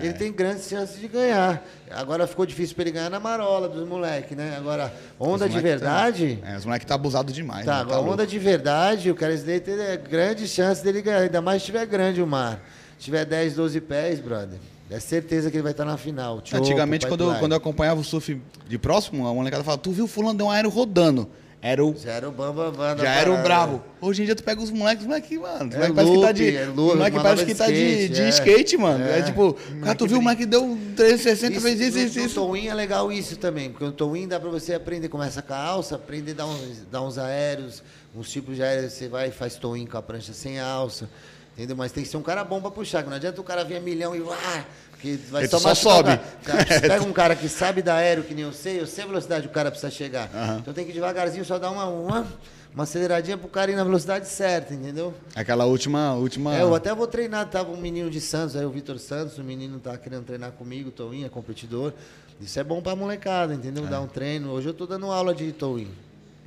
Ele 0.00 0.12
tem 0.12 0.32
grandes 0.32 0.68
chances 0.68 1.00
de 1.00 1.08
ganhar. 1.08 1.62
Agora 1.90 2.26
ficou 2.26 2.46
difícil 2.46 2.74
pra 2.74 2.82
ele 2.84 2.92
ganhar 2.92 3.10
na 3.10 3.18
marola 3.20 3.68
dos 3.68 3.86
moleques, 3.86 4.36
né? 4.36 4.54
Agora, 4.56 4.92
onda 5.18 5.48
de 5.48 5.56
moleque 5.56 5.68
verdade. 5.68 6.38
Tá, 6.40 6.48
é, 6.50 6.56
os 6.56 6.64
moleques 6.64 6.86
tá 6.86 6.94
abusado 6.94 7.32
demais. 7.32 7.64
Tá, 7.64 7.76
né? 7.76 7.80
agora 7.80 7.96
louco. 7.96 8.12
onda 8.12 8.26
de 8.26 8.38
verdade, 8.38 9.10
o 9.10 9.14
Kelly 9.14 9.34
Slater 9.34 9.80
é 9.80 9.96
grande 9.96 10.46
chance 10.46 10.82
dele 10.82 11.02
ganhar, 11.02 11.18
ainda 11.18 11.40
mais 11.40 11.62
se 11.62 11.66
tiver 11.66 11.86
grande 11.86 12.22
o 12.22 12.26
mar. 12.26 12.60
Se 12.98 13.04
tiver 13.04 13.24
10, 13.24 13.54
12 13.54 13.80
pés, 13.80 14.20
brother, 14.20 14.58
é 14.90 14.98
certeza 14.98 15.50
que 15.50 15.56
ele 15.56 15.62
vai 15.62 15.72
estar 15.72 15.84
na 15.84 15.96
final. 15.96 16.40
Choco, 16.44 16.62
Antigamente, 16.62 17.06
quando 17.06 17.24
eu, 17.24 17.38
quando 17.38 17.52
eu 17.52 17.58
acompanhava 17.58 18.00
o 18.00 18.04
surf 18.04 18.40
de 18.66 18.78
próximo, 18.78 19.26
a 19.26 19.34
molecada 19.34 19.62
falava, 19.62 19.82
tu 19.82 19.92
viu 19.92 20.06
fulano 20.06 20.36
deu 20.36 20.46
um 20.46 20.50
aero 20.50 20.68
rodando. 20.68 21.28
Era 21.60 21.84
o, 21.84 21.92
Já 21.96 22.12
era 22.12 22.28
o 22.28 22.30
Bamba 22.30 22.70
Bamba 22.70 23.02
já 23.02 23.12
era 23.14 23.32
o 23.32 23.42
brabo. 23.42 23.82
Hoje 24.00 24.22
em 24.22 24.26
dia 24.26 24.36
tu 24.36 24.44
pega 24.44 24.62
os 24.62 24.70
moleques, 24.70 25.02
os 25.02 25.08
moleques, 25.08 25.36
mano. 25.40 25.68
Os 25.70 25.74
É 25.74 25.88
moleques 25.88 25.94
parece 25.96 26.12
que 26.12 26.20
tá 26.22 26.32
de. 26.32 26.56
é 26.56 26.66
loop, 26.66 26.96
moleque 26.96 27.16
parece 27.20 27.44
que 27.46 27.54
tá 27.56 27.66
de, 27.66 27.72
skate, 27.72 28.08
de 28.10 28.22
é. 28.22 28.28
skate, 28.28 28.76
mano. 28.76 29.04
É, 29.04 29.18
É. 29.18 29.22
tipo, 29.22 29.56
cara, 29.82 29.94
tu 29.96 30.06
viu 30.06 30.18
o 30.18 30.22
moleque 30.22 30.46
deu 30.46 30.78
360 30.94 31.52
Isso, 31.54 31.60
vezes 31.62 31.94
isso, 31.96 32.18
no, 32.20 32.24
isso, 32.26 32.40
no. 32.40 32.46
Towin 32.46 32.68
é 32.68 32.74
legal 32.74 33.10
isso 33.10 33.36
também, 33.38 33.70
porque 33.70 33.84
o 33.84 33.90
Towin 33.90 34.28
dá 34.28 34.38
pra 34.38 34.50
você 34.50 34.74
aprender, 34.74 35.08
começa 35.08 35.42
com 35.42 35.52
a 35.52 35.58
alça, 35.58 35.96
aprender 35.96 36.30
a 36.30 36.34
dar 36.34 36.46
uns, 36.46 36.78
dar 36.92 37.02
uns 37.02 37.18
aéreos, 37.18 37.82
uns 38.14 38.30
tipos 38.30 38.54
de 38.54 38.62
aéreos, 38.62 38.92
você 38.92 39.08
vai 39.08 39.28
e 39.28 39.32
faz 39.32 39.56
Towin 39.56 39.84
com 39.84 39.98
a 39.98 40.02
prancha 40.02 40.32
sem 40.32 40.60
alça, 40.60 41.10
entendeu? 41.56 41.74
Mas 41.76 41.90
tem 41.90 42.04
que 42.04 42.08
ser 42.08 42.18
um 42.18 42.22
cara 42.22 42.44
bom 42.44 42.60
pra 42.60 42.70
puxar, 42.70 43.02
que 43.02 43.08
não 43.08 43.16
adianta 43.16 43.40
o 43.40 43.44
cara 43.44 43.64
vir 43.64 43.78
a 43.78 43.80
milhão 43.80 44.14
e 44.14 44.20
uá, 44.20 44.64
porque 44.98 45.16
vai 45.30 45.42
Ele 45.42 45.48
só 45.48 45.58
só 45.60 45.74
sobe. 45.76 46.18
cara. 46.42 46.66
Você 46.66 46.80
pega 46.80 47.04
um 47.04 47.12
cara 47.12 47.36
que 47.36 47.48
sabe 47.48 47.82
dar 47.82 47.96
aéreo, 47.96 48.24
que 48.24 48.34
nem 48.34 48.44
eu 48.44 48.52
sei, 48.52 48.80
eu 48.80 48.86
sei 48.86 49.04
a 49.04 49.06
velocidade 49.06 49.42
que 49.42 49.48
o 49.48 49.54
cara 49.54 49.70
precisa 49.70 49.90
chegar. 49.90 50.28
Aham. 50.34 50.58
Então 50.58 50.74
tem 50.74 50.84
que 50.84 50.92
devagarzinho 50.92 51.44
só 51.44 51.56
dar 51.56 51.70
uma, 51.70 51.86
uma, 51.86 52.26
uma 52.74 52.82
aceleradinha 52.82 53.38
pro 53.38 53.48
cara 53.48 53.70
ir 53.70 53.76
na 53.76 53.84
velocidade 53.84 54.26
certa, 54.26 54.74
entendeu? 54.74 55.14
Aquela 55.36 55.66
última. 55.66 56.14
última... 56.14 56.56
É, 56.56 56.62
eu 56.62 56.74
até 56.74 56.92
vou 56.92 57.06
treinar, 57.06 57.46
tava 57.48 57.70
um 57.70 57.76
menino 57.76 58.10
de 58.10 58.20
Santos, 58.20 58.56
aí 58.56 58.66
o 58.66 58.70
Vitor 58.70 58.98
Santos, 58.98 59.38
o 59.38 59.44
menino 59.44 59.78
tá 59.78 59.96
querendo 59.96 60.24
treinar 60.24 60.50
comigo, 60.50 60.90
Towin, 60.90 61.24
é 61.24 61.28
competidor. 61.28 61.92
Isso 62.40 62.58
é 62.58 62.64
bom 62.64 62.82
pra 62.82 62.96
molecada, 62.96 63.54
entendeu? 63.54 63.86
Dar 63.86 64.00
um 64.00 64.06
treino. 64.08 64.50
Hoje 64.50 64.68
eu 64.68 64.74
tô 64.74 64.84
dando 64.86 65.06
aula 65.06 65.32
de 65.32 65.52
Towin, 65.52 65.88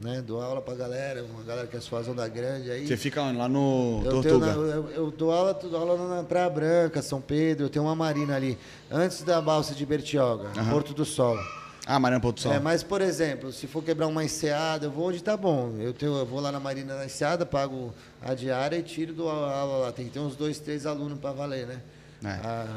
né? 0.01 0.21
Dou 0.25 0.41
aula 0.41 0.61
pra 0.61 0.73
galera, 0.73 1.23
uma 1.23 1.43
galera 1.43 1.67
que 1.67 1.77
é 1.77 1.79
sua 1.79 1.99
onda 2.01 2.27
grande 2.27 2.69
aí. 2.71 2.87
Você 2.87 2.97
fica 2.97 3.21
onde? 3.21 3.37
lá 3.37 3.47
no 3.47 4.01
Eu, 4.03 4.11
Tortuga. 4.11 4.45
na- 4.47 4.53
eu, 4.53 4.89
eu 4.91 5.11
dou 5.11 5.31
aula, 5.31 5.53
dou 5.53 5.75
aula 5.79 6.15
na 6.17 6.23
Praia 6.23 6.49
Branca, 6.49 7.01
São 7.01 7.21
Pedro, 7.21 7.65
eu 7.65 7.69
tenho 7.69 7.85
uma 7.85 7.95
marina 7.95 8.35
ali, 8.35 8.57
antes 8.89 9.21
da 9.23 9.39
balsa 9.41 9.73
de 9.75 9.85
Bertioga, 9.85 10.49
Aham. 10.57 10.69
Porto 10.71 10.93
do 10.93 11.05
Sol. 11.05 11.37
Ah, 11.85 11.99
Mariana 11.99 12.21
Porto 12.21 12.41
Sol. 12.41 12.53
É, 12.53 12.59
mas, 12.59 12.83
por 12.83 13.01
exemplo, 13.01 13.51
se 13.51 13.65
for 13.67 13.83
quebrar 13.83 14.07
uma 14.07 14.23
enseada, 14.23 14.85
eu 14.85 14.91
vou 14.91 15.07
onde 15.09 15.21
tá 15.21 15.35
bom. 15.35 15.73
Eu, 15.79 15.93
tenho, 15.93 16.15
eu 16.15 16.25
vou 16.25 16.39
lá 16.39 16.51
na 16.51 16.59
Marina 16.59 16.95
na 16.95 17.05
enseada, 17.05 17.45
pago 17.45 17.93
a 18.21 18.33
diária 18.35 18.77
e 18.77 18.83
tiro 18.83 19.13
do 19.13 19.27
aula 19.27 19.85
lá. 19.85 19.91
Tem 19.91 20.05
que 20.05 20.11
ter 20.11 20.19
uns 20.19 20.35
dois, 20.35 20.59
três 20.59 20.85
alunos 20.85 21.17
para 21.19 21.31
valer, 21.31 21.65
né? 21.65 21.81
É. 22.23 22.27
A, 22.27 22.67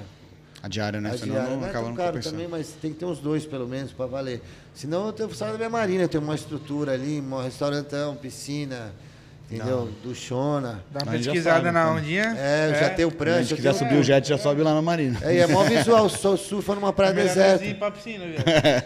A 0.62 0.68
diária, 0.68 1.03
né? 1.03 1.11
a 1.11 1.18
Senão 1.18 1.35
diária 1.35 1.51
não 1.51 1.61
não 1.61 1.66
é 1.66 1.70
acaba 1.70 1.89
não 1.89 1.95
caro 1.95 2.09
compensando. 2.12 2.37
também, 2.37 2.49
mas 2.49 2.68
tem 2.81 2.93
que 2.95 2.99
ter 2.99 3.05
uns 3.05 3.18
dois 3.18 3.45
pelo 3.45 3.68
menos 3.68 3.93
para 3.93 4.07
valer. 4.07 4.41
Senão 4.75 5.07
eu 5.07 5.12
tenho 5.12 5.33
saio 5.35 5.53
da 5.53 5.59
minha 5.59 5.70
marina, 5.70 6.03
eu 6.05 6.09
tenho 6.09 6.22
uma 6.22 6.35
estrutura 6.35 6.93
ali, 6.93 7.20
um 7.20 7.41
restaurantão, 7.43 8.14
piscina, 8.16 8.93
Entendeu? 9.51 9.91
Do 10.03 10.14
Shona. 10.14 10.83
Dá 10.91 11.01
uma 11.05 11.12
Mas 11.12 11.20
já 11.22 11.31
pesquisada 11.33 11.57
sabe, 11.66 11.70
na 11.70 11.83
então. 11.83 11.97
ondinha. 11.97 12.35
É, 12.39 12.77
já 12.81 12.91
tem 12.91 13.05
o 13.05 13.11
Se 13.11 13.14
a 13.14 13.18
prancha. 13.18 13.53
eu 13.53 13.57
quiser 13.57 13.75
tenho- 13.75 13.75
subir 13.91 14.01
o 14.01 14.03
jet, 14.03 14.27
já 14.27 14.39
sobe 14.39 14.62
lá 14.62 14.72
na 14.75 14.81
Marina. 14.81 15.18
É, 15.22 15.35
e 15.35 15.39
é 15.39 15.47
mó 15.47 15.62
visual, 15.68 16.09
só 16.09 16.35
surfa 16.35 16.75
numa 16.75 16.95
praia 16.95 17.11
É 17.11 17.12
deserta. 17.12 17.64
ir 17.64 17.75
pra 17.75 17.91
piscina, 17.91 18.25
viu? 18.25 18.37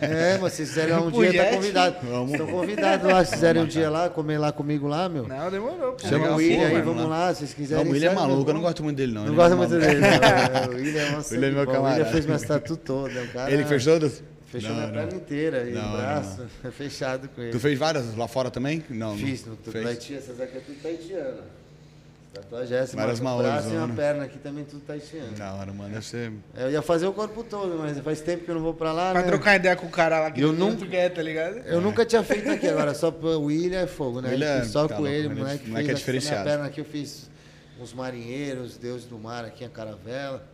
É, 0.01 0.37
mas 0.39 0.53
se 0.55 0.65
lá 0.97 1.01
um 1.01 1.11
dia, 1.13 1.45
tá 1.45 1.51
convidado. 1.51 1.97
Vamos. 2.03 2.33
Estão 2.33 2.47
convidados 2.49 3.11
lá, 3.11 3.25
se 3.25 3.35
fizerem 3.35 3.63
um 3.63 3.67
dia 3.67 3.89
lá, 3.89 4.11
comer 4.11 4.37
lá 4.37 4.51
comigo 4.51 4.89
lá, 4.89 5.09
meu. 5.09 5.29
Não, 5.29 5.49
demorou. 5.49 5.93
pô. 5.93 6.01
Chama 6.07 6.17
Legal, 6.25 6.33
o 6.33 6.37
William 6.37 6.67
aí, 6.67 6.73
mano, 6.73 6.85
vamos 6.85 7.03
lá. 7.05 7.09
lá, 7.19 7.35
se 7.35 7.39
vocês 7.39 7.55
quiserem. 7.55 7.85
Não, 7.85 7.91
o 7.91 7.95
William 7.95 8.11
é 8.11 8.15
maluco, 8.15 8.45
meu 8.45 8.51
eu 8.51 8.55
não 8.55 8.61
gosto 8.61 8.83
muito 8.83 8.97
dele, 8.97 9.13
não. 9.13 9.25
Não 9.27 9.35
é 9.53 9.57
muito 9.57 9.71
maluco. 9.71 9.87
dele, 9.87 10.01
não. 10.01 10.09
É, 10.09 10.67
O 10.69 10.71
William 10.75 11.03
é 11.03 11.11
é 11.47 11.51
meu 11.55 11.59
O 11.59 11.67
William 11.69 11.73
camarada. 11.83 12.05
fez 12.07 12.27
todas. 12.77 13.17
é 13.17 13.23
um 13.23 13.27
cara- 13.29 13.51
Ele 13.53 13.65
fez 13.65 13.85
todas? 13.85 14.23
Fechou 14.51 14.71
Não, 14.71 14.77
minha 14.77 14.87
não. 14.89 14.95
perna 14.95 15.15
inteira 15.15 15.69
e 15.69 15.73
Não, 15.75 15.93
o 15.95 15.97
braço. 15.97 16.47
É 16.65 16.71
fechado 16.73 17.29
com 17.29 17.43
ele. 17.43 17.53
Tu 17.53 17.61
fez 17.61 17.79
várias 17.79 18.17
lá 18.17 18.27
fora 18.27 18.51
também? 18.51 18.83
Não. 18.89 19.11
não. 19.11 19.19
Fiz, 19.19 19.45
no 19.45 19.57
Fez? 19.57 19.85
Tahiti, 19.85 20.15
essas 20.15 20.41
aqui 20.41 20.57
é 20.57 20.61
tudo 20.61 20.83
taitiana. 20.83 21.59
Tatuagem 22.33 22.77
é 22.77 22.81
essa, 22.81 22.95
Várias 22.97 23.21
mas 23.21 23.35
o 23.35 23.39
braço 23.39 23.69
e 23.71 23.77
uma 23.77 23.89
perna 23.89 24.25
aqui 24.25 24.39
também 24.39 24.63
tudo 24.65 24.81
taitiano. 24.83 25.33
Da 25.33 25.55
hora, 25.55 25.73
mano. 25.73 25.93
Deve 25.95 26.05
ser. 26.07 26.31
Eu 26.57 26.71
ia 26.71 26.83
fazer 26.83 27.07
o 27.07 27.13
corpo 27.13 27.43
todo, 27.43 27.79
mas 27.79 27.99
faz 28.01 28.21
tempo 28.21 28.45
que 28.45 28.51
eu 28.51 28.55
não 28.55 28.63
vou 28.63 28.75
pra 28.75 28.93
lá, 28.93 29.13
Pra 29.13 29.23
né? 29.23 29.27
trocar 29.29 29.57
ideia 29.57 29.75
com 29.77 29.87
o 29.87 29.91
cara 29.91 30.21
lá 30.21 30.31
que 30.31 30.41
Eu 30.41 30.51
tu 30.55 30.59
nunca- 30.59 30.87
quer, 30.87 31.09
tá 31.11 31.23
ligado? 31.23 31.59
Eu 31.67 31.81
nunca 31.81 32.05
tinha 32.05 32.23
feito 32.23 32.49
aqui, 32.51 32.69
agora 32.69 32.95
só 32.95 33.11
pro 33.11 33.41
William 33.41 33.81
é 33.81 33.87
fogo, 33.87 34.21
né? 34.21 34.31
William 34.31 34.63
só 34.65 34.87
tá 34.87 34.97
com 34.97 35.03
louco, 35.03 35.15
ele, 35.17 35.27
é 35.27 35.35
moleque. 35.35 35.69
moleque 35.69 35.75
fez 35.75 35.89
é 35.89 35.91
essa 35.93 35.95
diferenciado. 35.99 36.43
Minha 36.45 36.51
perna 36.57 36.67
aqui 36.69 36.81
eu 36.81 36.85
fiz 36.85 37.31
uns 37.81 37.95
marinheiros, 37.95 38.77
Deus 38.77 39.05
do 39.05 39.19
mar 39.19 39.45
aqui, 39.47 39.65
a 39.65 39.69
caravela. 39.71 40.45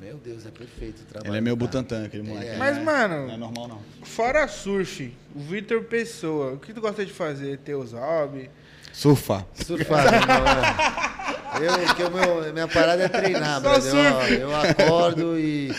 Meu 0.00 0.16
Deus, 0.18 0.44
é 0.46 0.50
perfeito 0.50 1.00
o 1.00 1.04
trabalho. 1.06 1.30
Ele 1.32 1.38
é 1.38 1.42
cara. 1.42 1.56
Butantan, 1.56 2.04
aquele 2.04 2.22
moleque. 2.22 2.48
é. 2.50 2.56
Mas, 2.56 2.74
Não 2.76 2.82
é- 2.82 2.84
mano- 2.84 3.26
Não 3.26 3.34
é 3.34 3.36
normal, 3.36 3.68
não. 3.68 3.80
Fora 4.04 4.46
surf, 4.46 5.12
o 5.34 5.40
Vitor 5.40 5.82
Pessoa, 5.84 6.52
o 6.52 6.58
que 6.58 6.72
tu 6.74 6.80
gosta 6.80 7.04
de 7.04 7.12
fazer? 7.12 7.58
Teus 7.58 7.92
hobbies? 7.92 8.48
Surfar. 8.92 9.46
Surfar, 9.64 10.04
meu 10.10 10.20
irmão, 10.20 10.46
é. 10.46 11.86
Eu, 11.88 11.94
que 11.94 12.02
o 12.02 12.10
meu, 12.10 12.52
minha 12.52 12.68
parada 12.68 13.02
é 13.04 13.08
treinar, 13.08 13.60
Só 13.62 13.70
brother. 13.70 14.32
Eu, 14.32 14.40
eu 14.50 14.56
acordo 14.56 15.38
e 15.38 15.70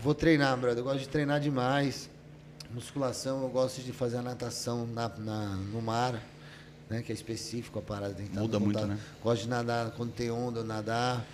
vou 0.00 0.14
treinar, 0.14 0.56
brother. 0.56 0.78
Eu 0.78 0.84
gosto 0.84 0.98
de 1.00 1.08
treinar 1.08 1.38
demais. 1.40 2.10
Musculação, 2.72 3.42
eu 3.42 3.48
gosto 3.48 3.82
de 3.82 3.92
fazer 3.92 4.16
a 4.18 4.22
natação 4.22 4.86
na, 4.86 5.08
na- 5.18 5.56
no 5.72 5.80
mar, 5.82 6.20
né? 6.88 7.02
Que 7.02 7.12
é 7.12 7.14
específico 7.14 7.78
a 7.78 7.82
parada. 7.82 8.20
Estar 8.20 8.40
Muda 8.40 8.58
muito, 8.58 8.84
né? 8.86 8.98
Gosto 9.22 9.42
de 9.42 9.48
nadar 9.48 9.90
quando 9.92 10.12
tem 10.12 10.30
onda, 10.30 10.60
eu 10.60 10.64
nadar. 10.64 11.24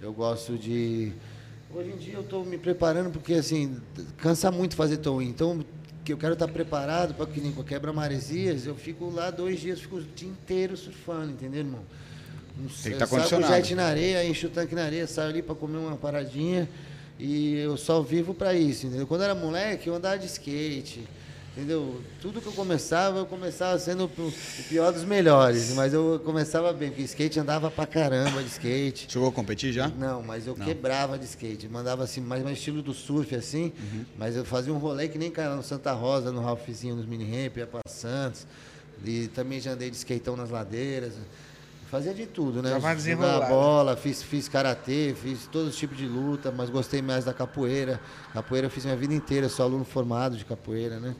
Eu 0.00 0.12
gosto 0.12 0.56
de. 0.58 1.12
Hoje 1.74 1.90
em 1.90 1.96
dia 1.96 2.14
eu 2.14 2.20
estou 2.22 2.44
me 2.44 2.56
preparando 2.56 3.10
porque 3.10 3.34
assim, 3.34 3.76
cansa 4.18 4.50
muito 4.50 4.76
fazer 4.76 4.98
towing. 4.98 5.28
Então, 5.28 5.64
que 6.04 6.12
eu 6.12 6.16
quero 6.16 6.34
estar 6.34 6.46
preparado 6.46 7.14
para 7.14 7.26
que 7.26 7.40
nem 7.40 7.50
com 7.50 7.62
a 7.62 7.64
quebra-maresias, 7.64 8.64
eu 8.64 8.76
fico 8.76 9.10
lá 9.10 9.30
dois 9.30 9.60
dias, 9.60 9.80
fico 9.80 9.96
o 9.96 10.02
dia 10.02 10.28
inteiro 10.28 10.76
surfando, 10.76 11.32
entendeu, 11.32 11.60
irmão? 11.60 11.82
Não 12.56 12.70
sei, 12.70 12.92
que 12.92 12.98
tá 12.98 13.06
saio 13.06 13.10
com 13.10 13.26
o 13.26 13.30
condicionado. 13.30 13.64
jet 13.64 13.74
na 13.74 13.86
areia, 13.86 14.24
encho 14.24 14.46
o 14.46 14.50
tanque 14.50 14.74
na 14.74 14.84
areia, 14.84 15.06
saio 15.06 15.30
ali 15.30 15.42
para 15.42 15.54
comer 15.56 15.78
uma 15.78 15.96
paradinha 15.96 16.68
e 17.18 17.56
eu 17.56 17.76
só 17.76 18.00
vivo 18.00 18.32
para 18.32 18.54
isso, 18.54 18.86
entendeu? 18.86 19.06
Quando 19.06 19.22
eu 19.22 19.24
era 19.24 19.34
moleque, 19.34 19.88
eu 19.88 19.94
andava 19.94 20.18
de 20.18 20.26
skate, 20.26 21.06
entendeu? 21.56 22.00
Tudo 22.20 22.40
que 22.40 22.46
eu 22.46 22.52
começava, 22.52 23.18
eu 23.18 23.26
começava 23.26 23.78
sendo 23.78 24.04
o 24.04 24.32
pior 24.68 24.92
dos 24.92 25.04
melhores, 25.04 25.72
mas 25.74 25.94
eu 25.94 26.20
começava 26.24 26.72
bem, 26.72 26.90
porque 26.90 27.02
skate 27.02 27.40
andava 27.40 27.70
pra 27.70 27.86
caramba 27.86 28.42
de 28.42 28.48
skate. 28.48 29.06
Chegou 29.10 29.28
a 29.28 29.32
competir 29.32 29.72
já? 29.72 29.88
Não, 29.88 30.22
mas 30.22 30.46
eu 30.46 30.54
Não. 30.56 30.66
quebrava 30.66 31.18
de 31.18 31.24
skate. 31.24 31.68
Mandava 31.68 32.04
assim, 32.04 32.20
mais, 32.20 32.44
mais 32.44 32.58
estilo 32.58 32.82
do 32.82 32.92
surf, 32.92 33.34
assim. 33.34 33.72
Mas 34.18 34.36
eu 34.36 34.44
fazia 34.44 34.72
um 34.72 34.78
rolê 34.78 35.08
que 35.08 35.18
nem 35.18 35.30
cara 35.30 35.56
no 35.56 35.62
Santa 35.62 35.92
Rosa, 35.92 36.30
no 36.30 36.42
Ralphzinho, 36.42 36.94
nos 36.94 37.06
mini 37.06 37.24
ramp, 37.24 37.56
ia 37.56 37.66
pra 37.66 37.80
Santos. 37.88 38.46
E 39.04 39.28
também 39.28 39.60
já 39.60 39.72
andei 39.72 39.90
de 39.90 39.96
skateão 39.96 40.36
nas 40.36 40.50
ladeiras. 40.50 41.14
Fazia 41.90 42.12
de 42.12 42.26
tudo, 42.26 42.62
né? 42.62 42.70
Já 42.70 42.78
vai 42.78 42.96
desenrolar, 42.96 43.48
bola, 43.48 43.96
fiz, 43.96 44.20
fiz 44.20 44.48
karatê, 44.48 45.14
fiz 45.22 45.46
todos 45.46 45.68
os 45.68 45.76
tipos 45.76 45.96
de 45.96 46.06
luta, 46.06 46.50
mas 46.50 46.68
gostei 46.68 47.00
mais 47.00 47.24
da 47.24 47.32
capoeira. 47.32 48.00
Capoeira 48.32 48.66
eu 48.66 48.70
fiz 48.70 48.84
minha 48.84 48.96
vida 48.96 49.14
inteira, 49.14 49.48
sou 49.48 49.64
aluno 49.64 49.84
formado 49.84 50.36
de 50.36 50.44
capoeira, 50.44 50.98
né? 50.98 51.14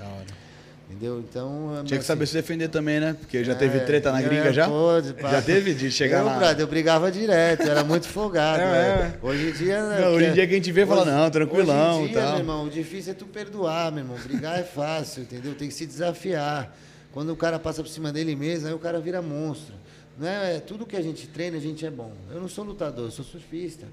Da 0.00 0.08
hora. 0.08 0.40
Entendeu? 0.88 1.20
Então. 1.20 1.68
Tinha 1.84 1.84
que 1.86 1.94
assim, 1.96 2.02
saber 2.06 2.26
se 2.26 2.32
defender 2.34 2.68
também, 2.68 2.98
né? 2.98 3.14
Porque 3.18 3.44
já 3.44 3.52
é, 3.52 3.54
teve 3.54 3.80
treta 3.80 4.10
na 4.10 4.20
é, 4.20 4.24
gringa 4.24 4.52
já? 4.52 4.66
pode. 4.66 5.14
Já 5.20 5.40
teve 5.40 5.72
de 5.72 5.88
chegar 5.90 6.20
eu, 6.20 6.24
lá? 6.24 6.36
brother, 6.36 6.60
eu 6.60 6.66
brigava 6.66 7.12
direto, 7.12 7.62
eu 7.62 7.70
era 7.70 7.84
muito 7.84 8.08
folgado. 8.08 8.60
É, 8.62 8.64
né? 8.64 9.14
é. 9.22 9.24
Hoje 9.24 9.50
em 9.50 9.52
dia. 9.52 9.88
né, 9.88 10.00
Não, 10.00 10.14
hoje 10.14 10.24
em 10.24 10.28
que- 10.30 10.34
dia 10.34 10.48
quem 10.48 10.60
te 10.60 10.72
vê 10.72 10.84
fala, 10.84 11.04
não, 11.04 11.30
tranquilão 11.30 11.98
Hoje 12.00 12.08
em 12.08 12.12
dia, 12.12 12.20
tal. 12.22 12.30
meu 12.30 12.38
irmão, 12.40 12.64
o 12.64 12.70
difícil 12.70 13.12
é 13.12 13.14
tu 13.14 13.26
perdoar, 13.26 13.92
meu 13.92 14.02
irmão. 14.02 14.16
Brigar 14.18 14.58
é 14.58 14.64
fácil, 14.64 15.22
entendeu? 15.22 15.54
Tem 15.54 15.68
que 15.68 15.74
se 15.74 15.86
desafiar. 15.86 16.76
Quando 17.12 17.30
o 17.32 17.36
cara 17.36 17.58
passa 17.58 17.82
por 17.82 17.88
cima 17.88 18.10
dele 18.12 18.34
mesmo, 18.34 18.66
aí 18.66 18.74
o 18.74 18.78
cara 18.78 18.98
vira 18.98 19.22
monstro. 19.22 19.74
Não 20.18 20.26
é, 20.26 20.56
é 20.56 20.60
tudo 20.60 20.84
que 20.84 20.96
a 20.96 21.02
gente 21.02 21.28
treina, 21.28 21.56
a 21.56 21.60
gente 21.60 21.86
é 21.86 21.90
bom. 21.90 22.12
Eu 22.32 22.40
não 22.40 22.48
sou 22.48 22.64
lutador, 22.64 23.06
eu 23.06 23.10
sou 23.12 23.24
surfista. 23.24 23.86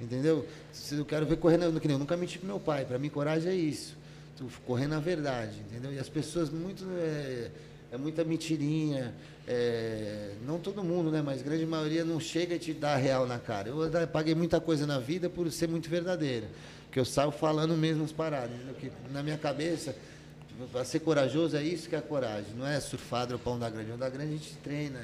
Entendeu? 0.00 0.46
Se 0.72 0.94
eu 0.94 1.04
quero 1.04 1.26
ver 1.26 1.36
correndo, 1.36 1.78
que 1.78 1.88
nem 1.88 1.94
eu 1.96 1.98
nunca 1.98 2.16
menti 2.16 2.38
pro 2.38 2.46
meu 2.46 2.60
pai. 2.60 2.84
Para 2.84 2.98
mim, 2.98 3.08
coragem 3.08 3.52
é 3.52 3.54
isso. 3.54 3.97
Tu 4.38 4.48
correr 4.64 4.86
na 4.86 5.00
verdade, 5.00 5.58
entendeu? 5.68 5.92
E 5.92 5.98
as 5.98 6.08
pessoas 6.08 6.48
muito 6.48 6.84
é, 6.96 7.50
é 7.90 7.98
muita 7.98 8.22
mentirinha. 8.22 9.12
é, 9.48 10.34
não 10.46 10.60
todo 10.60 10.84
mundo, 10.84 11.10
né? 11.10 11.20
Mas 11.20 11.40
a 11.40 11.42
grande 11.42 11.66
maioria 11.66 12.04
não 12.04 12.20
chega 12.20 12.54
e 12.54 12.58
te 12.58 12.72
dá 12.72 12.94
a 12.94 12.96
real 12.96 13.26
na 13.26 13.40
cara. 13.40 13.68
Eu 13.68 13.90
paguei 14.06 14.36
muita 14.36 14.60
coisa 14.60 14.86
na 14.86 15.00
vida 15.00 15.28
por 15.28 15.50
ser 15.50 15.68
muito 15.68 15.90
verdadeira. 15.90 16.46
Porque 16.84 17.00
eu 17.00 17.04
saio 17.04 17.32
falando 17.32 17.76
mesmo 17.76 18.04
as 18.04 18.12
paradas. 18.12 18.54
Que 18.78 18.92
na 19.10 19.24
minha 19.24 19.36
cabeça, 19.36 19.96
para 20.70 20.84
ser 20.84 21.00
corajoso 21.00 21.56
é 21.56 21.62
isso 21.64 21.88
que 21.88 21.96
é 21.96 21.98
a 21.98 22.02
coragem. 22.02 22.52
Não 22.56 22.66
é 22.66 22.78
surfar, 22.78 23.26
dropar 23.26 23.54
um 23.54 23.58
da 23.58 23.68
grande. 23.68 23.90
Um 23.90 23.98
da 23.98 24.08
grande 24.08 24.34
a 24.34 24.36
gente 24.36 24.54
treina. 24.58 25.00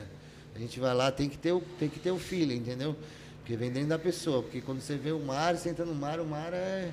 A 0.54 0.58
gente 0.60 0.78
vai 0.78 0.94
lá, 0.94 1.10
tem 1.10 1.28
que 1.28 1.36
ter 1.36 1.50
o, 1.50 1.60
tem 1.80 1.88
que 1.88 1.98
ter 1.98 2.12
o 2.12 2.18
feeling, 2.18 2.58
entendeu? 2.58 2.94
Porque 3.40 3.56
vem 3.56 3.72
dentro 3.72 3.88
da 3.88 3.98
pessoa. 3.98 4.44
Porque 4.44 4.60
quando 4.60 4.80
você 4.80 4.94
vê 4.94 5.10
o 5.10 5.18
mar, 5.18 5.56
você 5.56 5.70
entra 5.70 5.84
no 5.84 5.94
mar, 5.94 6.20
o 6.20 6.24
mar 6.24 6.52
é. 6.52 6.92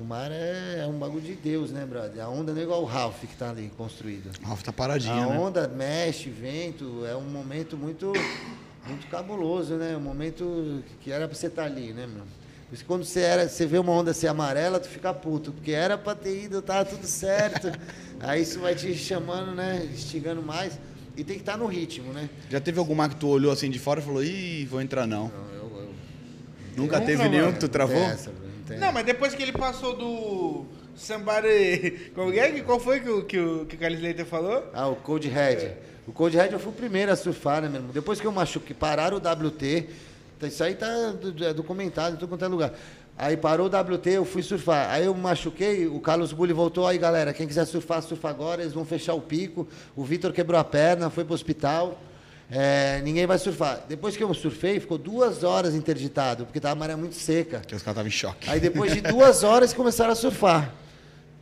O 0.00 0.04
mar 0.04 0.30
é, 0.30 0.80
é 0.82 0.86
um 0.86 0.96
bagulho 0.96 1.22
de 1.22 1.34
Deus, 1.34 1.70
né, 1.72 1.84
brother? 1.84 2.22
A 2.24 2.28
onda 2.28 2.52
não 2.52 2.60
é 2.60 2.64
igual 2.64 2.82
o 2.82 2.84
Ralph 2.84 3.20
que 3.20 3.36
tá 3.36 3.50
ali 3.50 3.70
construído. 3.76 4.30
Ralf 4.44 4.62
tá 4.62 4.72
paradinho, 4.72 5.12
A 5.12 5.26
né? 5.26 5.38
onda 5.38 5.66
mexe, 5.66 6.30
vento, 6.30 7.04
é 7.04 7.16
um 7.16 7.22
momento 7.28 7.76
muito, 7.76 8.12
muito 8.86 9.06
cabuloso, 9.08 9.74
né? 9.74 9.96
Um 9.96 10.00
momento 10.00 10.82
que 11.00 11.10
era 11.10 11.26
pra 11.26 11.36
você 11.36 11.48
estar 11.48 11.64
ali, 11.64 11.92
né, 11.92 12.06
meu? 12.06 12.22
Por 12.68 12.74
isso 12.74 12.82
que 12.84 12.88
quando 12.88 13.04
você, 13.04 13.20
era, 13.20 13.48
você 13.48 13.66
vê 13.66 13.78
uma 13.78 13.90
onda 13.92 14.12
ser 14.14 14.28
amarela, 14.28 14.78
tu 14.78 14.88
fica 14.88 15.12
puto, 15.12 15.52
porque 15.52 15.72
era 15.72 15.98
pra 15.98 16.14
ter 16.14 16.44
ido, 16.44 16.62
tava 16.62 16.84
tudo 16.84 17.06
certo. 17.06 17.72
Aí 18.20 18.42
isso 18.42 18.60
vai 18.60 18.74
te 18.76 18.94
chamando, 18.94 19.52
né? 19.52 19.88
Instigando 19.92 20.42
mais. 20.42 20.78
E 21.16 21.24
tem 21.24 21.34
que 21.36 21.42
estar 21.42 21.56
no 21.56 21.66
ritmo, 21.66 22.12
né? 22.12 22.30
Já 22.48 22.60
teve 22.60 22.78
algum 22.78 22.94
mar 22.94 23.08
que 23.08 23.16
tu 23.16 23.26
olhou 23.26 23.50
assim 23.50 23.68
de 23.68 23.78
fora 23.80 23.98
e 23.98 24.02
falou, 24.04 24.22
ih, 24.22 24.64
vou 24.66 24.80
entrar 24.80 25.06
não. 25.06 25.24
Não, 25.24 25.54
eu, 25.54 25.62
eu, 25.62 25.90
Nunca 26.76 26.98
Nunca, 26.98 27.00
teve 27.00 27.28
nenhum 27.28 27.52
que 27.52 27.58
tu 27.58 27.68
travou? 27.68 27.96
tem 27.96 28.04
essa, 28.04 28.30
velho, 28.30 28.42
não 28.44 28.47
tem. 28.68 28.78
Não, 28.78 28.92
mas 28.92 29.04
depois 29.04 29.34
que 29.34 29.42
ele 29.42 29.52
passou 29.52 29.96
do 29.96 30.66
Somebody... 30.94 32.10
Como 32.14 32.32
é 32.32 32.50
que- 32.52 32.62
Qual 32.62 32.78
foi 32.78 33.00
que 33.00 33.08
o, 33.10 33.24
que 33.24 33.38
o, 33.38 33.66
que 33.66 33.76
o 33.76 33.78
Carlos 33.78 34.00
Leiter 34.00 34.26
falou? 34.26 34.64
Ah, 34.72 34.86
o 34.88 34.96
Cold 34.96 35.28
Red. 35.28 35.72
O 36.06 36.12
Cold 36.12 36.36
Red 36.36 36.50
eu 36.52 36.58
fui 36.58 36.70
o 36.70 36.74
primeiro 36.74 37.12
a 37.12 37.16
surfar, 37.16 37.62
né, 37.62 37.68
meu 37.68 37.78
irmão? 37.78 37.92
Depois 37.92 38.20
que 38.20 38.26
eu 38.26 38.32
machuquei, 38.32 38.74
pararam 38.74 39.16
o 39.16 39.20
WT, 39.20 39.88
tá- 40.38 40.46
isso 40.46 40.62
aí 40.64 40.74
tá 40.74 40.86
do- 41.12 41.44
é 41.44 41.52
documentado 41.52 42.16
em 42.16 42.18
tudo 42.18 42.28
quanto 42.30 42.44
é 42.44 42.48
lugar. 42.48 42.72
Aí 43.16 43.36
parou 43.36 43.66
o 43.66 43.70
WT, 43.70 44.10
eu 44.10 44.24
fui 44.24 44.42
surfar. 44.42 44.90
Aí 44.90 45.04
eu 45.04 45.12
machuquei, 45.14 45.86
o 45.88 45.98
Carlos 46.00 46.32
Bulli 46.32 46.52
voltou. 46.52 46.86
Aí, 46.86 46.96
galera, 46.98 47.32
quem 47.32 47.48
quiser 47.48 47.64
surfar, 47.64 48.00
surfa 48.00 48.30
agora. 48.30 48.62
Eles 48.62 48.72
vão 48.72 48.84
fechar 48.84 49.14
o 49.14 49.20
pico. 49.20 49.66
O 49.96 50.04
Vitor 50.04 50.32
quebrou 50.32 50.58
a 50.60 50.62
perna, 50.62 51.10
foi 51.10 51.24
pro 51.24 51.34
hospital. 51.34 52.00
É, 52.50 53.00
ninguém 53.02 53.26
vai 53.26 53.38
surfar. 53.38 53.84
Depois 53.88 54.16
que 54.16 54.22
eu 54.22 54.32
surfei, 54.32 54.80
ficou 54.80 54.96
duas 54.96 55.44
horas 55.44 55.74
interditado, 55.74 56.46
porque 56.46 56.58
tava 56.58 56.72
a 56.72 56.76
maré 56.76 56.96
muito 56.96 57.14
seca. 57.14 57.58
Porque 57.58 57.74
os 57.74 57.82
caras 57.82 57.94
estavam 57.94 58.08
em 58.08 58.10
choque. 58.10 58.48
Aí 58.50 58.58
depois 58.58 58.92
de 58.94 59.00
duas 59.02 59.42
horas 59.42 59.74
começaram 59.74 60.12
a 60.12 60.16
surfar. 60.16 60.72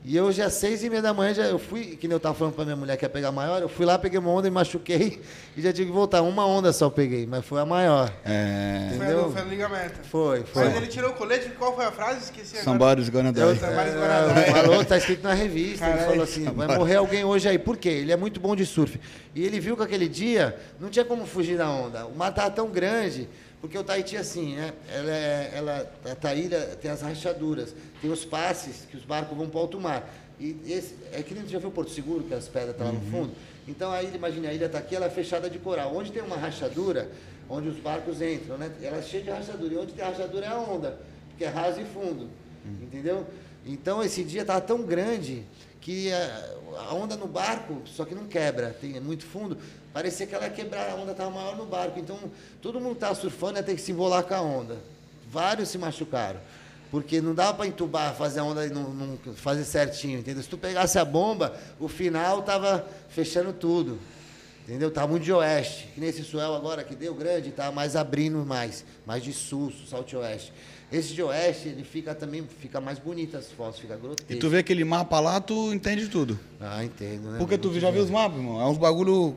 E 0.08 0.16
eu 0.16 0.30
já 0.30 0.46
às 0.46 0.54
seis 0.54 0.84
e 0.84 0.88
meia 0.88 1.02
da 1.02 1.12
manhã, 1.12 1.34
já, 1.34 1.42
eu 1.46 1.58
fui, 1.58 1.96
que 1.96 2.06
nem 2.06 2.14
eu 2.14 2.20
tava 2.20 2.32
falando 2.32 2.54
pra 2.54 2.64
minha 2.64 2.76
mulher 2.76 2.96
que 2.96 3.04
ia 3.04 3.08
pegar 3.08 3.30
a 3.30 3.32
maior, 3.32 3.60
eu 3.60 3.68
fui 3.68 3.84
lá, 3.84 3.98
peguei 3.98 4.20
uma 4.20 4.30
onda 4.30 4.46
e 4.46 4.50
machuquei 4.52 5.20
e 5.56 5.60
já 5.60 5.72
tive 5.72 5.86
que 5.86 5.92
voltar. 5.92 6.22
Uma 6.22 6.46
onda 6.46 6.72
só 6.72 6.84
eu 6.84 6.92
peguei, 6.92 7.26
mas 7.26 7.44
foi 7.44 7.60
a 7.60 7.66
maior. 7.66 8.12
É. 8.24 8.86
Foi, 8.90 8.96
Entendeu? 8.98 9.24
do, 9.24 9.32
foi 9.32 9.42
do 9.42 9.48
ligamento. 9.48 9.94
Foi, 10.04 10.44
foi. 10.44 10.64
Mas 10.66 10.76
ele 10.76 10.86
tirou 10.86 11.10
o 11.10 11.14
colete, 11.14 11.48
qual 11.58 11.74
foi 11.74 11.86
a 11.86 11.90
frase? 11.90 12.20
Esqueci 12.20 12.56
agora. 12.56 12.64
Somebody's 12.64 13.08
gonna 13.08 13.32
die. 13.32 13.40
Mais 13.40 13.62
é, 13.64 13.96
guardado. 13.96 14.52
falou, 14.52 14.84
tá 14.84 14.96
escrito 14.96 15.24
na 15.24 15.34
revista, 15.34 15.84
ele 15.84 15.94
Caralho. 15.94 16.08
falou 16.08 16.22
assim, 16.22 16.44
vai 16.44 16.68
morrer 16.78 16.94
alguém 16.94 17.24
hoje 17.24 17.48
aí. 17.48 17.58
Por 17.58 17.76
quê? 17.76 17.88
Ele 17.88 18.12
é 18.12 18.16
muito 18.16 18.38
bom 18.38 18.54
de 18.54 18.64
surf. 18.64 19.00
E 19.34 19.44
ele 19.44 19.58
viu 19.58 19.76
que 19.76 19.82
aquele 19.82 20.08
dia 20.08 20.56
não 20.78 20.88
tinha 20.88 21.04
como 21.04 21.26
fugir 21.26 21.58
da 21.58 21.68
onda. 21.68 22.06
O 22.06 22.14
mar 22.14 22.30
estava 22.30 22.52
tão 22.52 22.68
grande, 22.68 23.28
porque 23.66 23.76
o 23.78 23.82
Tahiti 23.82 24.16
assim, 24.16 24.54
né? 24.54 24.72
Ela, 24.88 25.10
é- 25.10 25.52
ela, 25.54 25.92
a 26.04 26.14
Taíra 26.14 26.78
tem 26.80 26.88
as 26.88 27.02
rachaduras, 27.02 27.74
tem 28.00 28.10
os 28.10 28.24
passes 28.24 28.86
que 28.88 28.96
os 28.96 29.04
barcos 29.04 29.36
vão 29.36 29.48
para 29.48 29.58
alto 29.60 29.80
mar. 29.80 30.08
E 30.38 30.56
esse, 30.68 30.94
é 31.12 31.20
que 31.20 31.34
nem 31.34 31.48
já 31.48 31.58
viu 31.58 31.68
o 31.70 31.72
Porto 31.72 31.90
Seguro, 31.90 32.22
que 32.22 32.32
as 32.32 32.46
pedras 32.46 32.70
estão 32.72 32.86
lá 32.86 32.92
no 32.92 33.00
fundo? 33.10 33.32
Então 33.66 33.90
a 33.90 34.02
ilha, 34.02 34.14
imagina, 34.14 34.48
a 34.50 34.54
ilha 34.54 34.66
está 34.66 34.78
aqui, 34.78 34.94
ela 34.94 35.06
é 35.06 35.10
fechada 35.10 35.50
de 35.50 35.58
coral. 35.58 35.96
Onde 35.96 36.12
tem 36.12 36.22
uma 36.22 36.36
rachadura, 36.36 37.10
onde 37.48 37.68
os 37.68 37.78
barcos 37.78 38.22
entram, 38.22 38.56
né? 38.56 38.70
Ela 38.80 38.98
é 38.98 39.02
cheia 39.02 39.24
de 39.24 39.30
rachadura. 39.30 39.74
E 39.74 39.76
onde 39.78 39.92
tem 39.92 40.04
rachadura 40.04 40.46
é 40.46 40.48
a 40.48 40.58
onda, 40.58 41.00
porque 41.30 41.44
é 41.44 41.48
raso 41.48 41.80
e 41.80 41.84
fundo. 41.84 42.28
Entendeu? 42.64 43.26
Então 43.66 44.00
esse 44.00 44.22
dia 44.22 44.42
estava 44.42 44.60
tão 44.60 44.82
grande 44.82 45.42
que 45.86 46.12
a, 46.12 46.56
a 46.90 46.94
onda 46.94 47.16
no 47.16 47.28
barco, 47.28 47.80
só 47.86 48.04
que 48.04 48.12
não 48.12 48.26
quebra, 48.26 48.76
tem 48.80 48.96
é 48.96 49.00
muito 49.00 49.24
fundo, 49.24 49.56
parecia 49.92 50.26
que 50.26 50.34
ela 50.34 50.42
ia 50.42 50.50
quebrar, 50.50 50.90
a 50.90 50.96
onda 50.96 51.12
estava 51.12 51.30
maior 51.30 51.56
no 51.56 51.64
barco. 51.64 51.96
Então, 52.00 52.18
todo 52.60 52.80
mundo 52.80 52.94
estava 52.94 53.14
surfando 53.14 53.60
ia 53.60 53.62
ter 53.62 53.76
que 53.76 53.80
se 53.80 53.92
embolar 53.92 54.24
com 54.24 54.34
a 54.34 54.40
onda. 54.40 54.78
Vários 55.30 55.68
se 55.68 55.78
machucaram. 55.78 56.40
Porque 56.90 57.20
não 57.20 57.36
dava 57.36 57.54
para 57.54 57.68
entubar, 57.68 58.16
fazer 58.16 58.40
a 58.40 58.44
onda 58.44 58.66
e 58.66 58.70
não, 58.70 58.92
não 58.92 59.16
fazer 59.36 59.64
certinho, 59.64 60.18
entendeu? 60.18 60.42
Se 60.42 60.48
tu 60.48 60.58
pegasse 60.58 60.98
a 60.98 61.04
bomba, 61.04 61.56
o 61.78 61.86
final 61.86 62.42
tava 62.42 62.84
fechando 63.10 63.52
tudo. 63.52 63.96
Entendeu? 64.64 64.90
Tava 64.90 65.06
muito 65.06 65.22
de 65.22 65.32
oeste. 65.32 65.86
Que 65.94 66.00
nesse 66.00 66.24
suel 66.24 66.52
agora 66.52 66.82
que 66.82 66.96
deu 66.96 67.14
grande, 67.14 67.52
tá 67.52 67.70
mais 67.70 67.94
abrindo 67.94 68.44
mais, 68.44 68.84
mais 69.06 69.22
de 69.22 69.32
sul, 69.32 69.72
salto 69.88 70.18
oeste. 70.18 70.52
Esse 70.92 71.12
de 71.14 71.22
oeste, 71.22 71.68
ele 71.68 71.82
fica 71.82 72.14
também, 72.14 72.46
fica 72.60 72.80
mais 72.80 72.98
bonito 72.98 73.36
as 73.36 73.50
fotos, 73.50 73.80
fica 73.80 73.96
grotesco. 73.96 74.32
E 74.32 74.36
tu 74.36 74.48
vê 74.48 74.58
aquele 74.58 74.84
mapa 74.84 75.18
lá, 75.18 75.40
tu 75.40 75.72
entende 75.74 76.06
tudo. 76.08 76.38
Ah, 76.60 76.84
entendo, 76.84 77.32
né? 77.32 77.38
Porque 77.38 77.58
tu 77.58 77.78
já 77.80 77.90
viu 77.90 78.04
os 78.04 78.10
mapas, 78.10 78.38
irmão? 78.38 78.60
É 78.60 78.66
uns 78.66 78.78
bagulho 78.78 79.34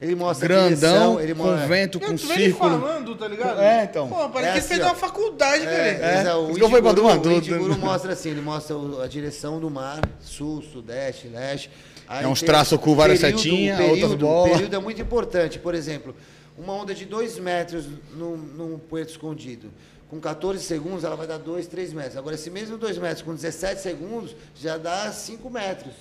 Ele 0.00 0.14
mostra 0.14 0.46
a 0.46 0.48
grandão, 0.48 0.68
direção, 0.68 1.20
ele 1.20 1.34
com 1.34 1.42
mostra... 1.42 1.66
vento, 1.66 2.00
Não, 2.00 2.08
com 2.08 2.16
tu 2.16 2.26
vê 2.28 2.34
ele 2.34 2.42
círculo. 2.44 2.70
falando, 2.80 3.16
tá 3.16 3.28
ligado? 3.28 3.60
É, 3.60 3.82
então. 3.84 4.08
Pô, 4.08 4.28
parece 4.30 4.36
É 4.36 4.40
que 4.40 4.46
ele 4.46 4.58
assim, 4.58 4.68
fez 4.68 4.80
uma 4.80 4.94
faculdade, 4.94 5.66
É, 5.66 5.68
velho. 5.68 6.04
é, 6.04 6.24
É, 6.30 6.34
o 6.34 6.38
eu 6.38 6.46
fui 6.46 6.58
pra 6.60 6.66
Indiguru- 6.68 6.94
Dumadru, 6.94 7.30
o 7.32 7.36
Indiguru 7.36 7.68
né? 7.74 7.76
mostra 7.76 8.12
assim, 8.12 8.30
ele 8.30 8.40
mostra 8.40 8.76
o- 8.76 9.02
a 9.02 9.08
direção 9.08 9.58
do 9.60 9.68
mar, 9.68 10.00
sul, 10.20 10.62
sudeste, 10.62 11.26
leste. 11.28 11.68
Aí 12.08 12.24
É 12.24 12.28
uns 12.28 12.40
traços 12.42 12.78
com 12.80 12.94
várias 12.94 13.20
período- 13.20 13.40
setinhas, 13.42 13.74
o 13.74 13.82
período, 13.82 14.00
outras 14.02 14.20
bolas. 14.20 14.50
O 14.50 14.54
período 14.54 14.76
é 14.76 14.78
muito 14.78 15.02
importante. 15.02 15.58
Por 15.58 15.74
exemplo, 15.74 16.14
uma 16.56 16.72
onda 16.72 16.94
de 16.94 17.04
2 17.04 17.38
metros 17.38 17.86
num, 18.16 18.36
num 18.36 18.78
puerto 18.78 19.10
escondido. 19.10 19.68
Com 20.10 20.18
14 20.20 20.62
segundos, 20.64 21.04
ela 21.04 21.14
vai 21.14 21.26
dar 21.26 21.38
2, 21.38 21.68
3 21.68 21.92
metros. 21.92 22.16
Agora, 22.16 22.34
esse 22.34 22.50
mesmo 22.50 22.76
2 22.76 22.98
metros 22.98 23.22
com 23.22 23.32
17 23.32 23.80
segundos, 23.80 24.34
já 24.56 24.76
dá 24.76 25.10
5 25.12 25.48
metros. 25.48 25.94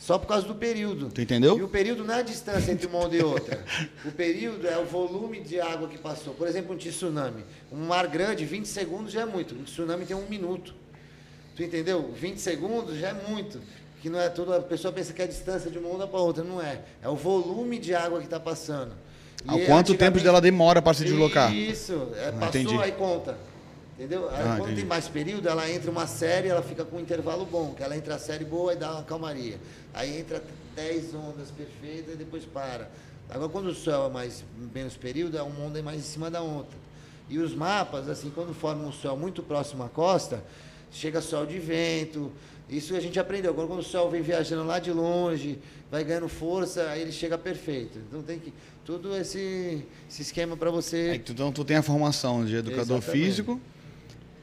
Só 0.00 0.18
por 0.18 0.26
causa 0.26 0.46
do 0.46 0.54
período. 0.54 1.10
Tu 1.10 1.20
entendeu? 1.20 1.56
E 1.56 1.62
o 1.62 1.68
período 1.68 2.04
não 2.04 2.14
é 2.14 2.18
a 2.18 2.22
distância 2.22 2.72
entre 2.72 2.86
uma 2.86 2.98
onda 2.98 3.16
e 3.16 3.22
outra. 3.22 3.64
O 4.04 4.10
período 4.10 4.66
é 4.66 4.76
o 4.76 4.84
volume 4.84 5.40
de 5.40 5.60
água 5.60 5.88
que 5.88 5.96
passou. 5.96 6.34
Por 6.34 6.46
exemplo, 6.46 6.74
um 6.74 6.76
tsunami. 6.76 7.44
Um 7.72 7.86
mar 7.86 8.08
grande, 8.08 8.44
20 8.44 8.66
segundos 8.66 9.12
já 9.12 9.22
é 9.22 9.24
muito. 9.24 9.54
Um 9.54 9.62
tsunami 9.62 10.04
tem 10.04 10.16
um 10.16 10.28
minuto. 10.28 10.74
Tu 11.54 11.62
entendeu? 11.62 12.12
20 12.12 12.38
segundos 12.38 12.98
já 12.98 13.10
é 13.10 13.14
muito. 13.28 13.60
Que 14.02 14.10
não 14.10 14.20
é 14.20 14.28
toda 14.28 14.56
a 14.56 14.60
pessoa 14.60 14.92
pensa 14.92 15.12
que 15.12 15.22
é 15.22 15.24
a 15.24 15.28
distância 15.28 15.70
de 15.70 15.78
uma 15.78 15.88
onda 15.88 16.06
para 16.06 16.20
outra, 16.20 16.44
não 16.44 16.60
é. 16.60 16.82
É 17.00 17.08
o 17.08 17.16
volume 17.16 17.78
de 17.78 17.94
água 17.94 18.18
que 18.18 18.26
está 18.26 18.38
passando. 18.38 18.92
E 19.44 19.62
Há 19.62 19.66
quanto 19.66 19.94
tempo 19.94 20.18
dela 20.20 20.40
demora 20.40 20.80
para 20.82 20.94
se 20.94 21.04
deslocar? 21.04 21.54
Isso, 21.54 22.08
é, 22.16 22.32
passou 22.32 22.60
entendi. 22.60 22.76
aí 22.82 22.92
conta. 22.92 23.36
Entendeu? 23.98 24.28
Aí, 24.28 24.36
Ah, 24.40 24.42
quando 24.56 24.60
entendi. 24.64 24.76
tem 24.80 24.84
mais 24.84 25.08
período, 25.08 25.48
ela 25.48 25.70
entra 25.70 25.90
uma 25.90 26.06
série, 26.06 26.48
ela 26.48 26.62
fica 26.62 26.84
com 26.84 26.96
um 26.96 27.00
intervalo 27.00 27.46
bom, 27.46 27.72
que 27.74 27.82
ela 27.82 27.96
entra 27.96 28.16
a 28.16 28.18
série 28.18 28.44
boa 28.44 28.72
e 28.74 28.76
dá 28.76 28.92
uma 28.92 29.02
calmaria. 29.04 29.58
Aí 29.94 30.18
entra 30.18 30.42
10 30.74 31.14
ondas 31.14 31.50
perfeitas 31.50 32.14
e 32.14 32.16
depois 32.16 32.44
para. 32.44 32.90
Agora 33.30 33.48
quando 33.48 33.66
o 33.68 33.74
sol 33.74 34.08
é 34.08 34.12
mais 34.12 34.44
menos 34.74 34.96
período, 34.96 35.38
é 35.38 35.42
uma 35.42 35.64
onda 35.64 35.82
mais 35.82 35.98
em 35.98 36.02
cima 36.02 36.30
da 36.30 36.40
outra. 36.42 36.76
E 37.28 37.38
os 37.38 37.54
mapas, 37.54 38.08
assim, 38.08 38.30
quando 38.34 38.52
formam 38.54 38.86
um 38.88 38.92
sol 38.92 39.16
muito 39.16 39.42
próximo 39.42 39.82
à 39.82 39.88
costa, 39.88 40.44
chega 40.92 41.20
sol 41.20 41.46
de 41.46 41.58
vento. 41.58 42.30
Isso 42.68 42.94
a 42.94 43.00
gente 43.00 43.18
aprendeu. 43.18 43.50
Agora 43.52 43.66
quando 43.68 43.80
o 43.80 43.84
sol 43.84 44.10
vem 44.10 44.20
viajando 44.22 44.64
lá 44.64 44.78
de 44.78 44.92
longe, 44.92 45.58
vai 45.90 46.04
ganhando 46.04 46.28
força, 46.28 46.82
aí 46.90 47.00
ele 47.00 47.12
chega 47.12 47.38
perfeito. 47.38 47.98
Então 48.08 48.22
tem 48.22 48.38
que 48.38 48.52
tudo 48.86 49.16
esse, 49.16 49.84
esse 50.08 50.22
esquema 50.22 50.56
para 50.56 50.70
você 50.70 51.10
Aí, 51.10 51.16
então 51.16 51.50
tu 51.50 51.64
tem 51.64 51.76
a 51.76 51.82
formação 51.82 52.44
de 52.46 52.54
educador 52.54 52.98
Exatamente. 52.98 53.24
físico 53.24 53.60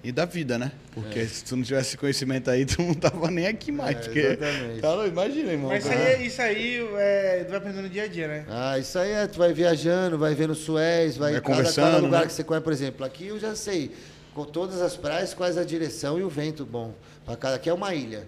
e 0.04 0.12
da 0.12 0.26
vida, 0.26 0.60
né? 0.60 0.74
Porque 0.91 1.26
se 1.26 1.46
tu 1.46 1.56
não 1.56 1.64
tivesse 1.64 1.89
esse 1.89 1.98
conhecimento 1.98 2.52
aí, 2.52 2.66
tu 2.68 2.82
não 2.82 2.94
tava 2.94 3.32
nem 3.32 3.48
aqui 3.48 3.72
mais. 3.72 3.96
É, 3.96 4.00
porque, 4.02 4.20
exatamente. 4.20 4.82
Tá, 4.82 5.08
imagina, 5.08 5.52
irmão. 5.54 5.70
Mas 5.70 5.86
isso 5.86 5.94
aí, 5.94 6.28
isso 6.28 6.41
aí 6.41 6.88
é, 6.98 7.44
tu 7.46 7.50
vai 7.52 7.58
aprendendo 7.58 7.84
no 7.84 7.89
dia 7.89 8.04
a 8.04 8.08
dia, 8.08 8.28
né? 8.28 8.46
Ah, 8.50 8.78
isso 8.78 9.00
aí 9.00 9.12
é, 9.12 9.28
tu 9.28 9.39
vai 9.39 9.54
viajando, 9.54 10.18
vai 10.18 10.36
vendo 10.36 10.54
Suez, 10.54 11.16
vai, 11.16 11.32
Vai 11.32 11.41
cada, 11.41 11.56
conversando, 11.56 11.86
cada 11.86 12.00
lugar 12.00 12.22
né? 12.22 12.28
que 12.28 12.34
você 12.34 12.44
conhece, 12.44 12.64
por 12.66 12.74
exemplo, 12.74 13.06
aqui 13.06 13.28
eu 13.28 13.39
já 13.39 13.56
sei, 13.56 13.91
com 14.34 14.44
todas 14.44 14.82
as 14.82 14.98
praias, 14.98 15.34
quais 15.34 15.58
a 15.58 15.64
direção 15.64 16.20
e 16.20 16.24
o 16.24 16.30
vento 16.30 16.66
bom. 16.66 16.94
Pra 17.24 17.38
cada, 17.38 17.56
aqui 17.56 17.70
é 17.70 17.74
uma 17.74 17.96
ilha. 17.96 18.28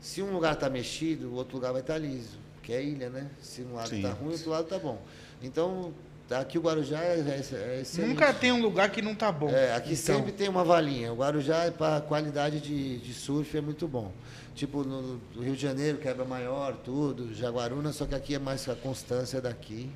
Se 0.00 0.22
um 0.22 0.32
lugar 0.32 0.56
tá 0.56 0.70
mexido, 0.70 1.28
o 1.28 1.34
outro 1.34 1.56
lugar 1.56 1.72
vai 1.72 1.82
estar 1.82 1.98
liso, 1.98 2.38
que 2.70 2.74
é 2.74 2.84
ilha, 2.84 3.10
né? 3.10 3.26
Se 3.42 3.62
um 3.62 3.74
lado 3.74 3.88
Sim. 3.88 4.02
tá 4.02 4.10
ruim, 4.10 4.28
o 4.28 4.32
outro 4.32 4.50
lado 4.50 4.64
tá 4.68 4.78
bom. 4.78 5.02
Então, 5.42 5.92
aqui 6.30 6.56
o 6.56 6.60
Guarujá 6.60 7.02
é, 7.02 7.18
é, 7.18 7.34
é 7.78 7.80
excelente. 7.80 8.10
Nunca 8.10 8.32
tem 8.32 8.52
um 8.52 8.62
lugar 8.62 8.88
que 8.90 9.02
não 9.02 9.12
tá 9.12 9.32
bom. 9.32 9.50
É, 9.50 9.74
aqui 9.74 9.94
Então, 9.94 10.14
sempre 10.16 10.30
tem 10.30 10.48
uma 10.48 10.62
valinha. 10.62 11.12
O 11.12 11.16
Guarujá, 11.16 11.68
para 11.76 12.00
qualidade 12.00 12.60
de, 12.60 12.98
de 12.98 13.12
surf, 13.12 13.58
é 13.58 13.60
muito 13.60 13.88
bom. 13.88 14.12
Tipo, 14.54 14.84
no, 14.84 15.20
no 15.34 15.42
Rio 15.42 15.56
de 15.56 15.62
Janeiro, 15.62 15.98
quebra 15.98 16.24
maior, 16.24 16.76
tudo. 16.84 17.34
Jaguaruna, 17.34 17.92
só 17.92 18.06
que 18.06 18.14
aqui 18.14 18.36
é 18.36 18.38
mais 18.38 18.68
a 18.68 18.76
constância 18.76 19.40
daqui, 19.40 19.90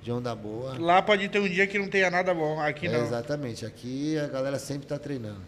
de 0.00 0.12
onda 0.12 0.32
boa. 0.36 0.78
Lá 0.78 1.02
pode 1.02 1.28
ter 1.28 1.40
um 1.40 1.48
dia 1.48 1.66
que 1.66 1.80
não 1.80 1.88
tenha 1.88 2.10
nada 2.12 2.32
bom. 2.32 2.60
Aqui 2.60 2.86
É, 2.86 2.92
não. 2.92 3.04
exatamente. 3.04 3.66
Aqui 3.66 4.16
a 4.18 4.28
galera 4.28 4.60
sempre 4.60 4.84
está 4.84 5.00
treinando. 5.00 5.42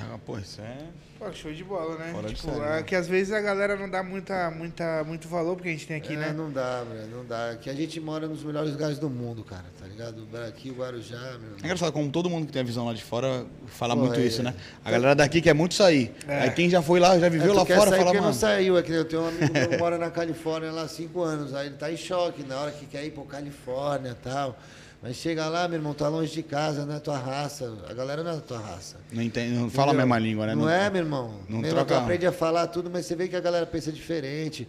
Ah, 0.00 0.18
pô, 0.24 0.36
isso 0.38 0.60
é. 0.60 0.76
Pô, 1.18 1.32
show 1.32 1.52
de 1.52 1.62
bola, 1.62 1.96
né? 1.96 2.10
Fora 2.12 2.28
de 2.28 2.34
tipo, 2.34 2.48
série, 2.50 2.60
é 2.64 2.68
né? 2.76 2.82
que 2.82 2.94
às 2.96 3.06
vezes 3.06 3.32
a 3.32 3.40
galera 3.40 3.76
não 3.76 3.88
dá 3.88 4.02
muita, 4.02 4.50
muita, 4.50 5.04
muito 5.04 5.28
valor 5.28 5.54
porque 5.54 5.68
a 5.68 5.72
gente 5.72 5.86
tem 5.86 5.96
aqui, 5.96 6.14
É, 6.14 6.16
né? 6.16 6.32
Não 6.36 6.50
dá, 6.50 6.82
velho, 6.82 7.06
não 7.08 7.24
dá. 7.24 7.50
Aqui 7.52 7.70
a 7.70 7.74
gente 7.74 8.00
mora 8.00 8.26
nos 8.26 8.42
melhores 8.42 8.72
lugares 8.72 8.98
do 8.98 9.08
mundo, 9.08 9.44
cara, 9.44 9.64
tá 9.80 9.86
ligado? 9.86 10.26
Aqui, 10.48 10.70
o 10.70 10.74
Guarujá, 10.74 11.16
meu 11.16 11.26
É 11.26 11.32
irmão. 11.34 11.58
engraçado 11.62 11.92
como 11.92 12.10
todo 12.10 12.28
mundo 12.28 12.46
que 12.46 12.52
tem 12.52 12.62
a 12.62 12.64
visão 12.64 12.84
lá 12.86 12.92
de 12.92 13.02
fora 13.04 13.46
fala 13.68 13.94
Pô, 13.94 14.02
muito 14.02 14.18
é. 14.18 14.24
isso, 14.24 14.42
né? 14.42 14.52
A 14.84 14.90
galera 14.90 15.14
daqui 15.14 15.40
quer 15.40 15.54
muito 15.54 15.74
sair. 15.74 16.12
É. 16.26 16.40
Aí 16.42 16.50
quem 16.50 16.68
já 16.68 16.82
foi 16.82 16.98
lá, 16.98 17.16
já 17.18 17.26
É, 17.26 17.30
viveu 17.30 17.52
tu 17.52 17.56
lá 17.58 17.64
quer 17.66 17.76
fora, 17.78 17.90
sair 17.90 17.98
fala, 18.00 18.12
mano. 18.14 18.26
não 18.26 18.32
saiu. 18.34 18.76
É 18.76 18.82
que 18.82 18.92
eu 18.92 19.04
tenho 19.04 19.22
um 19.22 19.28
amigo 19.28 19.52
meu 19.52 19.68
que 19.68 19.76
mora 19.78 19.96
na 19.96 20.10
Califórnia 20.10 20.72
lá 20.72 20.82
há 20.82 20.88
cinco 20.88 21.22
anos. 21.22 21.54
Aí 21.54 21.68
ele 21.68 21.76
tá 21.76 21.90
em 21.92 21.96
choque 21.96 22.42
na 22.42 22.58
hora 22.60 22.72
que 22.72 22.86
quer 22.86 23.04
ir 23.04 23.12
pro 23.12 23.24
Califórnia 23.24 24.10
e 24.10 24.14
tal. 24.14 24.58
Mas 25.06 25.16
chega 25.16 25.46
lá, 25.50 25.68
meu 25.68 25.76
irmão, 25.76 25.92
tá 25.92 26.08
longe 26.08 26.32
de 26.32 26.42
casa, 26.42 26.86
não 26.86 26.94
é 26.94 26.98
tua 26.98 27.18
raça. 27.18 27.70
A 27.90 27.92
galera 27.92 28.22
não 28.24 28.30
é 28.30 28.34
da 28.36 28.40
tua 28.40 28.58
raça. 28.58 28.96
Não, 29.12 29.22
entende, 29.22 29.54
não 29.54 29.68
fala 29.68 29.92
a 29.92 29.94
mesma 29.94 30.18
língua, 30.18 30.46
né? 30.46 30.54
Não, 30.54 30.66
é, 30.68 30.88
meu 30.88 31.02
irmão. 31.02 31.40
não 31.46 31.58
meu 31.58 31.68
irmão, 31.68 31.84
tu 31.84 31.88
troca- 31.88 32.02
aprende 32.02 32.26
a 32.26 32.32
falar 32.32 32.66
tudo, 32.68 32.88
mas 32.90 33.04
você 33.04 33.14
vê 33.14 33.28
que 33.28 33.36
a 33.36 33.40
galera 33.40 33.66
pensa 33.66 33.92
diferente. 33.92 34.66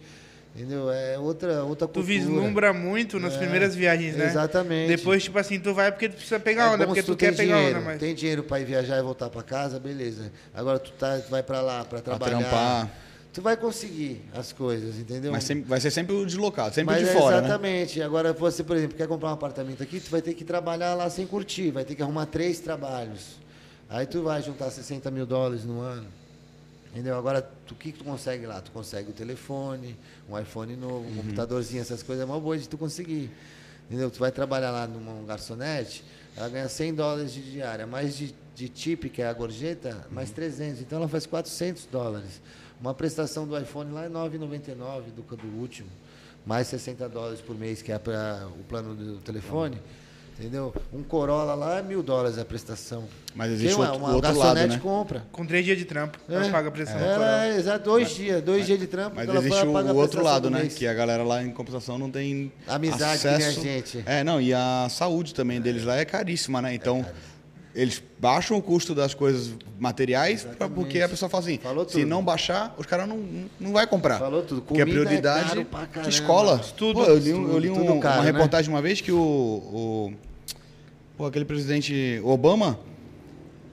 Entendeu? 0.54 0.90
É 0.90 1.18
outra, 1.18 1.64
outra 1.64 1.86
Tu 1.88 1.92
cultura. 1.94 2.06
vislumbra 2.06 2.72
muito 2.74 3.18
nas 3.18 3.34
É, 3.34 3.38
primeiras 3.38 3.74
viagens, 3.74 4.14
né? 4.16 4.26
Exatamente. 4.26 4.88
Depois, 4.88 5.22
tipo 5.22 5.38
assim, 5.38 5.58
tu 5.58 5.72
vai 5.74 5.90
porque 5.90 6.08
tu 6.08 6.16
precisa 6.16 6.38
pegar 6.40 6.64
É 6.64 6.68
onda, 6.74 6.86
porque 6.86 7.02
tu, 7.02 7.14
tem 7.16 7.30
quer 7.30 7.36
pegar 7.36 7.56
dinheiro, 7.56 7.78
onda, 7.78 7.86
mas. 7.90 7.98
Tem 8.00 8.14
dinheiro 8.14 8.42
para 8.42 8.60
ir 8.60 8.64
viajar 8.66 8.98
e 8.98 9.02
voltar 9.02 9.28
para 9.30 9.42
casa, 9.42 9.78
beleza. 9.78 10.30
Agora 10.54 10.78
tu, 10.78 10.90
tá, 10.92 11.18
tu 11.18 11.30
vai 11.30 11.42
para 11.42 11.60
lá 11.62 11.82
para 11.84 12.00
trabalhar. 12.00 12.38
trampar. 12.38 12.90
Tu 13.36 13.42
vai 13.42 13.54
conseguir 13.54 14.22
as 14.32 14.50
coisas, 14.50 14.96
entendeu? 14.98 15.30
Mas 15.30 15.44
sempre- 15.44 15.68
vai 15.68 15.78
ser 15.78 15.90
sempre 15.90 16.14
o 16.14 16.24
deslocado, 16.24 16.74
sempre 16.74 16.94
Mas 16.94 17.04
de 17.04 17.10
é 17.10 17.12
fora, 17.12 17.42
né? 17.42 17.48
Exatamente. 17.48 18.00
Agora, 18.00 18.32
você, 18.32 18.64
por 18.64 18.74
exemplo, 18.78 18.96
quer 18.96 19.06
comprar 19.06 19.28
um 19.28 19.32
apartamento 19.34 19.82
aqui, 19.82 20.00
tu 20.00 20.10
vai 20.10 20.22
ter 20.22 20.32
que 20.32 20.42
trabalhar 20.42 20.94
lá 20.94 21.10
sem 21.10 21.26
curtir, 21.26 21.70
vai 21.70 21.84
ter 21.84 21.94
que 21.94 22.02
arrumar 22.02 22.24
três 22.24 22.60
trabalhos. 22.60 23.36
Aí 23.90 24.06
tu 24.06 24.22
vai 24.22 24.40
juntar 24.40 24.70
60 24.70 25.10
mil 25.10 25.26
dólares 25.26 25.66
no 25.66 25.80
ano. 25.82 26.06
Entendeu? 26.94 27.14
Agora, 27.18 27.42
tu- 27.42 27.74
o 27.74 27.76
que, 27.76 27.92
que 27.92 27.98
tu 27.98 28.04
consegue 28.04 28.46
lá? 28.46 28.58
Tu 28.62 28.70
consegue 28.70 29.10
o 29.10 29.12
telefone, 29.12 29.94
um 30.30 30.38
iPhone 30.38 30.74
novo, 30.74 31.04
Uhum. 31.04 31.12
um 31.12 31.16
computadorzinho, 31.16 31.82
essas 31.82 32.02
coisas, 32.02 32.22
é 32.22 32.24
uma 32.24 32.40
boa 32.40 32.56
de 32.56 32.66
tu 32.66 32.78
conseguir. 32.78 33.30
Entendeu? 33.86 34.10
Tu 34.10 34.18
vai 34.18 34.32
trabalhar 34.32 34.70
lá 34.70 34.86
numa 34.86 35.22
garçonete, 35.26 36.02
ela 36.34 36.48
ganha 36.48 36.70
100 36.70 36.94
dólares 36.94 37.34
de 37.34 37.42
diária, 37.52 37.86
mais 37.86 38.16
de, 38.16 38.34
de 38.54 38.70
tip, 38.70 39.10
que 39.10 39.20
é 39.20 39.26
a 39.26 39.32
gorjeta, 39.34 40.06
mais 40.10 40.30
Uhum. 40.30 40.34
300. 40.36 40.80
Então 40.80 40.98
ela 41.00 41.06
faz 41.08 41.26
400 41.26 41.84
dólares. 41.92 42.40
Uma 42.80 42.94
prestação 42.94 43.46
do 43.46 43.58
iPhone 43.58 43.92
lá 43.92 44.04
é 44.04 44.08
9,99 44.08 44.74
do, 45.14 45.36
do 45.36 45.58
último. 45.60 45.88
Mais 46.44 46.66
60 46.68 47.08
dólares 47.08 47.40
por 47.40 47.56
mês, 47.58 47.82
que 47.82 47.90
é 47.90 47.98
para 47.98 48.46
o 48.58 48.62
plano 48.64 48.94
do 48.94 49.16
telefone. 49.18 49.78
Entendeu? 50.38 50.74
Um 50.92 51.02
Corolla 51.02 51.54
lá 51.54 51.78
é 51.78 51.82
mil 51.82 52.02
dólares 52.02 52.36
a 52.36 52.44
prestação. 52.44 53.04
Mas 53.34 53.52
existe 53.52 53.74
Quem, 53.74 53.82
uma, 53.82 53.90
outro- 53.92 54.04
uma 54.06 54.14
outro 54.14 54.28
lado, 54.36 54.54
garçonete 54.54 54.74
né? 54.74 54.78
compra. 54.82 55.24
Com 55.32 55.46
três 55.46 55.64
dias 55.64 55.78
de 55.78 55.86
trampo, 55.86 56.18
ela 56.28 56.50
paga 56.50 56.68
a 56.68 56.70
pressão 56.70 56.98
coral. 56.98 57.10
Ela 57.14 57.46
é, 57.46 57.56
exato, 57.56 57.84
dois 57.86 58.10
dias, 58.10 58.42
dois 58.42 58.66
dias 58.66 58.78
de 58.78 58.86
trampo. 58.86 59.16
Mas 59.16 59.26
ela 59.26 59.38
existe 59.38 59.56
paga 59.64 59.94
o, 59.94 59.96
outro 59.96 60.20
prestação 60.20 60.22
lado, 60.24 60.42
do 60.42 60.50
né? 60.50 60.60
mês. 60.60 60.74
Que 60.74 60.86
a 60.86 60.92
galera 60.92 61.22
lá 61.24 61.42
em 61.42 61.50
compensação 61.50 61.96
não 61.98 62.10
tem 62.10 62.52
Amizade 62.66 63.22
que 63.22 63.26
nem 63.28 63.34
a 63.34 63.38
acesso. 63.38 63.62
gente. 63.62 64.02
É, 64.04 64.22
não, 64.22 64.38
e 64.38 64.52
a 64.52 64.86
saúde 64.90 65.32
também 65.34 65.58
deles 65.58 65.84
lá 65.84 65.96
é 65.96 66.04
caríssima, 66.04 66.60
né? 66.60 66.74
Então, 66.74 67.04
eles 67.76 68.02
baixam 68.18 68.56
o 68.56 68.62
custo 68.62 68.94
das 68.94 69.12
coisas 69.14 69.52
materiais 69.78 70.44
pra- 70.58 70.68
porque 70.68 71.00
a 71.02 71.08
pessoa 71.08 71.28
fala 71.28 71.44
assim, 71.44 71.58
Falou 71.58 71.84
se 71.86 71.92
tudo. 72.00 72.06
não 72.06 72.24
baixar, 72.24 72.74
os 72.78 72.86
caras 72.86 73.06
não, 73.06 73.20
não 73.60 73.72
vai 73.72 73.86
comprar. 73.86 74.18
Falou 74.18 74.42
tudo. 74.42 74.62
Porque 74.62 74.80
a 74.80 74.84
Comida 74.86 75.02
é 75.02 75.04
prioridade 75.04 75.48
caro 75.50 75.64
pra 75.66 75.86
caramba. 75.86 76.08
escola. 76.08 76.60
Estudo. 76.64 77.00
Pô, 77.00 77.04
eu 77.04 77.18
li, 77.18 77.30
eu 77.30 77.58
li 77.58 77.70
um- 77.70 77.74
tudo 77.74 78.00
caro, 78.00 78.16
uma 78.20 78.24
né? 78.24 78.30
reportagem 78.32 78.70
uma 78.72 78.80
vez 78.80 79.00
que 79.02 79.12
o, 79.12 79.18
o 79.18 80.12
pô, 81.18 81.26
aquele 81.26 81.44
presidente 81.44 82.18
Obama, 82.24 82.78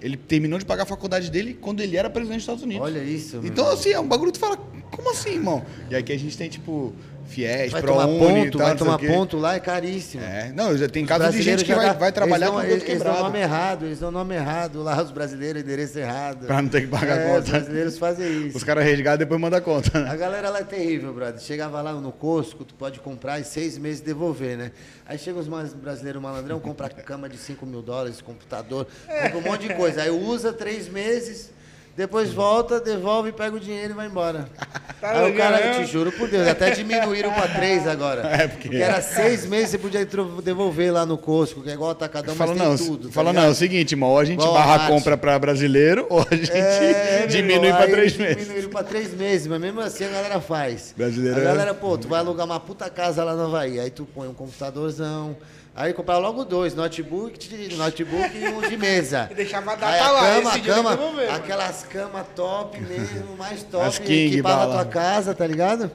ele 0.02 0.18
terminou 0.18 0.60
de 0.60 0.66
pagar 0.66 0.84
a 0.84 0.86
faculdade 0.86 1.32
dele 1.32 1.54
quando 1.60 1.80
ele 1.80 1.96
era 1.96 2.10
presidente 2.10 2.38
dos 2.40 2.44
Estados 2.44 2.64
Unidos. 2.64 2.84
Olha 2.86 3.02
isso. 3.02 3.38
meu 3.38 3.46
Então, 3.46 3.64
irmão. 3.64 3.80
assim, 3.80 3.90
é 3.92 4.00
um 4.02 4.08
bagulho 4.08 4.34
que 4.34 4.38
tu 4.38 4.42
fala, 4.42 4.58
como 4.92 5.10
assim, 5.12 5.30
irmão? 5.36 5.64
E 5.90 5.96
aqui 5.96 6.12
a 6.12 6.20
gente 6.20 6.38
tem, 6.38 6.50
tipo, 6.50 6.94
Fiéis, 7.34 7.72
Vai 7.72 7.82
tomar 7.82 8.04
ProUni 8.08 8.40
e 8.40 8.44
ponto, 8.46 8.58
tal, 8.58 8.68
vai 8.68 8.70
não 8.70 8.78
tomar 8.78 9.00
ponto 9.00 9.38
lá, 9.38 9.56
é 9.56 9.60
caríssimo. 9.60 10.24
É, 10.24 10.52
não, 10.56 10.78
já 10.78 10.88
tem 10.88 11.04
Os 11.04 11.10
casos 11.10 11.34
de 11.34 11.42
gente 11.42 11.66
que 11.66 11.74
vai, 11.74 11.88
dá- 11.88 11.94
vai 11.94 12.12
trabalhar 12.12 12.46
eles 12.48 12.56
com 12.56 12.62
eles, 12.62 12.84
eles 12.84 13.04
dão 13.04 13.20
nome 13.24 13.40
errado, 13.40 13.86
eles 13.86 14.00
dão 14.00 14.12
nome 14.12 14.36
errado 14.36 14.84
lá, 14.84 15.02
os 15.02 15.12
brasileiros, 15.12 15.62
endereço 15.62 15.98
errado. 15.98 16.46
Pra 16.46 16.62
não 16.62 16.70
ter 16.70 16.82
que 16.82 16.88
pagar 16.88 17.18
é, 17.20 17.28
conta. 17.28 17.40
Os 17.42 17.50
brasileiros 17.50 17.98
fazem 17.98 18.48
isso. 18.48 18.58
Os 18.58 18.64
caras 18.64 18.84
resgatam 18.84 19.16
e 19.16 19.18
depois 19.20 19.42
mandam 19.42 19.62
conta, 19.62 20.00
né? 20.00 20.10
A 20.10 20.16
galera 20.16 20.50
lá 20.50 20.60
é 20.60 20.64
terrível, 20.64 21.14
brother. 21.14 21.42
Chegava 21.42 21.82
lá 21.82 21.94
no 21.94 22.12
Costco, 22.12 22.64
tu 22.64 22.76
pode 22.76 23.00
comprar 23.00 23.40
e 23.40 23.44
seis 23.44 23.78
meses 23.78 24.02
devolver, 24.02 24.58
né? 24.58 24.72
Aí 25.06 25.18
chega 25.18 25.40
os 25.40 25.48
brasileiros 25.74 26.22
malandrão, 26.22 26.60
compra 26.60 26.90
cama 26.90 27.28
de 27.28 27.38
5 27.38 27.66
mil 27.66 27.82
dólares, 27.82 28.22
computador, 28.22 28.88
compra 29.08 29.38
um 29.38 29.42
monte 29.42 29.68
de 29.68 29.74
coisa. 29.74 30.02
Aí 30.04 30.10
usa 30.10 30.54
três 30.54 30.88
meses, 30.88 31.50
depois 31.96 32.32
volta, 32.34 32.80
devolve, 32.80 33.32
pega 33.32 33.56
o 33.56 33.60
dinheiro 33.60 33.92
e 33.92 33.96
vai 33.96 34.08
embora. 34.08 34.48
Tá 35.04 35.12
Aí 35.20 35.34
o 35.34 35.36
cara, 35.36 35.60
eu 35.60 35.84
te 35.84 35.92
juro 35.92 36.14
por 36.14 36.30
Deus, 36.30 36.48
até 36.48 36.70
diminuíram 36.72 37.34
pra 37.34 37.46
três 37.50 37.86
agora. 37.86 38.22
É, 38.42 38.48
porque- 38.48 38.74
era 38.78 39.02
seis 39.02 39.46
meses, 39.46 39.72
você 39.72 39.78
podia 39.78 40.08
devolver 40.42 40.94
lá 40.94 41.06
no 41.06 41.18
Costco, 41.18 41.62
que 41.62 41.70
é 41.70 41.74
igual 41.74 41.92
atacadão, 41.92 42.34
mas 42.34 42.38
Fala, 42.38 42.58
tem 42.58 42.70
não, 42.70 42.78
tudo. 42.78 43.08
tá 43.10 43.14
fala, 43.14 43.32
ligado? 43.32 43.44
não, 43.44 43.50
é 43.50 43.52
o 43.52 43.56
seguinte, 43.56 43.92
irmão, 43.92 44.12
ou 44.12 44.20
a 44.20 44.24
gente 44.24 44.40
barra 44.42 44.76
a 44.86 44.88
compra 44.88 45.18
pra 45.18 45.38
brasileiro, 45.38 46.08
ou 46.10 46.22
a 46.22 46.34
gente 46.34 46.50
É, 46.54 47.18
meu 47.20 47.28
diminui 47.28 47.70
aí 47.70 47.92
três 47.92 48.16
meses. 48.16 48.38
Diminuíram 48.38 48.70
pra 48.70 48.84
três 48.84 49.14
meses, 49.14 49.46
mas 49.48 49.60
mesmo 49.60 49.82
assim 49.82 50.06
a 50.06 50.10
galera 50.10 50.40
faz. 50.40 50.94
Brasileiro 50.96 51.38
a 51.38 51.42
é- 51.42 51.46
galera, 51.48 51.74
pô, 51.74 51.98
tu 51.98 52.08
vai 52.08 52.20
alugar 52.20 52.46
uma 52.46 52.60
puta 52.62 52.90
casa 52.90 53.26
lá 53.26 53.36
no 53.36 53.44
Havaí, 53.48 53.82
aí 53.82 53.90
tu 53.90 54.06
põe 54.06 54.30
um 54.30 54.34
computadorzão, 54.34 55.36
aí 55.76 55.94
comprar 55.94 56.18
logo 56.18 56.44
dois, 56.46 56.74
notebook, 56.76 57.76
notebook 57.76 58.38
e 58.38 58.48
um 58.48 58.62
de 58.62 58.78
mesa. 58.78 59.28
E 59.32 59.36
deixava 59.36 59.72
a 59.72 59.74
Aí 59.74 59.80
data 59.80 60.04
a 60.06 60.12
lá, 60.12 60.22
cama, 60.36 60.52
a 60.54 60.60
cama, 60.60 60.96
mano. 60.96 61.32
aquelas 61.32 61.84
camas 61.84 62.26
top 62.36 62.80
mesmo, 62.82 63.36
mais 63.38 63.64
top, 63.64 63.86
As 63.86 63.98
king 64.00 64.34
equipava 64.34 64.64
a 64.64 64.68
bala. 64.68 64.84
tua 64.84 64.92
casa, 64.92 65.34
tá 65.34 65.46
ligado? 65.48 65.92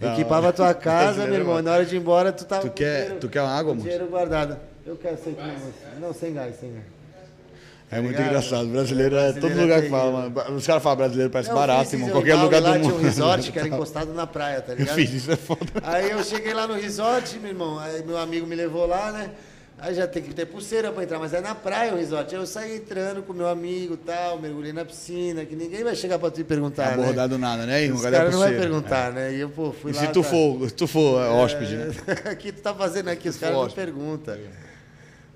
Da 0.00 0.14
Equipava 0.14 0.48
a 0.48 0.52
tua 0.52 0.74
casa, 0.74 1.24
meu 1.26 1.34
irmão, 1.34 1.54
mano. 1.54 1.68
na 1.68 1.74
hora 1.74 1.84
de 1.84 1.94
ir 1.94 1.98
embora 1.98 2.32
tu 2.32 2.44
tava 2.44 2.62
Tu 2.62 2.68
com 2.68 2.74
quer, 2.74 2.96
dinheiro- 3.02 3.20
tu 3.20 3.28
quer 3.28 3.42
uma 3.42 3.50
água, 3.52 3.70
com 3.70 3.76
moço? 3.76 3.82
dinheiro 3.88 4.06
guardado. 4.08 4.58
Eu 4.84 4.96
quero 4.96 5.16
sem 5.22 5.36
Não, 6.00 6.12
sem 6.12 6.34
gás, 6.34 6.56
sem 6.58 6.72
gás. 6.72 6.84
É 7.92 8.00
muito 8.00 8.16
ligado? 8.16 8.26
engraçado. 8.28 8.66
Brasileiro 8.68 9.16
é 9.16 9.32
todo 9.34 9.52
é 9.52 9.54
lugar 9.62 9.82
que 9.82 9.90
fala, 9.90 10.30
mano. 10.30 10.56
Os 10.56 10.66
caras 10.66 10.82
falam 10.82 10.96
brasileiro 10.96 11.30
parece 11.30 11.50
Eu 11.50 11.54
barato, 11.56 11.94
irmão. 11.94 12.08
Qualquer 12.10 12.30
eu 12.32 12.38
lugar 12.38 12.62
tava 12.62 12.78
do 12.78 12.82
lá, 12.82 12.88
mundo. 12.88 12.88
Tinha 12.88 12.94
um 12.94 13.02
resort 13.04 13.52
que 13.52 13.58
era 13.58 13.68
encostado 13.68 14.14
na 14.14 14.26
praia, 14.26 14.60
tá 14.62 14.72
Eu 14.72 14.78
ligado? 14.78 14.94
fiz, 14.96 15.12
isso 15.12 15.30
é 15.30 15.36
foda. 15.36 15.60
Aí 15.82 16.10
eu 16.10 16.24
cheguei 16.24 16.54
lá 16.54 16.66
no 16.66 16.74
resort, 16.74 17.38
meu 17.38 17.50
irmão, 17.50 17.78
aí 17.78 18.02
meu 18.02 18.16
amigo 18.16 18.46
me 18.46 18.54
levou 18.56 18.86
lá, 18.86 19.12
né? 19.12 19.30
Aí 19.78 19.94
já 19.96 20.06
tem 20.06 20.22
que 20.22 20.32
ter 20.32 20.46
pulseira 20.46 20.92
pra 20.92 21.02
entrar, 21.02 21.18
mas 21.18 21.34
é 21.34 21.40
na 21.40 21.56
praia 21.56 21.92
o 21.92 21.96
resort. 21.96 22.32
Aí 22.32 22.40
eu 22.40 22.46
saí 22.46 22.76
entrando 22.76 23.20
com 23.24 23.32
meu 23.32 23.48
amigo 23.48 23.94
e 23.94 23.96
tal, 23.96 24.38
mergulhei 24.40 24.72
na 24.72 24.84
piscina, 24.84 25.44
que 25.44 25.56
ninguém 25.56 25.82
vai 25.82 25.96
chegar 25.96 26.20
pra 26.20 26.30
tu 26.30 26.40
e 26.40 26.44
perguntar, 26.44 26.96
né? 26.96 27.02
Abordado 27.02 27.36
nada, 27.36 27.66
né, 27.66 27.82
irmão? 27.82 27.96
Os 27.98 28.02
caras 28.04 28.20
não 28.20 28.30
vão 28.30 28.40
pulseira? 28.42 28.60
perguntar, 28.62 29.12
né? 29.12 29.34
E 29.34 29.40
eu, 29.40 29.48
pô, 29.50 29.72
fui 29.72 29.90
E 29.90 29.94
lá... 29.94 30.00
se 30.00 30.06
tu 30.12 30.22
tá- 30.22 30.28
for, 30.28 30.68
se 30.68 30.74
tu 30.74 30.86
for 30.86 31.20
é, 31.20 31.28
hóspede, 31.28 31.76
né? 31.76 31.90
o 32.32 32.36
que 32.36 32.52
tu 32.52 32.62
tá 32.62 32.72
fazendo 32.72 33.08
aqui? 33.08 33.28
Os 33.28 33.36
caras 33.38 33.56
não 33.56 33.68
perguntam. 33.70 34.36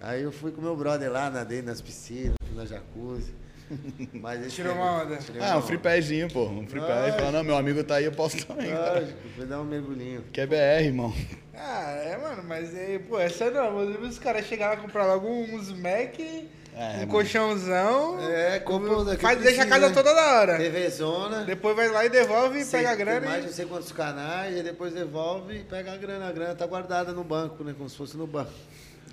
Aí 0.01 0.23
eu 0.23 0.33
fui 0.33 0.53
com 0.53 0.61
meu 0.61 0.77
brother 0.77 1.11
lá, 1.11 1.31
nadei 1.31 1.63
nas 1.63 1.81
piscinas, 1.81 2.35
fui 2.47 2.57
na 2.57 2.65
jacuzzi. 2.67 3.35
Mas 4.13 4.47
esse 4.47 4.57
Tirou 4.57 4.75
uma 4.75 5.03
onda. 5.03 5.19
Ah, 5.41 5.51
uma 5.53 5.57
um 5.59 5.63
free 5.63 5.79
pezinho, 5.79 6.31
pô. 6.31 6.45
Um 6.47 6.67
free 6.69 6.81
pé. 6.81 7.13
Fala, 7.13 7.33
não, 7.33 7.43
meu 7.43 7.57
amigo 7.57 7.83
tá 7.83 7.97
aí, 7.97 8.05
eu 8.05 8.13
posso 8.13 8.45
também. 8.47 8.73
Lógico, 8.73 9.19
fui 9.35 9.45
dar 9.47 9.61
um 9.61 9.65
mergulhinho. 9.65 10.23
Que 10.33 10.41
é 10.43 10.47
BR, 10.47 10.85
irmão. 10.85 11.13
Ah, 11.53 11.91
é, 11.91 12.17
mano, 12.17 12.45
mas 12.47 12.73
aí, 12.77 12.99
pô, 13.01 13.19
essa 13.19 13.51
não. 13.51 13.77
Os 14.03 14.19
caras 14.21 14.47
chegaram 14.47 14.75
a 14.75 14.77
comprar 14.77 15.07
logo 15.07 15.27
uns 15.29 15.73
Mac, 15.73 16.15
um 16.21 16.79
mano. 16.99 17.07
colchãozão. 17.09 18.21
É, 18.31 18.61
compra 18.61 19.17
que 19.17 19.23
faz, 19.23 19.41
deixa 19.43 19.63
a 19.63 19.67
casa 19.67 19.91
toda 19.93 20.15
da 20.15 20.39
hora. 20.41 20.59
TV 20.59 20.89
Zona. 20.91 21.43
Depois 21.45 21.75
vai 21.75 21.89
lá 21.89 22.05
e 22.05 22.09
devolve 22.09 22.61
e 22.61 22.65
Sei- 22.65 22.81
pega 22.83 22.93
a 22.93 22.97
tem 22.97 23.05
grana. 23.05 23.27
mais 23.27 23.43
e- 23.43 23.47
não 23.49 23.53
sei 23.55 23.67
quantos 23.67 23.91
canais, 23.91 24.57
e 24.57 24.63
depois 24.63 24.93
devolve 24.95 25.57
e 25.57 25.65
pega 25.65 25.93
a 25.93 25.97
grana. 25.97 26.29
A 26.29 26.33
grana 26.33 26.55
tá 26.55 26.67
guardada 26.67 27.13
no 27.13 27.25
banco, 27.25 27.65
né? 27.65 27.75
Como 27.77 27.89
se 27.91 27.97
fosse 27.97 28.17
no 28.17 28.29
banco. 28.29 28.53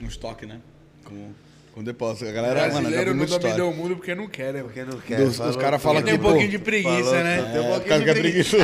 Um 0.02 0.08
estoque, 0.08 0.46
né? 0.46 0.60
Com, 1.06 1.32
com 1.74 1.84
depósito. 1.84 2.26
A 2.28 2.32
galera, 2.32 2.60
mano, 2.62 2.72
já 2.74 2.80
Brasileiro 2.80 3.12
vi 3.14 3.18
não 3.18 3.26
história. 3.26 3.66
o 3.66 3.74
mundo 3.74 3.96
porque 3.96 4.16
não 4.16 4.28
quer, 4.28 4.54
né? 4.54 4.62
mano? 4.62 4.66
Porque 4.66 4.84
não 4.86 5.00
quer. 5.00 5.18
Dos- 5.18 5.30
os 5.32 5.38
falou 5.38 5.54
cara 5.58 5.78
tudo. 5.78 5.84
fala 5.84 6.02
Tem 6.02 6.14
um 6.14 6.18
que, 6.18 6.24
pouquinho 6.24 6.50
de 6.50 6.60
preguiça, 6.60 7.04
falou 7.04 7.24
né? 7.24 7.40
É, 7.40 7.52
Tem 7.52 7.62
um 7.62 7.66
o 7.66 7.72
pouquinho 7.72 7.98
de 8.00 8.04
que 8.04 8.10
é 8.10 8.14
preguiça. 8.14 8.58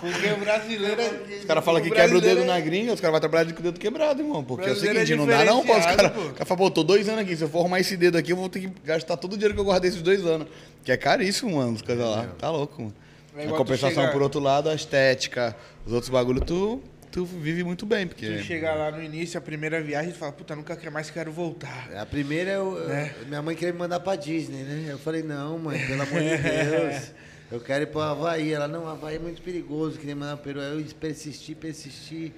Porque 0.00 0.28
o 0.28 0.36
brasileiro 0.38 1.00
é... 1.00 1.36
Os 1.40 1.44
caras 1.44 1.64
falam 1.64 1.82
que 1.82 1.90
quebra 1.90 2.16
o 2.16 2.20
dedo 2.20 2.44
na 2.44 2.58
gringa, 2.60 2.92
os 2.94 3.00
caras 3.00 3.12
vão 3.12 3.20
trabalhar 3.20 3.52
com 3.52 3.60
o 3.60 3.62
dedo 3.62 3.78
quebrado, 3.78 4.22
irmão. 4.22 4.42
Porque 4.42 4.68
é 4.68 4.72
o 4.72 4.76
é 4.76 4.76
seguinte, 4.76 5.14
não 5.16 5.26
dá 5.26 5.44
não, 5.44 5.64
pô. 5.66 5.76
Os 5.76 5.84
caras 5.84 6.12
o 6.16 6.32
cara 6.32 6.44
fala, 6.46 6.58
pô, 6.58 6.70
tô 6.70 6.82
dois 6.82 7.08
anos 7.08 7.20
aqui, 7.22 7.36
se 7.36 7.42
eu 7.42 7.48
for 7.48 7.58
arrumar 7.60 7.80
esse 7.80 7.96
dedo 7.96 8.16
aqui, 8.16 8.32
eu 8.32 8.36
vou 8.36 8.48
ter 8.48 8.60
que 8.60 8.70
gastar 8.84 9.16
todo 9.16 9.32
o 9.32 9.36
dinheiro 9.36 9.52
que 9.54 9.60
eu 9.60 9.64
guardei 9.64 9.90
esses 9.90 10.00
dois 10.00 10.24
anos. 10.24 10.46
Que 10.84 10.92
é 10.92 10.96
caríssimo, 10.96 11.56
mano, 11.56 11.74
as 11.74 11.82
coisas 11.82 12.04
lá. 12.04 12.26
Tá 12.38 12.50
louco, 12.50 12.80
mano. 12.80 12.94
É 13.36 13.44
a 13.46 13.48
compensação, 13.50 13.90
chegar- 14.02 14.12
por 14.12 14.22
outro 14.22 14.40
lado, 14.40 14.70
a 14.70 14.74
estética, 14.74 15.54
os 15.84 15.92
outros 15.92 16.08
bagulho, 16.10 16.40
tu, 16.40 16.80
tu 17.10 17.24
vive 17.24 17.64
muito 17.64 17.84
bem, 17.86 18.06
porque... 18.06 18.26
Tu 18.26 18.42
chega 18.44 18.72
lá 18.74 18.90
no 18.90 19.02
início, 19.02 19.36
a 19.38 19.40
primeira 19.40 19.82
viagem, 19.82 20.12
tu 20.12 20.18
fala, 20.18 20.32
puta, 20.32 20.54
nunca 20.54 20.78
mais 20.90 21.10
quero 21.10 21.32
voltar. 21.32 21.90
A 21.96 22.06
primeira, 22.06 22.50
eu, 22.52 22.86
Né? 22.86 23.14
minha 23.26 23.42
mãe 23.42 23.54
queria 23.56 23.72
me 23.72 23.78
mandar 23.78 24.00
pra 24.00 24.16
Disney, 24.16 24.62
né? 24.62 24.86
Eu 24.90 24.98
falei, 24.98 25.22
não, 25.22 25.58
mãe, 25.58 25.78
pelo 25.86 26.02
amor 26.02 26.20
de 26.20 26.36
Deus. 26.38 27.12
Eu 27.50 27.60
quero 27.60 27.82
ir 27.82 27.86
pro 27.88 28.00
Havaí. 28.00 28.52
Ela, 28.52 28.68
não, 28.68 28.88
Havaí 28.88 29.16
é 29.16 29.18
muito 29.18 29.42
perigoso, 29.42 29.98
queria 29.98 30.14
me 30.14 30.20
mandar 30.20 30.36
pro 30.36 30.44
Peru. 30.52 30.60
Aí 30.60 30.80
eu 30.80 30.94
persisti, 30.94 31.54
persisti. 31.54 32.32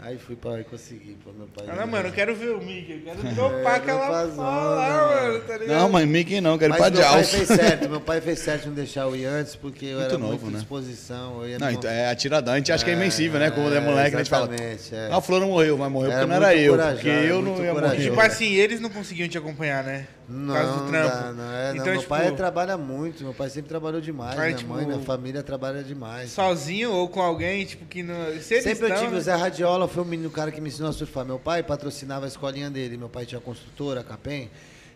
Aí 0.00 0.16
fui 0.16 0.36
pra 0.36 0.52
lá 0.52 0.60
e 0.60 0.64
consegui, 0.64 1.16
pô, 1.24 1.32
meu 1.32 1.48
pai. 1.48 1.66
Ah, 1.68 1.74
não, 1.74 1.86
mano, 1.88 2.08
eu 2.08 2.12
quero 2.12 2.32
ver 2.34 2.50
o 2.50 2.58
Mickey, 2.58 2.92
eu 2.92 3.00
quero 3.00 3.34
dropar 3.34 3.74
aquela 3.76 4.06
dropar 4.06 4.28
fala 4.28 5.22
mano, 5.22 5.40
tá 5.40 5.58
ligado? 5.58 5.76
Não, 5.76 5.88
mas 5.88 6.06
Mickey 6.06 6.40
não, 6.40 6.56
quero 6.56 6.72
ir 6.72 6.76
pra 6.76 6.88
meu 6.90 7.00
pai 7.00 7.12
Jaws. 7.14 7.30
fez 7.30 7.48
certo, 7.48 7.88
meu 7.90 8.00
pai 8.00 8.20
fez 8.20 8.38
certo 8.38 8.64
em 8.64 8.68
não 8.68 8.74
deixar 8.74 9.02
eu 9.02 9.16
ir 9.16 9.24
antes, 9.24 9.56
porque 9.56 9.86
eu 9.86 9.98
Muito 9.98 10.10
era 10.10 10.18
novo, 10.18 10.30
muito 10.32 10.46
né? 10.52 10.58
disposição. 10.60 11.42
Eu 11.42 11.48
ia 11.48 11.58
Não, 11.58 11.70
então 11.70 11.90
é 11.90 12.10
atiradão, 12.10 12.54
a 12.54 12.56
gente 12.58 12.70
acha 12.70 12.84
que 12.84 12.90
é 12.92 12.94
invencível, 12.94 13.40
né? 13.40 13.50
Como 13.50 13.74
é 13.74 13.80
moleque, 13.80 14.14
a 14.14 14.18
gente 14.18 14.30
fala. 14.30 14.46
exatamente, 14.46 14.94
é. 14.94 15.08
Ah, 15.10 15.18
o 15.18 15.20
fulano 15.20 15.48
morreu, 15.48 15.76
mas 15.76 15.90
morreu 15.90 16.12
Era 16.12 16.20
porque 16.20 16.38
não 16.38 16.46
era 16.46 16.54
eu, 16.56 16.76
porque 16.78 17.08
eu 17.08 17.42
não 17.42 17.64
ia 17.64 17.74
morrer. 17.74 18.00
Tipo 18.00 18.20
assim, 18.20 18.54
eles 18.54 18.80
não 18.80 18.90
conseguiam 18.90 19.28
te 19.28 19.36
acompanhar, 19.36 19.82
né? 19.82 20.06
Não, 20.28 20.54
causa 20.54 20.72
do 20.72 20.78
não 20.80 20.88
trampo. 20.88 21.08
dá, 21.08 21.32
não, 21.32 21.52
é, 21.52 21.68
não. 21.68 21.74
então, 21.76 21.86
meu 21.86 21.96
tipo, 21.98 22.08
pai 22.08 22.32
trabalha 22.36 22.76
muito, 22.76 23.24
meu 23.24 23.32
pai 23.32 23.48
sempre 23.48 23.68
trabalhou 23.68 24.00
demais, 24.00 24.38
Aí, 24.38 24.48
minha 24.48 24.58
tipo, 24.58 24.72
mãe, 24.74 24.84
minha 24.84 25.00
família 25.00 25.42
trabalha 25.42 25.82
demais. 25.82 26.30
sozinho 26.32 26.92
ou 26.92 27.08
com 27.08 27.22
alguém, 27.22 27.64
tipo, 27.64 27.86
que 27.86 28.02
não... 28.02 28.14
Se 28.34 28.60
Sempre 28.60 28.84
eu 28.86 28.88
estão, 28.88 28.98
tive, 29.04 29.12
né? 29.12 29.18
o 29.18 29.20
Zé 29.22 29.34
Radiola 29.34 29.88
foi 29.88 30.02
o 30.02 30.06
menino 30.06 30.30
cara 30.30 30.52
que 30.52 30.60
me 30.60 30.68
ensinou 30.68 30.90
a 30.90 30.92
surfar. 30.92 31.24
Meu 31.24 31.38
pai 31.38 31.62
patrocinava 31.62 32.26
a 32.26 32.28
escolinha 32.28 32.70
dele, 32.70 32.98
meu 32.98 33.08
pai 33.08 33.24
tinha 33.24 33.40
construtora, 33.40 34.00
a 34.00 34.04
Capem, 34.04 34.50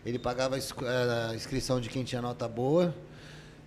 ele 0.05 0.19
pagava 0.19 0.55
a 0.55 0.59
eh, 0.59 1.31
a 1.31 1.35
inscrição 1.35 1.81
de 1.81 1.89
quem 1.89 2.03
tinha 2.03 2.21
nota 2.21 2.47
boa 2.47 2.93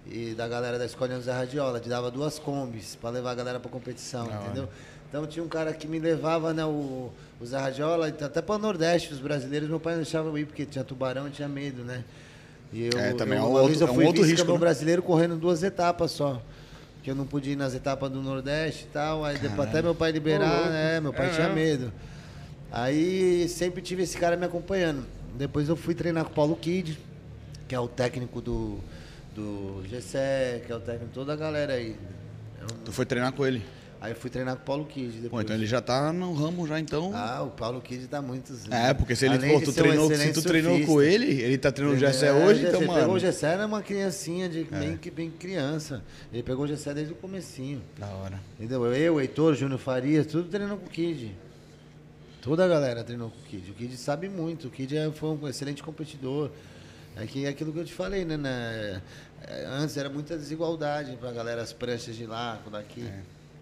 e 0.06 0.34
da 0.34 0.46
galera 0.46 0.78
da 0.78 0.84
escolinha 0.84 1.18
do 1.18 1.24
Zé 1.24 1.32
Radiola, 1.32 1.78
ele 1.78 1.88
dava 1.88 2.10
duas 2.10 2.38
combis 2.38 2.94
para 2.94 3.10
levar 3.10 3.32
a 3.32 3.34
galera 3.34 3.58
pra 3.58 3.70
competição, 3.70 4.26
hora. 4.26 4.36
entendeu? 4.44 4.68
Então 5.08 5.26
tinha 5.26 5.44
um 5.44 5.48
cara 5.48 5.72
que 5.72 5.86
me 5.86 5.98
levava, 5.98 6.52
né, 6.52 6.64
o, 6.64 7.10
o 7.40 7.48
Radiola, 7.50 8.08
até 8.08 8.42
para 8.42 8.54
o 8.54 8.58
Nordeste, 8.58 9.12
os 9.12 9.20
brasileiros, 9.20 9.68
meu 9.68 9.80
pai 9.80 9.94
não 9.94 10.02
deixava 10.02 10.28
eu 10.28 10.36
ir, 10.38 10.46
porque 10.46 10.66
tinha 10.66 10.84
tubarão 10.84 11.28
e 11.28 11.30
tinha 11.30 11.48
medo, 11.48 11.82
né? 11.84 12.04
E 12.72 12.86
eu, 12.92 12.98
É, 12.98 13.12
também 13.14 13.38
eu, 13.38 13.44
é 13.44 13.46
um 13.46 13.50
uma 13.50 13.60
outro- 13.60 13.68
vez 13.68 13.80
eu 13.80 13.86
é 13.86 13.90
um 13.90 13.94
fui 13.94 14.04
outro 14.04 14.22
risco, 14.24 14.52
né? 14.52 14.58
brasileiro 14.58 15.02
correndo 15.02 15.36
duas 15.36 15.62
etapas 15.62 16.10
só. 16.10 16.42
Que 17.02 17.10
eu 17.12 17.14
não 17.14 17.24
podia 17.24 17.52
ir 17.52 17.56
nas 17.56 17.72
etapas 17.72 18.10
do 18.10 18.20
Nordeste 18.20 18.84
e 18.84 18.88
tal. 18.88 19.24
Aí 19.24 19.38
depois 19.38 19.68
até 19.68 19.80
meu 19.80 19.94
pai 19.94 20.10
liberar, 20.10 20.68
né? 20.68 21.00
Meu 21.00 21.12
pai 21.12 21.28
É 21.28 21.34
tinha 21.34 21.48
medo. 21.48 21.92
Aí 22.72 23.48
sempre 23.48 23.80
tive 23.80 24.02
esse 24.02 24.18
cara 24.18 24.36
me 24.36 24.44
acompanhando. 24.44 25.04
Depois 25.38 25.68
eu 25.68 25.76
fui 25.76 25.94
treinar 25.94 26.24
com 26.24 26.32
o 26.32 26.34
Paulo 26.34 26.56
Kid, 26.56 26.98
que 27.68 27.74
é 27.74 27.78
o 27.80 27.86
técnico 27.86 28.40
do, 28.40 28.80
do 29.34 29.84
GC, 29.88 30.62
que 30.66 30.72
é 30.72 30.74
o 30.76 30.80
técnico 30.80 31.06
de 31.06 31.12
toda 31.12 31.32
a 31.32 31.36
galera 31.36 31.74
aí. 31.74 31.94
Eu- 32.60 32.66
Tu 32.84 32.90
foi 32.92 33.06
treinar 33.06 33.32
com 33.32 33.46
ele. 33.46 33.62
Aí 34.00 34.12
eu 34.12 34.16
fui 34.16 34.28
treinar 34.30 34.56
com 34.56 34.62
o 34.62 34.64
Paulo 34.64 34.84
Kid. 34.86 35.12
Depois. 35.20 35.30
Pô, 35.30 35.40
então 35.40 35.54
ele 35.56 35.66
já 35.66 35.80
tá 35.80 36.12
no 36.12 36.32
ramo 36.34 36.66
já, 36.66 36.78
então. 36.78 37.12
Ah, 37.14 37.42
o 37.42 37.50
Paulo 37.50 37.80
Kid 37.80 38.06
tá 38.06 38.20
muito. 38.22 38.52
É, 38.70 38.92
porque 38.94 39.14
se 39.16 39.24
ele 39.26 39.34
Além 39.36 39.52
pô, 39.58 39.64
tu 39.64 39.72
ser 39.72 39.80
um 39.80 39.84
treinou, 39.84 40.10
se 40.14 40.32
tu 40.32 40.42
treinou 40.42 40.70
surfista. 40.72 40.92
com 40.92 41.02
ele, 41.02 41.26
ele 41.40 41.58
tá 41.58 41.72
treinando 41.72 41.96
o 41.96 42.00
Gessé 42.00 42.26
É, 42.28 42.32
hoje, 42.32 42.60
então, 42.60 42.72
Gessé 42.80 42.86
Pegou 42.86 42.94
o 43.04 43.06
mano. 43.08 43.18
Gessé, 43.18 43.46
era 43.52 43.66
uma 43.66 43.82
criancinha, 43.82 44.48
de, 44.48 44.64
bem, 44.64 44.96
que- 44.96 45.10
bem 45.10 45.30
criança. 45.30 46.02
Ele 46.32 46.42
pegou 46.42 46.64
o 46.64 46.68
Gessé 46.68 46.92
desde 46.94 47.12
o 47.12 47.16
comecinho. 47.16 47.82
Da 47.98 48.06
hora. 48.08 48.40
Entendeu? 48.58 48.86
Eu, 48.94 49.14
o 49.14 49.20
Heitor, 49.20 49.52
o 49.52 49.54
Júnior 49.56 49.78
Farias, 49.78 50.26
tudo 50.26 50.48
treinando 50.48 50.78
com 50.80 50.86
o 50.86 50.90
Kid. 50.90 51.34
Toda 52.42 52.64
a 52.64 52.68
galera 52.68 53.02
treinou 53.02 53.30
com 53.30 53.38
o 53.40 53.42
Kid. 53.42 53.70
O 53.70 53.74
Kid 53.74 53.96
sabe 53.96 54.28
muito. 54.28 54.68
O 54.68 54.70
Kid 54.70 54.96
é, 54.96 55.10
foi 55.10 55.30
um 55.30 55.48
excelente 55.48 55.82
competidor. 55.82 56.50
É 57.16 57.26
que 57.26 57.44
é 57.46 57.48
aquilo 57.48 57.72
que 57.72 57.78
eu 57.78 57.84
te 57.84 57.94
falei, 57.94 58.24
né? 58.24 58.36
né? 58.36 59.00
É, 59.48 59.64
Antes 59.68 59.96
era 59.96 60.08
muita 60.10 60.36
desigualdade 60.36 61.16
pra 61.16 61.32
galera, 61.32 61.62
as 61.62 61.72
pranchas 61.72 62.14
de 62.14 62.26
lá, 62.26 62.60
daqui. 62.70 63.04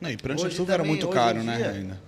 Não, 0.05 0.11
e 0.11 0.17
prancha 0.17 0.41
de 0.43 0.47
Hoje 0.49 0.57
surf 0.57 0.71
era 0.71 0.83
também, 0.83 0.93
muito 0.93 1.07
hoje 1.09 1.15
caro, 1.17 1.43
né? 1.43 1.57
dia. 1.57 1.71
Ainda. 1.71 2.01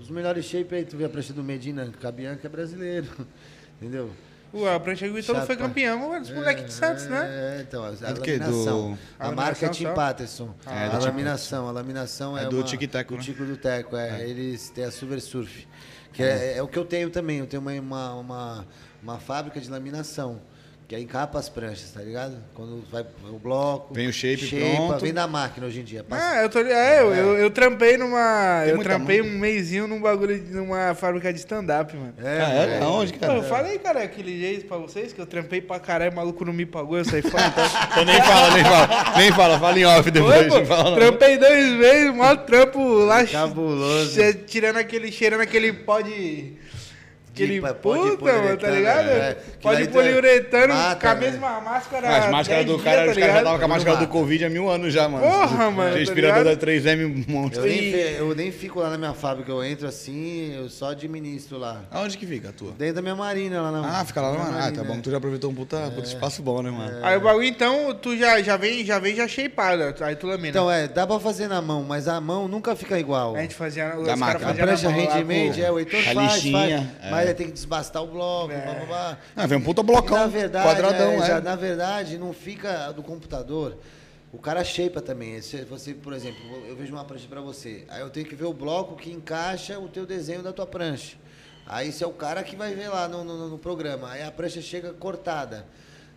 Os 0.00 0.10
melhores 0.10 0.44
shape 0.44 0.74
aí, 0.74 0.84
tu 0.84 0.96
vê 0.96 1.04
a 1.04 1.08
prancha 1.08 1.32
do 1.32 1.42
Medina 1.42 1.90
Cabian, 2.00 2.36
que 2.36 2.46
é 2.46 2.50
brasileiro. 2.50 3.06
Entendeu? 3.80 4.10
Ué, 4.52 4.72
a 4.74 4.78
prancha 4.78 5.06
Chato, 5.22 5.46
foi 5.46 5.56
campeão, 5.56 6.20
os 6.20 6.30
moleques 6.30 6.66
de 6.66 6.72
Santos, 6.72 7.06
né? 7.06 7.26
É, 7.58 7.62
então, 7.62 7.82
a, 7.82 7.88
a 7.88 7.90
É 7.92 8.12
do 8.12 8.20
laminação. 8.20 8.92
Do- 8.92 8.98
A, 9.18 9.28
A 9.28 9.32
marca 9.32 9.66
é 9.66 9.68
Tim? 9.68 9.92
Patterson. 9.94 10.54
Ah, 10.66 10.84
é 10.84 10.88
a 10.90 10.98
laminação. 10.98 11.68
A 11.68 11.72
laminação 11.72 12.38
é, 12.38 12.44
É 12.44 12.48
do 12.48 12.56
uma- 12.58 12.64
Tic 12.64 12.88
Teco, 12.88 13.14
do 13.14 13.16
né? 13.18 13.22
Tico 13.24 13.44
do 13.44 13.56
Teco, 13.56 13.96
é. 13.96 14.28
Eles 14.28 14.70
têm 14.70 14.84
a 14.84 14.90
Silver 14.92 15.20
Surf. 15.20 15.66
Que 16.12 16.22
é, 16.22 16.58
é 16.58 16.62
o 16.62 16.68
que 16.68 16.78
eu 16.78 16.84
tenho 16.84 17.10
também. 17.10 17.38
Eu 17.40 17.46
tenho 17.48 17.60
uma, 17.60 17.72
uma, 17.72 18.14
uma, 18.14 18.66
uma 19.02 19.18
fábrica 19.18 19.60
de 19.60 19.68
laminação. 19.68 20.40
Que 20.86 20.94
aí 20.94 21.02
encapa 21.04 21.38
as 21.38 21.48
pranchas, 21.48 21.90
tá 21.92 22.02
ligado? 22.02 22.36
Quando 22.52 22.84
vai 22.92 23.06
o 23.30 23.38
bloco. 23.38 23.94
Vem 23.94 24.06
o 24.06 24.12
shape 24.12 24.36
shape 24.46 24.76
pronto. 24.76 25.00
Vem 25.00 25.14
da 25.14 25.26
máquina 25.26 25.66
hoje 25.66 25.80
em 25.80 25.82
dia. 25.82 26.04
Passa- 26.04 26.22
Ah, 26.22 26.42
eu 26.42 26.48
tô 26.50 26.58
é, 26.58 27.00
eu, 27.00 27.14
eu, 27.14 27.38
eu 27.38 27.50
trampei 27.50 27.96
numa. 27.96 28.60
Tem 28.64 28.72
eu 28.74 28.78
trampei 28.80 29.22
mão. 29.22 29.30
um 29.30 29.38
mêsinho 29.38 29.86
num 29.88 29.98
bagulho, 29.98 30.38
de- 30.38 30.52
numa 30.52 30.94
fábrica 30.94 31.32
de 31.32 31.38
stand-up, 31.38 31.96
mano. 31.96 32.12
É, 32.18 32.38
ah, 32.42 32.50
é? 32.52 32.82
Aonde, 32.82 33.14
Pô, 33.14 33.18
cara? 33.20 33.32
eu 33.32 33.42
falei, 33.44 33.78
cara, 33.78 34.02
aquele 34.02 34.38
jeito 34.38 34.66
pra 34.66 34.76
vocês 34.76 35.10
que 35.14 35.18
eu 35.18 35.24
trampei 35.24 35.62
pra 35.62 35.80
caralho, 35.80 36.12
o 36.12 36.16
maluco 36.16 36.44
não 36.44 36.52
me 36.52 36.66
pagou, 36.66 36.98
eu 36.98 37.04
saí 37.06 37.22
fora. 37.22 37.46
Então... 37.46 37.64
Então 37.94 38.04
nem 38.04 38.20
fala, 38.22 38.50
nem 38.50 38.64
fala. 38.64 39.18
Nem 39.18 39.32
fala, 39.32 39.58
fala 39.58 39.78
em 39.78 39.84
off 39.86 40.10
depois. 40.10 40.36
Oi, 40.42 40.48
pô, 40.48 40.58
não 40.58 40.66
fala, 40.66 40.96
trampei 40.96 41.38
dois 41.38 41.72
meses, 41.78 42.14
mó 42.14 42.36
trampo 42.36 42.78
lá, 43.04 43.24
Cabuloso. 43.24 44.20
tirando 44.46 44.76
aquele, 44.76 45.10
cheirando 45.10 45.40
aquele 45.40 45.72
pó 45.72 46.02
de... 46.02 46.52
Aquele 47.34 47.54
de 47.54 47.60
puta, 47.60 47.74
mano, 47.74 48.16
tá 48.16 48.16
poliuretano, 48.16 48.76
ligado? 48.76 49.08
é. 49.08 49.36
Pó 49.60 49.74
de 49.74 49.82
Aquilo 49.82 49.98
aí 50.00 50.04
poliuretano 50.04 50.74
mata, 50.74 51.00
com 51.00 51.06
a 51.08 51.14
né? 51.14 51.20
mesma 51.20 51.60
máscara 51.60 52.08
As 52.16 52.30
máscaras 52.30 52.64
10 52.64 52.78
do 52.78 52.82
cara, 52.84 52.96
tá 53.06 53.10
os 53.10 53.18
caras 53.18 53.32
já 53.34 53.38
estavam 53.38 53.58
com 53.58 53.64
a 53.64 53.68
máscara 53.68 53.96
do. 53.98 54.06
Covid 54.06 54.44
há 54.44 54.50
mil 54.50 54.70
anos 54.70 54.92
já, 54.92 55.08
mano. 55.08 55.26
Porra, 55.26 55.70
mano, 55.72 55.90
tá 55.92 55.98
Respirador 55.98 56.44
da 56.44 56.50
ligado? 56.52 56.60
3M 56.60 57.04
um 57.28 57.32
monte. 57.32 57.58
Eu 57.58 57.66
E- 57.66 58.16
eu 58.18 58.34
nem 58.36 58.52
fico 58.52 58.78
lá 58.78 58.88
na 58.90 58.96
minha 58.98 59.12
fábrica, 59.14 59.50
eu 59.50 59.64
entro 59.64 59.88
assim, 59.88 60.54
eu 60.54 60.68
só 60.70 60.90
administro 60.90 61.58
lá. 61.58 61.80
Aonde 61.90 62.16
que 62.16 62.24
fica 62.26 62.50
a 62.50 62.52
tua? 62.52 62.70
Dentro 62.78 62.94
da 62.94 63.02
minha 63.02 63.16
marina 63.16 63.60
lá 63.62 63.72
na 63.72 64.00
Ah, 64.00 64.04
fica 64.04 64.20
lá 64.20 64.30
no 64.32 64.38
na 64.38 64.44
Ah, 64.44 64.46
tá 64.46 64.60
marina, 64.60 64.84
bom. 64.84 64.94
é. 64.94 65.00
Tu 65.00 65.10
já 65.10 65.16
aproveitou 65.16 65.50
um 65.50 65.54
puta, 65.54 65.90
puta 65.94 66.06
espaço 66.06 66.40
bom, 66.42 66.62
né, 66.62 66.70
mano? 66.70 66.98
Aí 67.02 67.16
o 67.16 67.20
bagulho, 67.20 67.44
então, 67.46 67.92
tu 68.00 68.16
já, 68.16 68.40
já 68.42 68.56
vem 68.56 68.84
já, 68.84 68.98
vem 69.00 69.16
já 69.16 69.26
shapeado, 69.26 69.92
aí 70.04 70.14
tu 70.14 70.26
lamina. 70.28 70.48
Então, 70.50 70.70
é, 70.70 70.86
dá 70.86 71.04
pra 71.06 71.18
fazer 71.18 71.48
na 71.48 71.60
mão, 71.60 71.82
mas 71.82 72.06
a 72.06 72.20
mão 72.20 72.46
nunca 72.46 72.76
fica 72.76 72.96
igual. 72.98 73.34
a 73.34 73.40
gente 73.42 73.54
fazia, 73.56 73.88
os 73.98 74.06
Da 74.06 74.16
caras 74.16 74.18
máquina. 74.20 74.50
A 74.50 74.54
na 74.54 74.62
prancha 74.62 74.88
handmade, 74.88 75.62
é, 75.62 75.70
o 75.72 75.78
Heitor 75.78 76.00
A 76.00 76.02
faz, 76.02 76.14
faz, 76.14 76.34
lixinha, 76.34 76.94
é. 77.02 77.10
mas 77.10 77.23
aí 77.28 77.34
tem 77.34 77.46
que 77.46 77.52
desbastar 77.52 78.02
o 78.02 78.06
bloco, 78.06 78.52
É. 78.52 78.60
blá, 78.60 78.74
blá, 78.74 78.84
blá. 78.86 79.18
Ah, 79.36 79.46
vem 79.46 79.58
um 79.58 79.62
puta 79.62 79.80
E, 79.80 79.84
blocão, 79.84 80.16
na 80.18 80.26
verdade, 80.26 80.66
quadradão, 80.68 81.10
é, 81.12 81.16
é. 81.16 81.26
já- 81.26 81.40
na 81.40 81.56
verdade, 81.56 82.18
não 82.18 82.32
fica 82.32 82.90
do 82.92 83.02
computador. 83.02 83.76
O 84.32 84.38
cara 84.38 84.64
shapeia 84.64 85.00
também. 85.00 85.40
Se 85.40 85.62
você, 85.64 85.94
por 85.94 86.12
exemplo, 86.12 86.40
eu 86.66 86.74
vejo 86.76 86.92
uma 86.92 87.04
prancha 87.04 87.26
pra 87.28 87.40
você, 87.40 87.84
aí 87.88 88.00
eu 88.00 88.10
tenho 88.10 88.26
que 88.26 88.34
ver 88.34 88.46
o 88.46 88.52
bloco 88.52 88.96
que 88.96 89.10
encaixa 89.12 89.78
o 89.78 89.88
teu 89.88 90.04
desenho 90.04 90.42
da 90.42 90.52
tua 90.52 90.66
prancha. 90.66 91.16
Aí 91.66 91.88
esse 91.88 92.02
é 92.02 92.06
o 92.06 92.12
cara 92.12 92.42
que 92.42 92.56
vai 92.56 92.74
ver 92.74 92.88
lá 92.88 93.06
no, 93.08 93.22
no- 93.24 93.48
no 93.48 93.58
programa. 93.58 94.10
Aí 94.10 94.22
a 94.22 94.30
prancha 94.30 94.60
chega 94.60 94.92
cortada. 94.92 95.64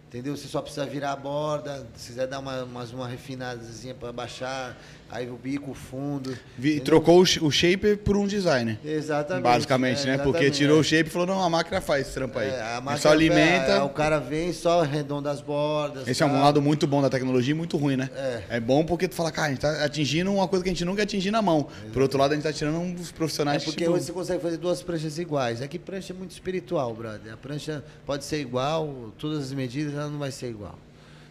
Entendeu? 0.08 0.36
Você 0.38 0.48
só 0.48 0.62
precisa 0.62 0.86
virar 0.86 1.12
a 1.12 1.16
borda, 1.18 1.86
se 1.96 2.08
quiser 2.08 2.28
dar 2.28 2.40
uma, 2.40 2.64
umas- 2.64 2.92
uma 2.94 3.08
refinadazinha 3.08 3.94
para 3.94 4.12
baixar, 4.14 4.76
aí 5.10 5.30
o 5.30 5.36
bico, 5.36 5.72
o 5.72 5.74
fundo. 5.74 6.38
Vi- 6.58 6.80
trocou 6.80 7.20
o 7.20 7.26
sh- 7.26 7.42
o 7.42 7.50
shaper 7.52 7.98
por 7.98 8.16
um 8.18 8.28
designer. 8.28 8.80
Exatamente. 8.84 9.44
Basicamente, 9.44 10.02
é, 10.04 10.06
né? 10.06 10.18
Porque 10.18 10.30
exatamente, 10.46 10.58
tirou 10.58 10.78
é. 10.78 10.80
o 10.82 10.84
shape 10.84 11.10
e 11.10 11.12
falou, 11.12 11.28
não, 11.28 11.44
a 11.44 11.50
máquina 11.50 11.80
faz 11.82 12.08
esse 12.08 12.14
trampo 12.14 12.38
aí. 12.40 12.50
É, 12.50 12.62
a 12.62 12.98
só 12.98 13.12
alimenta. 13.12 13.72
é, 13.72 13.82
o 13.82 13.90
cara 13.90 14.20
vem 14.20 14.52
só 14.54 14.82
arredonda 14.82 15.32
as 15.32 15.42
bordas. 15.42 16.08
Esse 16.08 16.24
é 16.24 16.26
um 16.26 16.42
lado 16.42 16.62
muito 16.62 16.86
bom 16.88 17.02
da 17.02 17.10
tecnologia 17.10 17.52
e 17.52 17.58
muito 17.58 17.78
ruim, 17.78 17.96
né? 17.96 18.10
É. 18.50 18.60
bom 18.60 18.84
porque 18.84 19.08
tu 19.08 19.16
fala, 19.16 19.32
cara, 19.32 19.48
a 19.48 19.50
gente 19.52 19.62
tá 19.62 19.84
atingindo 19.84 20.32
uma 20.34 20.48
coisa 20.48 20.64
que 20.64 20.70
a 20.70 20.74
gente 20.74 20.86
nunca 20.86 21.04
atingir 21.04 21.32
na 21.32 21.42
mão. 21.42 21.68
Por 21.94 22.02
outro 22.02 22.20
lado, 22.20 22.32
a 22.32 22.36
gente 22.36 22.44
tá 22.44 22.54
tirando 22.54 22.78
uns 22.78 23.10
É 23.10 23.14
profissionais 23.14 23.64
porque 23.64 23.84
tipo, 23.84 23.96
hoje 23.96 24.06
você 24.06 24.12
consegue 24.12 24.42
fazer 24.42 24.58
duas 24.58 24.82
pranchas 24.82 25.18
iguais. 25.18 25.62
É 25.62 25.68
que 25.68 25.80
prancha 25.80 26.14
é 26.14 26.16
muito 26.16 26.32
espiritual, 26.32 26.94
brother. 26.94 27.34
A 27.34 27.38
prancha 27.38 27.84
pode 28.06 28.26
ser 28.26 28.40
igual, 28.40 29.14
todas 29.18 29.44
as 29.44 29.54
medidas 29.54 29.94
ela 29.94 30.10
não 30.10 30.20
vai 30.20 30.32
ser 30.32 30.50
igual. 30.50 30.78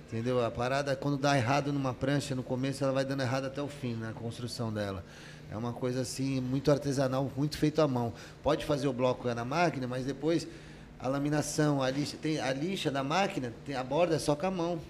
Entendeu? 0.06 0.44
A 0.44 0.50
parada, 0.50 0.94
quando 0.94 1.16
dá 1.18 1.36
errado 1.36 1.72
numa 1.72 1.92
prancha, 1.92 2.34
no 2.34 2.42
começo 2.42 2.82
ela 2.84 2.92
vai 2.92 3.04
dando 3.04 3.22
errado 3.22 3.46
até 3.46 3.60
o 3.60 3.66
fim, 3.68 3.94
na 3.94 4.12
construção 4.12 4.72
dela. 4.72 5.04
É 5.50 5.56
uma 5.56 5.72
coisa 5.72 6.00
assim, 6.02 6.40
muito 6.40 6.70
artesanal, 6.70 7.30
muito 7.36 7.56
feito 7.58 7.80
à 7.82 7.88
mão. 7.88 8.12
Pode 8.42 8.64
fazer 8.64 8.86
o 8.86 8.92
bloco 8.92 9.32
na 9.34 9.44
máquina, 9.44 9.86
mas 9.86 10.04
depois 10.04 10.46
a 10.98 11.08
laminação, 11.08 11.82
a 11.82 11.90
lixa, 11.90 12.16
tem, 12.16 12.38
a 12.40 12.52
lixa 12.52 12.90
da 12.90 13.02
máquina, 13.02 13.52
tem, 13.64 13.74
a 13.74 13.82
borda 13.82 14.14
é 14.14 14.18
só 14.18 14.36
com 14.36 14.46
a 14.46 14.50
mão. 14.50 14.80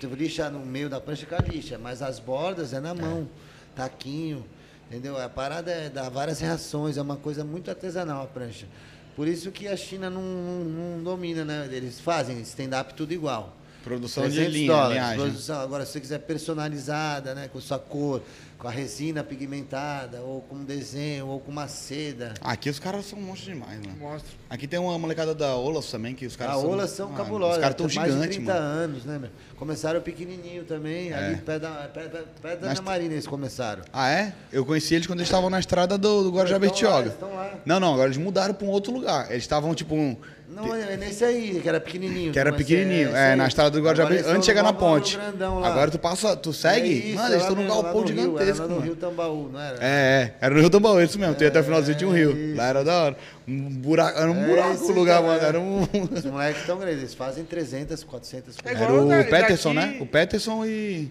Tu 0.00 0.06
lixa 0.08 0.48
no 0.48 0.60
meio 0.64 0.88
da 0.88 1.00
prancha 1.00 1.26
com 1.26 1.34
a 1.34 1.38
lixa, 1.38 1.76
mas 1.76 2.00
as 2.00 2.18
bordas 2.18 2.72
é 2.72 2.80
na 2.80 2.94
mão, 2.94 3.28
taquinho, 3.76 4.44
entendeu? 4.88 5.20
A 5.20 5.28
parada 5.28 5.70
é 5.70 5.90
dá 5.90 6.08
várias 6.08 6.40
reações, 6.40 6.96
é 6.96 7.02
uma 7.02 7.16
coisa 7.16 7.44
muito 7.44 7.68
artesanal 7.68 8.22
a 8.22 8.26
prancha. 8.26 8.66
Por 9.14 9.26
isso 9.28 9.50
que 9.50 9.66
a 9.68 9.76
China 9.76 10.08
não, 10.08 10.22
não- 10.22 10.64
não 10.96 11.02
domina, 11.02 11.44
né? 11.44 11.68
Eles 11.70 12.00
fazem 12.00 12.40
stand-up 12.42 12.94
tudo 12.94 13.12
igual. 13.12 13.56
Produção 13.82 14.24
de 14.28 14.34
300 14.36 14.54
linha, 14.54 14.72
dólares, 14.72 15.14
produção. 15.16 15.60
Agora, 15.60 15.86
se 15.86 15.92
você 15.92 16.00
quiser 16.00 16.18
personalizada, 16.20 17.34
né? 17.34 17.48
Com 17.52 17.60
sua 17.60 17.78
cor, 17.78 18.22
com 18.58 18.68
a 18.68 18.70
resina 18.70 19.24
pigmentada, 19.24 20.20
ou 20.20 20.42
com 20.42 20.56
um 20.56 20.64
desenho, 20.64 21.26
ou 21.28 21.40
com 21.40 21.50
uma 21.50 21.66
seda. 21.66 22.34
Aqui 22.42 22.68
os 22.68 22.78
caras 22.78 23.06
são 23.06 23.18
um 23.18 23.22
monstro 23.22 23.52
demais, 23.52 23.78
mano. 23.80 23.96
Monstro. 23.98 24.32
Aqui 24.50 24.66
tem 24.66 24.78
uma 24.78 24.98
molecada 24.98 25.34
da 25.34 25.56
Olaf 25.56 25.90
também, 25.90 26.14
que 26.14 26.26
os 26.26 26.36
caras 26.36 26.56
a 26.56 26.60
são... 26.60 26.70
Olas 26.70 26.90
são 26.90 27.06
Mano, 27.08 27.24
cabulosas. 27.24 27.56
Os 27.56 27.62
caras 27.62 27.76
tão 27.76 27.86
tem 27.86 27.96
mais 27.96 28.08
de 28.12 28.16
gigantes, 28.18 28.36
30 28.36 28.52
mano. 28.52 28.64
anos, 28.66 29.04
né, 29.04 29.18
meu? 29.18 29.30
Começaram 29.56 30.00
pequenininho 30.02 30.64
também, 30.64 31.12
ali 31.12 31.36
perto 31.36 31.62
da, 31.62 31.70
perto, 31.92 32.18
perto- 32.42 32.60
da 32.60 32.70
Ana 32.70 32.82
Marina 32.82 33.14
eles 33.14 33.26
começaram. 33.26 33.82
Ah, 33.92 34.10
é? 34.10 34.34
Eu 34.52 34.64
conheci 34.66 34.94
eles 34.94 35.06
quando 35.06 35.20
eles 35.20 35.28
estavam 35.28 35.48
na 35.48 35.58
estrada 35.58 35.96
do, 35.96 36.24
do 36.24 36.30
Guarujá 36.30 36.56
estão 36.56 36.68
lá, 36.68 36.72
Bertioga. 36.72 37.00
eles 37.00 37.12
estão 37.14 37.34
lá. 37.34 37.54
Não, 37.64 37.80
não, 37.80 37.94
agora 37.94 38.08
eles 38.08 38.18
mudaram 38.18 38.52
pra 38.52 38.66
um 38.66 38.70
outro 38.70 38.92
lugar. 38.92 39.30
Eles 39.30 39.42
estavam, 39.42 39.74
tipo, 39.74 39.94
um... 39.94 40.16
Não, 40.52 40.74
é 40.74 40.96
nesse 40.96 41.24
aí, 41.24 41.60
que 41.62 41.68
era 41.68 41.80
pequenininho. 41.80 42.32
Que 42.32 42.38
era 42.38 42.50
Mas 42.50 42.58
pequenininho, 42.58 43.08
esse 43.08 43.16
é, 43.16 43.30
aí. 43.30 43.36
na 43.36 43.46
estrada 43.46 43.70
do 43.70 43.80
Guarujá 43.84 44.04
antes 44.08 44.40
de 44.40 44.44
chegar 44.46 44.62
na 44.62 44.72
ponte. 44.72 45.16
grandão 45.16 45.60
lá. 45.60 45.68
Agora 45.68 45.90
tu 45.90 45.98
passa, 45.98 46.36
tu 46.36 46.52
segue, 46.52 46.88
É 46.88 46.92
isso, 46.92 47.16
mano, 47.16 47.28
é 47.28 47.32
eles 47.32 47.42
estão 47.42 47.56
num 47.56 47.66
galpão 47.68 48.06
gigantesco, 48.06 48.40
Era 48.42 48.54
no 48.64 48.68
mano. 48.68 48.80
Rio 48.80 48.96
Tambaú, 48.96 49.48
não 49.52 49.60
era? 49.60 49.76
É, 49.80 49.86
é, 49.86 50.34
era 50.40 50.54
no 50.54 50.60
Rio 50.60 50.70
Tambaú, 50.70 51.00
isso 51.00 51.18
mesmo. 51.18 51.34
Tu 51.36 51.42
ia 51.42 51.48
até 51.48 51.60
o 51.60 51.64
finalzinho 51.64 51.96
tinha 51.96 52.10
um 52.10 52.12
rio. 52.12 52.32
isso. 52.36 52.56
Lá 52.56 52.66
era 52.66 52.82
da 52.84 53.02
hora. 53.04 53.16
Um 53.46 53.68
buraco, 53.70 54.18
era 54.18 54.30
um 54.30 54.42
É, 54.44 54.46
buraco 54.48 54.72
esse 54.74 54.90
o 54.90 54.94
lugar, 54.94 55.22
cara, 55.22 55.26
mano. 55.26 55.40
é. 55.44 55.48
Era 55.48 55.60
um. 55.60 55.82
Os 56.12 56.24
moleques 56.24 56.60
estão 56.60 56.78
grandes, 56.78 56.98
eles 56.98 57.14
fazem 57.14 57.44
300, 57.44 58.02
400 58.04 58.56
É. 58.64 58.72
Era 58.72 58.92
o 58.92 59.08
Peterson, 59.08 59.74
daqui- 59.74 59.86
né? 59.88 59.96
O 60.00 60.06
Peterson 60.06 60.64
e. 60.66 61.10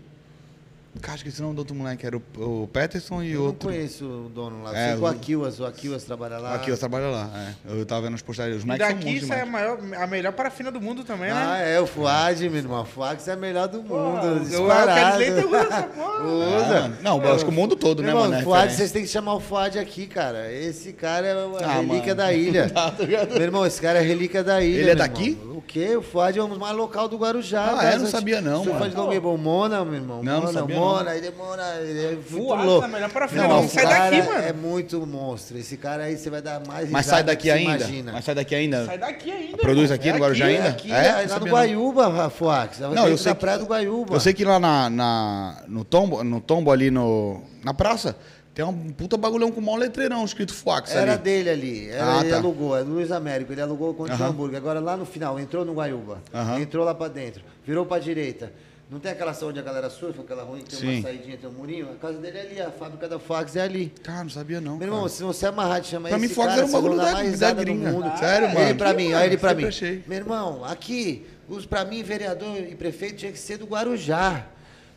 Cara, 1.01 1.17
esqueci 1.17 1.39
o 1.39 1.43
nome 1.43 1.55
do 1.55 1.59
outro 1.59 1.75
moleque. 1.75 2.05
Era 2.05 2.17
o, 2.17 2.63
o 2.63 2.67
Peterson 2.67 3.21
e 3.21 3.31
Eu 3.31 3.39
não 3.41 3.45
outro. 3.47 3.69
conheço 3.69 4.05
o 4.05 4.29
dono 4.29 4.63
lá. 4.63 4.75
É, 4.77 4.87
Sei 4.87 4.95
que 4.95 5.01
o 5.01 5.03
o- 5.03 5.07
Aquilas, 5.07 5.59
o 5.59 5.65
Aquilas 5.65 6.03
trabalha 6.03 6.37
lá. 6.39 6.55
Aqui, 6.55 6.71
eu 6.71 6.77
trabalho 6.77 7.11
lá. 7.11 7.29
É. 7.67 7.73
Eu 7.79 7.85
tava 7.85 8.01
vendo 8.01 8.15
as 8.15 8.21
postagens. 8.21 8.57
Os 8.57 8.63
E 8.63 8.67
são 8.67 8.77
daqui 8.77 9.09
isso 9.17 9.31
é 9.31 9.41
a, 9.41 9.45
maior, 9.45 9.77
a 9.97 10.07
melhor 10.07 10.33
parafina 10.33 10.71
do 10.71 10.81
mundo 10.81 11.03
também, 11.03 11.29
Ah, 11.29 11.57
né? 11.59 11.75
é, 11.75 11.79
o 11.79 11.85
Fuad, 11.85 12.49
meu 12.49 12.57
irmão. 12.57 12.81
O 12.81 12.85
Fuad 12.85 13.21
é 13.29 13.31
a 13.31 13.35
melhor 13.35 13.67
do 13.67 13.79
Porra, 13.83 14.21
mundo. 14.23 14.41
o 14.41 14.45
disparado. 14.45 15.17
Quer 15.19 15.45
usa 15.45 15.57
essa 15.57 15.83
porra. 15.83 16.09
Ah, 16.19 16.23
Usa. 16.25 16.81
mano. 16.81 16.97
Não, 17.01 17.23
eu 17.23 17.33
acho 17.35 17.45
que 17.45 17.51
o 17.51 17.53
mundo 17.53 17.75
todo, 17.75 18.01
né, 18.01 18.07
Meu 18.07 18.17
irmão, 18.17 18.23
mano? 18.29 18.35
é 18.35 18.41
o 18.41 18.43
Fuad, 18.45 18.73
vocês 18.73 18.91
têm 18.91 19.03
que 19.03 19.07
chamar 19.09 19.35
o 19.35 19.39
Fuad 19.39 19.77
aqui, 19.79 20.07
cara. 20.07 20.51
Esse 20.51 20.91
cara 20.91 21.27
é 21.27 21.31
a 21.33 21.67
Ah, 21.69 21.73
relíquia 21.75 22.15
mano. 22.15 22.15
da 22.15 22.33
ilha. 22.33 22.69
Tá, 22.73 22.91
tá 22.91 23.03
ligado? 23.03 23.29
meu 23.33 23.41
irmão, 23.41 23.65
esse 23.65 23.79
cara 23.81 23.99
é 23.99 24.01
a 24.01 24.05
relíquia 24.05 24.43
da 24.43 24.61
ilha. 24.61 24.81
Ele 24.81 24.89
é 24.89 24.95
daqui? 24.95 25.29
irmão. 25.39 25.57
O 25.59 25.61
quê? 25.61 25.95
O 25.95 26.01
Fuad 26.01 26.37
é 26.39 26.41
o 26.43 26.47
mais 26.59 26.75
local 26.75 27.07
do 27.07 27.15
Guarujá. 27.17 27.77
Ah, 27.79 27.85
é? 27.85 27.97
Não 27.97 28.07
sabia 28.07 28.41
não, 28.41 28.63
Você 28.63 28.69
mano. 28.69 28.79
faz 28.81 28.93
nome 28.95 29.19
bom, 29.19 29.37
Mona, 29.37 29.85
meu 29.85 29.93
irmão. 29.95 30.23
Não, 30.23 30.41
não 30.41 30.51
sabia 30.51 30.78
Ele 31.15 31.27
é 31.27 31.31
Mona, 31.31 31.75
ele 31.81 32.05
é 32.05 32.11
muito 32.11 32.29
Fuad, 32.29 32.65
louco. 32.65 32.85
a 32.85 32.87
melhor 32.87 33.09
parafina 33.11 33.41
Não, 33.43 33.49
do 33.49 33.55
mundo. 33.55 33.65
o 33.67 33.69
Sai 33.71 33.85
daqui, 33.85 34.21
mano. 34.29 34.43
É 34.43 34.53
muito 34.53 35.05
monstro. 35.07 35.57
Esse 35.57 35.77
cara 35.77 36.03
aí 36.03 36.17
você 36.17 36.29
vai 36.29 36.41
dar 36.41 36.61
mais 36.67 36.89
Mas 36.89 37.05
sai 37.05 37.23
daqui 37.23 37.49
ainda? 37.49 37.75
Imagina. 37.85 38.11
Mas 38.13 38.25
sai 38.25 38.35
daqui 38.35 38.55
ainda? 38.55 38.85
Sai 38.85 38.97
daqui 38.97 39.31
ainda. 39.31 39.57
Produz 39.57 39.91
aqui 39.91 40.09
É 40.09 40.13
no 40.13 40.19
Guarujá 40.19 40.49
É 40.49 40.55
ainda? 40.57 40.69
aqui, 40.69 40.91
É? 40.91 40.95
é, 40.95 41.11
Não 41.25 41.33
lá 41.33 41.39
no 41.39 41.45
não. 41.45 41.51
Guaiúba, 41.53 42.29
Fuax. 42.29 42.79
Não, 42.79 43.07
eu 43.07 43.17
sei 43.17 43.29
na 43.31 43.35
que- 43.35 43.41
praia 43.41 43.57
do 43.57 43.65
Guaiúba. 43.65 44.15
Eu 44.15 44.19
sei 44.19 44.33
que 44.33 44.43
lá 44.45 44.59
na, 44.59 44.89
na- 44.89 45.63
no, 45.67 45.83
tombo, 45.83 46.23
no 46.23 46.39
tombo 46.41 46.71
ali 46.71 46.89
no, 46.91 47.41
na 47.63 47.73
praça 47.73 48.15
tem 48.53 48.65
um 48.65 48.89
puta 48.89 49.15
bagulhão 49.15 49.51
com 49.51 49.61
um 49.61 49.63
maior 49.63 49.77
letreirão 49.77 50.25
escrito 50.25 50.53
Fox 50.53 50.93
Era 50.93 51.13
ali. 51.13 51.21
dele 51.21 51.49
ali. 51.49 51.89
Era, 51.89 52.17
Ah, 52.17 52.19
ele 52.21 52.29
tá. 52.31 52.35
alugou, 52.37 52.77
é 52.77 52.83
do 52.83 52.91
Luiz 52.91 53.09
Américo. 53.11 53.53
Ele 53.53 53.61
alugou 53.61 53.91
o 53.91 53.93
Conde. 53.93 54.11
Hamburgo. 54.21 54.57
Agora 54.57 54.79
lá 54.81 54.97
no 54.97 55.05
final, 55.05 55.39
entrou 55.39 55.63
no 55.63 55.73
Guaiúba. 55.73 56.21
Entrou 56.59 56.83
lá 56.83 56.93
pra 56.93 57.07
dentro. 57.07 57.41
Virou 57.65 57.85
pra 57.85 57.99
direita. 57.99 58.51
Não 58.89 58.99
tem 58.99 59.11
aquela 59.11 59.35
sala 59.35 59.51
onde 59.51 59.59
a 59.59 59.63
galera 59.63 59.87
surfa, 59.87 60.21
aquela 60.23 60.43
que 60.57 60.63
tem 60.63 60.79
Sim. 60.79 60.93
uma 60.95 61.01
saidinha, 61.03 61.37
tem 61.37 61.47
um 61.47 61.53
murinho? 61.53 61.91
A 61.91 61.95
casa 61.95 62.17
dele 62.17 62.37
é 62.39 62.41
ali, 62.41 62.59
a 62.61 62.71
fábrica 62.71 63.07
da 63.07 63.19
Fox 63.19 63.55
é 63.55 63.61
ali. 63.61 63.93
Cara, 64.01 64.23
não 64.23 64.31
sabia 64.31 64.59
não. 64.59 64.77
Meu 64.77 64.87
irmão, 64.87 65.01
cara. 65.01 65.09
se 65.11 65.21
você 65.21 65.45
amarrar 65.45 65.79
de 65.79 65.87
chamar 65.89 66.09
Pra 66.09 66.17
esse 66.17 66.27
mim, 66.27 66.33
Fox 66.33 66.47
cara, 66.47 66.57
era 66.57 66.65
um 66.65 66.69
vocês 66.69 66.81
vão 66.83 66.97
bagulho 66.97 67.37
da- 67.37 67.37
da 67.37 67.53
gringa. 67.53 67.91
mundo. 67.91 68.17
Sério, 68.17 68.47
Ele 68.47 68.53
mano? 68.59 68.75
pra 68.75 68.93
mim, 68.95 69.13
olha 69.13 69.25
ele 69.25 69.37
pra 69.37 69.53
mim. 69.53 69.65
achei. 69.65 70.03
Meu 70.07 70.17
irmão, 70.17 70.65
aqui, 70.65 71.27
os, 71.47 71.67
pra 71.67 71.85
mim, 71.85 72.01
vereador 72.01 72.57
e 72.57 72.73
prefeito 72.75 73.17
tinha 73.17 73.31
que 73.31 73.37
ser 73.37 73.57
do 73.57 73.65
Guarujá. 73.65 74.47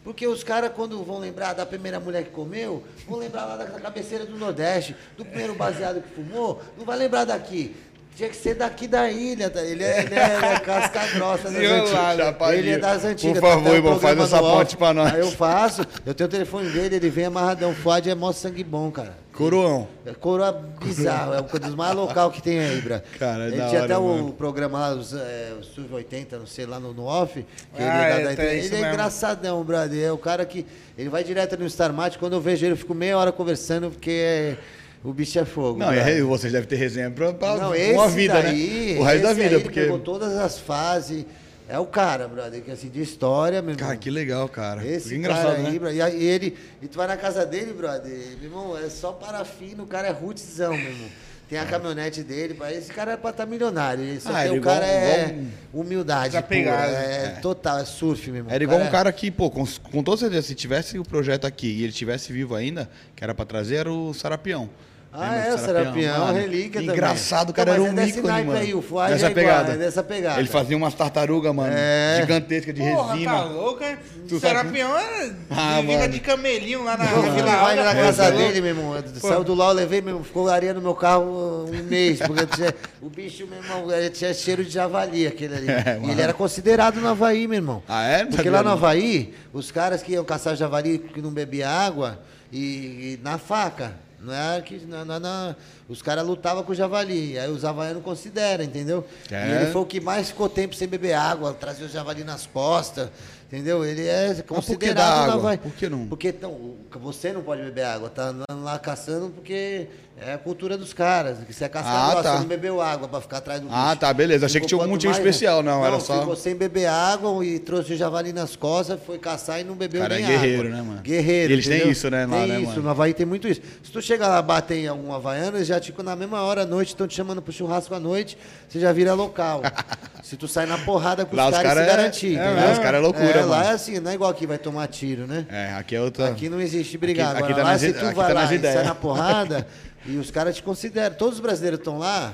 Porque 0.02 0.26
os 0.26 0.42
caras, 0.42 0.72
quando 0.74 1.00
vão 1.04 1.18
lembrar 1.18 1.52
da 1.52 1.64
primeira 1.66 2.00
mulher 2.00 2.24
que 2.24 2.30
comeu, 2.30 2.82
vão 3.06 3.18
lembrar 3.18 3.44
lá 3.44 3.56
da 3.58 3.66
cabeceira 3.66 4.24
do 4.24 4.36
Nordeste, 4.38 4.96
do 5.18 5.24
primeiro 5.24 5.54
baseado 5.54 6.02
que 6.02 6.08
fumou, 6.14 6.60
não 6.78 6.84
vai 6.86 6.96
lembrar 6.98 7.24
daqui. 7.26 7.76
Tinha 8.14 8.28
que 8.28 8.36
ser 8.36 8.54
daqui 8.54 8.86
da 8.86 9.10
ilha. 9.10 9.48
tá? 9.48 9.62
Ele 9.62 9.82
é, 9.82 10.00
ele 10.04 10.14
é, 10.14 10.36
ele 10.36 10.44
é 10.44 10.58
casca 10.60 11.00
grossa 11.14 11.44
das 11.44 11.52
Desenrolado. 11.54 12.22
antigas. 12.22 12.52
Ele 12.58 12.70
é 12.70 12.78
das 12.78 13.04
antigas. 13.04 13.40
Por 13.40 13.48
Tem 13.48 13.50
favor, 13.50 13.74
irmão, 13.74 13.98
faz 14.00 14.18
essa 14.20 14.42
off. 14.42 14.56
ponte 14.58 14.76
pra 14.76 14.92
nós. 14.92 15.14
Aí 15.14 15.20
eu 15.20 15.30
faço, 15.30 15.82
eu 16.04 16.12
tenho 16.14 16.28
o 16.28 16.30
telefone 16.30 16.68
dele, 16.70 16.96
ele 16.96 17.08
vem 17.10 17.24
amarradão. 17.24 17.74
Fuad 17.74 18.08
é 18.10 18.14
mó 18.14 18.30
sangue 18.32 18.62
bom, 18.62 18.90
cara. 18.90 19.16
Coroão. 19.32 19.88
É 20.04 20.12
coroa 20.12 20.52
bizarro, 20.52 21.32
é 21.32 21.40
um 21.40 21.58
dos 21.58 21.74
mais 21.74 21.94
local 21.96 22.30
que 22.30 22.42
tem 22.42 22.58
aí, 22.60 22.80
Bra. 22.82 23.02
Cara, 23.18 23.44
é 23.44 23.46
Ele 23.48 23.56
da 23.56 23.68
tinha 23.68 23.80
hora, 23.82 23.94
até 23.94 24.04
mano. 24.04 24.28
o 24.28 24.32
programa 24.34 24.78
lá, 24.78 24.94
os, 24.94 25.14
é, 25.14 25.54
o 25.58 25.64
Sub 25.64 25.94
80, 25.94 26.38
não 26.38 26.46
sei, 26.46 26.66
lá 26.66 26.78
no, 26.78 26.92
no 26.92 27.06
off. 27.06 27.42
Que 27.74 27.82
Ah, 27.82 28.10
ele, 28.10 28.20
é, 28.20 28.24
dá- 28.24 28.30
dá- 28.30 28.36
tem 28.36 28.44
ele 28.58 28.66
é 28.66 28.70
mesmo. 28.72 28.86
engraçadão, 28.88 29.64
brother. 29.64 30.04
É 30.04 30.12
o 30.12 30.18
cara 30.18 30.44
que. 30.44 30.66
Ele 30.98 31.08
vai 31.08 31.24
direto 31.24 31.56
no 31.56 31.68
Star 31.70 31.90
Mate, 31.94 32.18
quando 32.18 32.34
eu 32.34 32.42
vejo 32.42 32.66
ele, 32.66 32.74
eu 32.74 32.76
fico 32.76 32.92
meia 32.94 33.16
hora 33.16 33.32
conversando, 33.32 33.90
porque 33.90 34.10
é- 34.10 34.56
o 35.04 35.12
bicho 35.12 35.38
é 35.38 35.44
fogo. 35.44 35.78
Não, 35.78 35.86
brother. 35.86 36.06
aí 36.06 36.22
vocês 36.22 36.52
devem 36.52 36.68
ter 36.68 36.76
resenha 36.76 37.12
Não, 37.58 37.72
uma 37.94 38.08
vida, 38.08 38.42
daí, 38.42 38.94
né? 38.94 39.00
O 39.00 39.02
resto 39.04 39.22
da 39.22 39.32
vida, 39.32 39.48
aí, 39.48 39.54
ele 39.54 39.62
porque. 39.62 39.80
pegou 39.80 39.98
todas 39.98 40.32
as 40.36 40.58
fases, 40.58 41.24
É 41.68 41.78
o 41.78 41.86
cara, 41.86 42.28
brother, 42.28 42.60
que 42.60 42.70
assim, 42.70 42.88
de 42.90 43.00
história, 43.00 43.62
meu 43.62 43.70
irmão. 43.72 43.86
Cara, 43.86 43.96
que 43.96 44.10
legal, 44.10 44.46
cara. 44.48 44.84
Esse 44.86 45.08
que 45.14 45.22
cara 45.22 45.34
engraçado, 45.40 45.66
aí, 45.66 45.72
né? 45.72 45.78
bro, 45.78 45.90
e, 45.90 46.00
ele, 46.26 46.56
e 46.82 46.86
tu 46.88 46.98
vai 46.98 47.06
na 47.06 47.16
casa 47.16 47.46
dele, 47.46 47.72
brother, 47.72 48.12
meu 48.40 48.44
irmão, 48.50 48.76
é 48.78 48.90
só 48.90 49.12
parafina, 49.12 49.82
o 49.82 49.86
cara 49.86 50.08
é 50.08 50.10
rootzão, 50.10 50.76
meu 50.76 50.90
irmão. 50.90 51.08
Tem 51.48 51.58
a 51.58 51.64
caminhonete 51.66 52.22
dele, 52.22 52.54
esse 52.72 52.90
cara 52.92 53.12
é 53.12 53.16
pra 53.16 53.30
estar 53.30 53.46
milionário. 53.46 54.02
ele- 54.04 54.20
Só 54.20 54.30
Ah, 54.34 54.42
que 54.42 54.48
ele 54.48 54.58
o 54.58 54.62
cara 54.62 54.86
igual- 54.86 55.02
é 55.02 55.22
igual 55.28 55.44
humildade. 55.72 56.42
Pura, 56.42 56.56
É, 56.60 57.28
total, 57.40 57.78
é 57.78 57.84
surf, 57.84 58.30
meu 58.30 58.38
irmão. 58.40 58.52
Era 58.52 58.64
igual 58.64 58.78
cara 58.78 58.88
um 58.88 58.92
cara 58.92 59.12
que, 59.12 59.30
pô, 59.30 59.50
com, 59.50 59.64
com 59.90 60.02
toda 60.02 60.16
certeza, 60.18 60.46
se 60.46 60.54
tivesse 60.54 60.98
o 60.98 61.02
projeto 61.04 61.46
aqui 61.46 61.66
e 61.68 61.84
ele 61.84 61.92
tivesse 61.92 62.32
vivo 62.32 62.54
ainda, 62.54 62.88
que 63.16 63.22
era 63.22 63.34
pra 63.34 63.44
trazer, 63.44 63.76
era 63.76 63.92
o 63.92 64.12
Sarapião. 64.14 64.68
Ah, 65.14 65.36
é, 65.36 65.54
o 65.54 65.58
Serapião, 65.58 66.18
Mano, 66.26 66.38
relíquia 66.38 66.80
também. 66.80 66.96
Engraçado, 66.96 67.48
o 67.48 67.50
Então, 67.50 67.54
cara 67.66 67.70
era 67.72 67.80
mas 67.82 67.88
um 67.90 67.92
é 67.92 68.04
desse 68.06 68.18
ícone, 68.18 68.32
naipe 68.32 68.46
mano. 68.48 68.60
aí, 68.60 68.74
o 68.74 68.80
Fuad 68.80 69.12
dessa 69.12 69.26
é 69.26 69.30
igual, 69.30 69.44
pegada. 69.44 69.72
é 69.72 69.76
dessa 69.76 70.02
pegada. 70.02 70.38
Ele 70.40 70.48
fazia 70.48 70.74
umas 70.74 70.94
tartarugas, 70.94 71.54
mano, 71.54 71.74
É. 71.76 72.16
gigantescas 72.22 72.74
de 72.74 72.80
Porra, 72.80 73.12
resina. 73.12 73.30
tá 73.32 73.44
louco, 73.44 73.84
é? 73.84 73.98
Tu 74.26 74.40
Serapião 74.40 74.96
é 74.98 75.30
Ah, 75.50 75.82
mano. 75.82 76.08
de 76.08 76.18
camelinho 76.18 76.82
lá 76.84 76.96
na, 76.96 77.04
Pô, 77.08 77.20
na 77.22 77.28
Vila 77.28 77.56
vai 77.56 77.76
na 77.76 77.82
Alta. 77.88 77.94
casa 78.02 78.24
É, 78.24 78.30
dele, 78.30 78.60
meu 78.62 78.70
irmão. 78.70 79.04
Saiu 79.20 79.44
do 79.44 79.52
LOL, 79.52 79.68
eu 79.68 79.74
levei, 79.74 80.00
meu 80.00 80.10
irmão, 80.12 80.24
ficou 80.24 80.48
areia 80.48 80.72
no 80.72 80.80
meu 80.80 80.94
carro 80.94 81.66
um 81.68 81.82
mês. 81.84 82.18
Porque 82.20 82.46
tinha- 82.46 82.74
o 83.02 83.10
bicho, 83.10 83.46
meu 83.46 83.58
irmão, 83.58 83.86
tinha 84.14 84.32
cheiro 84.32 84.64
de 84.64 84.70
javali, 84.70 85.26
aquele 85.26 85.54
ali. 85.56 85.66
É, 85.72 86.00
e 86.02 86.10
ele 86.10 86.22
era 86.22 86.32
considerado 86.32 86.96
no 87.00 87.08
Havaí, 87.08 87.46
meu 87.46 87.56
irmão. 87.58 87.82
Ah, 87.86 88.04
é? 88.06 88.24
Porque 88.24 88.48
lá 88.48 88.62
no 88.62 88.70
Havaí, 88.70 89.34
os 89.52 89.70
caras 89.70 90.02
que 90.02 90.12
iam 90.12 90.24
caçar 90.24 90.56
javali 90.56 90.98
que 90.98 91.20
não 91.20 91.30
bebia 91.30 91.68
água 91.68 92.18
e, 92.50 93.18
e 93.18 93.20
na 93.22 93.36
faca. 93.36 93.92
Não 94.22 94.32
é 94.32 94.60
que. 94.60 94.78
Não, 94.86 95.04
não, 95.04 95.18
não. 95.18 95.56
Os 95.88 96.00
caras 96.00 96.24
lutavam 96.24 96.62
com 96.62 96.72
o 96.72 96.74
javali. 96.74 97.38
Aí 97.38 97.50
os 97.50 97.64
havaianos 97.64 98.02
consideram, 98.02 98.64
entendeu? 98.64 99.04
É. 99.30 99.48
E 99.48 99.52
ele 99.52 99.72
foi 99.72 99.82
o 99.82 99.86
que 99.86 100.00
mais 100.00 100.28
ficou 100.28 100.48
tempo 100.48 100.74
sem 100.74 100.86
beber 100.86 101.14
água, 101.14 101.52
trazia 101.52 101.86
o 101.86 101.88
javali 101.88 102.22
nas 102.22 102.46
costas. 102.46 103.10
Entendeu? 103.52 103.84
Ele 103.84 104.06
é 104.06 104.28
por 104.28 104.42
que 104.42 104.54
considerado 104.54 105.26
dá 105.26 105.26
no 105.26 105.32
água? 105.40 105.58
Por 105.58 105.72
que 105.72 105.86
não? 105.86 106.06
Porque 106.06 106.28
então, 106.28 106.74
você 106.90 107.34
não 107.34 107.42
pode 107.42 107.62
beber 107.62 107.84
água, 107.84 108.08
tá 108.08 108.28
andando 108.28 108.64
lá 108.64 108.78
caçando 108.78 109.28
porque 109.28 109.88
é 110.26 110.34
a 110.34 110.38
cultura 110.38 110.76
dos 110.78 110.92
caras. 110.92 111.38
Que 111.46 111.52
você 111.52 111.64
é 111.64 111.68
caçador, 111.68 112.18
Ah, 112.18 112.22
tá. 112.22 112.32
você 112.34 112.38
não 112.40 112.46
bebeu 112.46 112.80
água 112.80 113.08
pra 113.08 113.20
ficar 113.20 113.38
atrás 113.38 113.60
do 113.60 113.66
bicho. 113.68 113.78
Ah, 113.78 113.94
tá, 113.96 114.12
beleza. 114.12 114.46
Achei 114.46 114.60
que 114.60 114.66
tinha 114.66 114.78
algum 114.80 114.90
motivo 114.90 115.12
mais- 115.12 115.24
especial, 115.24 115.62
não, 115.62 115.82
era 115.82 115.92
não 115.92 116.00
só- 116.00 116.20
Ficou 116.20 116.36
sem 116.36 116.54
beber 116.54 116.86
água 116.86 117.44
e 117.44 117.58
trouxe 117.58 117.92
o 117.92 117.96
javali 117.96 118.32
nas 118.32 118.54
costas, 118.56 118.98
foi 119.04 119.18
caçar 119.18 119.60
e 119.60 119.64
não 119.64 119.74
bebeu 119.74 120.02
Cara, 120.02 120.14
nem 120.16 120.24
é 120.24 120.28
guerreiro, 120.28 120.68
água. 120.68 120.76
né, 120.76 120.82
mano? 120.82 121.00
Guerreiro. 121.02 121.50
E 121.50 121.54
eles 121.54 121.64
têm 121.66 121.74
entendeu? 121.76 121.92
isso, 121.92 122.10
né, 122.10 122.26
lá, 122.26 122.36
Tem 122.38 122.48
né, 122.48 122.58
isso, 122.60 122.68
mano? 122.70 122.82
no 122.82 122.90
Havaí 122.90 123.14
tem 123.14 123.26
muito 123.26 123.48
isso. 123.48 123.60
Se 123.82 123.90
tu 123.90 124.00
chegar 124.02 124.28
lá, 124.28 124.40
bater 124.42 124.76
em 124.78 124.88
algum 124.88 125.12
havaiano, 125.12 125.56
eles 125.56 125.66
já 125.68 125.80
ficam 125.80 126.04
na 126.04 126.14
mesma 126.16 126.42
hora 126.42 126.62
à 126.62 126.66
noite, 126.66 126.88
estão 126.88 127.06
te 127.06 127.14
chamando 127.14 127.40
pro 127.42 127.52
churrasco 127.52 127.94
à 127.94 128.00
noite, 128.00 128.36
você 128.68 128.78
já 128.80 128.92
vira 128.92 129.14
local. 129.14 129.62
Se 130.22 130.36
tu 130.36 130.46
sai 130.46 130.66
na 130.66 130.78
porrada 130.78 131.26
com 131.26 131.34
Lá 131.34 131.46
os 131.48 131.50
caras 131.50 131.62
cara 131.72 131.84
se 131.84 131.90
é- 131.90 131.96
garantir. 131.96 132.36
é, 132.38 132.64
lá 132.66 132.72
os 132.72 132.78
cara 132.78 132.96
é 132.96 133.00
loucura, 133.00 133.44
Lá 133.44 133.56
mano. 133.58 133.70
é 133.70 133.72
assim, 133.72 133.98
não 133.98 134.10
é 134.10 134.14
igual 134.14 134.30
aqui 134.30 134.46
vai 134.46 134.56
tomar 134.56 134.86
tiro, 134.86 135.26
né? 135.26 135.44
É, 135.50 135.74
aqui 135.74 135.96
é 135.96 136.00
outra. 136.00 136.28
Aqui 136.28 136.48
não 136.48 136.60
existe 136.60 136.96
brigar. 136.96 137.30
Aqui- 137.32 137.38
Agora, 137.38 137.54
tá 137.54 137.62
lá, 137.64 137.72
nas 137.72 137.80
se 137.80 137.92
tu 137.92 138.00
vai 138.04 138.14
tá 138.14 138.32
lá 138.32 138.54
e 138.54 138.58
sai 138.60 138.84
na 138.84 138.94
porrada, 138.94 139.66
e 140.06 140.16
os 140.16 140.30
caras 140.30 140.56
te 140.56 140.62
consideram. 140.62 141.14
Todos 141.16 141.34
os 141.34 141.40
brasileiros 141.40 141.78
estão 141.78 141.98
lá, 141.98 142.32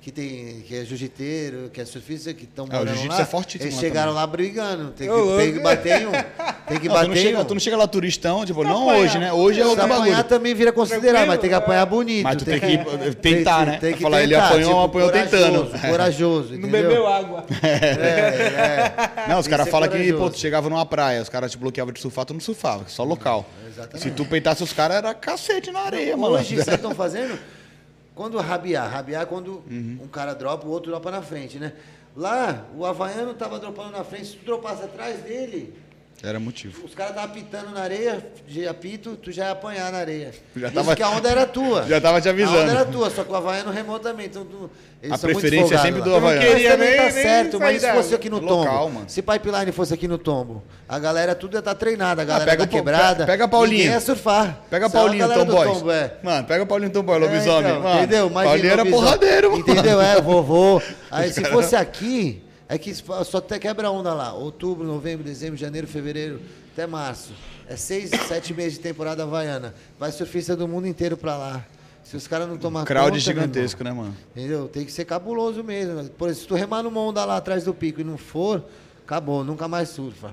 que, 0.00 0.10
tem, 0.10 0.62
que 0.66 0.74
é 0.74 0.84
jiu-jiteiro, 0.84 1.68
que 1.72 1.80
é 1.80 1.84
surfista, 1.84 2.32
que 2.32 2.44
estão 2.44 2.64
É, 2.64 2.68
o 2.68 2.72
morando 2.72 2.88
jiu-jitsu 2.94 3.16
lá. 3.16 3.20
é 3.22 3.24
fortíssimo 3.26 3.64
Eles 3.64 3.74
lá 3.74 3.80
chegaram 3.80 4.12
também. 4.12 4.20
lá 4.22 4.26
brigando. 4.26 4.90
Tem 4.92 5.08
que, 5.08 5.36
tem 5.36 5.52
que 5.52 5.58
bater 5.60 6.00
em 6.02 6.06
um. 6.06 6.12
Tem 6.12 6.78
que 6.80 6.88
Não, 6.88 6.94
tu, 6.94 7.00
não 7.00 7.08
bater 7.08 7.10
em 7.10 7.22
chega, 7.22 7.40
um. 7.40 7.44
tu 7.44 7.54
não 7.54 7.60
chega 7.60 7.76
lá 7.76 7.86
turistão, 7.86 8.46
tipo, 8.46 8.62
não 8.64 8.88
apanhar. 8.88 9.04
hoje, 9.04 9.18
né? 9.18 9.32
Hoje 9.32 9.60
é 9.60 9.66
outro 9.66 9.84
apanhar 9.84 10.00
bagulho. 10.06 10.24
também 10.24 10.54
vira 10.54 10.72
considerado, 10.72 11.02
Tranquilo, 11.02 11.26
mas 11.26 11.40
tem 11.40 11.50
que 11.50 11.54
apanhar 11.56 11.82
é. 11.82 11.86
bonito. 11.86 12.22
Mas 12.24 12.36
tu 12.36 12.44
tem 12.46 12.60
que 12.60 12.78
tentar, 13.20 13.56
tem- 13.58 13.66
né? 13.66 13.78
Tem 13.78 13.94
que 13.94 14.02
Falar, 14.02 14.22
ele 14.22 14.34
tentar, 14.34 14.46
apanhou, 14.46 14.68
tipo, 14.70 14.82
apanhou 14.84 15.10
corajoso, 15.10 15.36
tentando. 15.70 15.80
Corajoso, 15.90 16.48
Não 16.52 16.58
entendeu? 16.60 16.82
bebeu 16.88 17.06
água. 17.06 17.44
É, 17.62 19.24
é. 19.26 19.28
Não, 19.28 19.38
os 19.38 19.46
Tem 19.46 19.50
caras 19.50 19.68
falam 19.68 19.88
que, 19.88 20.12
pô, 20.14 20.30
tu 20.30 20.38
chegava 20.38 20.68
numa 20.70 20.86
praia, 20.86 21.20
os 21.20 21.28
caras 21.28 21.50
te 21.50 21.58
bloqueavam 21.58 21.92
de 21.92 22.00
surfar, 22.00 22.24
tu 22.24 22.32
não 22.32 22.40
surfava, 22.40 22.84
só 22.86 23.04
local. 23.04 23.44
Exatamente. 23.80 24.08
Se 24.08 24.10
tu 24.14 24.24
peitasse 24.24 24.62
os 24.62 24.72
caras, 24.72 24.98
era 24.98 25.14
cacete 25.14 25.70
na 25.70 25.80
areia, 25.80 26.16
mano. 26.16 26.34
Hoje, 26.34 26.54
vocês 26.56 26.68
estão 26.76 26.94
fazendo? 26.94 27.38
Quando 28.14 28.36
rabiar, 28.38 28.90
rabiar 28.90 29.22
é 29.22 29.26
quando 29.26 29.62
Uhum. 29.70 30.00
um 30.02 30.08
cara 30.08 30.34
dropa, 30.34 30.66
o 30.66 30.70
outro 30.70 30.90
dropa 30.90 31.10
na 31.10 31.22
frente, 31.22 31.58
né? 31.58 31.72
Lá, 32.16 32.64
o 32.76 32.84
Havaiano 32.84 33.32
tava 33.34 33.58
dropando 33.58 33.92
na 33.92 34.02
frente, 34.04 34.26
se 34.26 34.36
tu 34.36 34.44
dropasse 34.44 34.82
atrás 34.82 35.20
dele, 35.22 35.74
Era 36.22 36.38
motivo. 36.38 36.84
os 36.84 36.94
caras 36.94 37.12
estavam 37.12 37.30
apitando 37.30 37.70
na 37.72 37.80
areia, 37.80 38.22
de 38.46 38.68
apito, 38.68 39.16
tu 39.16 39.32
já 39.32 39.46
ia 39.46 39.50
apanhar 39.52 39.90
na 39.90 39.98
areia. 39.98 40.32
Já 40.54 40.66
Isso 40.66 40.74
tava- 40.76 40.94
que 40.94 41.02
a 41.02 41.08
onda 41.08 41.30
era 41.30 41.46
tua. 41.46 41.84
Já 41.88 41.98
tava 41.98 42.20
te 42.20 42.28
avisando. 42.28 42.58
A 42.58 42.62
onda 42.62 42.72
era 42.72 42.84
tua, 42.84 43.08
só 43.10 43.24
que 43.24 43.32
o 43.32 43.34
Havaiano 43.34 43.70
remou 43.70 43.98
também. 43.98 44.26
Então, 44.26 44.44
tu, 44.44 44.70
eles 45.02 45.14
A 45.14 45.16
são 45.16 45.30
muito 45.30 45.40
preferência 45.40 45.74
é 45.76 45.78
sempre 45.78 46.02
do 46.02 46.10
Eu 46.10 46.20
não 46.20 46.28
Havaiano. 46.28 46.46
queria 46.46 46.68
Mas 46.68 46.78
também 46.78 46.88
nem- 46.90 46.96
tá 46.98 47.02
nem 47.14 47.22
certo, 47.24 47.58
mas 47.58 47.80
se 47.80 47.92
fosse 47.92 48.14
aqui 48.14 48.28
no 48.28 48.38
Local, 48.38 48.78
tombo? 48.84 48.94
mano. 48.96 49.06
Se 49.08 49.22
Pipeline 49.22 49.72
fosse 49.72 49.94
aqui 49.94 50.06
no 50.06 50.18
tombo, 50.18 50.62
a 50.86 50.98
galera 50.98 51.34
tudo 51.34 51.54
ia 51.54 51.60
estar 51.60 51.74
treinada, 51.74 52.20
a 52.20 52.24
galera 52.26 52.44
pega 52.44 52.58
da 52.58 52.64
o 52.64 52.68
Pa- 52.68 52.76
quebrada. 52.76 53.24
pega 53.24 53.48
Paulinho. 53.48 53.78
Ninguém 53.78 53.92
ia 53.94 54.00
surfar. 54.00 54.60
Pega 54.68 54.86
a 54.86 54.90
Paulinho, 54.90 55.26
galera 55.26 55.46
Tom 55.46 55.52
Boys. 55.54 55.72
tombo, 55.78 55.90
é. 55.90 56.12
Mano, 56.22 56.46
pega 56.46 56.66
Paulinho 56.66 56.90
Tom 56.92 57.02
Boy, 57.02 57.16
É, 57.16 57.18
lobisomem. 57.18 57.70
então, 57.70 57.80
mano. 57.82 57.96
entendeu? 57.98 58.26
Imagina 58.26 58.50
Paulinho 58.50 58.72
era 58.72 58.84
porradeiro, 58.84 59.50
mano. 59.52 59.60
Entendeu? 59.62 60.00
É, 60.02 60.20
vovô. 60.20 60.82
Aí 61.10 61.32
se 61.32 61.42
fosse 61.46 61.74
aqui, 61.74 62.44
é 62.70 62.78
que 62.78 62.94
só 62.94 63.38
até 63.38 63.58
quebra 63.58 63.90
onda 63.90 64.14
lá. 64.14 64.32
Outubro, 64.32 64.86
novembro, 64.86 65.24
dezembro, 65.24 65.56
janeiro, 65.56 65.88
fevereiro, 65.88 66.40
até 66.72 66.86
março. 66.86 67.32
É 67.68 67.74
seis, 67.74 68.10
sete 68.28 68.54
meses 68.54 68.74
de 68.74 68.78
temporada 68.78 69.24
havaiana. 69.24 69.74
Vai 69.98 70.12
surfista 70.12 70.54
do 70.54 70.68
mundo 70.68 70.86
inteiro 70.86 71.16
pra 71.16 71.36
lá. 71.36 71.66
Se 72.04 72.16
os 72.16 72.28
caras 72.28 72.48
não 72.48 72.56
tomar 72.56 72.84
Crowd 72.84 73.06
conta, 73.06 73.12
meu 73.12 73.20
gigantesco, 73.20 73.82
irmão, 73.82 73.94
né, 73.94 74.00
mano? 74.02 74.16
Entendeu? 74.36 74.68
Tem 74.68 74.84
que 74.84 74.92
ser 74.92 75.04
cabuloso 75.04 75.64
mesmo. 75.64 76.08
Por 76.10 76.28
exemplo, 76.28 76.42
se 76.42 76.46
tu 76.46 76.54
remar 76.54 76.84
numa 76.84 77.00
onda 77.00 77.24
lá 77.24 77.38
atrás 77.38 77.64
do 77.64 77.74
pico 77.74 78.02
e 78.02 78.04
não 78.04 78.16
for, 78.16 78.64
acabou, 79.04 79.42
nunca 79.42 79.66
mais 79.66 79.88
surfa. 79.88 80.32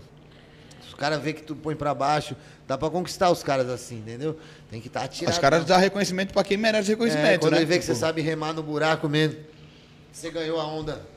Se 0.83 0.89
os 0.89 0.93
caras 0.93 1.19
vê 1.19 1.33
que 1.33 1.41
tu 1.41 1.55
põe 1.55 1.75
pra 1.75 1.95
baixo, 1.95 2.35
dá 2.67 2.77
pra 2.77 2.87
conquistar 2.91 3.31
os 3.31 3.41
caras 3.41 3.67
assim, 3.67 3.97
entendeu? 3.97 4.37
Tem 4.69 4.79
que 4.79 4.89
estar 4.89 4.99
tá 4.99 5.05
atirado. 5.07 5.33
Os 5.33 5.39
caras 5.39 5.65
dão 5.65 5.79
reconhecimento 5.79 6.33
pra 6.33 6.43
quem 6.43 6.55
merece 6.55 6.91
É, 6.91 6.93
reconhecimento, 6.93 7.39
quando 7.39 7.53
né? 7.53 7.57
ele 7.59 7.65
vê 7.65 7.79
que 7.79 7.85
você 7.85 7.93
Tipo, 7.93 7.99
sabe 8.05 8.21
remar 8.21 8.53
no 8.53 8.61
buraco 8.61 9.09
mesmo, 9.09 9.39
você 10.11 10.29
ganhou 10.29 10.59
a 10.61 10.65
onda. 10.67 11.16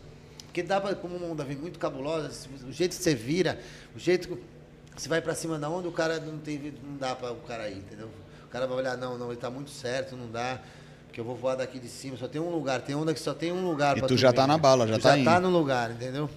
Porque 0.51 0.65
dá 0.65 0.81
pra, 0.81 0.97
como 0.97 1.15
uma 1.15 1.29
onda 1.29 1.45
vem 1.45 1.57
muito 1.57 1.79
cabulosa, 1.79 2.29
o 2.67 2.73
jeito 2.73 2.97
que 2.97 3.03
você 3.03 3.15
vira, 3.15 3.61
o 3.95 3.99
jeito 4.01 4.27
que 4.29 5.01
você 5.01 5.09
vai 5.09 5.23
pra 5.23 5.33
cima 5.33 5.57
da 5.61 5.71
onda, 5.71 5.87
o 5.89 5.93
cara 5.93 6.19
não 6.19 6.39
tem 6.39 6.75
não 6.83 6.97
dá 6.97 7.15
para 7.15 7.31
o 7.31 7.37
cara 7.37 7.69
ir, 7.71 7.79
entendeu? 7.79 8.09
O 8.47 8.49
cara 8.51 8.67
vai 8.67 8.79
olhar, 8.79 8.97
não, 8.97 9.17
não, 9.17 9.29
ele 9.29 9.37
tá 9.41 9.49
muito 9.49 9.71
certo, 9.71 10.17
não 10.17 10.29
dá. 10.29 10.59
Porque 11.07 11.21
eu 11.21 11.25
vou 11.25 11.37
voar 11.37 11.55
daqui 11.55 11.79
de 11.79 11.89
cima, 11.89 12.17
só 12.17 12.27
tem 12.27 12.41
um 12.41 12.51
lugar, 12.51 12.81
tem 12.83 12.97
onda 12.97 13.15
que 13.15 13.21
só 13.21 13.33
tem 13.33 13.53
um 13.53 13.65
lugar 13.65 13.97
E 13.97 14.03
tu 14.03 14.17
já 14.17 14.33
tá 14.33 14.45
na 14.45 14.59
bala, 14.59 14.89
já 14.89 14.97
Tu 14.99 15.03
tá 15.03 15.17
já 15.17 15.25
tá 15.25 15.39
indo. 15.39 15.49
no 15.49 15.57
lugar, 15.57 15.93
entendeu? 15.93 16.29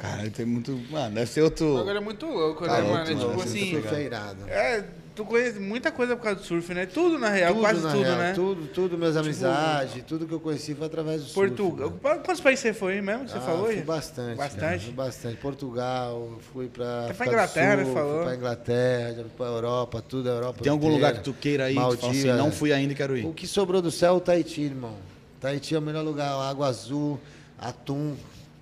Cara, 0.00 0.30
tem 0.30 0.46
muito. 0.46 0.72
Mano, 0.90 1.14
deve 1.16 1.26
ser 1.30 1.40
O 1.40 1.44
outro. 1.44 1.74
bagulho 1.74 1.96
é 1.96 2.00
muito 2.00 2.26
louco, 2.26 2.66
Tá 2.66 2.72
né, 2.74 2.78
louco, 2.80 2.92
mano? 2.98 3.10
É 3.10 3.14
mano. 3.14 3.28
tipo 3.30 3.42
assim. 3.42 3.96
É 3.96 4.02
irado. 4.02 4.48
É, 4.48 4.84
tu 5.18 5.24
conhece 5.24 5.58
muita 5.58 5.90
coisa 5.90 6.16
por 6.16 6.22
causa 6.22 6.38
do 6.38 6.46
surf, 6.46 6.72
né? 6.72 6.86
Tudo 6.86 7.18
na 7.18 7.28
real, 7.28 7.52
quase 7.56 7.80
na 7.82 7.90
tudo, 7.90 8.02
real, 8.04 8.16
né? 8.18 8.32
Tudo, 8.34 8.66
tudo, 8.68 8.96
meus 8.96 9.16
amizades, 9.16 10.04
tudo 10.06 10.26
que 10.28 10.32
eu 10.32 10.38
conheci 10.38 10.76
foi 10.76 10.86
através 10.86 11.24
do 11.24 11.32
Portugal. 11.34 11.88
surf. 11.88 12.00
Pra 12.00 12.18
Quantos 12.18 12.40
países 12.40 12.60
você 12.62 12.72
foi 12.72 13.00
mesmo 13.00 13.24
que 13.24 13.32
você 13.32 13.38
Ah, 13.38 13.40
falou? 13.40 13.66
Fui 13.66 13.74
aí? 13.74 13.82
bastante. 13.82 14.36
Bastante? 14.36 14.60
cara, 14.60 14.78
fui 14.78 14.92
bastante. 14.92 15.36
Portugal, 15.38 16.38
fui 16.52 16.68
pra. 16.68 17.06
Até 17.06 17.14
pra 17.14 17.26
Inglaterra, 17.26 17.76
Sul, 17.82 17.84
né, 17.88 17.94
falou? 18.00 18.14
Fui 18.14 18.24
pra 18.26 18.34
Inglaterra, 18.36 19.08
já 19.08 19.22
fui 19.22 19.30
pra 19.36 19.46
Europa, 19.46 20.02
tudo 20.08 20.28
a 20.28 20.32
Europa. 20.34 20.62
Tem 20.62 20.70
algum 20.70 20.86
inteira. 20.86 21.06
lugar 21.08 21.18
que 21.18 21.24
tu 21.24 21.32
queira 21.34 21.68
ir? 21.68 21.78
Assim, 21.78 22.00
Maldivas. 22.06 22.38
não 22.38 22.52
fui 22.52 22.72
ainda 22.72 22.92
e 22.92 22.96
quero 22.96 23.16
ir. 23.16 23.26
O 23.26 23.32
que 23.34 23.46
sobrou 23.48 23.82
do 23.82 23.90
céu 23.90 24.14
é 24.14 24.16
o 24.18 24.20
Tahiti, 24.20 24.60
irmão. 24.62 24.94
Tahiti 25.40 25.74
é 25.74 25.78
o 25.80 25.82
melhor 25.82 26.04
lugar. 26.04 26.30
Água 26.48 26.68
azul, 26.68 27.18
atum 27.58 28.14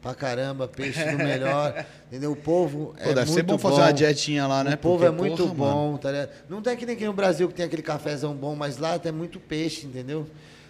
pra 0.06 0.14
caramba, 0.14 0.68
peixe 0.68 1.04
do 1.04 1.18
melhor. 1.18 1.84
entendeu? 2.06 2.32
O 2.32 2.36
povo 2.36 2.94
Pô, 2.94 3.10
é 3.10 3.14
deve 3.14 3.30
muito 3.30 3.32
ser 3.32 3.42
bom 3.42 3.58
fazer 3.58 3.80
uma 3.80 3.92
dietinha 3.92 4.46
lá, 4.46 4.62
né? 4.62 4.74
O 4.74 4.78
povo 4.78 5.04
Porque, 5.04 5.06
é 5.06 5.10
muito 5.10 5.42
porra, 5.42 5.54
bom, 5.54 5.86
mano. 5.86 5.98
tá 5.98 6.12
ligado? 6.12 6.30
Não 6.48 6.62
tem 6.62 6.76
que 6.76 6.86
nem 6.86 6.94
aqui 6.94 7.06
no 7.06 7.12
Brasil 7.12 7.48
que 7.48 7.54
tem 7.54 7.66
aquele 7.66 7.82
cafezão 7.82 8.34
bom, 8.34 8.54
mas 8.54 8.78
lá 8.78 8.98
tem 8.98 9.10
muito 9.10 9.40
peixe, 9.40 9.86
entendeu? 9.86 10.26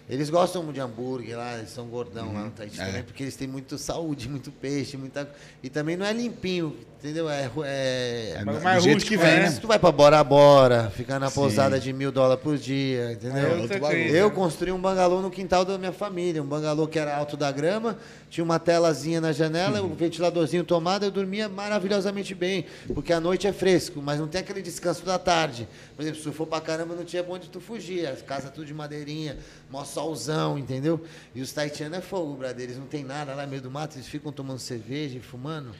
Eles 0.08 0.30
gostam 0.30 0.72
de 0.72 0.80
hambúrguer 0.80 1.36
lá, 1.36 1.58
eles 1.58 1.70
são 1.70 1.86
gordão 1.88 2.32
lá 2.32 2.44
no 2.44 2.50
Tahiti 2.52 2.80
é. 2.80 2.86
também, 2.86 3.02
porque 3.02 3.24
eles 3.24 3.34
têm 3.34 3.48
muito 3.48 3.76
saúde, 3.76 4.28
muito 4.30 4.52
peixe, 4.52 4.96
muita. 4.96 5.28
E 5.62 5.68
também 5.68 5.96
não 5.96 6.06
é 6.06 6.12
limpinho, 6.12 6.76
entendeu? 7.06 7.30
É. 7.30 7.50
é... 7.64 8.34
É 8.38 8.44
Mas 8.44 8.56
do 8.58 8.62
mais 8.62 8.82
jeito 8.82 8.96
rústico, 8.96 9.16
que 9.16 9.22
vem, 9.24 9.36
né? 9.36 9.42
né? 9.44 9.50
Se 9.50 9.60
tu 9.60 9.66
vai 9.68 9.78
pra 9.78 9.90
Bora 9.92 10.22
Bora, 10.24 10.90
ficar 10.90 11.18
na 11.18 11.28
Sim. 11.28 11.34
pousada 11.36 11.78
de 11.80 11.92
mil 11.92 12.10
dólares 12.12 12.42
por 12.42 12.58
dia, 12.58 13.00
É 13.00 13.12
entendeu? 13.12 13.42
outro 13.48 13.62
outra 13.62 13.78
bagulho. 13.80 14.16
Eu 14.16 14.30
construí 14.30 14.72
um 14.72 14.80
bangalô 14.80 15.20
no 15.22 15.30
quintal 15.30 15.64
da 15.64 15.78
minha 15.78 15.92
família, 15.92 16.42
um 16.42 16.46
bangalô 16.46 16.86
que 16.86 16.98
era 16.98 17.16
alto 17.16 17.36
da 17.36 17.50
grama, 17.52 17.96
tinha 18.28 18.44
uma 18.44 18.58
telazinha 18.58 19.20
na 19.20 19.32
janela, 19.32 19.80
Uhum. 19.80 19.92
um 19.92 19.94
ventiladorzinho 19.94 20.64
tomado, 20.64 21.04
eu 21.04 21.10
dormia 21.10 21.48
maravilhosamente 21.48 22.34
bem, 22.34 22.66
porque 22.94 23.12
a 23.12 23.20
noite 23.20 23.46
é 23.46 23.52
fresco, 23.52 24.02
mas 24.02 24.18
não 24.20 24.26
tem 24.28 24.40
aquele 24.40 24.60
descanso 24.62 25.04
da 25.04 25.18
tarde. 25.18 25.68
Por 25.94 26.02
exemplo, 26.02 26.18
se 26.18 26.24
tu 26.24 26.32
for 26.32 26.46
pra 26.46 26.60
caramba, 26.60 26.94
não 26.94 27.04
tinha 27.04 27.22
pra 27.22 27.34
onde 27.34 27.48
tu 27.48 27.60
fugir, 27.60 28.06
as 28.06 28.22
casas 28.22 28.50
tudo 28.50 28.66
de 28.66 28.74
madeirinha, 28.74 29.36
mó 29.70 29.84
solzão, 29.84 30.58
entendeu? 30.58 31.00
E 31.34 31.40
os 31.40 31.52
taitianos 31.52 31.98
é 31.98 32.00
fogo, 32.00 32.34
brother, 32.34 32.64
eles 32.64 32.76
não 32.78 32.86
tem 32.86 33.04
nada 33.04 33.34
lá 33.34 33.44
no 33.44 33.48
meio 33.50 33.62
do 33.62 33.70
mato, 33.70 33.96
eles 33.96 34.06
ficam 34.08 34.32
tomando 34.32 34.58
cerveja 34.58 35.16
e 35.16 35.20
fumando. 35.20 35.70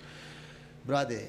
Brother, 0.87 1.21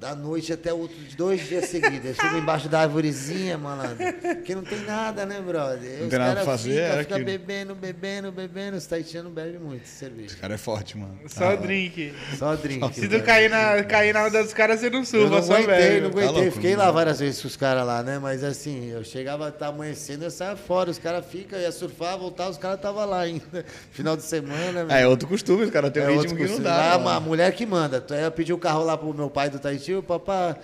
Da 0.00 0.14
noite 0.14 0.52
até 0.52 0.72
outros 0.72 1.12
dois 1.16 1.44
dias 1.48 1.64
seguidos. 1.64 2.04
Eu 2.10 2.14
fico 2.14 2.36
embaixo 2.36 2.68
da 2.68 2.82
árvorezinha, 2.82 3.58
malandro. 3.58 3.96
Porque 4.36 4.54
não 4.54 4.62
tem 4.62 4.78
nada, 4.84 5.26
né, 5.26 5.40
brother? 5.40 5.96
Não 5.98 6.04
Os 6.04 6.08
tem 6.10 6.18
nada 6.20 6.34
pra 6.36 6.44
fazer, 6.44 6.70
Fica, 6.70 6.80
era 6.82 6.98
fica 7.02 7.14
aquilo. 7.16 7.26
bebendo, 7.26 7.74
bebendo, 7.74 8.30
bebendo. 8.30 8.76
Os 8.76 8.86
taitianos 8.86 9.32
bebem 9.32 9.58
muito 9.58 9.88
cerveja. 9.88 10.26
Esse 10.26 10.36
cara 10.36 10.54
é 10.54 10.56
forte, 10.56 10.96
mano. 10.96 11.18
Só 11.26 11.50
Ah, 11.50 11.56
drink. 11.56 12.14
Só 12.38 12.54
drink. 12.54 12.94
Se 12.94 13.08
tu 13.08 13.20
cair 13.24 13.50
na, 13.50 13.82
cair 13.82 14.14
na 14.14 14.24
onda 14.26 14.40
dos 14.40 14.52
caras, 14.54 14.78
você 14.78 14.88
não 14.88 15.00
Eu 15.00 15.04
surfa, 15.04 15.34
não 15.34 15.42
só 15.42 15.54
aguentei, 15.54 15.74
velho. 15.76 16.02
não 16.04 16.10
Tá 16.12 16.16
aguentei. 16.20 16.42
louco, 16.42 16.52
Fiquei 16.52 16.76
não. 16.76 16.84
lá 16.84 16.90
várias 16.92 17.18
vezes 17.18 17.42
com 17.42 17.48
os 17.48 17.56
caras 17.56 17.84
lá, 17.84 18.00
né? 18.00 18.20
Mas 18.20 18.44
assim, 18.44 18.90
eu 18.90 19.02
chegava, 19.02 19.50
tá 19.50 19.66
amanhecendo, 19.66 20.22
eu 20.22 20.30
saia 20.30 20.54
fora. 20.54 20.90
Os 20.92 20.98
caras 20.98 21.26
ficam, 21.26 21.58
ia 21.58 21.72
surfar, 21.72 22.16
voltar, 22.16 22.48
os 22.48 22.56
caras 22.56 22.76
estavam 22.76 23.04
lá 23.04 23.18
ainda. 23.22 23.64
Final 23.90 24.16
de 24.16 24.22
semana, 24.22 24.86
É, 24.94 25.02
é 25.02 25.08
outro 25.08 25.26
costume, 25.26 25.64
os 25.64 25.70
caras 25.72 25.90
têm 25.90 26.04
um 26.04 26.06
É 26.06 26.08
ritmo 26.10 26.20
outro 26.22 26.36
que 26.36 26.42
não 26.42 26.48
costume. 26.50 26.68
dá. 26.68 26.76
Lá, 26.76 26.98
mano. 26.98 27.16
a 27.16 27.20
mulher 27.20 27.50
que 27.52 27.66
manda. 27.66 28.00
Tu- 28.00 28.14
Eu 28.14 28.30
pedi 28.30 28.52
o 28.52 28.58
carro 28.58 28.84
lá 28.84 28.96
pro 28.96 29.12
meu 29.12 29.28
pai 29.28 29.50
do 29.50 29.58
Tahiti, 29.58 29.87
o 29.94 30.02
papá 30.02 30.56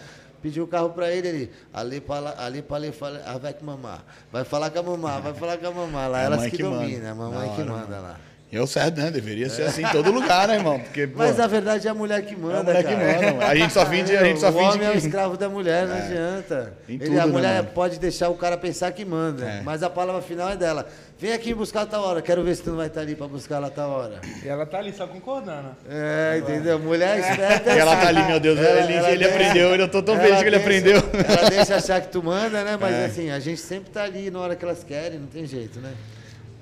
pediu 0.43 0.65
o 0.65 0.67
carro 0.67 0.91
pra 0.91 1.11
ele, 1.11 1.51
ali 1.73 2.01
pra 2.01 2.19
lá, 2.19 2.35
ali 2.39 2.61
pra 2.61 2.77
ali, 2.77 2.93
fala, 2.93 3.23
ah, 3.25 3.39
vai 3.39 3.55
com 3.55 3.65
mamar. 3.65 4.05
Vai 4.31 4.45
falar 4.45 4.71
com 4.71 4.79
a 4.79 4.83
mamá, 4.83 5.19
vai 5.21 5.33
falar 5.33 5.57
com 5.57 5.67
a 5.67 5.71
mamá. 5.71 6.07
Lá 6.07 6.21
É 6.21 6.25
elas 6.27 6.45
que, 6.45 6.57
que 6.59 6.63
dominam, 6.63 7.11
a 7.11 7.15
mamãe 7.15 7.51
que 7.55 7.63
manda 7.65 7.99
lá. 7.99 8.21
E 8.55 8.57
é 8.57 8.61
o 8.63 8.69
certo, 8.69 9.01
né? 9.01 9.11
Deveria 9.11 9.49
ser 9.51 9.63
assim 9.63 9.83
em 9.85 9.89
todo 9.89 10.13
lugar, 10.13 10.47
né, 10.47 10.55
irmão? 10.55 10.79
Porque, 10.79 11.09
pô, 11.09 11.19
Mas 11.19 11.37
na 11.37 11.49
verdade 11.49 11.89
é 11.89 11.91
a 11.91 11.95
mulher 11.95 12.23
que 12.25 12.37
manda, 12.37 12.55
é 12.57 12.61
a 12.61 12.63
mulher 12.63 12.85
que 12.85 12.95
cara. 12.95 13.13
manda, 13.15 13.33
mano. 13.33 13.43
A 13.51 13.55
gente 13.57 13.73
só 13.73 13.85
finge, 13.85 14.17
a 14.17 14.23
gente 14.25 14.39
só 14.39 14.51
o 14.51 14.53
finge 14.53 14.65
homem 14.77 14.87
é 14.87 14.91
o 14.91 14.93
que... 14.93 14.99
escravo 14.99 15.37
da 15.37 15.49
mulher, 15.49 15.89
não 15.89 15.97
adianta. 15.97 16.73
Em 16.89 16.95
Ele- 16.95 17.07
tudo, 17.07 17.19
a 17.21 17.27
né, 17.27 17.33
mulher 17.33 17.57
mano? 17.63 17.69
pode 17.75 17.99
deixar 17.99 18.29
o 18.29 18.37
cara 18.37 18.57
pensar 18.57 18.93
que 18.93 19.05
manda, 19.05 19.45
É. 19.45 19.63
mas 19.63 19.83
a 19.83 19.91
palavra 19.91 20.23
final 20.23 20.51
é 20.51 20.57
dela. 20.57 20.87
Vem 21.19 21.33
aqui 21.33 21.53
buscar 21.53 21.85
tal 21.87 22.05
hora, 22.05 22.23
quero 22.23 22.45
ver 22.45 22.55
se 22.55 22.63
tu 22.63 22.71
não 22.71 22.77
vai 22.77 22.87
estar 22.87 23.01
ali 23.01 23.17
pra 23.17 23.27
buscar 23.27 23.59
lá 23.59 23.71
tal 23.71 23.91
hora. 23.91 24.21
E 24.45 24.49
ela 24.49 24.65
tá 24.65 24.79
ali 24.79 24.93
só 24.93 25.07
concordando. 25.09 25.71
É, 25.89 26.39
entendeu? 26.39 26.79
Mulher 26.79 27.19
esperta. 27.19 27.71
é 27.71 27.77
E 27.77 27.79
ela 27.81 27.97
tá 27.97 28.09
assim. 28.11 28.19
ali, 28.19 28.23
meu 28.29 28.39
Deus, 28.39 28.59
Ela- 28.59 28.81
ele, 28.85 28.93
ela 28.95 29.11
ele 29.11 29.19
deixa- 29.25 29.35
aprendeu, 29.35 29.75
eu 29.75 29.89
tô 29.89 30.01
tão 30.01 30.15
ela 30.15 30.23
feliz 30.25 30.39
que 30.43 30.47
ele 30.49 30.59
deixa- 30.59 30.99
aprendeu. 30.99 31.25
Ela 31.39 31.51
deixa 31.51 31.75
achar 31.77 32.01
que 32.01 32.09
tu 32.09 32.23
manda, 32.23 32.63
né? 32.63 32.79
Mas 32.81 32.95
É. 32.95 33.05
assim, 33.07 33.31
a 33.31 33.41
gente 33.41 33.61
sempre 33.61 33.91
tá 33.91 34.05
ali 34.05 34.31
na 34.31 34.39
hora 34.39 34.55
que 34.55 34.65
elas 34.65 34.85
querem, 34.85 35.19
não 35.19 35.27
tem 35.27 35.45
jeito, 35.45 35.81
né? 35.81 35.91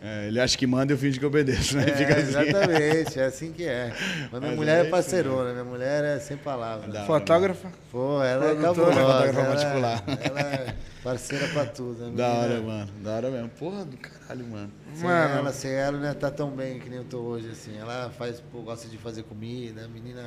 É, 0.05 0.27
ele 0.27 0.41
acha 0.41 0.59
que 0.59 0.67
manda 0.67 0.93
e 0.93 0.95
eu 0.95 0.99
finge 0.99 1.21
que 1.21 1.25
obedeço, 1.25 1.77
né? 1.77 1.85
É, 1.89 1.93
Fica 1.97 2.15
assim. 2.17 2.23
exatamente, 2.29 3.21
é 3.21 3.25
assim 3.25 3.53
que 3.53 3.65
é. 3.65 3.93
Mas 4.33 4.41
minha 4.41 4.51
Mas 4.51 4.57
mulher 4.57 4.85
é 4.85 4.89
é 4.89 4.91
parceirona, 4.91 5.53
minha 5.53 5.65
mulher 5.65 6.05
é 6.05 6.19
sem 6.19 6.37
palavras. 6.37 7.07
Fotógrafa. 7.07 7.69
Pô, 7.91 8.21
ela 8.23 8.51
é 8.51 8.55
cabulosa. 8.57 8.93
fotógrafa 8.95 9.41
Ela, 9.41 9.45
particular. 9.55 10.05
ela 10.21 10.41
é 10.41 10.75
parceira 11.05 11.47
pra 11.49 11.67
tudo. 11.67 12.05
a 12.07 12.11
Da 12.11 12.29
hora, 12.33 12.61
mano. 12.61 12.91
Da 13.01 13.11
hora 13.13 13.31
mesmo. 13.31 13.49
Porra 13.51 13.85
do 13.85 13.97
caralho, 13.97 14.45
mano. 14.47 14.73
Sem 14.93 15.05
Mano. 15.05 15.35
ela, 15.39 15.53
sem 15.53 15.71
ela, 15.73 15.97
não 15.97 16.05
ia 16.05 16.15
tá 16.15 16.31
tão 16.33 16.51
bem 16.51 16.81
que 16.81 16.89
nem 16.89 16.99
eu 16.99 17.05
tô 17.05 17.19
hoje, 17.19 17.49
assim. 17.53 17.79
Ela 17.79 18.11
faz, 18.19 18.41
pô, 18.41 18.61
gosta 18.63 18.89
de 18.89 18.99
fazer 18.99 19.23
comida, 19.23 19.85
a 19.85 19.89
menina. 19.89 20.23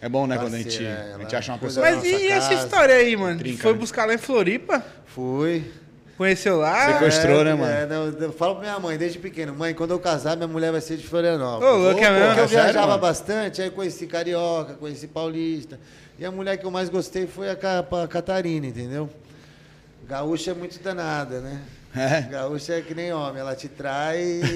É 0.00 0.08
bom, 0.08 0.26
né, 0.26 0.36
quando 0.38 0.54
a 0.54 0.58
gente, 0.58 0.68
Parceira, 0.78 0.92
a 1.16 1.18
gente 1.18 1.28
ela 1.30 1.38
acha 1.38 1.52
uma 1.52 1.58
pessoa... 1.58 1.90
Mas 1.90 2.04
e, 2.04 2.08
e 2.08 2.28
essa 2.28 2.50
casa. 2.50 2.64
história 2.64 2.94
aí, 2.94 3.16
mano? 3.16 3.38
Trinca, 3.38 3.62
Foi 3.62 3.72
né? 3.72 3.78
buscar 3.78 4.06
lá 4.06 4.12
em 4.14 4.18
Floripa? 4.18 4.82
Fui. 5.06 5.70
Conheceu 6.16 6.56
lá? 6.58 6.92
Sequestrou, 6.94 7.44
né, 7.44 7.50
É, 7.50 7.54
mano? 7.54 7.72
é, 7.72 7.86
não, 7.86 8.06
eu 8.08 8.32
falo 8.32 8.54
pra 8.56 8.62
minha 8.64 8.80
mãe 8.80 8.96
desde 8.96 9.18
pequeno, 9.18 9.54
mãe, 9.54 9.74
quando 9.74 9.90
eu 9.90 9.98
casar, 9.98 10.34
minha 10.36 10.48
mulher 10.48 10.72
vai 10.72 10.80
ser 10.80 10.96
de 10.96 11.06
Florianópolis. 11.06 11.68
Ô, 11.74 11.76
louco, 11.76 12.00
é 12.02 12.10
mesmo? 12.10 12.26
Porque 12.28 12.40
eu 12.40 12.44
É 12.44 12.48
sério, 12.48 12.62
viajava 12.64 12.86
mano? 12.88 13.00
bastante, 13.02 13.60
aí 13.62 13.70
conheci 13.70 14.06
carioca, 14.06 14.74
conheci 14.74 15.06
paulista. 15.06 15.78
E 16.18 16.24
a 16.24 16.30
mulher 16.30 16.56
que 16.56 16.64
eu 16.64 16.70
mais 16.70 16.88
gostei 16.88 17.26
foi 17.26 17.50
a, 17.50 17.56
Ca- 17.56 17.84
a 18.02 18.08
Catarina, 18.08 18.66
entendeu? 18.66 19.10
Gaúcha 20.08 20.52
é 20.52 20.54
muito 20.54 20.82
danada, 20.82 21.40
né? 21.40 21.60
É. 21.98 22.20
Gaúcha 22.30 22.74
é 22.74 22.82
que 22.82 22.94
nem 22.94 23.10
homem, 23.10 23.40
ela 23.40 23.56
te 23.56 23.68
trai 23.70 24.20
e, 24.22 24.50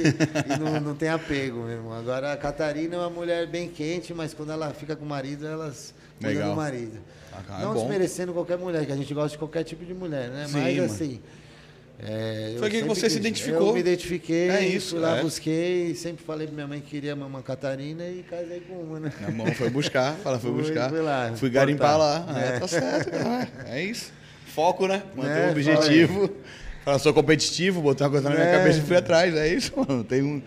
e 0.54 0.58
não, 0.58 0.78
não 0.78 0.94
tem 0.94 1.08
apego, 1.08 1.60
meu 1.60 1.70
irmão. 1.70 1.94
Agora 1.98 2.34
a 2.34 2.36
Catarina 2.36 2.96
é 2.96 2.98
uma 2.98 3.08
mulher 3.08 3.46
bem 3.46 3.66
quente, 3.66 4.12
mas 4.12 4.34
quando 4.34 4.52
ela 4.52 4.74
fica 4.74 4.94
com 4.94 5.06
o 5.06 5.08
marido, 5.08 5.46
elas 5.46 5.94
cuidam 6.22 6.50
do 6.50 6.56
marido. 6.56 6.98
Ah, 7.32 7.60
é 7.60 7.62
não 7.64 7.72
bom. 7.72 7.80
desmerecendo 7.80 8.34
qualquer 8.34 8.58
mulher, 8.58 8.84
que 8.84 8.92
a 8.92 8.96
gente 8.96 9.14
gosta 9.14 9.30
de 9.30 9.38
qualquer 9.38 9.64
tipo 9.64 9.82
de 9.86 9.94
mulher, 9.94 10.28
né? 10.28 10.44
Sim, 10.48 10.52
mas 10.52 10.76
mano. 10.76 11.20
É, 12.02 12.54
Foi 12.58 12.70
que 12.70 12.82
você 12.82 13.10
se 13.10 13.18
identificou. 13.18 13.68
Eu 13.68 13.74
me 13.74 13.80
identifiquei, 13.80 14.48
É 14.50 14.66
isso, 14.66 14.90
fui 14.92 15.00
lá, 15.00 15.18
é. 15.18 15.22
busquei, 15.22 15.94
sempre 15.94 16.24
falei 16.24 16.46
pra 16.46 16.54
minha 16.54 16.66
mãe 16.66 16.80
que 16.80 16.88
queria 16.90 17.14
mamãe 17.14 17.42
Catarina 17.42 18.04
e 18.08 18.22
casei 18.22 18.60
com 18.60 18.74
uma, 18.74 19.00
né? 19.00 19.12
Na 19.20 19.30
mão, 19.30 19.46
foi 19.54 19.68
buscar, 19.70 20.14
fala, 20.16 20.38
foi 20.38 20.50
buscar. 20.50 20.88
fui 20.88 21.00
lá, 21.00 21.32
Fui 21.36 21.50
garimpar 21.50 21.98
lá. 21.98 22.26
É, 22.34 22.56
É. 22.56 22.58
tá 22.60 22.66
certo, 22.68 23.10
cara. 23.10 23.48
É 23.66 23.82
isso. 23.84 24.12
Foco, 24.46 24.86
né? 24.88 25.02
Manter 25.14 25.30
É, 25.44 25.48
o 25.48 25.50
objetivo. 25.52 26.30
Fala, 26.84 26.98
sou 26.98 27.12
competitivo, 27.12 27.82
botei 27.82 28.04
uma 28.06 28.10
coisa 28.10 28.28
na 28.30 28.34
minha 28.34 28.46
É. 28.48 28.58
cabeça 28.58 28.78
e 28.78 28.82
fui 28.82 28.96
atrás. 28.96 29.34
É 29.34 29.46
isso, 29.52 29.72
mano. 29.76 30.02
Tem, 30.02 30.22
um, 30.22 30.40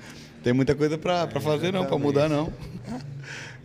tem 0.43 0.51
muita 0.53 0.73
coisa 0.73 0.97
pra, 0.97 1.27
pra 1.27 1.39
fazer, 1.39 1.71
não, 1.71 1.85
pra 1.85 1.97
mudar, 1.97 2.27
não. 2.27 2.51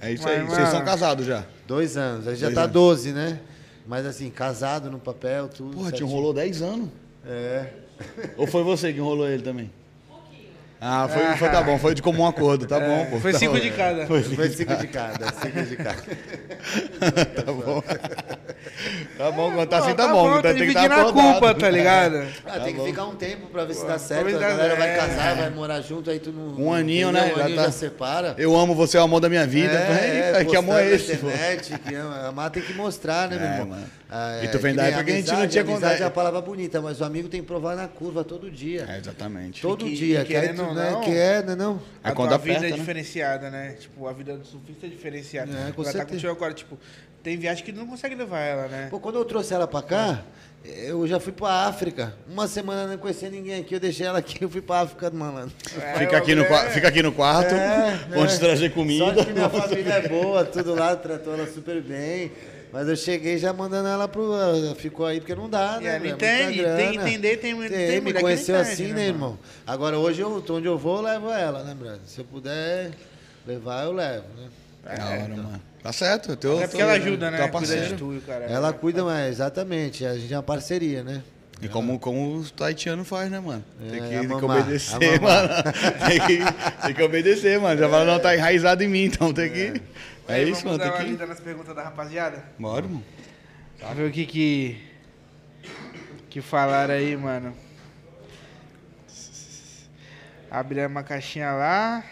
É 0.00 0.12
isso 0.12 0.28
aí. 0.28 0.42
Mas, 0.42 0.52
Vocês 0.52 0.68
são 0.68 0.84
casados 0.84 1.26
já. 1.26 1.44
Dois 1.66 1.96
anos, 1.96 2.28
aí 2.28 2.36
já 2.36 2.46
Dois 2.46 2.54
tá 2.54 2.62
anos. 2.62 2.72
12, 2.72 3.12
né? 3.12 3.40
Mas 3.86 4.04
assim, 4.06 4.28
casado 4.30 4.90
no 4.90 4.98
papel, 4.98 5.48
tudo. 5.48 5.70
Porra, 5.74 5.86
te 5.86 5.98
certinho. 5.98 6.08
enrolou 6.10 6.32
10 6.34 6.60
anos. 6.62 6.88
É. 7.26 7.66
Ou 8.36 8.46
foi 8.46 8.62
você 8.62 8.92
que 8.92 8.98
enrolou 8.98 9.28
ele 9.28 9.42
também? 9.42 9.70
Ah, 10.80 11.08
foi, 11.12 11.36
foi 11.36 11.48
tá 11.48 11.60
bom, 11.60 11.76
foi 11.76 11.92
de 11.92 12.00
comum 12.00 12.24
acordo, 12.24 12.64
tá 12.64 12.78
bom, 12.78 13.04
pô. 13.10 13.18
Foi 13.18 13.32
tá 13.32 13.38
cinco 13.40 13.54
bom. 13.54 13.58
de 13.60 13.70
cada. 13.72 14.06
Foi 14.06 14.22
Foi 14.22 14.48
cinco 14.48 14.76
de 14.76 14.86
cada, 14.86 15.26
cinco 15.32 15.62
de 15.64 15.76
cada. 15.76 15.98
Tá 17.44 17.52
bom. 17.52 17.82
Tá 19.16 19.30
bom, 19.32 19.52
quando 19.52 19.68
tá 19.68 19.78
assim 19.78 19.90
Pô, 19.90 19.94
tá, 19.96 20.08
bom. 20.08 20.34
tá 20.36 20.42
Tá, 20.42 20.48
tem 20.54 20.58
que 20.58 20.64
estar 20.68 20.80
dividindo 20.82 20.94
a 20.94 21.00
acordado. 21.08 21.32
culpa, 21.32 21.54
tá 21.54 21.68
ligado? 21.70 22.28
Ah, 22.46 22.60
tem 22.60 22.74
que 22.76 22.84
ficar 22.84 23.06
um 23.06 23.16
tempo 23.16 23.46
pra 23.48 23.64
ver 23.64 23.74
se 23.74 23.80
dá 23.80 23.86
pra 23.88 23.98
certo. 23.98 24.36
A 24.36 24.38
galera 24.38 24.76
vai 24.76 24.90
é. 24.90 24.96
casar, 24.96 25.34
vai 25.36 25.50
morar 25.50 25.80
junto, 25.80 26.10
aí 26.10 26.20
tu 26.20 26.30
não. 26.30 26.64
Um 26.64 26.72
aninho, 26.72 27.10
né? 27.10 27.32
Um 27.32 27.36
Já 27.38 27.44
aninho 27.44 27.56
tá- 27.56 27.64
já 27.64 27.72
separa. 27.72 28.34
Eu 28.38 28.56
amo 28.56 28.72
você, 28.74 28.96
é 28.96 29.00
o 29.00 29.04
amor 29.04 29.20
da 29.20 29.28
minha 29.28 29.46
vida. 29.46 29.72
É, 29.72 30.44
que 30.48 30.56
amor 30.56 30.78
é 30.80 30.90
esse, 30.94 31.12
internet, 31.14 31.76
que 31.80 31.94
ama. 31.94 32.28
Amar 32.28 32.50
tem 32.50 32.62
que 32.62 32.72
mostrar, 32.74 33.28
né, 33.28 33.36
meu 33.36 33.46
É, 33.46 33.50
irmão? 33.52 33.66
mano. 33.66 33.84
Ah, 34.10 34.40
E 34.42 34.48
tu 34.48 34.58
vem 34.58 34.74
da 34.74 34.84
época 34.86 35.04
que 35.04 35.10
a 35.10 35.14
gente 35.16 35.32
não 35.32 35.46
tinha 35.46 35.62
Amizade 35.62 36.02
é 36.02 36.06
a 36.06 36.10
palavra 36.10 36.40
bonita, 36.40 36.80
mas 36.80 36.98
o 37.00 37.04
amigo 37.04 37.28
tem 37.28 37.40
que 37.42 37.46
provar 37.46 37.76
na 37.76 37.86
curva 37.88 38.24
todo 38.24 38.50
dia. 38.50 38.86
É, 38.88 38.98
exatamente. 38.98 39.60
Todo 39.60 39.84
que- 39.84 39.94
dia. 39.94 40.20
Que 40.24 40.32
querendo 40.32 40.56
tu, 40.56 40.62
ou 40.68 40.74
né, 40.74 40.90
não, 40.92 41.00
que 41.02 41.10
é, 41.10 41.42
né, 41.42 41.54
não? 41.54 41.80
É 42.02 42.08
a 42.08 42.14
tua 42.14 42.24
vida 42.24 42.34
aperta, 42.36 42.66
é 42.66 42.70
né? 42.70 42.76
diferenciada, 42.76 43.50
né? 43.50 43.76
Tipo, 43.78 44.08
a 44.08 44.12
vida 44.14 44.36
do 44.36 44.46
surfista 44.46 44.86
é 44.86 44.88
diferenciada. 44.88 45.52
É, 45.52 45.72
com 45.72 45.82
Ela 45.82 45.92
tá 45.92 46.06
contigo 46.06 46.32
agora, 46.32 46.54
tipo, 46.54 46.78
tem 47.22 47.36
viagem 47.36 47.62
que 47.62 47.70
tu 47.72 47.78
não 47.78 47.86
consegue 47.86 48.14
levar 48.14 48.40
ela, 48.40 48.66
né? 48.68 48.86
Pô, 48.90 48.98
quando 48.98 49.16
eu 49.16 49.24
trouxe 49.26 49.52
ela 49.52 49.66
pra 49.68 49.82
cá, 49.82 50.22
eu 50.64 51.06
já 51.06 51.20
fui 51.20 51.32
pra 51.32 51.66
África. 51.66 52.14
Uma 52.30 52.48
semana 52.48 52.86
não 52.86 52.96
conhecia 52.96 53.28
ninguém 53.28 53.60
aqui, 53.60 53.74
eu 53.74 53.80
deixei 53.80 54.06
ela 54.06 54.20
aqui, 54.20 54.42
eu 54.42 54.48
fui 54.48 54.62
pra 54.62 54.80
África, 54.80 55.10
malandro. 55.10 55.52
Fica 55.98 56.16
aqui, 56.16 56.34
no, 56.34 56.46
qua- 56.46 56.64
fica 56.70 56.88
aqui 56.88 57.02
no 57.02 57.12
quarto, 57.12 57.54
É, 57.54 57.98
te 58.26 58.34
é. 58.34 58.38
trazer 58.38 58.70
comida. 58.72 59.22
que 59.22 59.32
minha 59.34 59.50
família 59.50 59.92
é 59.92 60.08
boa, 60.08 60.46
tudo 60.46 60.74
lá, 60.74 60.96
tratou 60.96 61.34
ela 61.34 61.46
super 61.46 61.82
bem. 61.82 62.32
Mas 62.72 62.86
eu 62.88 62.96
cheguei 62.96 63.38
já 63.38 63.52
mandando 63.52 63.88
ela 63.88 64.06
pro. 64.06 64.30
Ficou 64.76 65.06
aí 65.06 65.20
porque 65.20 65.34
não 65.34 65.48
dá, 65.48 65.78
E 65.80 65.84
né? 65.84 65.90
ela 65.90 65.98
velho? 66.00 66.14
entende, 66.14 66.56
Muita 66.62 66.76
tem 66.76 66.90
que 66.90 66.96
entender, 66.98 67.36
tem, 67.38 67.56
tem, 67.56 67.68
Tem, 67.68 68.00
mulher 68.00 68.02
me 68.02 68.12
conheceu 68.14 68.56
entende, 68.60 68.72
assim, 68.72 68.92
né, 68.92 69.06
irmão? 69.06 69.38
Agora 69.66 69.98
hoje 69.98 70.20
eu, 70.20 70.44
onde 70.50 70.66
eu 70.66 70.76
vou, 70.78 70.96
eu 70.98 71.02
levo 71.02 71.30
ela, 71.30 71.62
né, 71.64 71.74
brother? 71.74 72.00
Se 72.06 72.20
eu 72.20 72.24
puder 72.24 72.90
levar, 73.46 73.84
eu 73.84 73.92
levo, 73.92 74.24
né? 74.36 74.48
Da 74.84 75.04
hora, 75.06 75.28
mano. 75.28 75.62
Tá 75.82 75.92
certo, 75.92 76.32
eu 76.32 76.36
tô, 76.36 76.60
É 76.60 76.66
porque 76.66 76.82
ela 76.82 76.92
ajuda, 76.92 77.30
né? 77.30 77.38
Tua 77.38 77.48
Cuida 77.48 77.66
de 77.66 77.72
parceira. 77.76 77.96
tudo, 77.96 78.20
cara. 78.26 78.44
Ela 78.46 78.72
cuida, 78.72 79.04
mas 79.04 79.28
exatamente, 79.30 80.04
a 80.04 80.14
gente 80.16 80.32
é 80.32 80.36
uma 80.36 80.42
parceria, 80.42 81.02
né? 81.02 81.22
E 81.60 81.68
como, 81.68 81.98
como 81.98 82.36
o 82.38 82.44
taitiano 82.50 83.04
faz, 83.04 83.30
né, 83.30 83.40
mano? 83.40 83.64
Tem 83.90 83.98
É, 84.00 84.08
que, 84.08 84.14
a 84.14 84.20
tem 84.20 84.28
que 84.28 84.44
obedecer, 84.44 85.20
mano. 85.20 85.48
tem, 86.06 86.20
que, 86.20 86.82
tem 86.86 86.94
que 86.94 87.02
obedecer, 87.02 87.60
mano. 87.60 87.80
Já 87.80 87.88
fala, 87.88 88.04
não, 88.04 88.20
tá 88.20 88.36
enraizado 88.36 88.82
em 88.84 88.88
mim, 88.88 89.04
então 89.04 89.32
tem 89.32 89.50
que. 89.50 89.82
É, 90.28 90.34
Aí, 90.34 90.50
isso, 90.50 90.62
vamos 90.62 90.78
mano. 90.78 90.90
dar 90.90 90.96
uma 90.96 91.04
que. 91.04 91.10
lida 91.10 91.26
nas 91.26 91.40
perguntas 91.40 91.74
da 91.74 91.82
rapaziada? 91.82 92.44
Bora, 92.58 92.86
mano. 92.86 93.04
Vamos 93.80 93.96
ver 93.96 94.08
o 94.08 94.12
que 94.12 94.26
que... 94.26 94.82
Que 96.28 96.42
falaram 96.42 96.94
aí, 96.94 97.16
mano. 97.16 97.56
Abre 100.50 100.84
uma 100.86 101.02
caixinha 101.02 101.52
lá. 101.52 102.04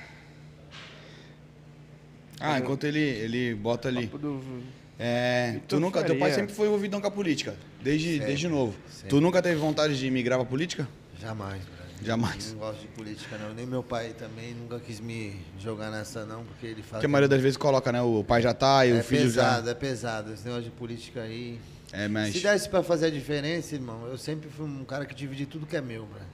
Ah, 2.41 2.59
enquanto 2.59 2.85
ele, 2.85 3.01
ele 3.01 3.55
bota 3.55 3.89
ali. 3.89 4.07
Do... 4.07 4.63
É, 4.99 5.61
tu 5.69 5.79
nunca, 5.79 6.03
teu 6.03 6.19
pai 6.19 6.33
sempre 6.33 6.55
foi 6.55 6.67
envolvido 6.67 6.99
com 7.01 7.07
a 7.07 7.11
política, 7.11 7.55
desde, 7.83 8.13
Sempre, 8.13 8.27
desde 8.27 8.49
novo. 8.49 8.75
sempre. 8.91 9.09
Tu 9.11 9.21
nunca 9.21 9.43
teve 9.43 9.57
vontade 9.57 9.99
de 9.99 10.11
migrar 10.11 10.39
pra 10.39 10.47
política? 10.49 10.89
Jamais. 11.21 11.63
Jamais. 12.03 12.53
Não 12.53 12.59
gosto 12.59 12.81
de 12.81 12.89
política, 12.89 13.39
não. 13.39 13.55
Nem 13.55 13.67
meu 13.67 13.83
pai 13.83 14.15
também 14.19 14.55
nunca 14.55 14.79
quis 14.79 15.01
me 15.01 15.41
jogar 15.59 15.91
nessa, 15.91 16.25
não, 16.27 16.45
porque 16.45 16.67
ele 16.67 16.83
fala. 16.83 16.99
Porque 16.99 17.07
a 17.07 17.09
maioria 17.09 17.29
das 17.29 17.41
vezes 17.41 17.57
coloca, 17.57 17.91
né? 17.91 18.01
O 18.03 18.23
pai 18.23 18.43
já 18.43 18.53
tá 18.55 18.85
e 18.87 18.91
é 18.91 19.01
o 19.01 19.03
filho 19.05 19.23
pesado, 19.23 19.71
é 19.71 19.75
pesado. 19.75 20.33
Esse 20.33 20.45
negócio 20.45 20.65
de 20.65 20.71
política 20.71 21.23
aí. 21.23 21.59
já. 21.93 21.99
É, 21.99 22.09
mas. 22.09 22.33
Se 22.35 22.41
desse 22.41 22.69
pra 22.69 22.83
fazer 22.83 23.07
a 23.07 23.11
diferença, 23.11 23.75
irmão, 23.75 24.07
eu 24.09 24.19
sempre 24.19 24.49
fui 24.51 24.67
um 24.67 24.85
cara 24.85 25.07
que 25.07 25.15
dividi 25.15 25.47
tudo 25.47 25.67
que 25.67 25.77
é 25.77 25.81
meu, 25.81 26.05
brother. 26.07 26.27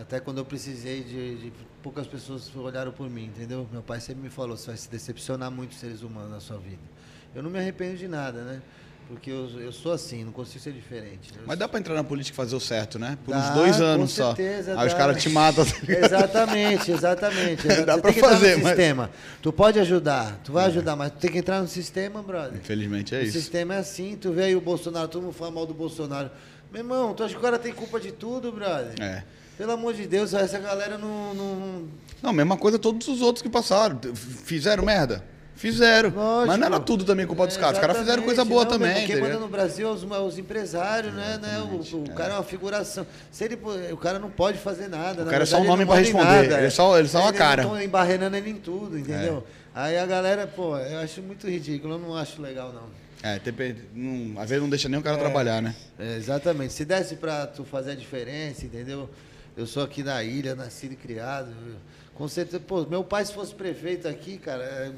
Até 0.00 0.20
quando 0.20 0.38
eu 0.38 0.44
precisei 0.44 1.02
de, 1.02 1.36
de- 1.36 1.52
Poucas 1.82 2.06
pessoas 2.06 2.48
olharam 2.54 2.92
por 2.92 3.10
mim, 3.10 3.24
entendeu? 3.24 3.66
Meu 3.72 3.82
pai 3.82 4.00
sempre 4.00 4.22
me 4.22 4.30
falou: 4.30 4.56
você 4.56 4.68
vai 4.68 4.76
se 4.76 4.88
decepcionar 4.88 5.50
muito 5.50 5.74
seres 5.74 6.02
humanos 6.02 6.30
na 6.30 6.38
sua 6.40 6.56
vida. 6.56 6.78
Eu 7.34 7.42
não 7.42 7.50
me 7.50 7.58
arrependo 7.58 7.96
de 7.98 8.06
nada, 8.06 8.42
né? 8.42 8.62
Porque 9.12 9.30
eu, 9.30 9.46
eu 9.60 9.70
sou 9.72 9.92
assim, 9.92 10.24
não 10.24 10.32
consigo 10.32 10.58
ser 10.64 10.72
diferente. 10.72 11.30
Eu 11.36 11.42
Mas 11.46 11.58
dá 11.58 11.68
pra 11.68 11.78
entrar 11.78 11.94
na 11.94 12.02
política 12.02 12.34
e 12.34 12.36
fazer 12.36 12.56
o 12.56 12.60
certo, 12.60 12.98
né? 12.98 13.18
Por 13.24 13.34
uns 13.36 13.42
Dá, 13.42 13.50
dois 13.54 13.76
com 13.76 13.82
anos 13.82 14.10
só. 14.12 14.34
certeza 14.34 14.80
Aí 14.80 14.88
os 14.88 14.94
caras 14.94 15.22
te 15.22 15.28
matam. 15.28 15.64
tá? 15.66 15.72
Exatamente, 15.86 16.90
exatamente. 16.90 17.68
Dá 17.84 17.98
entrar 17.98 18.12
fazer, 18.14 18.56
mas- 18.56 18.68
sistema. 18.68 19.10
Tu 19.42 19.52
pode 19.52 19.78
ajudar, 19.78 20.40
tu 20.42 20.52
vai 20.52 20.66
ajudar, 20.66 20.96
mas 20.96 21.12
tu 21.12 21.18
tem 21.18 21.30
que 21.30 21.38
entrar 21.38 21.60
no 21.60 21.68
sistema, 21.68 22.22
brother. 22.22 22.54
Infelizmente 22.58 23.14
é 23.14 23.18
o 23.18 23.22
isso. 23.22 23.32
sistema 23.38 23.74
é 23.74 23.78
assim, 23.78 24.16
tu 24.16 24.32
vê 24.32 24.44
aí 24.44 24.56
o 24.56 24.60
Bolsonaro, 24.60 25.08
todo 25.08 25.22
mundo 25.22 25.34
fala 25.34 25.50
mal 25.50 25.66
do 25.66 25.74
Bolsonaro. 25.74 26.30
Meu 26.72 26.80
irmão, 26.80 27.12
tu 27.14 27.22
acha 27.22 27.34
que 27.34 27.38
o 27.38 27.42
cara 27.42 27.58
tem 27.58 27.72
culpa 27.72 28.00
de 28.00 28.12
tudo, 28.12 28.50
brother? 28.50 28.94
É. 28.98 29.22
Pelo 29.58 29.72
amor 29.72 29.92
de 29.92 30.06
Deus, 30.06 30.32
essa 30.32 30.58
galera 30.58 30.96
não. 30.96 31.34
não- 31.34 31.88
Não, 32.22 32.32
mesma 32.32 32.56
coisa 32.56 32.78
todos 32.78 33.06
os 33.08 33.20
outros 33.20 33.42
que 33.42 33.50
passaram. 33.50 34.00
Fizeram 34.14 34.84
merda? 34.84 35.22
Fizeram. 35.54 36.10
Lógico. 36.10 36.46
Mas 36.48 36.58
não 36.58 36.66
era 36.66 36.80
tudo 36.80 37.04
também 37.04 37.26
culpa 37.26 37.46
dos 37.46 37.56
É, 37.56 37.60
caras. 37.60 37.76
Os 37.76 37.80
caras 37.80 37.98
fizeram 37.98 38.22
coisa 38.22 38.44
boa 38.44 38.64
Não, 38.64 38.70
também. 38.72 39.06
Quem 39.06 39.20
manda 39.20 39.38
no 39.38 39.48
Brasil 39.48 39.88
é 39.88 39.92
os, 39.92 40.02
os 40.02 40.38
empresários, 40.38 41.12
né? 41.14 41.38
né? 41.40 41.58
O, 41.60 41.76
o 41.98 42.10
cara 42.14 42.32
é 42.34 42.36
uma 42.36 42.42
figuração. 42.42 43.06
Se 43.30 43.44
ele, 43.44 43.58
o 43.92 43.96
cara 43.96 44.18
não 44.18 44.30
pode 44.30 44.58
fazer 44.58 44.88
nada. 44.88 45.22
O 45.22 45.24
na 45.24 45.30
cara 45.30 45.42
é 45.44 45.46
só 45.46 45.56
verdade, 45.58 45.82
um 45.82 45.86
nome 45.86 45.98
em 46.00 46.02
responder, 46.04 46.24
nada, 46.24 46.56
ele 46.58 46.66
é 46.66 46.70
só- 46.70 46.98
ele 46.98 47.06
é 47.06 47.10
só 47.10 47.18
uma 47.20 47.28
Eles 47.28 47.38
cara. 47.38 47.62
Estão 47.62 47.80
embarrenando 47.80 48.36
ele 48.36 48.50
em 48.50 48.56
tudo, 48.56 48.98
entendeu? 48.98 49.46
Aí 49.74 49.96
a 49.96 50.04
galera, 50.06 50.46
pô, 50.46 50.76
eu 50.78 50.98
acho 51.00 51.22
muito 51.22 51.48
ridículo, 51.48 51.94
eu 51.94 51.98
não 51.98 52.16
acho 52.16 52.42
legal, 52.42 52.72
não. 52.72 52.90
É, 53.22 53.38
tem- 53.38 53.76
não- 53.94 54.40
às 54.40 54.48
vezes 54.50 54.62
não 54.62 54.68
deixa 54.68 54.88
nem 54.88 54.98
o 54.98 55.02
cara 55.02 55.16
trabalhar, 55.16 55.62
né? 55.62 55.74
É, 55.98 56.16
exatamente. 56.16 56.72
Se 56.72 56.84
desse 56.84 57.14
pra 57.16 57.46
tu 57.46 57.64
fazer 57.64 57.92
a 57.92 57.94
diferença, 57.94 58.64
entendeu? 58.66 59.08
Eu 59.56 59.66
sou 59.66 59.82
aqui 59.84 60.02
da 60.02 60.22
ilha, 60.24 60.54
nascido 60.56 60.92
e 60.92 60.96
criado. 60.96 61.50
eu- 61.66 61.76
Com 62.14 62.28
certeza, 62.28 62.60
pô, 62.60 62.84
meu 62.86 63.02
pai 63.02 63.24
se 63.24 63.32
fosse 63.32 63.54
prefeito 63.54 64.06
aqui, 64.06 64.36
cara, 64.38 64.62
é, 64.62 64.92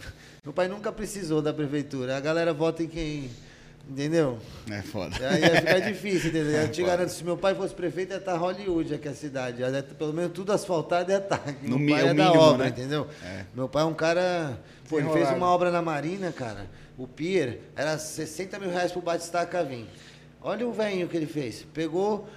meu 0.45 0.53
pai 0.53 0.69
nunca 0.69 0.91
precisou 0.93 1.41
da 1.41 1.53
prefeitura. 1.53 2.16
A 2.16 2.20
galera 2.20 2.53
vota 2.53 2.82
em 2.82 2.89
quem, 2.89 3.31
entendeu? 3.89 4.39
É 4.70 4.82
foda. 4.82 5.15
Aí 5.31 5.41
ia 5.41 5.61
ficar 5.61 5.78
difícil, 5.86 6.31
entendeu? 6.31 6.62
Eu 6.62 6.70
te 6.70 6.81
É, 6.81 6.85
foda. 6.85 6.97
garanto, 6.97 7.11
se 7.12 7.24
meu 7.24 7.36
pai 7.36 7.55
fosse 7.55 7.73
prefeito, 7.73 8.11
ia 8.11 8.16
estar 8.19 8.36
Hollywood 8.36 8.93
aqui 8.95 9.09
a 9.09 9.15
cidade. 9.15 9.62
Ia 9.62 9.82
pelo 9.97 10.12
menos 10.12 10.32
tudo 10.32 10.53
asfaltado 10.53 11.11
ia 11.12 11.19
estar. 11.19 11.41
No 11.62 11.78
meu 11.78 11.97
pai 11.97 12.05
é 12.05 12.11
é 12.11 12.15
da 12.15 12.24
mínimo, 12.24 12.43
obra, 12.43 12.65
né? 12.65 12.70
entendeu? 12.70 13.07
É. 13.24 13.45
Meu 13.55 13.69
pai 13.69 13.82
é 13.85 13.86
um 13.86 13.95
cara. 13.95 14.59
Pô, 14.89 14.99
ele 14.99 15.09
fez 15.11 15.31
uma 15.31 15.47
obra 15.47 15.70
na 15.70 15.81
Marina, 15.81 16.32
cara. 16.32 16.66
O 16.99 17.07
Pier 17.07 17.61
era 17.77 17.97
60 17.97 18.59
mil 18.59 18.70
reais 18.70 18.93
pro 18.93 19.01
Batistaca 19.01 19.62
vir. 19.65 19.86
Olha 20.43 20.66
o 20.66 20.73
velhinho 20.73 21.09
que 21.09 21.16
ele 21.16 21.27
fez. 21.27 21.65
Pegou 21.73 22.28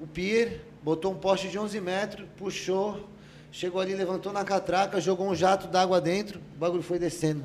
o 0.00 0.06
Pier, 0.06 0.60
botou 0.82 1.12
um 1.12 1.16
poste 1.16 1.48
de 1.48 1.58
11 1.58 1.80
metros, 1.80 2.26
puxou, 2.36 3.08
chegou 3.56 3.80
ali, 3.80 3.94
levantou 3.94 4.34
na 4.34 4.44
catraca, 4.44 5.00
jogou 5.00 5.26
um 5.26 5.34
jato 5.34 5.66
d'água 5.66 5.98
dentro, 5.98 6.38
o 6.54 6.58
bagulho 6.58 6.82
foi 6.82 6.98
descendo. 6.98 7.42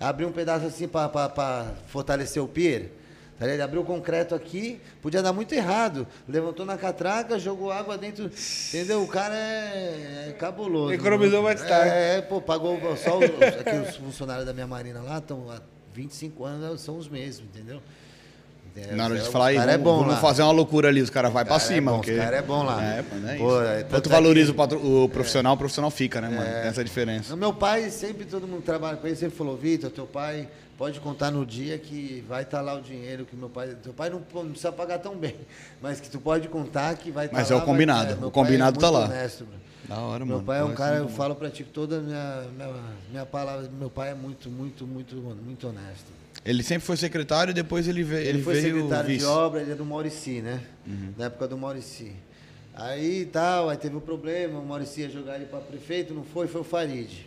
Abriu 0.00 0.28
um 0.28 0.32
pedaço 0.32 0.66
assim 0.66 0.88
para 0.88 1.72
fortalecer 1.86 2.42
o 2.42 2.48
pier. 2.48 2.90
Tá? 3.38 3.46
Ele 3.46 3.62
abriu 3.62 3.82
o 3.82 3.84
concreto 3.84 4.34
aqui, 4.34 4.80
podia 5.00 5.22
dar 5.22 5.32
muito 5.32 5.54
errado. 5.54 6.04
Levantou 6.28 6.66
na 6.66 6.76
catraca, 6.76 7.38
jogou 7.38 7.70
água 7.70 7.96
dentro. 7.96 8.28
Entendeu? 8.68 9.04
O 9.04 9.06
cara 9.06 9.36
é, 9.36 10.30
é 10.30 10.32
cabuloso. 10.32 10.92
Economizou 10.92 11.42
mano. 11.42 11.54
bastante. 11.54 11.90
É, 11.90 12.20
pô, 12.22 12.40
pagou 12.40 12.78
só 12.96 13.18
os, 13.18 13.24
aqui 13.24 13.88
os 13.88 13.96
funcionários 13.96 14.44
da 14.44 14.52
minha 14.52 14.66
marina 14.66 15.00
lá, 15.00 15.18
estão 15.18 15.48
há 15.48 15.60
25 15.94 16.44
anos, 16.44 16.80
são 16.80 16.96
os 16.98 17.08
mesmos, 17.08 17.48
entendeu? 17.54 17.80
É, 18.76 18.94
Na 18.94 19.04
hora 19.04 19.18
de 19.18 19.28
falar 19.30 19.52
cara 19.54 19.58
vamos, 19.66 19.74
é 19.74 19.78
bom 19.78 19.98
vamos 19.98 20.14
lá. 20.14 20.20
fazer 20.20 20.42
uma 20.42 20.52
loucura 20.52 20.88
ali, 20.88 21.02
os 21.02 21.10
caras 21.10 21.32
vão 21.32 21.42
pra 21.44 21.50
cara 21.58 21.62
é 21.62 21.66
cima. 21.74 21.90
bom, 21.92 21.96
porque... 21.98 22.12
os 22.12 22.18
cara 22.18 22.36
é 22.36 22.42
bom 22.42 22.62
lá. 22.62 22.82
É, 22.82 23.02
mano, 23.02 23.28
é 23.28 23.36
Pô, 23.36 23.60
isso. 23.62 23.68
é, 23.70 23.80
é 23.80 24.08
valoriza 24.08 24.52
que- 24.54 24.74
o, 24.76 25.04
o 25.04 25.08
profissional, 25.08 25.54
o 25.54 25.56
profissional 25.56 25.90
fica, 25.90 26.20
né, 26.20 26.28
mano? 26.28 26.42
É. 26.42 26.60
Tem 26.60 26.70
essa 26.70 26.84
diferença. 26.84 27.34
O 27.34 27.36
meu 27.36 27.52
pai, 27.52 27.90
sempre 27.90 28.24
todo 28.24 28.46
mundo 28.46 28.62
trabalha 28.62 28.96
com 28.96 29.06
ele, 29.06 29.16
sempre 29.16 29.36
falou, 29.36 29.56
Vitor, 29.56 29.90
teu 29.90 30.06
pai 30.06 30.48
pode 30.78 30.98
contar 31.00 31.30
no 31.30 31.44
dia 31.44 31.76
que 31.78 32.24
vai 32.28 32.42
estar 32.42 32.60
lá 32.62 32.74
o 32.74 32.80
dinheiro 32.80 33.24
que 33.26 33.36
meu 33.36 33.48
pai. 33.50 33.76
Teu 33.82 33.92
pai 33.92 34.08
não, 34.08 34.22
não 34.34 34.50
precisa 34.50 34.72
pagar 34.72 34.98
tão 34.98 35.14
bem, 35.16 35.36
mas 35.82 36.00
que 36.00 36.08
tu 36.08 36.18
pode 36.20 36.48
contar 36.48 36.94
que 36.96 37.10
vai 37.10 37.26
estar 37.26 37.36
Mas 37.36 37.50
lá. 37.50 37.54
é 37.54 37.56
o 37.56 37.58
vai- 37.60 37.66
combinado, 37.66 38.16
meu 38.16 38.28
o 38.28 38.30
combinado 38.30 38.78
é 38.78 38.80
tá 38.80 38.86
muito 38.90 39.00
lá. 39.00 39.14
Honesto. 39.16 39.46
Da 39.88 39.98
hora, 39.98 40.24
Meu 40.24 40.36
mano. 40.36 40.46
pai 40.46 40.60
é 40.60 40.64
um 40.64 40.72
cara, 40.72 40.96
eu 40.98 41.08
falo 41.08 41.34
pra 41.34 41.50
ti 41.50 41.64
toda 41.64 41.96
a 41.96 42.00
minha, 42.00 42.42
minha, 42.56 42.70
minha 43.10 43.26
palavra, 43.26 43.68
meu 43.76 43.90
pai 43.90 44.10
é 44.10 44.14
muito, 44.14 44.48
muito, 44.48 44.86
muito, 44.86 45.16
muito 45.16 45.66
honesto. 45.66 46.04
Ele 46.44 46.62
sempre 46.62 46.86
foi 46.86 46.96
secretário 46.96 47.50
e 47.50 47.54
depois 47.54 47.86
ele 47.86 48.02
veio, 48.02 48.20
Ele, 48.20 48.28
ele 48.30 48.42
foi 48.42 48.54
veio 48.60 48.74
secretário 48.76 49.08
vice. 49.08 49.18
de 49.18 49.24
obra, 49.26 49.60
ele 49.60 49.72
é 49.72 49.74
do 49.74 49.84
Maurici, 49.84 50.40
né? 50.40 50.62
Na 51.16 51.26
época 51.26 51.46
do 51.46 51.58
Maurici. 51.58 52.12
Aí 52.74 53.26
tal, 53.26 53.68
aí 53.68 53.76
teve 53.76 53.96
o 53.96 54.00
problema, 54.00 54.58
o 54.58 54.64
Maurici 54.64 55.02
ia 55.02 55.10
jogar 55.10 55.36
ele 55.36 55.44
para 55.46 55.60
prefeito, 55.60 56.14
não 56.14 56.24
foi, 56.24 56.46
foi 56.48 56.62
o 56.62 56.64
Farid. 56.64 57.26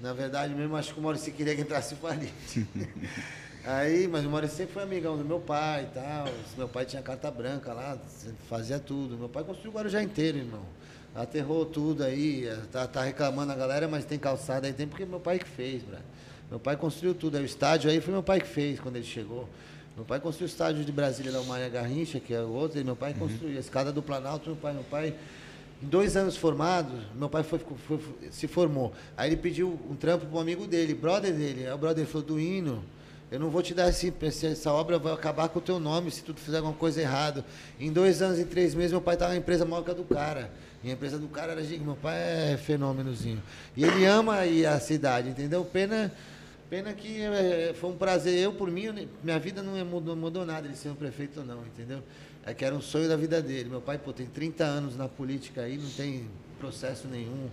Na 0.00 0.12
verdade 0.14 0.54
mesmo, 0.54 0.74
acho 0.74 0.94
que 0.94 1.00
o 1.00 1.02
Maurici 1.02 1.30
queria 1.30 1.54
que 1.54 1.60
entrasse 1.60 1.92
o 1.94 1.96
Farid. 1.98 2.32
aí, 3.64 4.08
mas 4.08 4.24
o 4.24 4.30
Maurici 4.30 4.54
sempre 4.56 4.72
foi 4.72 4.82
amigão 4.84 5.18
do 5.18 5.24
meu 5.24 5.38
pai 5.38 5.82
e 5.90 5.94
tal. 5.94 6.28
Meu 6.56 6.68
pai 6.68 6.86
tinha 6.86 7.02
carta 7.02 7.30
branca 7.30 7.74
lá, 7.74 7.98
fazia 8.48 8.78
tudo. 8.78 9.18
Meu 9.18 9.28
pai 9.28 9.44
construiu 9.44 9.70
o 9.70 9.74
Guarujá 9.74 10.02
inteiro, 10.02 10.38
irmão. 10.38 10.62
Aterrou 11.14 11.66
tudo 11.66 12.02
aí, 12.04 12.48
tá, 12.72 12.86
tá 12.86 13.02
reclamando 13.02 13.52
a 13.52 13.54
galera, 13.54 13.86
mas 13.86 14.06
tem 14.06 14.18
calçada 14.18 14.66
aí, 14.66 14.72
tem 14.72 14.88
porque 14.88 15.04
meu 15.04 15.20
pai 15.20 15.38
que 15.38 15.46
fez, 15.48 15.82
brother. 15.82 16.00
Meu 16.52 16.60
pai 16.60 16.76
construiu 16.76 17.14
tudo. 17.14 17.38
Aí 17.38 17.42
o 17.42 17.46
estádio 17.46 17.90
aí 17.90 17.98
foi 17.98 18.12
meu 18.12 18.22
pai 18.22 18.38
que 18.38 18.46
fez 18.46 18.78
quando 18.78 18.96
ele 18.96 19.06
chegou. 19.06 19.48
Meu 19.96 20.04
pai 20.04 20.20
construiu 20.20 20.46
o 20.46 20.50
estádio 20.50 20.84
de 20.84 20.92
Brasília 20.92 21.32
da 21.32 21.40
Maria 21.44 21.66
Garrincha, 21.70 22.20
que 22.20 22.34
é 22.34 22.42
o 22.42 22.50
outro, 22.50 22.78
e 22.78 22.84
meu 22.84 22.94
pai 22.94 23.14
construiu 23.14 23.56
a 23.56 23.60
escada 23.60 23.90
do 23.90 24.02
Planalto, 24.02 24.50
meu 24.50 24.56
pai, 24.58 24.74
meu 24.74 24.84
pai, 24.84 25.14
em 25.82 25.86
dois 25.86 26.14
anos 26.14 26.36
formado, 26.36 26.92
meu 27.14 27.30
pai 27.30 27.42
foi, 27.42 27.58
foi- 27.58 27.96
foi- 27.98 28.30
se 28.30 28.46
formou. 28.46 28.92
Aí 29.16 29.30
ele 29.30 29.36
pediu 29.38 29.80
um 29.90 29.94
trampo 29.94 30.26
para 30.26 30.36
um 30.36 30.40
amigo 30.42 30.66
dele, 30.66 30.92
brother 30.92 31.32
dele. 31.32 31.66
Aí 31.66 31.72
o 31.72 31.78
brother 31.78 32.04
falou, 32.04 32.26
do 32.26 32.38
hino, 32.38 32.84
eu 33.30 33.40
não 33.40 33.48
vou 33.48 33.62
te 33.62 33.72
dar 33.72 33.88
esse- 33.88 34.12
essa 34.44 34.70
obra, 34.74 34.98
vai 34.98 35.14
acabar 35.14 35.48
com 35.48 35.58
o 35.58 35.62
teu 35.62 35.80
nome 35.80 36.10
se 36.10 36.22
tu 36.22 36.34
fizer 36.34 36.58
alguma 36.58 36.74
coisa 36.74 37.00
errada. 37.00 37.42
Em 37.80 37.90
dois 37.90 38.20
anos 38.20 38.38
e 38.38 38.44
três 38.44 38.74
meses, 38.74 38.92
meu 38.92 39.00
pai 39.00 39.14
estava 39.14 39.32
na 39.32 39.38
empresa 39.38 39.64
maior 39.64 39.82
que 39.82 39.90
a 39.90 39.94
do 39.94 40.04
cara. 40.04 40.50
E 40.84 40.90
a 40.90 40.92
empresa 40.92 41.18
do 41.18 41.28
cara 41.28 41.52
era 41.52 41.62
gigante. 41.62 41.84
Meu 41.84 41.96
pai 41.96 42.16
é 42.52 42.56
fenômenozinho. 42.62 43.42
E 43.74 43.84
ele 43.84 44.04
ama 44.04 44.34
aí 44.36 44.66
a 44.66 44.78
cidade, 44.80 45.28
entendeu? 45.28 45.64
Pena, 45.64 46.12
pena 46.72 46.94
que 46.94 47.20
é, 47.20 47.74
foi 47.74 47.90
um 47.90 47.96
prazer. 47.96 48.38
Eu, 48.38 48.54
por 48.54 48.70
mim, 48.70 49.06
minha 49.22 49.38
vida 49.38 49.62
não 49.62 49.76
é- 49.76 49.84
mudou, 49.84 50.16
mudou 50.16 50.46
nada 50.46 50.66
ele 50.66 50.74
ser 50.74 50.88
o 50.88 50.94
prefeito 50.94 51.40
ou 51.40 51.44
não, 51.44 51.66
entendeu? 51.66 52.02
É 52.46 52.54
que 52.54 52.64
era 52.64 52.74
um 52.74 52.80
sonho 52.80 53.06
da 53.10 53.14
vida 53.14 53.42
dele. 53.42 53.68
Meu 53.68 53.82
pai, 53.82 53.98
pô, 53.98 54.10
tem 54.10 54.24
30 54.24 54.64
anos 54.64 54.96
na 54.96 55.06
política 55.06 55.60
aí, 55.60 55.76
não 55.76 55.90
tem 55.90 56.24
processo 56.58 57.06
nenhum. 57.08 57.50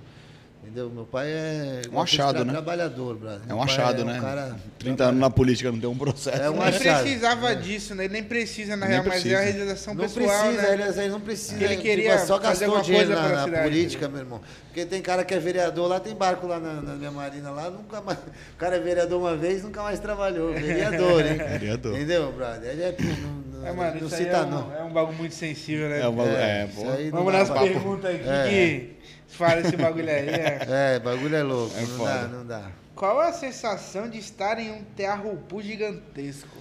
Entendeu? 0.62 0.90
Meu 0.90 1.06
pai 1.06 1.28
é 1.32 1.82
Um 1.92 2.00
achado, 2.02 2.44
né? 2.44 2.52
trabalhador, 2.52 3.16
brother. 3.16 3.42
É 3.48 3.54
um 3.54 3.64
achado, 3.64 4.02
é 4.02 4.04
um 4.04 4.08
né? 4.08 4.20
Cara, 4.20 4.56
30 4.78 5.04
anos 5.06 5.20
na 5.22 5.30
política 5.30 5.72
não 5.72 5.80
tem 5.80 5.90
um 5.90 5.98
processo. 5.98 6.40
É 6.42 6.50
um 6.50 6.62
achado. 6.62 7.02
precisava 7.04 7.56
disso, 7.56 7.96
né? 7.96 8.04
Ele 8.04 8.14
nem 8.14 8.24
precisa, 8.24 8.76
na 8.76 8.86
Nem 8.86 8.96
real, 8.96 9.04
mas 9.08 9.16
é 9.16 9.20
precisa. 9.22 9.38
a 9.38 9.42
realização 9.42 9.94
Não 9.96 10.02
pessoal, 10.04 10.28
precisa, 10.28 10.62
né? 10.62 10.74
ele, 10.74 10.84
ele 11.02 11.08
não 11.10 11.22
precisa. 11.22 11.56
Ele 11.64 11.70
tipo, 11.70 11.82
queria 11.82 12.20
só 12.20 12.40
fazer 12.42 12.66
gastou 12.66 12.82
dinheiro 12.84 13.08
coisa 13.08 13.22
na, 13.22 13.30
na 13.36 13.44
cidade. 13.46 13.64
política, 13.64 14.10
meu 14.10 14.20
irmão. 14.20 14.42
Porque 14.68 14.86
tem 14.86 15.02
cara 15.02 15.24
que 15.24 15.34
é 15.34 15.40
vereador 15.40 15.88
lá, 15.88 16.00
tem 16.00 16.14
barco 16.14 16.46
lá 16.46 16.60
na, 16.60 16.74
na 16.82 16.94
minha 16.96 17.12
marina 17.12 17.50
lá, 17.52 17.70
nunca 17.72 18.02
mais. 18.02 18.20
O 18.20 18.58
cara 18.58 18.76
é 18.76 18.80
vereador 18.80 19.20
uma 19.20 19.36
vez, 19.38 19.64
nunca 19.64 19.82
mais 19.82 20.00
trabalhou. 20.00 20.54
Vereador, 20.54 21.26
hein? 21.26 21.38
Vereador. 21.38 21.96
Entendeu, 21.96 22.32
brother? 22.34 22.70
Ele 22.70 22.84
é. 22.84 22.96
Não, 23.00 23.68
É, 23.68 23.72
mano, 23.74 24.00
não 24.00 24.08
isso 24.08 24.16
aí 24.16 24.24
cita, 24.26 24.38
é 24.38 24.42
um, 24.42 24.50
não. 24.50 24.76
é 24.76 24.84
um 24.84 24.92
bagulho 24.92 25.18
muito 25.18 25.36
sensível, 25.36 25.90
né? 25.90 26.02
É, 26.02 26.08
uma, 26.08 26.24
é, 26.26 26.66
isso 26.72 26.82
pô. 26.82 26.90
aí 26.92 27.06
não 27.12 27.18
Vamos 27.24 27.34
nas 27.34 27.50
perguntas 27.50 28.16
aqui 28.16 28.30
É. 28.30 28.48
que 28.48 28.99
fala 29.30 29.62
esse 29.62 29.76
bagulho 29.78 30.10
aí. 30.10 30.30
é. 30.30 30.60
É, 30.96 31.00
bagulho 31.00 31.36
é 31.36 31.44
louco. 31.44 31.76
É 31.78 31.82
não 31.82 31.88
foda. 31.98 32.14
dá, 32.14 32.28
não 32.28 32.46
dá. 32.46 32.72
Qual 32.96 33.24
é 33.24 33.30
a 33.30 33.34
sensação 33.34 34.10
de 34.10 34.18
estar 34.20 34.60
em 34.60 34.72
um 34.72 34.84
terrupu 34.96 35.62
gigantesco? 35.62 36.58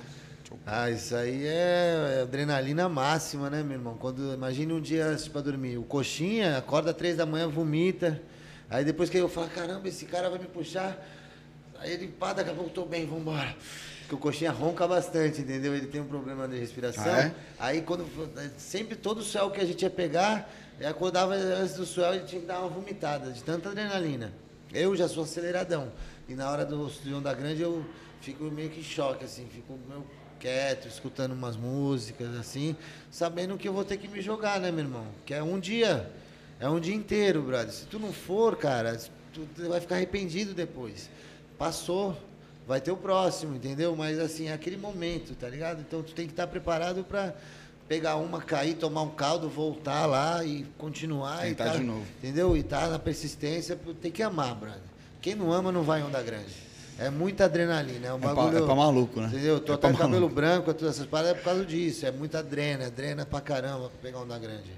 Ah, 0.64 0.90
isso 0.90 1.14
aí 1.16 1.46
é 1.46 2.20
adrenalina 2.22 2.88
máxima, 2.88 3.50
né, 3.50 3.62
meu 3.62 3.72
irmão? 3.72 3.96
Quando 3.98 4.32
imagine 4.34 4.72
um 4.72 4.80
dia 4.80 5.06
antes 5.06 5.26
pra 5.28 5.40
dormir, 5.40 5.78
o 5.78 5.82
coxinha 5.82 6.56
acorda 6.58 6.90
às 6.90 6.96
três 6.96 7.16
da 7.16 7.26
manhã, 7.26 7.48
vomita. 7.48 8.20
Aí 8.70 8.84
depois 8.84 9.08
que 9.10 9.16
eu 9.16 9.28
falo, 9.28 9.48
caramba, 9.48 9.88
esse 9.88 10.04
cara 10.04 10.28
vai 10.30 10.38
me 10.38 10.46
puxar. 10.46 10.96
Aí 11.80 11.92
ele, 11.92 12.08
pá, 12.08 12.32
daqui 12.32 12.50
a 12.50 12.54
pouco 12.54 12.70
tô 12.70 12.84
bem, 12.84 13.06
vambora. 13.06 13.54
Porque 14.02 14.14
o 14.14 14.18
coxinha 14.18 14.50
ronca 14.50 14.86
bastante, 14.86 15.40
entendeu? 15.42 15.74
Ele 15.74 15.86
tem 15.86 16.00
um 16.00 16.06
problema 16.06 16.46
de 16.48 16.58
respiração. 16.58 17.04
Ah, 17.04 17.20
é? 17.24 17.32
Aí 17.58 17.82
quando 17.82 18.06
sempre 18.56 18.94
todo 18.96 19.22
suel 19.22 19.50
que 19.50 19.60
a 19.60 19.64
gente 19.66 19.82
ia 19.82 19.90
pegar, 19.90 20.50
eu 20.80 20.88
acordava 20.88 21.34
antes 21.34 21.74
do 21.74 21.84
suel 21.84 22.14
e 22.16 22.20
tinha 22.20 22.40
que 22.40 22.46
dar 22.46 22.60
uma 22.60 22.68
vomitada 22.68 23.32
de 23.32 23.42
tanta 23.42 23.70
adrenalina. 23.70 24.32
Eu 24.72 24.94
já 24.94 25.08
sou 25.08 25.24
aceleradão. 25.24 25.90
E 26.28 26.34
na 26.34 26.50
hora 26.50 26.64
do, 26.64 26.86
do 26.86 27.16
Onda 27.16 27.32
Grande 27.32 27.62
eu 27.62 27.84
fico 28.20 28.44
meio 28.44 28.70
que 28.70 28.80
em 28.80 28.84
choque, 28.84 29.24
assim, 29.24 29.46
fico 29.50 29.78
meio 29.88 30.04
quieto, 30.38 30.86
escutando 30.86 31.32
umas 31.32 31.56
músicas, 31.56 32.36
assim, 32.36 32.76
sabendo 33.10 33.56
que 33.56 33.66
eu 33.66 33.72
vou 33.72 33.84
ter 33.84 33.96
que 33.96 34.06
me 34.06 34.20
jogar, 34.20 34.60
né, 34.60 34.70
meu 34.70 34.84
irmão? 34.84 35.06
Que 35.26 35.34
é 35.34 35.42
um 35.42 35.58
dia, 35.58 36.10
é 36.60 36.68
um 36.68 36.78
dia 36.78 36.94
inteiro, 36.94 37.42
brother. 37.42 37.72
Se 37.72 37.86
tu 37.86 37.98
não 37.98 38.12
for, 38.12 38.56
cara, 38.56 38.96
tu 39.32 39.68
vai 39.68 39.80
ficar 39.80 39.96
arrependido 39.96 40.54
depois. 40.54 41.10
Passou, 41.56 42.16
vai 42.66 42.80
ter 42.80 42.92
o 42.92 42.96
próximo, 42.96 43.56
entendeu? 43.56 43.96
Mas 43.96 44.18
assim, 44.18 44.48
é 44.48 44.52
aquele 44.52 44.76
momento, 44.76 45.34
tá 45.34 45.48
ligado? 45.48 45.80
Então 45.80 46.02
tu 46.02 46.12
tem 46.12 46.26
que 46.26 46.32
estar 46.32 46.46
preparado 46.46 47.02
para 47.02 47.34
pegar 47.88 48.16
uma, 48.16 48.40
cair, 48.40 48.74
tomar 48.74 49.02
um 49.02 49.08
caldo, 49.10 49.48
voltar 49.48 50.06
lá 50.06 50.44
e 50.44 50.64
continuar 50.76 51.38
Tentar 51.40 51.66
e 51.66 51.70
tá, 51.70 51.76
de 51.78 51.82
novo. 51.84 52.04
Entendeu? 52.22 52.56
E 52.56 52.62
tá 52.62 52.86
na 52.88 52.98
persistência, 52.98 53.78
tem 54.00 54.10
que 54.12 54.22
amar, 54.22 54.54
brother. 54.54 54.80
Quem 55.20 55.34
não 55.34 55.50
ama 55.52 55.72
não 55.72 55.82
vai 55.82 56.00
em 56.00 56.04
onda 56.04 56.22
grande. 56.22 56.54
É 56.98 57.10
muita 57.10 57.44
adrenalina. 57.46 58.08
É 58.08 58.12
um 58.12 58.16
É 58.16 58.20
pra, 58.20 58.34
bagulho. 58.34 58.58
é 58.58 58.66
pra 58.66 58.74
maluco, 58.74 59.20
né? 59.20 59.28
Entendeu? 59.28 59.54
Eu 59.54 59.60
tô 59.60 59.72
é 59.72 59.74
até 59.76 59.88
pra 59.88 59.92
com 59.92 59.96
cabelo 59.98 60.20
maluco. 60.22 60.34
branco, 60.34 60.74
todas 60.74 60.96
essas 60.96 61.06
paradas 61.06 61.32
é 61.32 61.34
por 61.34 61.44
causa 61.44 61.64
disso. 61.64 62.04
É 62.04 62.10
muita 62.10 62.42
drena, 62.42 62.90
drena 62.90 63.24
pra 63.24 63.40
caramba 63.40 63.88
pra 63.88 63.98
pegar 64.02 64.18
onda 64.18 64.38
grande. 64.38 64.70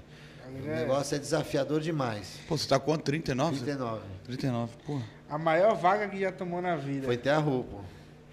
O 0.53 0.69
É. 0.69 0.75
negócio 0.81 1.15
é 1.15 1.19
desafiador 1.19 1.79
demais. 1.81 2.33
Pô, 2.47 2.57
você 2.57 2.67
tá 2.67 2.77
quanto? 2.79 3.03
39? 3.03 3.57
39. 3.59 4.01
39, 4.25 4.71
porra. 4.85 5.03
A 5.29 5.37
maior 5.37 5.75
vaga 5.75 6.07
que 6.09 6.19
já 6.19 6.31
tomou 6.31 6.61
na 6.61 6.75
vida. 6.75 7.05
Foi 7.05 7.15
até 7.15 7.31
a 7.31 7.37
roupa. 7.39 7.77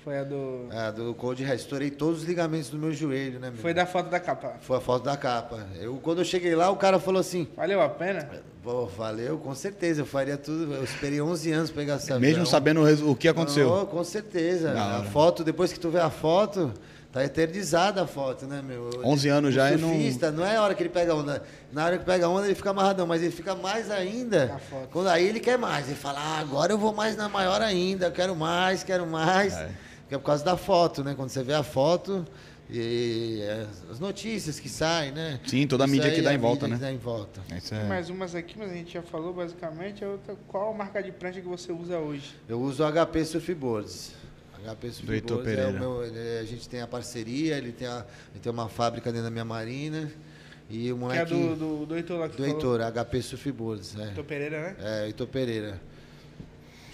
Foi 0.09 0.17
a 0.17 0.25
do. 0.25 0.69
É, 0.73 0.91
do 0.91 1.13
Cold. 1.13 1.45
Estourei 1.53 1.91
todos 1.91 2.23
os 2.23 2.25
ligamentos 2.27 2.71
do 2.71 2.79
meu 2.79 2.95
joelho, 2.95 3.39
né, 3.39 3.51
meu? 3.51 3.61
Foi 3.61 3.75
da 3.75 3.85
foto 3.85 4.09
da 4.09 4.19
capa. 4.19 4.55
Foi 4.59 4.79
a 4.79 4.81
foto 4.81 5.05
da 5.05 5.19
capa. 5.19 5.67
Eu, 5.79 5.97
quando 6.03 6.21
eu 6.21 6.25
cheguei 6.25 6.55
lá, 6.55 6.71
o 6.71 6.77
cara 6.77 6.99
falou 6.99 7.21
assim: 7.21 7.47
Valeu 7.55 7.83
a 7.83 7.91
pena? 7.91 8.27
Pô, 8.63 8.87
valeu, 8.87 9.37
com 9.37 9.55
certeza. 9.55 10.01
Eu 10.01 10.07
faria 10.07 10.39
tudo. 10.39 10.73
Eu 10.73 10.83
esperei 10.83 11.21
11 11.21 11.53
anos 11.53 11.71
pra 11.71 11.83
pegar 11.83 11.95
essa 11.97 12.19
Mesmo 12.19 12.47
sabendo 12.47 12.81
o, 12.81 13.11
o 13.11 13.15
que 13.15 13.29
aconteceu. 13.29 13.71
Oh, 13.71 13.85
com 13.85 14.03
certeza. 14.03 14.73
A 14.73 15.01
hora. 15.01 15.05
foto, 15.11 15.45
depois 15.45 15.75
que 15.75 15.79
tu 15.79 15.91
vê 15.91 16.01
a 16.01 16.09
foto, 16.09 16.73
tá 17.13 17.23
eternizada 17.23 18.03
a 18.03 18.07
foto, 18.07 18.47
né, 18.47 18.63
meu? 18.67 18.89
11 19.05 19.29
anos 19.29 19.51
O 19.51 19.53
já 19.53 19.73
e 19.73 19.77
não- 19.77 19.91
surfista, 19.91 20.31
não... 20.31 20.43
é 20.43 20.57
a 20.57 20.63
hora 20.63 20.75
que 20.75 20.83
ele 20.83 20.89
pega 20.89 21.15
onda. 21.15 21.43
Na 21.71 21.85
hora 21.85 21.99
que 21.99 22.05
pega 22.07 22.27
onda, 22.31 22.47
ele 22.47 22.55
fica 22.55 22.71
amarradão, 22.71 23.07
mas 23.07 23.23
ele 23.23 23.31
fica 23.31 23.55
mais 23.55 23.91
ainda. 23.91 24.59
Quando 24.91 25.09
aí 25.09 25.27
ele 25.27 25.39
quer 25.39 25.59
mais. 25.59 25.87
Ele 25.87 25.97
fala, 25.97 26.19
ah, 26.19 26.39
agora 26.39 26.73
eu 26.73 26.79
vou 26.79 26.95
mais 26.95 27.15
na 27.15 27.29
maior 27.29 27.61
ainda, 27.61 28.07
eu 28.07 28.13
quero 28.13 28.35
mais, 28.35 28.83
quero 28.83 29.07
mais. 29.07 29.55
É. 29.55 29.69
Que 30.09 30.15
é 30.15 30.19
por 30.19 30.25
causa 30.25 30.45
da 30.45 30.57
foto, 30.57 31.05
né? 31.05 31.15
Quando 31.15 31.29
você 31.31 31.43
vê 31.43 31.53
a 31.55 31.63
foto 31.63 32.25
e 32.71 33.41
é, 33.43 33.67
as 33.91 33.99
notícias 34.01 34.59
que 34.61 34.69
saem, 34.69 35.13
né? 35.13 35.41
Sim, 35.47 35.67
toda 35.67 35.85
a 35.85 35.87
Isso 35.87 35.95
mídia 35.95 36.11
que 36.11 36.17
aí 36.17 36.23
dá 36.23 36.33
é 36.33 36.35
em 36.35 36.39
volta, 36.39 36.67
mídia 36.67 36.69
né? 36.69 36.77
que 36.77 36.83
dá 36.83 36.93
em 36.93 36.99
volta. 36.99 37.41
Isso 37.57 37.71
Tem 37.71 37.79
é. 37.81 37.85
mais 37.85 38.09
umas 38.11 38.35
aqui, 38.35 38.59
mas 38.59 38.71
a 38.71 38.75
gente 38.75 38.93
já 38.95 39.03
falou 39.03 39.33
basicamente. 39.33 40.05
A 40.05 40.09
outra, 40.09 40.35
qual 40.47 40.71
a 40.73 40.75
marca 40.77 41.03
de 41.03 41.13
prancha 41.13 41.41
que 41.41 41.47
você 41.49 41.73
usa 41.73 41.99
hoje? 41.99 42.35
Eu 42.49 42.61
uso 42.61 42.83
o 42.83 42.87
HP 42.93 43.25
Surfboards. 43.25 44.13
HP 44.65 44.91
Surfboards 44.91 45.31
é 45.31 45.35
o 45.35 45.39
Pereira. 45.39 45.73
meu, 45.73 46.05
ele- 46.05 46.39
a 46.41 46.45
gente 46.45 46.69
tem 46.69 46.81
a 46.81 46.87
parceria, 46.87 47.57
ele 47.57 47.73
tem, 47.73 47.87
a, 47.87 48.05
ele 48.33 48.41
tem 48.43 48.51
uma 48.53 48.69
fábrica 48.69 49.11
dentro 49.11 49.25
da 49.25 49.31
minha 49.31 49.45
marina. 49.45 50.11
E 50.71 50.93
o 50.93 50.97
Que 50.97 51.03
é 51.03 51.25
moleque 51.25 51.33
do, 51.33 51.57
do, 51.57 51.87
do 51.87 51.97
Heitor 51.97 52.19
lá 52.19 52.29
que 52.29 52.37
do 52.37 52.43
falou. 52.45 52.77
Heitor, 52.77 52.93
HP 52.93 53.23
Surfboards. 53.23 53.97
É, 53.99 54.03
Heitor 54.09 54.25
Pereira, 54.25 54.61
né? 54.61 54.77
é 54.81 55.07
Heitor 55.07 55.27
Pereira. 55.27 55.81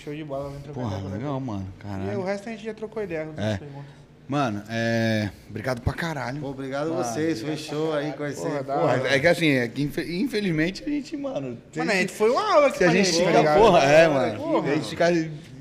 Show 0.04 0.14
de 0.14 0.22
bola, 0.24 0.52
trocar 0.62 0.80
Porra, 0.80 0.96
ideia 0.98 1.02
com 1.10 1.16
legal, 1.16 1.40
mano. 1.40 1.60
ele. 1.60 1.68
E 1.78 1.82
Caralho. 1.82 2.20
o 2.20 2.24
resto 2.24 2.48
a 2.48 2.52
gente 2.52 2.64
já 2.64 2.74
trocou 2.74 3.02
ideia. 3.02 3.28
É. 3.36 3.52
É. 3.54 3.56
Perguntas. 3.56 3.84
Mano, 4.26 4.62
é. 4.70 5.28
Obrigado 5.50 5.82
pra 5.82 5.92
caralho. 5.92 6.40
Pô, 6.40 6.48
obrigado 6.48 6.92
a 6.94 7.02
vocês, 7.02 7.42
foi 7.42 7.56
show 7.58 7.92
aí 7.92 8.12
conhecer. 8.14 8.40
Porra, 8.48 8.62
da 8.62 8.74
Porra, 8.78 8.92
hora. 8.94 9.14
é 9.14 9.18
que 9.20 9.26
assim, 9.26 9.48
é 9.50 9.68
que 9.68 9.82
infe- 9.82 10.16
infelizmente 10.20 10.82
a 10.82 10.88
gente, 10.88 11.14
mano. 11.16 11.58
Mano, 11.76 11.90
a 11.90 11.94
gente 11.94 12.12
foi 12.12 12.30
uma 12.30 12.54
aula 12.54 12.70
que 12.70 12.78
Se 12.78 12.84
a 12.84 12.90
gente 12.90 13.12
falei, 13.22 13.42
tá 13.44 13.54
porra, 13.54 13.80
é, 13.84 14.08
mano. 14.08 14.38
Porra. 14.40 14.70
A 14.70 14.74
gente 14.76 14.88
ficar 14.88 15.12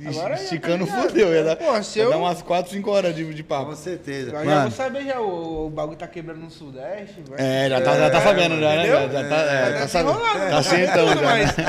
Agora 0.09 0.35
esticando, 0.35 0.85
tá 0.87 1.01
fodeu. 1.01 1.33
Ia 1.33 1.43
dar, 1.43 1.55
Porra, 1.55 1.83
se 1.83 1.99
ia 1.99 2.05
eu- 2.05 2.09
dar 2.11 2.17
umas 2.17 2.41
4, 2.41 2.71
5 2.71 2.89
horas 2.91 3.15
de, 3.15 3.33
de 3.33 3.43
Com 3.43 3.49
papo. 3.49 3.75
certeza. 3.75 4.31
Eu 4.31 4.45
já 4.45 4.61
vou 4.63 4.71
saber 4.71 5.05
já, 5.05 5.19
o, 5.21 5.67
o 5.67 5.69
bagulho 5.69 5.97
tá 5.97 6.07
quebrando 6.07 6.39
no 6.41 6.51
Sudeste. 6.51 7.21
vai. 7.27 7.37
É, 7.39 7.69
já 7.69 7.81
tá, 7.81 7.97
já 7.97 8.09
tá 8.09 8.21
sabendo, 8.21 8.59
já, 8.59 8.75
né? 8.75 8.87
Já, 8.87 9.07
já 9.07 9.29
tá, 9.29 9.35
é, 9.35 9.71
Tá 9.73 9.79
tá 9.79 9.87
sabendo. 9.87 10.13
desenrolado, 10.17 10.49
Tá 10.51 10.63
sentando 10.63 11.15
já. 11.19 11.21
mas, 11.21 11.57
né? 11.57 11.65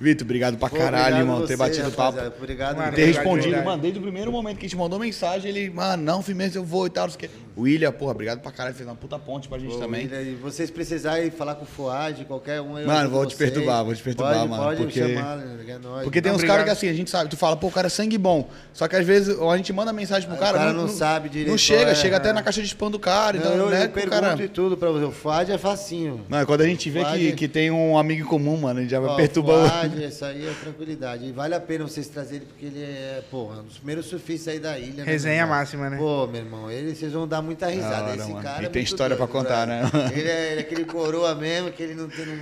Vitor, 0.00 0.24
obrigado 0.24 0.56
pra 0.58 0.68
Pô, 0.68 0.76
caralho, 0.76 0.96
obrigado 1.02 1.20
irmão, 1.20 1.36
a 1.36 1.40
ter 1.42 1.46
você, 1.46 1.56
batido 1.56 1.90
papo. 1.92 2.00
rapaziada. 2.16 2.34
Obrigado, 2.36 2.76
Mano, 2.76 2.92
ter 2.92 3.02
obrigado. 3.02 3.14
respondido, 3.24 3.64
mano, 3.64 3.82
desde 3.82 3.98
o 3.98 4.02
primeiro 4.02 4.32
momento 4.32 4.58
que 4.58 4.66
a 4.66 4.68
gente 4.68 4.76
mandou 4.78 4.98
mensagem, 4.98 5.48
ele, 5.50 5.70
mano, 5.70 6.02
não, 6.02 6.22
firmeza, 6.22 6.58
eu 6.58 6.64
vou 6.64 6.86
e 6.86 6.90
tal, 6.90 7.04
não 7.04 7.10
sei 7.10 7.16
o 7.16 7.20
quê. 7.20 7.30
O 7.54 7.62
William, 7.62 7.92
porra, 7.92 8.12
obrigado 8.12 8.40
pra 8.40 8.50
caralho, 8.50 8.74
fez 8.74 8.88
uma 8.88 8.94
puta 8.94 9.18
ponte 9.18 9.48
pra 9.48 9.58
gente 9.58 9.74
Pô, 9.74 9.78
também. 9.78 10.04
William, 10.06 10.22
e 10.22 10.34
vocês 10.36 10.70
precisarem 10.70 11.30
falar 11.30 11.54
com 11.54 11.64
o 11.64 11.66
Fuad, 11.66 12.24
qualquer 12.24 12.60
um 12.60 12.78
eu 12.78 12.86
Mano, 12.86 13.10
vou 13.10 13.26
te 13.26 13.36
perturbar, 13.36 13.84
vou 13.84 13.94
te 13.94 14.02
perturbar, 14.02 14.34
pode, 14.38 14.48
mano, 14.48 14.62
Pode 14.62 14.82
porque- 14.82 15.02
me 15.02 15.14
chamar, 15.14 15.36
né? 15.36 15.64
é 15.68 15.78
nóis. 15.78 16.04
Porque 16.04 16.22
tem 16.22 16.32
uns 16.32 16.36
Obrigado. 16.36 16.56
caras 16.58 16.64
que 16.64 16.70
assim, 16.86 16.88
a 16.88 16.94
gente 16.96 17.10
sabe, 17.10 17.28
tu 17.30 17.36
fala, 17.36 17.56
pô, 17.56 17.66
o 17.66 17.70
cara 17.70 17.86
é 17.88 17.90
sangue 17.90 18.16
bom. 18.16 18.48
Só 18.72 18.88
que 18.88 18.96
às 18.96 19.06
vezes 19.06 19.38
a 19.38 19.56
gente 19.56 19.72
manda 19.72 19.92
mensagem 19.92 20.26
pro 20.28 20.36
Aí 20.36 20.42
o 20.42 20.44
cara. 20.44 20.58
cara 20.58 20.72
não 20.72 20.88
sabe 20.88 21.28
direito 21.28 21.50
Não 21.50 21.58
chega, 21.58 21.90
é, 21.90 21.94
chega 21.94 22.16
até 22.16 22.30
é. 22.30 22.32
na 22.32 22.42
caixa 22.42 22.60
de 22.62 22.68
spam 22.68 22.90
do 22.90 22.98
cara. 22.98 23.38
Não, 23.38 23.44
Então, 23.44 23.56
eu, 23.56 23.70
né, 23.70 23.84
eu 23.84 23.90
pergunto 23.90 24.20
cara. 24.22 24.42
e 24.42 24.48
tudo 24.48 24.76
pra 24.76 24.90
você. 24.90 25.04
O 25.04 25.12
Fuad 25.12 25.52
é 25.52 25.58
facinho. 25.58 26.24
Não, 26.28 26.46
quando 26.46 26.62
a 26.62 26.66
gente 26.66 26.88
vê 26.88 27.00
que, 27.00 27.04
Fuad- 27.10 27.32
que 27.36 27.48
tem 27.48 27.70
um 27.70 27.98
amigo 27.98 28.22
em 28.22 28.26
comum, 28.26 28.56
mano, 28.56 28.78
a 28.78 28.82
gente 28.82 28.90
já 28.90 28.98
vai 29.00 29.10
Ó, 29.10 29.16
perturbar 29.16 29.56
o. 29.64 29.68
Fuad, 29.68 30.04
isso 30.04 30.24
aí 30.24 30.46
é 30.46 30.52
tranquilidade. 30.62 31.26
E 31.26 31.32
vale 31.32 31.54
a 31.54 31.60
pena 31.60 31.84
vocês 31.86 32.08
trazerem, 32.08 32.46
porque 32.46 32.64
ele 32.66 32.82
é, 32.82 33.22
porra, 33.30 33.60
um 33.60 33.64
dos 33.64 33.76
primeiros 33.76 34.06
surfistas 34.06 34.54
aí 34.54 34.58
da 34.60 34.78
ilha. 34.78 35.04
né, 35.04 35.10
Resenha 35.12 35.46
máxima, 35.46 35.90
né? 35.90 35.96
Pô, 35.98 36.26
meu 36.26 36.40
irmão, 36.40 36.70
ele, 36.70 36.94
vocês 36.94 37.12
vão 37.12 37.26
dar 37.28 37.41
muita 37.42 37.66
risada. 37.68 38.04
hora, 38.10 38.16
Esse 38.16 38.28
mano. 38.30 38.42
cara 38.42 38.58
Ele 38.58 38.66
é 38.66 38.70
tem 38.70 38.82
história 38.82 39.16
pra 39.16 39.26
doido, 39.26 39.38
contar, 39.38 39.66
né? 39.66 39.82
Ele 40.14 40.28
é, 40.28 40.52
ele 40.52 40.60
é 40.60 40.62
aquele 40.62 40.84
coroa 40.84 41.34
mesmo, 41.34 41.70
que 41.72 41.82
ele 41.82 41.94
não 41.94 42.08
tem... 42.08 42.24
Não, 42.26 42.34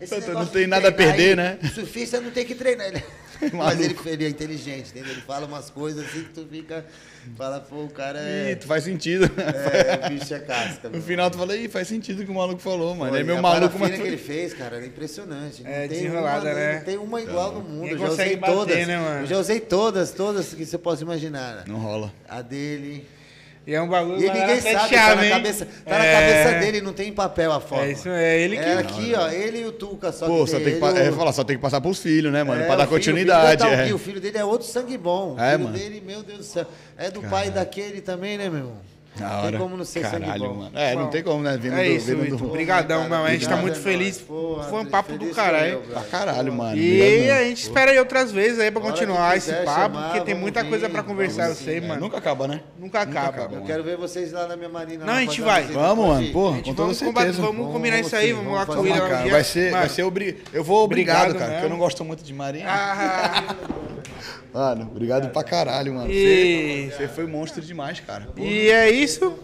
esse 0.00 0.14
Não 0.14 0.20
tem 0.20 0.28
negócio 0.30 0.58
de 0.60 0.66
nada 0.66 0.88
a 0.88 0.92
perder, 0.92 1.30
aí, 1.30 1.36
né? 1.36 1.58
o 1.62 1.66
Surfista 1.68 2.20
não 2.22 2.30
tem 2.30 2.44
que 2.46 2.54
treinar. 2.54 2.86
Ele... 2.88 3.04
Mas 3.52 3.78
Maluco. 3.78 4.02
ele, 4.08 4.12
ele 4.14 4.24
é 4.26 4.28
inteligente, 4.28 4.90
entendeu? 4.90 5.12
Ele 5.12 5.20
fala 5.22 5.46
umas 5.46 5.68
coisas 5.70 6.04
assim 6.06 6.24
que 6.24 6.30
tu 6.30 6.46
fica... 6.50 6.84
Fala, 7.36 7.60
pô, 7.60 7.84
o 7.84 7.88
cara 7.90 8.18
Ih, 8.18 8.52
é... 8.52 8.54
tu 8.54 8.66
faz 8.66 8.84
sentido. 8.84 9.30
É, 9.38 10.06
o 10.06 10.08
bicho 10.18 10.32
é 10.32 10.38
casca. 10.40 10.88
No 10.88 10.92
meu. 10.94 11.02
final 11.02 11.30
tu 11.30 11.36
fala, 11.36 11.54
ih, 11.54 11.68
faz 11.68 11.86
sentido 11.88 12.22
o 12.22 12.24
que 12.24 12.30
o 12.30 12.34
maluco 12.34 12.60
falou, 12.60 12.94
mano. 12.94 13.10
Pô, 13.10 13.16
é 13.16 13.20
e 13.20 13.24
meu 13.24 13.36
a 13.38 13.42
maluco, 13.42 13.78
mas. 13.78 13.94
que 13.94 14.00
ele 14.06 14.16
fez, 14.16 14.54
cara, 14.54 14.76
era 14.76 14.86
impressionante. 14.86 15.62
Não 15.62 15.70
É, 15.70 15.80
tem 15.80 15.88
desenrolada, 15.88 16.46
uma, 16.48 16.54
né? 16.54 16.76
Não 16.78 16.84
tem 16.84 16.96
uma 16.96 17.20
igual 17.20 17.52
no 17.52 17.60
mundo. 17.60 17.88
Eu 17.88 17.98
já 17.98 18.08
usei 18.08 18.36
bater, 18.36 18.54
todas. 18.54 18.86
né, 18.86 18.98
mano? 18.98 19.20
Eu 19.20 19.26
já 19.26 19.38
usei 19.38 19.60
todas, 19.60 20.12
todas 20.12 20.54
que 20.54 20.64
você 20.64 20.78
possa 20.78 21.02
imaginar. 21.02 21.64
Não 21.66 21.76
rola. 21.76 22.10
A 22.26 22.40
dele. 22.40 23.06
E 23.70 23.74
é 23.76 23.80
um 23.80 23.86
bagulho 23.88 24.16
E 24.20 24.28
ninguém 24.28 24.60
sabe, 24.60 24.88
chave, 24.88 24.96
tá 24.96 25.14
na 25.14 25.24
hein? 25.24 25.30
cabeça, 25.30 25.64
tá 25.86 25.98
na 25.98 26.04
É. 26.04 26.12
cabeça 26.42 26.58
dele, 26.58 26.80
não 26.80 26.92
tem 26.92 27.08
em 27.10 27.12
papel 27.12 27.52
a 27.52 27.60
foto. 27.60 27.82
É 27.82 27.92
isso, 27.92 28.08
é 28.08 28.40
ele 28.40 28.56
que. 28.56 28.64
É 28.64 28.78
aqui, 28.78 29.12
ó, 29.16 29.28
ele 29.28 29.60
e 29.60 29.64
o 29.64 29.70
Tuca, 29.70 30.10
só 30.10 30.26
Pô, 30.26 30.44
que 30.44 30.50
só 30.50 30.56
tem 30.56 30.64
que, 30.64 30.70
ele, 30.72 30.80
pa- 30.80 30.90
o- 30.90 30.96
é, 30.98 31.12
falar, 31.12 31.32
só 31.32 31.44
tem 31.44 31.54
que 31.54 31.62
passar 31.62 31.80
pros 31.80 32.00
filhos, 32.00 32.32
né, 32.32 32.42
mano? 32.42 32.62
É, 32.62 32.66
pra 32.66 32.74
dar 32.74 32.86
filho- 32.88 32.96
continuidade. 32.98 33.62
O 33.62 33.66
filho, 33.66 33.72
é. 33.72 33.76
dele 33.76 33.88
tá 33.90 33.94
o 33.94 33.98
filho 33.98 34.20
dele 34.20 34.38
é 34.38 34.44
outro 34.44 34.66
sangue 34.66 34.98
bom. 34.98 35.36
O 35.36 35.40
É, 35.40 35.52
filho 35.52 35.64
mano. 35.66 35.78
dele, 35.78 36.02
meu 36.04 36.20
Deus 36.24 36.38
do 36.38 36.44
céu. 36.44 36.66
É 36.98 37.12
do 37.12 37.22
pai 37.22 37.50
daquele 37.50 38.00
também, 38.00 38.36
né, 38.36 38.48
meu 38.50 38.58
irmão? 38.58 38.89
Não 39.18 39.26
hora. 39.26 39.50
tem 39.50 39.58
como 39.58 39.76
não 39.76 39.84
ser 39.84 40.04
sangue 40.04 40.24
Caralho, 40.24 40.48
bom. 40.48 40.54
mano. 40.54 40.70
É, 40.74 40.94
não 40.94 41.08
tem 41.08 41.22
como, 41.22 41.42
né? 41.42 41.56
Vindo 41.56 41.74
é 41.74 41.84
do, 41.84 41.90
isso, 41.90 42.06
vindo 42.16 42.36
do... 42.36 42.46
Obrigadão, 42.46 43.08
meu. 43.08 43.24
A 43.24 43.30
gente 43.30 43.48
tá 43.48 43.56
muito 43.56 43.78
é 43.78 43.82
feliz. 43.82 44.18
Foi 44.20 44.80
um 44.80 44.86
papo 44.86 45.18
do 45.18 45.30
caralho. 45.30 45.80
Pra 45.80 46.02
caralho, 46.02 46.52
mano. 46.52 46.76
E 46.76 47.02
Obrigado, 47.02 47.38
a 47.38 47.44
gente 47.44 47.62
espera 47.62 47.90
aí 47.90 47.98
outras 47.98 48.32
vezes 48.32 48.58
aí 48.58 48.70
pra 48.70 48.80
continuar 48.80 49.36
esse 49.36 49.52
papo, 49.52 49.94
chamar, 49.94 50.10
porque 50.10 50.20
tem 50.24 50.34
muita 50.34 50.64
coisa 50.64 50.88
pra 50.88 51.02
conversar, 51.02 51.48
eu 51.48 51.54
sei. 51.54 51.78
É, 51.78 51.80
mano. 51.80 52.00
nunca 52.00 52.18
acaba, 52.18 52.46
né? 52.46 52.60
Nunca 52.78 53.00
acaba. 53.00 53.28
acaba, 53.28 53.44
Eu 53.46 53.56
mano. 53.56 53.66
quero 53.66 53.82
ver 53.82 53.96
vocês 53.96 54.32
lá 54.32 54.46
na 54.46 54.56
minha 54.56 54.68
marina. 54.68 55.04
Não, 55.04 55.14
a 55.14 55.20
gente 55.20 55.40
vai. 55.40 55.64
Vamos, 55.64 56.06
mano. 56.06 56.32
Porra, 56.32 56.62
com 56.62 56.74
toda 56.74 56.94
certeza. 56.94 57.42
vamos 57.42 57.72
combinar 57.72 58.00
isso 58.00 58.14
aí, 58.14 58.32
vamos 58.32 58.54
lá 58.54 58.66
com 58.66 58.80
vai 59.30 59.44
ser, 59.44 59.70
vai 59.70 59.80
Mano, 59.82 59.90
ser. 59.90 60.36
Eu 60.52 60.64
vou 60.64 60.84
obrigado, 60.84 61.34
cara, 61.34 61.52
porque 61.52 61.66
eu 61.66 61.70
não 61.70 61.78
gosto 61.78 62.04
muito 62.04 62.22
de 62.22 62.32
marinha. 62.32 62.66
Mano, 64.52 64.88
obrigado 64.90 65.30
pra 65.30 65.44
caralho, 65.44 65.94
mano. 65.94 66.10
E- 66.10 66.88
Você, 66.90 66.96
você 66.96 67.08
foi 67.08 67.26
monstro 67.26 67.62
demais, 67.62 68.00
cara. 68.00 68.26
Pô, 68.34 68.42
e 68.42 68.68
é 68.70 68.90
isso. 68.90 69.38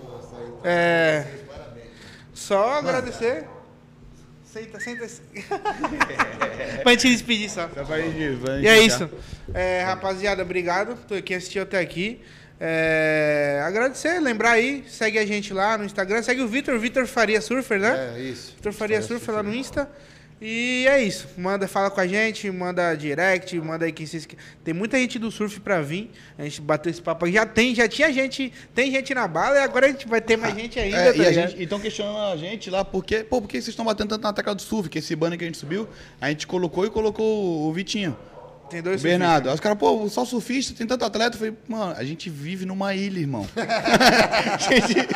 É. 0.65 1.25
Só 2.35 2.79
agradecer. 2.79 3.45
Senta, 4.45 4.81
senta. 4.81 5.07
pra 6.83 6.93
gente 6.93 7.09
despedir 7.11 7.51
só. 7.51 7.69
Só 7.75 7.85
pra 7.85 8.01
gente- 8.01 8.39
pra 8.41 8.59
E 8.59 8.67
é 8.67 8.81
isso. 8.81 9.09
É, 9.55 9.83
rapaziada, 9.83 10.43
obrigado. 10.43 10.97
Tô 11.07 11.21
quem 11.23 11.37
assistiu 11.37 11.63
até 11.63 11.79
aqui. 11.79 12.21
É, 12.59 13.61
agradecer, 13.67 14.19
lembrar 14.19 14.53
aí, 14.53 14.83
segue 14.89 15.19
a 15.19 15.27
gente 15.27 15.53
lá 15.53 15.77
no 15.77 15.85
Instagram, 15.85 16.23
segue 16.23 16.41
o 16.41 16.49
Vitor, 16.49 16.79
Vitor 16.79 17.07
Faria 17.07 17.39
Surfer, 17.41 17.79
né? 17.79 18.15
É, 18.17 18.21
isso. 18.21 18.55
Vitor 18.57 18.73
Faria 18.73 19.03
Surfer 19.03 19.35
lá 19.35 19.43
no 19.43 19.55
Insta. 19.55 19.89
E 20.41 20.87
é 20.87 21.03
isso. 21.03 21.27
Manda, 21.39 21.67
fala 21.67 21.91
com 21.91 22.01
a 22.01 22.07
gente, 22.07 22.51
manda 22.51 22.95
direct, 22.95 23.59
manda 23.59 23.87
aí 23.87 23.93
quem 23.93 24.05
vocês 24.05 24.29
Tem 24.63 24.75
muita 24.75 24.99
gente 24.99 25.19
do 25.19 25.31
surf 25.31 25.59
pra 25.61 25.81
vir. 25.81 26.11
A 26.39 26.45
gente 26.45 26.61
bateu 26.61 26.91
esse 26.91 27.01
papo. 27.01 27.27
Já 27.31 27.47
tem, 27.47 27.75
já 27.75 27.89
tinha 27.89 28.13
gente, 28.13 28.53
tem 28.75 28.91
gente 28.91 29.15
na 29.15 29.27
bala 29.27 29.57
e 29.57 29.61
agora 29.61 29.87
a 29.87 29.89
gente 29.89 30.07
vai 30.07 30.21
ter 30.21 30.37
mais 30.37 30.55
gente 30.55 30.79
ainda. 30.79 30.99
É, 30.99 31.13
tá 31.13 31.31
e 31.31 31.35
gente, 31.35 31.63
estão 31.63 31.81
questionando 31.81 32.33
a 32.33 32.37
gente 32.37 32.69
lá, 32.69 32.85
porque, 32.85 33.25
pô, 33.25 33.41
por 33.41 33.49
que 33.49 33.57
vocês 33.57 33.69
estão 33.69 33.85
batendo 33.85 34.11
tanto 34.11 34.23
na 34.23 34.33
tecla 34.33 34.55
do 34.55 34.61
surf? 34.61 34.91
Que 34.91 34.99
esse 34.99 35.17
banner 35.17 35.39
que 35.39 35.45
a 35.45 35.47
gente 35.47 35.59
subiu, 35.59 35.89
a 36.21 36.29
gente 36.29 36.47
colocou 36.47 36.85
e 36.85 36.91
colocou 36.91 37.67
o 37.67 37.73
Vitinho, 37.73 38.15
Tem 38.69 38.83
dois 38.83 39.01
Bernardo. 39.01 39.49
Aí 39.49 39.55
os 39.55 39.61
caras, 39.61 39.79
pô, 39.79 40.09
só 40.09 40.25
surfista, 40.25 40.75
tem 40.77 40.87
tanto 40.87 41.05
atleta. 41.05 41.37
Eu 41.37 41.39
falei, 41.39 41.55
mano, 41.69 41.95
a 41.97 42.03
gente 42.03 42.29
vive 42.29 42.67
numa 42.67 42.95
ilha, 42.95 43.21
irmão. 43.21 43.47
a 43.57 44.57
gente, 44.59 45.09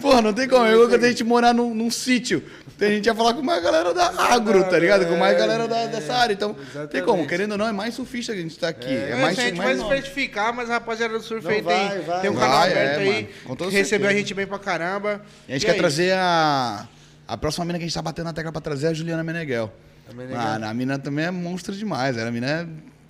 pô, 0.00 0.20
não 0.20 0.32
tem 0.32 0.48
como. 0.48 0.64
É 0.66 0.72
igual 0.72 0.88
quando 0.88 1.04
a 1.04 1.08
gente 1.08 1.22
morar 1.24 1.54
num, 1.54 1.74
num 1.74 1.90
sítio. 1.90 2.42
Então 2.74 2.88
a 2.88 2.90
gente 2.90 3.06
ia 3.06 3.14
falar 3.14 3.34
com 3.34 3.42
mais 3.42 3.62
galera 3.62 3.92
da 3.94 4.06
agro, 4.32 4.64
tá 4.64 4.78
ligado? 4.78 5.06
Com 5.06 5.16
mais 5.16 5.36
galera 5.38 5.68
da- 5.68 5.86
dessa 5.86 6.14
área. 6.14 6.32
Então, 6.32 6.54
tem 6.54 6.64
como. 7.02 7.22
exatamente. 7.22 7.28
Querendo 7.28 7.52
ou 7.52 7.58
não, 7.58 7.68
é 7.68 7.72
mais 7.72 7.94
surfista 7.94 8.32
que 8.32 8.38
a 8.38 8.42
gente 8.42 8.58
tá 8.58 8.68
aqui. 8.68 8.88
É, 8.88 9.10
É, 9.10 9.16
mais, 9.16 9.38
a 9.38 9.42
gente 9.42 9.56
vai 9.56 9.66
mais 9.66 9.78
se 9.78 9.84
nome. 9.84 9.96
certificar, 9.96 10.52
mas 10.54 10.68
a 10.70 10.74
rapaziada 10.74 11.16
do 11.18 11.22
surf 11.22 11.44
Não, 11.44 11.50
aí 11.52 11.60
vai, 11.60 11.88
tem, 11.90 12.00
vai, 12.00 12.20
tem 12.22 12.30
um 12.30 12.34
vai. 12.34 12.42
canal 12.42 12.60
Vai, 12.60 12.70
aberto 12.72 12.98
é, 13.00 13.02
aí. 13.02 13.28
recebeu 13.48 13.68
a 13.68 13.84
certeza. 13.84 14.12
gente 14.14 14.34
bem 14.34 14.46
pra 14.46 14.58
caramba. 14.58 15.20
E 15.48 15.52
a 15.52 15.54
gente 15.54 15.62
E 15.62 15.66
quer 15.66 15.74
é 15.76 15.78
trazer 15.78 16.12
a. 16.14 16.88
A 17.28 17.36
próxima 17.36 17.64
mina 17.64 17.78
que 17.78 17.84
a 17.84 17.86
gente 17.86 17.94
tá 17.94 18.02
batendo 18.02 18.24
na 18.24 18.32
tecla 18.32 18.50
pra 18.50 18.60
trazer 18.60 18.88
é 18.88 18.90
a 18.90 18.92
Juliana 18.94 19.22
Meneghel. 19.22 19.72
Mano, 20.14 20.66
a 20.66 20.74
mina 20.74 20.98
também 20.98 21.24
é 21.26 21.30
monstro 21.30 21.74
demais. 21.74 22.16
Ela, 22.16 22.28
a 22.28 22.32
mina 22.32 22.46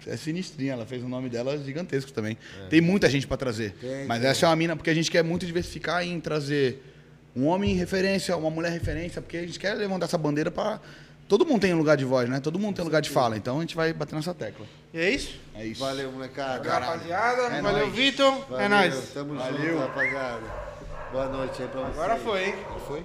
é, 0.07 0.13
é 0.13 0.17
sinistrinha. 0.17 0.73
Ela 0.75 0.87
fez 0.87 1.03
o 1.03 1.09
nome 1.09 1.29
dela 1.29 1.57
gigantesco 1.59 2.13
também. 2.13 2.37
Tem 2.69 2.81
muita 2.81 3.09
gente 3.09 3.27
pra 3.27 3.37
trazer. 3.37 3.73
Tem, 3.81 4.07
Mas 4.07 4.21
tem. 4.21 4.31
essa 4.31 4.47
é 4.47 4.49
uma 4.49 4.57
mina, 4.57 4.77
porque 4.77 4.91
a 4.91 4.95
gente 4.95 5.11
quer 5.11 5.25
muito 5.25 5.47
diversificar 5.47 6.05
em 6.05 6.21
trazer 6.21 6.83
um 7.35 7.47
homem 7.47 7.75
referência, 7.75 8.37
uma 8.37 8.51
mulher 8.51 8.73
referência, 8.73 9.23
porque 9.23 9.37
a 9.37 9.43
gente 9.43 9.59
quer 9.59 9.75
levantar 9.75 10.07
essa 10.07 10.19
bandeira 10.19 10.51
pra, 10.51 10.81
todo 11.29 11.47
mundo 11.47 11.61
tem 11.61 11.73
um 11.73 11.79
lugar 11.79 11.97
de 11.97 12.05
voz, 12.05 12.29
né? 12.29 12.41
Todo 12.41 12.59
mundo 12.59 12.75
tem 12.75 12.83
um 12.83 12.87
lugar 12.87 13.01
de 13.01 13.09
fala. 13.09 13.37
Então 13.37 13.59
a 13.59 13.61
gente 13.61 13.77
vai 13.77 13.93
bater 13.93 14.17
nessa 14.17 14.35
tecla. 14.35 14.67
E 14.93 14.99
é 14.99 15.11
isso? 15.11 15.39
É 15.55 15.65
isso. 15.65 15.81
Valeu, 15.81 16.11
molecada. 16.11 16.69
Valeu, 16.69 16.89
rapaziada. 16.89 17.43
É 17.43 17.63
Valeu, 17.63 17.87
nóis. 17.87 17.95
Vitor. 17.95 18.35
É 18.35 18.51
Valeu, 18.51 18.69
nóis. 18.69 19.11
Tamo 19.15 19.35
Valeu. 19.37 19.65
junto, 19.65 19.79
rapaziada. 19.79 20.43
Boa 21.13 21.29
noite 21.29 21.63
aí 21.63 21.69
pra 21.69 21.81
vocês. 21.83 21.99
Agora 21.99 22.17
foi, 22.17 22.45
hein? 22.47 22.55
Foi? 22.87 23.05